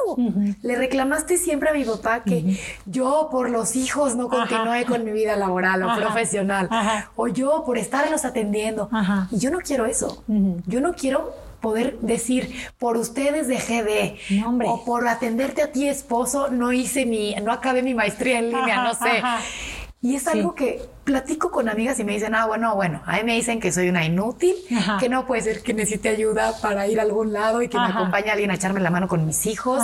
Le 0.60 0.76
reclamaste 0.76 1.38
siempre 1.38 1.70
a 1.70 1.72
mi 1.72 1.84
papá 1.84 2.22
que 2.22 2.60
yo 2.84 3.28
por 3.32 3.48
los 3.48 3.76
hijos 3.76 4.14
no 4.14 4.28
continué 4.28 4.84
con 4.84 5.04
mi 5.04 5.12
vida 5.12 5.36
laboral 5.36 5.82
o 5.84 5.96
profesional. 5.96 6.68
O 7.16 7.28
yo 7.28 7.64
por 7.64 7.78
estarlos 7.78 8.26
atendiendo. 8.26 8.90
Y 9.30 9.38
yo 9.38 9.50
no 9.50 9.58
quiero 9.60 9.86
eso. 9.86 10.22
Yo 10.66 10.82
no 10.82 10.92
quiero 10.92 11.34
poder 11.60 11.98
decir, 12.00 12.54
por 12.78 12.96
ustedes 12.96 13.48
dejé 13.48 13.82
de, 13.82 14.18
o 14.66 14.84
por 14.84 15.06
atenderte 15.08 15.62
a 15.62 15.72
ti 15.72 15.88
esposo, 15.88 16.48
no 16.48 16.72
hice 16.72 17.06
mi, 17.06 17.34
no 17.36 17.52
acabé 17.52 17.82
mi 17.82 17.94
maestría 17.94 18.38
en 18.38 18.50
línea, 18.50 18.84
no 18.84 18.94
sé. 18.94 19.22
Y 20.00 20.14
es 20.14 20.28
algo 20.28 20.54
que 20.54 20.88
platico 21.02 21.50
con 21.50 21.68
amigas 21.68 21.98
y 21.98 22.04
me 22.04 22.12
dicen, 22.12 22.32
ah, 22.36 22.46
bueno, 22.46 22.76
bueno, 22.76 23.02
a 23.04 23.16
mí 23.16 23.24
me 23.24 23.34
dicen 23.34 23.58
que 23.58 23.72
soy 23.72 23.88
una 23.88 24.04
inútil, 24.04 24.54
que 25.00 25.08
no 25.08 25.26
puede 25.26 25.42
ser 25.42 25.60
que 25.60 25.74
necesite 25.74 26.08
ayuda 26.08 26.54
para 26.62 26.86
ir 26.86 27.00
a 27.00 27.02
algún 27.02 27.32
lado 27.32 27.62
y 27.62 27.68
que 27.68 27.76
me 27.76 27.86
acompañe 27.86 28.30
alguien 28.30 28.52
a 28.52 28.54
echarme 28.54 28.78
la 28.78 28.90
mano 28.90 29.08
con 29.08 29.26
mis 29.26 29.46
hijos. 29.46 29.82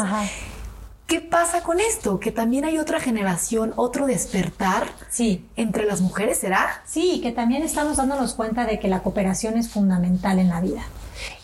¿Qué 1.08 1.20
pasa 1.20 1.62
con 1.62 1.80
esto? 1.80 2.20
Que 2.20 2.30
también 2.30 2.64
hay 2.64 2.78
otra 2.78 3.00
generación, 3.00 3.72
otro 3.74 4.06
despertar 4.06 4.86
sí. 5.10 5.44
entre 5.56 5.84
las 5.84 6.00
mujeres, 6.00 6.38
¿será? 6.38 6.82
Sí, 6.86 7.20
que 7.20 7.32
también 7.32 7.64
estamos 7.64 7.96
dándonos 7.96 8.34
cuenta 8.34 8.66
de 8.66 8.78
que 8.78 8.86
la 8.88 9.02
cooperación 9.02 9.58
es 9.58 9.68
fundamental 9.68 10.38
en 10.38 10.48
la 10.48 10.60
vida 10.60 10.84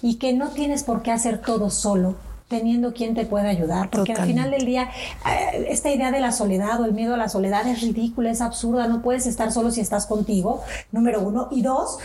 y 0.02 0.16
que 0.16 0.32
no 0.32 0.48
tienes 0.48 0.82
por 0.82 1.02
qué 1.02 1.12
hacer 1.12 1.40
todo 1.40 1.70
solo 1.70 2.16
teniendo 2.50 2.92
quien 2.92 3.14
te 3.14 3.26
pueda 3.26 3.48
ayudar, 3.48 3.90
porque 3.90 4.12
al 4.12 4.26
final 4.26 4.50
del 4.50 4.66
día 4.66 4.90
eh, 5.24 5.66
esta 5.68 5.88
idea 5.88 6.10
de 6.10 6.18
la 6.18 6.32
soledad 6.32 6.80
o 6.80 6.84
el 6.84 6.92
miedo 6.92 7.14
a 7.14 7.16
la 7.16 7.28
soledad 7.28 7.64
es 7.68 7.80
ridícula, 7.80 8.28
es 8.28 8.40
absurda, 8.40 8.88
no 8.88 9.02
puedes 9.02 9.26
estar 9.26 9.52
solo 9.52 9.70
si 9.70 9.80
estás 9.80 10.06
contigo, 10.06 10.60
número 10.90 11.20
uno, 11.20 11.46
y 11.52 11.62
dos, 11.62 11.98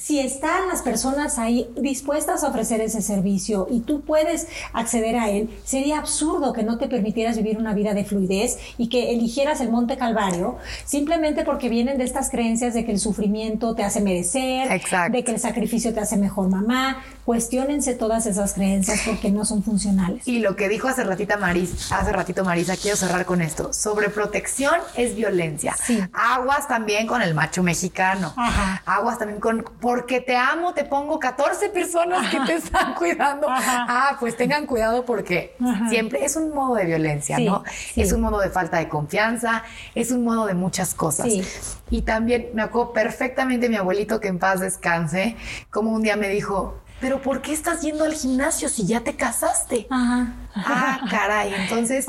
si 0.00 0.20
están 0.20 0.68
las 0.68 0.82
personas 0.82 1.38
ahí 1.38 1.68
dispuestas 1.76 2.44
a 2.44 2.48
ofrecer 2.48 2.80
ese 2.80 3.02
servicio 3.02 3.66
y 3.70 3.80
tú 3.80 4.02
puedes 4.02 4.46
acceder 4.72 5.16
a 5.16 5.30
él, 5.30 5.50
sería 5.64 5.98
absurdo 5.98 6.52
que 6.52 6.62
no 6.62 6.78
te 6.78 6.88
permitieras 6.88 7.36
vivir 7.36 7.58
una 7.58 7.74
vida 7.74 7.94
de 7.94 8.04
fluidez 8.04 8.58
y 8.78 8.88
que 8.88 9.12
eligieras 9.12 9.60
el 9.60 9.70
Monte 9.70 9.96
Calvario 9.96 10.58
simplemente 10.84 11.44
porque 11.44 11.68
vienen 11.68 11.98
de 11.98 12.04
estas 12.04 12.30
creencias 12.30 12.74
de 12.74 12.84
que 12.84 12.92
el 12.92 13.00
sufrimiento 13.00 13.74
te 13.74 13.84
hace 13.84 14.00
merecer, 14.00 14.68
de 15.10 15.24
que 15.24 15.32
el 15.32 15.40
sacrificio 15.40 15.92
te 15.94 16.00
hace 16.00 16.16
mejor 16.16 16.48
mamá. 16.48 17.02
Cuestiónense 17.24 17.94
todas 17.94 18.26
esas 18.26 18.54
creencias 18.54 19.00
porque 19.04 19.32
no 19.32 19.44
son 19.44 19.64
funcionales. 19.64 20.28
Y 20.28 20.38
lo 20.38 20.54
que 20.54 20.68
dijo 20.68 20.86
hace 20.86 21.02
ratito 21.02 21.36
Marisa, 21.38 21.98
hace 21.98 22.12
ratito 22.12 22.44
Marisa, 22.44 22.76
quiero 22.76 22.96
cerrar 22.96 23.26
con 23.26 23.42
esto. 23.42 23.72
Sobreprotección 23.72 24.74
es 24.96 25.16
violencia. 25.16 25.74
Aguas 26.12 26.68
también 26.68 27.08
con 27.08 27.22
el 27.22 27.34
macho 27.34 27.64
mexicano. 27.64 28.32
Aguas 28.84 29.18
también 29.18 29.40
con 29.40 29.64
porque 29.86 30.20
te 30.20 30.36
amo, 30.36 30.74
te 30.74 30.84
pongo 30.84 31.20
14 31.20 31.68
personas 31.68 32.28
que 32.28 32.40
te 32.40 32.54
están 32.54 32.92
cuidando. 32.94 33.46
Ah, 33.48 34.16
pues 34.18 34.36
tengan 34.36 34.66
cuidado 34.66 35.04
porque 35.04 35.56
siempre 35.88 36.24
es 36.24 36.34
un 36.34 36.52
modo 36.52 36.74
de 36.74 36.86
violencia, 36.86 37.38
¿no? 37.38 37.62
Es 37.94 38.10
un 38.10 38.20
modo 38.20 38.40
de 38.40 38.50
falta 38.50 38.78
de 38.78 38.88
confianza, 38.88 39.62
es 39.94 40.10
un 40.10 40.24
modo 40.24 40.46
de 40.46 40.54
muchas 40.54 40.92
cosas. 40.92 41.28
Y 41.88 42.02
también 42.02 42.48
me 42.52 42.62
acuerdo 42.62 42.92
perfectamente 42.92 43.68
mi 43.68 43.76
abuelito 43.76 44.18
que 44.18 44.26
en 44.26 44.40
paz 44.40 44.58
descanse, 44.58 45.36
como 45.70 45.92
un 45.92 46.02
día 46.02 46.16
me 46.16 46.30
dijo, 46.30 46.80
pero 47.00 47.22
¿por 47.22 47.40
qué 47.40 47.52
estás 47.52 47.82
yendo 47.82 48.02
al 48.02 48.14
gimnasio 48.14 48.68
si 48.68 48.86
ya 48.86 49.02
te 49.02 49.14
casaste? 49.14 49.86
Ajá. 49.88 50.32
Ah, 50.56 51.00
caray. 51.10 51.52
Entonces, 51.54 52.06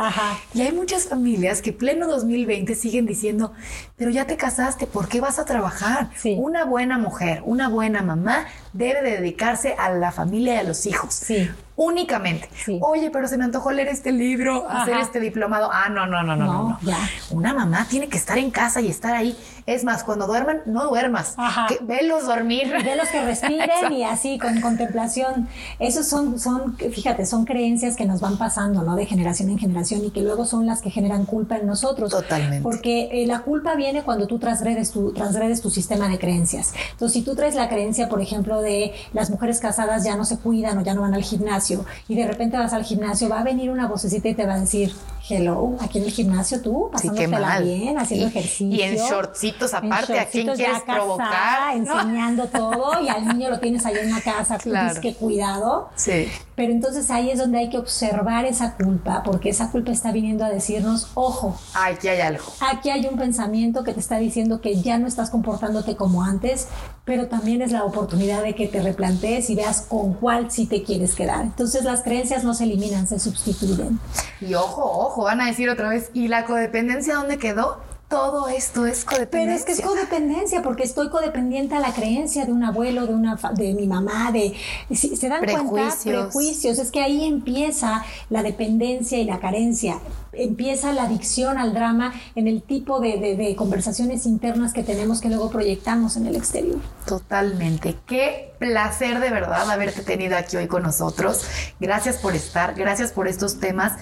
y 0.54 0.62
hay 0.62 0.72
muchas 0.72 1.08
familias 1.08 1.62
que 1.62 1.74
pleno 1.74 2.08
2020 2.08 2.76
siguen 2.76 3.06
diciendo, 3.06 3.54
pero 3.96 4.12
ya 4.12 4.26
te 4.26 4.38
casaste, 4.38 4.88
¿por 4.88 5.08
qué 5.08 5.22
vas 5.22 5.40
a 5.40 5.46
trabajar? 5.46 6.10
Una 6.38 6.66
buena 6.66 6.98
mujer, 6.98 7.42
una 7.46 7.68
buena 7.68 8.02
mamá 8.02 8.46
debe 8.74 9.02
dedicarse 9.02 9.76
a 9.78 9.90
la 9.92 10.12
familia 10.12 10.56
y 10.56 10.58
a 10.58 10.64
los 10.64 10.86
hijos. 10.86 11.14
Sí 11.14 11.50
únicamente. 11.78 12.50
Oye, 12.82 13.12
pero 13.12 13.28
se 13.28 13.38
me 13.38 13.46
antojó 13.46 13.72
leer 13.72 13.88
este 13.88 14.12
libro, 14.12 14.68
hacer 14.68 14.98
este 14.98 15.20
diplomado. 15.20 15.70
Ah, 15.72 15.90
no, 15.90 16.08
no, 16.08 16.24
no, 16.24 16.36
no, 16.36 16.46
no. 16.46 16.80
no. 16.82 16.94
Una 17.30 17.54
mamá 17.54 17.86
tiene 17.88 18.10
que 18.10 18.18
estar 18.18 18.38
en 18.38 18.50
casa 18.50 18.82
y 18.82 18.90
estar 18.90 19.16
ahí. 19.16 19.38
Es 19.68 19.84
más, 19.84 20.04
cuando 20.04 20.26
duerman, 20.26 20.62
no 20.66 20.88
duermas. 20.88 21.36
Que, 21.70 21.78
velos 21.82 22.26
dormir. 22.26 22.74
Velos 22.84 23.10
que 23.10 23.24
respiren 23.24 23.94
y 23.94 24.04
así, 24.06 24.40
con 24.40 24.60
contemplación. 24.60 25.48
Esos 25.78 26.08
son, 26.08 26.40
son, 26.40 26.76
fíjate, 26.78 27.26
son 27.28 27.46
creencias 27.46 27.96
que 27.96 28.06
nos 28.06 28.22
van 28.22 28.37
pasando, 28.38 28.84
¿no? 28.84 28.96
De 28.96 29.06
generación 29.06 29.50
en 29.50 29.58
generación 29.58 30.04
y 30.06 30.12
que 30.12 30.22
luego 30.22 30.46
son 30.46 30.66
las 30.66 30.82
que 30.82 30.90
generan 30.90 31.26
culpa 31.26 31.58
en 31.58 31.68
nosotros. 31.68 32.12
Totalmente. 32.12 32.62
Porque 32.64 33.10
eh, 33.12 33.28
la 33.28 33.42
culpa 33.42 33.76
viene 33.76 34.04
cuando 34.04 34.28
tú 34.28 34.40
transgredes 34.40 34.92
tu, 34.92 35.12
transgredes 35.12 35.62
tu 35.62 35.70
sistema 35.70 36.08
de 36.08 36.20
creencias. 36.20 36.74
Entonces, 36.92 37.14
si 37.14 37.22
tú 37.24 37.36
traes 37.36 37.56
la 37.56 37.70
creencia, 37.70 38.10
por 38.10 38.22
ejemplo, 38.22 38.62
de 38.62 38.94
las 39.14 39.30
mujeres 39.30 39.60
casadas 39.60 40.04
ya 40.04 40.16
no 40.16 40.26
se 40.26 40.38
cuidan 40.38 40.78
o 40.78 40.82
ya 40.82 40.94
no 40.94 41.02
van 41.02 41.14
al 41.14 41.24
gimnasio, 41.24 41.86
y 42.08 42.16
de 42.16 42.28
repente 42.28 42.58
vas 42.58 42.74
al 42.74 42.84
gimnasio, 42.84 43.30
va 43.30 43.40
a 43.40 43.44
venir 43.44 43.70
una 43.70 43.88
vocecita 43.88 44.30
y 44.30 44.36
te 44.36 44.46
va 44.46 44.56
a 44.56 44.60
decir, 44.60 44.94
hello, 45.30 45.76
aquí 45.80 45.98
en 45.98 46.06
el 46.06 46.12
gimnasio 46.12 46.62
tú, 46.62 46.90
pasándotela 46.92 47.60
bien, 47.60 47.98
haciendo 47.98 48.28
ejercicio. 48.28 48.68
Y 48.68 48.82
en 48.82 48.96
shortcitos 48.96 49.74
aparte, 49.74 50.20
¿a 50.20 50.26
quién 50.26 50.48
quieres 50.56 50.82
provocar? 50.82 51.76
Enseñando 51.76 52.46
todo 52.48 53.02
y 53.02 53.10
al 53.10 53.28
niño 53.28 53.50
lo 53.50 53.60
tienes 53.60 53.86
ahí 53.86 53.96
en 54.02 54.12
la 54.12 54.22
casa, 54.22 54.58
tú 54.58 54.72
dices 54.72 55.00
que 55.00 55.16
cuidado. 55.16 55.90
Sí. 55.96 56.28
Pero 56.56 56.72
entonces 56.72 57.12
ahí 57.12 57.30
es 57.30 57.40
donde 57.40 57.60
hay 57.60 57.70
que 57.70 57.78
observar 57.78 58.46
esa 58.46 58.76
culpa, 58.76 59.22
porque 59.24 59.50
esa 59.50 59.70
culpa 59.72 59.92
está 59.92 60.12
viniendo 60.12 60.46
a 60.46 60.50
decirnos, 60.50 61.12
ojo. 61.14 61.58
Aquí 61.74 62.08
hay 62.08 62.22
algo. 62.22 62.46
Aquí 62.60 62.90
hay 62.90 63.06
un 63.06 63.18
pensamiento 63.18 63.84
que 63.84 63.94
te 63.94 64.00
está 64.00 64.18
diciendo 64.18 64.62
que 64.62 64.82
ya 64.82 64.98
no 64.98 65.08
estás 65.08 65.30
comportándote 65.30 65.96
como 65.96 66.24
antes, 66.24 66.68
pero 67.08 67.28
también 67.28 67.62
es 67.62 67.72
la 67.72 67.86
oportunidad 67.86 68.44
de 68.44 68.54
que 68.54 68.68
te 68.68 68.82
replantees 68.82 69.50
y 69.50 69.56
veas 69.56 69.82
con 69.82 70.14
cuál 70.14 70.52
sí 70.52 70.66
te 70.66 70.84
quieres 70.84 71.16
quedar. 71.16 71.46
Entonces 71.46 71.86
las 71.86 72.04
creencias 72.04 72.44
no 72.44 72.54
se 72.54 72.66
eliminan, 72.66 73.08
se 73.08 73.18
sustituyen. 73.18 73.98
Y 74.42 74.54
ojo, 74.56 74.84
ojo, 74.84 75.24
van 75.24 75.40
a 75.40 75.46
decir 75.46 75.70
otra 75.70 75.88
vez, 75.88 76.12
¿y 76.14 76.28
la 76.28 76.44
codependencia 76.44 77.16
dónde 77.16 77.38
quedó? 77.38 77.78
todo 78.08 78.48
esto 78.48 78.86
es 78.86 79.04
codependencia. 79.04 79.40
Pero 79.40 79.52
es 79.52 79.66
que 79.66 79.72
es 79.74 79.82
codependencia, 79.82 80.62
porque 80.62 80.84
estoy 80.84 81.10
codependiente 81.10 81.76
a 81.76 81.80
la 81.80 81.94
creencia 81.94 82.46
de 82.46 82.54
un 82.54 82.64
abuelo, 82.64 83.06
de 83.06 83.14
una 83.14 83.36
de 83.54 83.74
mi 83.74 83.86
mamá, 83.86 84.32
de 84.32 84.54
se 84.96 85.28
dan 85.28 85.44
cuenta 85.46 85.94
prejuicios. 86.04 86.80
Es 86.80 86.90
que 86.92 87.02
ahí 87.02 87.26
empieza 87.26 88.06
la 88.30 88.44
dependencia 88.44 89.18
y 89.18 89.26
la 89.26 89.40
carencia. 89.40 90.00
Empieza 90.44 90.94
la 90.94 91.04
adicción 91.04 91.58
al 91.58 91.74
drama 91.74 92.14
en 92.36 92.48
el 92.48 92.62
tipo 92.62 93.00
de, 93.00 93.36
de 93.36 93.56
conversaciones 93.56 94.26
internas 94.26 94.74
que 94.74 94.84
tenemos 94.84 95.22
que 95.22 95.30
luego 95.30 95.50
proyectamos 95.50 96.18
en 96.18 96.28
el 96.28 96.36
exterior. 96.36 96.80
Totalmente. 97.06 97.96
Qué 98.06 98.54
placer 98.60 99.20
de 99.20 99.30
verdad 99.30 99.70
haberte 99.70 100.02
tenido 100.02 100.38
aquí 100.38 100.58
hoy 100.58 100.68
con 100.68 100.84
nosotros. 100.84 101.42
Gracias 101.80 102.18
por 102.18 102.36
estar, 102.36 102.76
gracias 102.76 103.12
por 103.12 103.28
estos 103.28 103.60
temas 103.60 103.94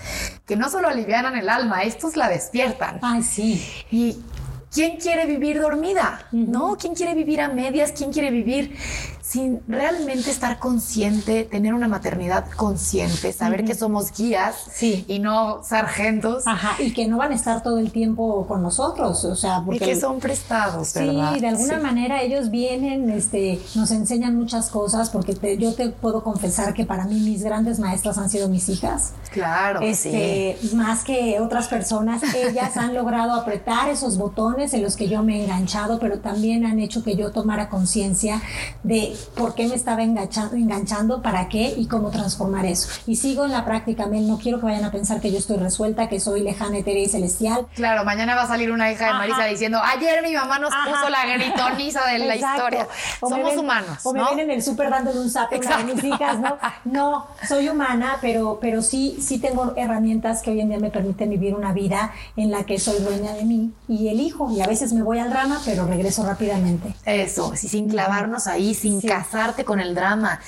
que 0.45 0.55
no 0.55 0.69
solo 0.69 0.87
alivianan 0.87 1.35
el 1.35 1.49
alma, 1.49 1.83
estos 1.83 2.15
la 2.15 2.29
despiertan. 2.29 2.99
Ay, 3.01 3.23
sí. 3.23 3.65
Y 3.91 4.17
¿quién 4.71 4.97
quiere 4.97 5.25
vivir 5.25 5.61
dormida? 5.61 6.27
¿No? 6.31 6.77
¿Quién 6.77 6.95
quiere 6.95 7.13
vivir 7.13 7.41
a 7.41 7.49
medias? 7.49 7.91
¿Quién 7.91 8.11
quiere 8.11 8.31
vivir 8.31 8.75
sin 9.35 9.61
realmente 9.67 10.31
estar 10.31 10.59
consciente, 10.59 11.43
tener 11.43 11.73
una 11.73 11.89
maternidad 11.89 12.45
consciente, 12.55 13.33
saber 13.33 13.65
que 13.65 13.75
somos 13.75 14.15
guías 14.17 14.55
y 14.81 15.19
no 15.19 15.61
sargentos. 15.61 16.47
Ajá, 16.47 16.81
y 16.81 16.93
que 16.93 17.05
no 17.07 17.17
van 17.17 17.33
a 17.33 17.35
estar 17.35 17.61
todo 17.61 17.79
el 17.79 17.91
tiempo 17.91 18.47
con 18.47 18.63
nosotros, 18.63 19.25
o 19.25 19.35
sea, 19.35 19.61
porque... 19.65 19.83
Y 19.83 19.87
que 19.89 19.99
son 19.99 20.19
prestados, 20.19 20.93
¿verdad? 20.93 21.33
Sí, 21.33 21.41
de 21.41 21.47
alguna 21.49 21.79
manera 21.79 22.21
ellos 22.21 22.49
vienen, 22.49 23.09
este, 23.09 23.59
nos 23.75 23.91
enseñan 23.91 24.37
muchas 24.37 24.69
cosas, 24.69 25.09
porque 25.09 25.57
yo 25.57 25.73
te 25.73 25.89
puedo 25.89 26.23
confesar 26.23 26.73
que 26.73 26.85
para 26.85 27.03
mí 27.03 27.19
mis 27.19 27.43
grandes 27.43 27.77
maestras 27.77 28.17
han 28.17 28.29
sido 28.29 28.47
mis 28.47 28.69
hijas. 28.69 29.11
Claro, 29.31 29.81
este, 29.81 30.57
Más 30.73 31.03
que 31.03 31.41
otras 31.41 31.67
personas, 31.67 32.21
ellas 32.33 32.77
han 32.77 32.93
logrado 32.93 33.33
apretar 33.33 33.89
esos 33.89 34.17
botones 34.17 34.73
en 34.73 34.81
los 34.81 34.95
que 34.95 35.09
yo 35.09 35.23
me 35.23 35.39
he 35.39 35.43
enganchado, 35.43 35.99
pero 35.99 36.19
también 36.19 36.65
han 36.65 36.79
hecho 36.79 37.03
que 37.03 37.17
yo 37.17 37.31
tomara 37.33 37.67
conciencia 37.67 38.41
de 38.83 39.13
por 39.35 39.55
qué 39.55 39.67
me 39.67 39.75
estaba 39.75 40.03
enganchando, 40.03 40.55
enganchando, 40.55 41.21
para 41.21 41.49
qué 41.49 41.73
y 41.77 41.87
cómo 41.87 42.09
transformar 42.09 42.65
eso. 42.65 42.89
Y 43.07 43.15
sigo 43.15 43.45
en 43.45 43.51
la 43.51 43.65
práctica, 43.65 44.05
Mel, 44.07 44.27
no 44.27 44.37
quiero 44.37 44.59
que 44.59 44.65
vayan 44.65 44.85
a 44.85 44.91
pensar 44.91 45.21
que 45.21 45.31
yo 45.31 45.37
estoy 45.37 45.57
resuelta, 45.57 46.07
que 46.09 46.19
soy 46.19 46.41
lejana, 46.41 46.77
etérea 46.77 47.03
y 47.03 47.09
celestial. 47.09 47.67
Claro, 47.75 48.05
mañana 48.05 48.35
va 48.35 48.43
a 48.43 48.47
salir 48.47 48.71
una 48.71 48.91
hija 48.91 49.07
de 49.07 49.13
Marisa 49.13 49.45
diciendo, 49.45 49.79
ayer 49.83 50.21
mi 50.23 50.33
mamá 50.33 50.59
nos 50.59 50.73
puso 50.73 51.09
la 51.09 51.25
gritoniza 51.25 52.05
de 52.05 52.19
la 52.19 52.35
historia. 52.35 52.87
Somos 53.19 53.57
humanos. 53.57 53.99
O 54.03 54.13
me 54.13 54.23
ven 54.23 54.39
en 54.39 54.51
el 54.51 54.63
súper 54.63 54.89
dándole 54.89 55.19
un 55.19 55.29
zap 55.29 55.51
a 55.53 55.83
mis 55.83 56.03
hijas, 56.03 56.39
¿no? 56.39 56.57
No, 56.85 57.27
soy 57.47 57.69
humana, 57.69 58.17
pero, 58.21 58.59
pero 58.61 58.81
sí, 58.81 59.17
sí 59.21 59.39
tengo 59.39 59.73
herramientas 59.75 60.41
que 60.41 60.51
hoy 60.51 60.61
en 60.61 60.69
día 60.69 60.79
me 60.79 60.91
permiten 60.91 61.29
vivir 61.29 61.55
una 61.55 61.73
vida 61.73 62.13
en 62.35 62.51
la 62.51 62.63
que 62.63 62.79
soy 62.79 62.99
dueña 62.99 63.33
de 63.33 63.45
mí 63.45 63.73
y 63.87 64.07
elijo. 64.07 64.51
Y 64.51 64.61
a 64.61 64.67
veces 64.67 64.93
me 64.93 65.01
voy 65.01 65.19
al 65.19 65.29
drama, 65.29 65.61
pero 65.65 65.85
regreso 65.85 66.25
rápidamente. 66.25 66.93
Eso, 67.05 67.53
sin 67.55 67.89
clavarnos 67.89 68.47
ahí, 68.47 68.73
sin 68.73 69.01
casarte 69.15 69.63
con 69.63 69.79
el 69.79 69.95
drama, 69.95 70.41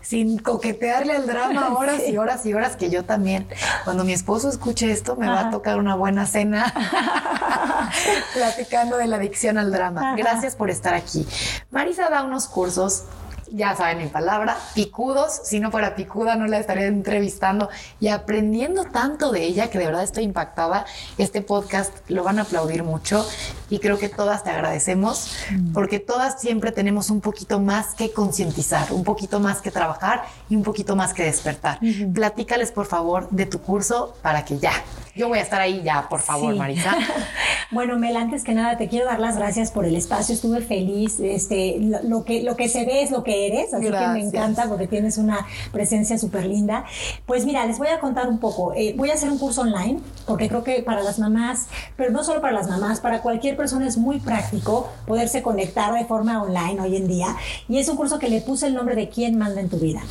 sin 0.00 0.38
coquetearle 0.38 1.14
al 1.14 1.26
drama 1.26 1.74
horas 1.78 2.02
y 2.08 2.16
horas 2.16 2.46
y 2.46 2.54
horas, 2.54 2.76
que 2.76 2.88
yo 2.88 3.04
también. 3.04 3.46
Cuando 3.84 4.04
mi 4.04 4.14
esposo 4.14 4.48
escuche 4.48 4.90
esto, 4.90 5.16
me 5.16 5.28
va 5.28 5.40
a 5.40 5.50
tocar 5.50 5.78
una 5.78 5.94
buena 5.96 6.24
cena 6.24 6.72
platicando 8.34 8.96
de 8.96 9.06
la 9.06 9.16
adicción 9.16 9.58
al 9.58 9.70
drama. 9.70 10.14
Gracias 10.16 10.56
por 10.56 10.70
estar 10.70 10.94
aquí. 10.94 11.26
Marisa 11.70 12.08
da 12.08 12.22
unos 12.22 12.48
cursos 12.48 13.04
ya 13.50 13.74
saben 13.76 13.98
mi 13.98 14.06
palabra, 14.06 14.56
picudos. 14.74 15.40
Si 15.44 15.60
no 15.60 15.70
fuera 15.70 15.94
picuda, 15.94 16.36
no 16.36 16.46
la 16.46 16.58
estaría 16.58 16.86
entrevistando 16.86 17.68
y 18.00 18.08
aprendiendo 18.08 18.84
tanto 18.84 19.32
de 19.32 19.44
ella 19.44 19.70
que 19.70 19.78
de 19.78 19.86
verdad 19.86 20.02
estoy 20.02 20.24
impactada. 20.24 20.84
Este 21.18 21.42
podcast 21.42 21.92
lo 22.08 22.24
van 22.24 22.38
a 22.38 22.42
aplaudir 22.42 22.82
mucho 22.82 23.26
y 23.70 23.78
creo 23.78 23.98
que 23.98 24.08
todas 24.08 24.44
te 24.44 24.50
agradecemos 24.50 25.32
mm. 25.50 25.72
porque 25.72 25.98
todas 25.98 26.40
siempre 26.40 26.72
tenemos 26.72 27.10
un 27.10 27.20
poquito 27.20 27.60
más 27.60 27.94
que 27.94 28.12
concientizar, 28.12 28.92
un 28.92 29.04
poquito 29.04 29.40
más 29.40 29.60
que 29.60 29.70
trabajar 29.70 30.24
y 30.48 30.56
un 30.56 30.62
poquito 30.62 30.96
más 30.96 31.14
que 31.14 31.24
despertar. 31.24 31.78
Platícales, 32.14 32.72
por 32.72 32.86
favor, 32.86 33.28
de 33.30 33.46
tu 33.46 33.60
curso 33.60 34.14
para 34.22 34.44
que 34.44 34.58
ya 34.58 34.72
yo 35.16 35.28
voy 35.28 35.38
a 35.38 35.42
estar 35.42 35.60
ahí 35.60 35.80
ya, 35.82 36.08
por 36.10 36.20
favor, 36.20 36.54
Marisa. 36.54 36.94
bueno, 37.70 37.98
Mel, 37.98 38.16
antes 38.16 38.44
que 38.44 38.52
nada 38.52 38.76
te 38.76 38.86
quiero 38.86 39.06
dar 39.06 39.18
las 39.18 39.38
gracias 39.38 39.70
por 39.70 39.86
el 39.86 39.96
espacio. 39.96 40.34
Estuve 40.34 40.60
feliz. 40.60 41.18
Este, 41.20 41.78
lo, 42.04 42.24
que, 42.24 42.42
lo 42.42 42.54
que 42.54 42.68
se 42.68 42.84
ve 42.84 43.02
es 43.02 43.10
lo 43.10 43.24
que 43.24 43.35
eres, 43.36 43.74
así 43.74 43.84
que 43.84 44.06
me 44.08 44.20
encanta 44.20 44.68
porque 44.68 44.86
tienes 44.86 45.18
una 45.18 45.46
presencia 45.72 46.18
súper 46.18 46.46
linda. 46.46 46.84
Pues 47.26 47.44
mira, 47.44 47.66
les 47.66 47.78
voy 47.78 47.88
a 47.88 48.00
contar 48.00 48.28
un 48.28 48.38
poco. 48.38 48.72
Eh, 48.74 48.94
voy 48.96 49.10
a 49.10 49.14
hacer 49.14 49.30
un 49.30 49.38
curso 49.38 49.62
online 49.62 50.00
porque 50.26 50.48
creo 50.48 50.64
que 50.64 50.82
para 50.82 51.02
las 51.02 51.18
mamás, 51.18 51.66
pero 51.96 52.10
no 52.10 52.24
solo 52.24 52.40
para 52.40 52.52
las 52.52 52.68
mamás, 52.68 53.00
para 53.00 53.20
cualquier 53.22 53.56
persona 53.56 53.86
es 53.86 53.96
muy 53.96 54.20
práctico 54.20 54.88
poderse 55.06 55.42
conectar 55.42 55.92
de 55.94 56.04
forma 56.04 56.42
online 56.42 56.80
hoy 56.80 56.96
en 56.96 57.08
día. 57.08 57.36
Y 57.68 57.78
es 57.78 57.88
un 57.88 57.96
curso 57.96 58.18
que 58.18 58.28
le 58.28 58.40
puse 58.40 58.66
el 58.66 58.74
nombre 58.74 58.94
de 58.94 59.08
quién 59.08 59.38
manda 59.38 59.60
en 59.60 59.68
tu 59.68 59.78
vida. 59.78 60.02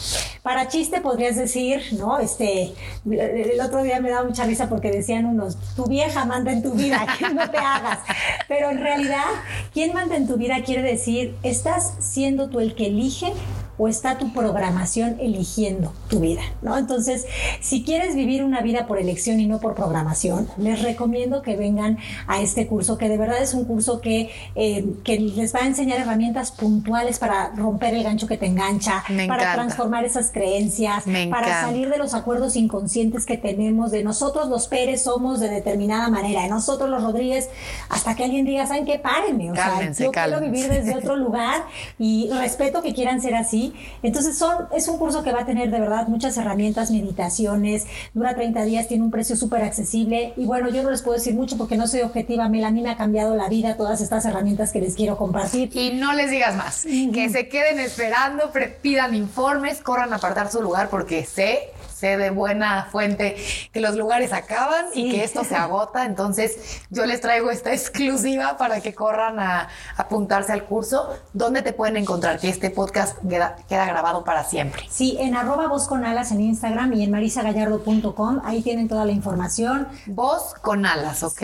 Para 0.43 0.67
chiste 0.67 1.01
podrías 1.01 1.35
decir, 1.35 1.81
¿no? 1.97 2.19
Este, 2.19 2.73
el 3.09 3.59
otro 3.61 3.83
día 3.83 3.99
me 3.99 4.09
daba 4.09 4.27
mucha 4.27 4.45
risa 4.45 4.69
porque 4.69 4.91
decían 4.91 5.25
unos, 5.25 5.57
tu 5.75 5.85
vieja 5.85 6.25
manda 6.25 6.51
en 6.51 6.61
tu 6.61 6.73
vida, 6.73 7.05
que 7.19 7.29
no 7.29 7.49
te 7.49 7.57
hagas. 7.57 7.99
Pero 8.47 8.69
en 8.69 8.79
realidad, 8.79 9.25
¿quién 9.73 9.93
manda 9.93 10.15
en 10.15 10.27
tu 10.27 10.37
vida 10.37 10.63
quiere 10.63 10.81
decir, 10.81 11.35
estás 11.43 11.93
siendo 11.99 12.49
tú 12.49 12.59
el 12.59 12.75
que 12.75 12.87
elige 12.87 13.14
天 13.17 13.33
o 13.77 13.87
está 13.87 14.17
tu 14.17 14.31
programación 14.33 15.17
eligiendo 15.19 15.93
tu 16.09 16.19
vida, 16.19 16.41
¿no? 16.61 16.77
Entonces, 16.77 17.25
si 17.61 17.83
quieres 17.83 18.15
vivir 18.15 18.43
una 18.43 18.61
vida 18.61 18.87
por 18.87 18.99
elección 18.99 19.39
y 19.39 19.47
no 19.47 19.59
por 19.59 19.75
programación, 19.75 20.47
les 20.57 20.81
recomiendo 20.81 21.41
que 21.41 21.55
vengan 21.55 21.97
a 22.27 22.41
este 22.41 22.67
curso, 22.67 22.97
que 22.97 23.09
de 23.09 23.17
verdad 23.17 23.41
es 23.41 23.53
un 23.53 23.65
curso 23.65 24.01
que, 24.01 24.29
eh, 24.55 24.85
que 25.03 25.19
les 25.19 25.53
va 25.53 25.59
a 25.59 25.67
enseñar 25.67 25.99
herramientas 25.99 26.51
puntuales 26.51 27.19
para 27.19 27.49
romper 27.55 27.93
el 27.93 28.03
gancho 28.03 28.27
que 28.27 28.37
te 28.37 28.45
engancha, 28.45 29.03
para 29.27 29.53
transformar 29.53 30.05
esas 30.05 30.31
creencias, 30.31 31.05
para 31.29 31.61
salir 31.61 31.89
de 31.89 31.97
los 31.97 32.13
acuerdos 32.13 32.55
inconscientes 32.55 33.25
que 33.25 33.37
tenemos 33.37 33.91
de 33.91 34.03
nosotros 34.03 34.49
los 34.49 34.67
Pérez 34.67 35.03
somos 35.03 35.39
de 35.39 35.49
determinada 35.49 36.09
manera, 36.09 36.43
de 36.43 36.49
nosotros 36.49 36.89
los 36.89 37.03
Rodríguez, 37.03 37.49
hasta 37.89 38.15
que 38.15 38.23
alguien 38.23 38.45
diga, 38.45 38.65
¿saben 38.67 38.85
qué? 38.85 38.99
Párenme, 38.99 39.51
o 39.51 39.55
sea, 39.55 39.91
yo 39.91 40.11
quiero 40.11 40.39
vivir 40.39 40.67
desde 40.67 40.95
otro 40.95 41.15
lugar 41.15 41.63
y 41.99 42.29
respeto 42.31 42.81
que 42.81 42.93
quieran 42.93 43.21
ser 43.21 43.35
así, 43.35 43.64
entonces 44.03 44.37
son, 44.37 44.67
es 44.75 44.87
un 44.87 44.97
curso 44.97 45.23
que 45.23 45.31
va 45.31 45.41
a 45.41 45.45
tener 45.45 45.71
de 45.71 45.79
verdad 45.79 46.07
muchas 46.07 46.37
herramientas, 46.37 46.91
meditaciones, 46.91 47.85
dura 48.13 48.35
30 48.35 48.63
días, 48.65 48.87
tiene 48.87 49.03
un 49.03 49.11
precio 49.11 49.35
súper 49.35 49.63
accesible 49.63 50.33
y 50.37 50.45
bueno, 50.45 50.69
yo 50.69 50.83
no 50.83 50.91
les 50.91 51.01
puedo 51.01 51.17
decir 51.17 51.33
mucho 51.33 51.57
porque 51.57 51.77
no 51.77 51.87
soy 51.87 52.01
objetiva, 52.01 52.49
Melanie 52.49 52.83
me 52.83 52.89
ha 52.89 52.97
cambiado 52.97 53.35
la 53.35 53.49
vida 53.49 53.77
todas 53.77 54.01
estas 54.01 54.25
herramientas 54.25 54.71
que 54.71 54.81
les 54.81 54.95
quiero 54.95 55.17
compartir. 55.17 55.69
Y 55.75 55.93
no 55.93 56.13
les 56.13 56.31
digas 56.31 56.55
más, 56.55 56.83
que 56.83 57.29
se 57.29 57.47
queden 57.47 57.79
esperando, 57.79 58.51
pidan 58.81 59.15
informes, 59.15 59.81
corran 59.81 60.13
a 60.13 60.17
apartar 60.17 60.51
su 60.51 60.61
lugar 60.61 60.89
porque 60.89 61.25
sé 61.25 61.69
sé 61.95 62.17
de 62.17 62.29
buena 62.29 62.87
fuente 62.91 63.37
que 63.71 63.79
los 63.79 63.95
lugares 63.95 64.33
acaban 64.33 64.85
y 64.93 65.11
que 65.11 65.23
esto 65.23 65.43
se 65.43 65.55
agota. 65.55 66.05
Entonces, 66.05 66.81
yo 66.89 67.05
les 67.05 67.21
traigo 67.21 67.49
esta 67.51 67.73
exclusiva 67.73 68.57
para 68.57 68.81
que 68.81 68.93
corran 68.93 69.39
a, 69.39 69.69
apuntarse 69.95 70.51
al 70.51 70.65
curso. 70.65 71.09
¿Dónde 71.33 71.61
te 71.61 71.73
pueden 71.73 71.97
encontrar? 71.97 72.39
Que 72.39 72.49
este 72.49 72.69
podcast 72.69 73.17
queda, 73.27 73.55
grabado 73.85 74.23
para 74.23 74.43
siempre. 74.43 74.83
Sí, 74.89 75.17
en 75.19 75.35
arroba 75.35 75.67
voz 75.67 75.87
con 75.87 76.05
alas 76.05 76.31
en 76.31 76.41
Instagram 76.41 76.93
y 76.93 77.03
en 77.03 77.11
marisagallardo.com. 77.11 78.41
Ahí 78.43 78.61
tienen 78.61 78.87
toda 78.87 79.05
la 79.05 79.11
información. 79.11 79.87
Voz 80.07 80.53
con 80.61 80.85
alas, 80.85 81.23
¿ok? 81.23 81.41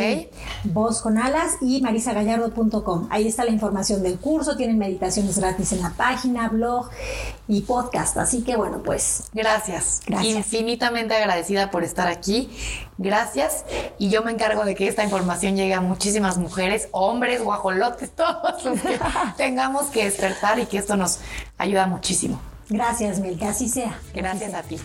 voz 0.66 1.02
con 1.02 1.18
alas 1.18 1.54
y 1.62 1.82
marisagallardo.com. 1.82 3.08
Ahí 3.10 3.28
está 3.28 3.46
la 3.46 3.52
información 3.52 4.04
del 4.04 4.20
curso. 4.20 4.58
Tienen 4.58 4.78
meditaciones 4.78 5.38
gratis 5.38 5.72
en 5.72 5.82
la 5.82 5.92
página, 5.92 6.50
blog 6.50 6.90
y 7.48 7.62
podcast. 7.62 8.18
Así 8.18 8.44
que 8.44 8.56
bueno, 8.56 8.82
pues. 8.84 9.30
Gracias. 9.34 10.02
Gracias 10.06 10.41
infinitamente 10.42 11.16
agradecida 11.16 11.72
por 11.72 11.84
estar 11.84 12.08
aquí. 12.08 12.50
Gracias. 12.98 13.66
Y 13.98 14.10
yo 14.10 14.24
me 14.24 14.32
encargo 14.32 14.66
de 14.66 14.76
que 14.76 14.88
esta 14.88 15.04
información 15.04 15.56
llegue 15.56 15.74
a 15.74 15.82
muchísimas 15.82 16.38
mujeres, 16.38 16.90
hombres, 16.92 17.44
guajolotes, 17.44 18.12
todos 18.16 18.64
los 18.64 18.82
que 18.82 19.00
tengamos 19.38 19.88
que 19.88 20.06
despertar 20.06 20.60
y 20.60 20.66
que 20.66 20.78
esto 20.78 20.98
nos 20.98 21.20
ayuda 21.58 21.88
muchísimo. 21.88 22.40
Gracias, 22.70 23.20
Mel, 23.20 23.38
que 23.38 23.46
así 23.46 23.68
sea. 23.68 24.00
Gracias 24.14 24.54
a 24.54 24.64
ti. 24.64 24.78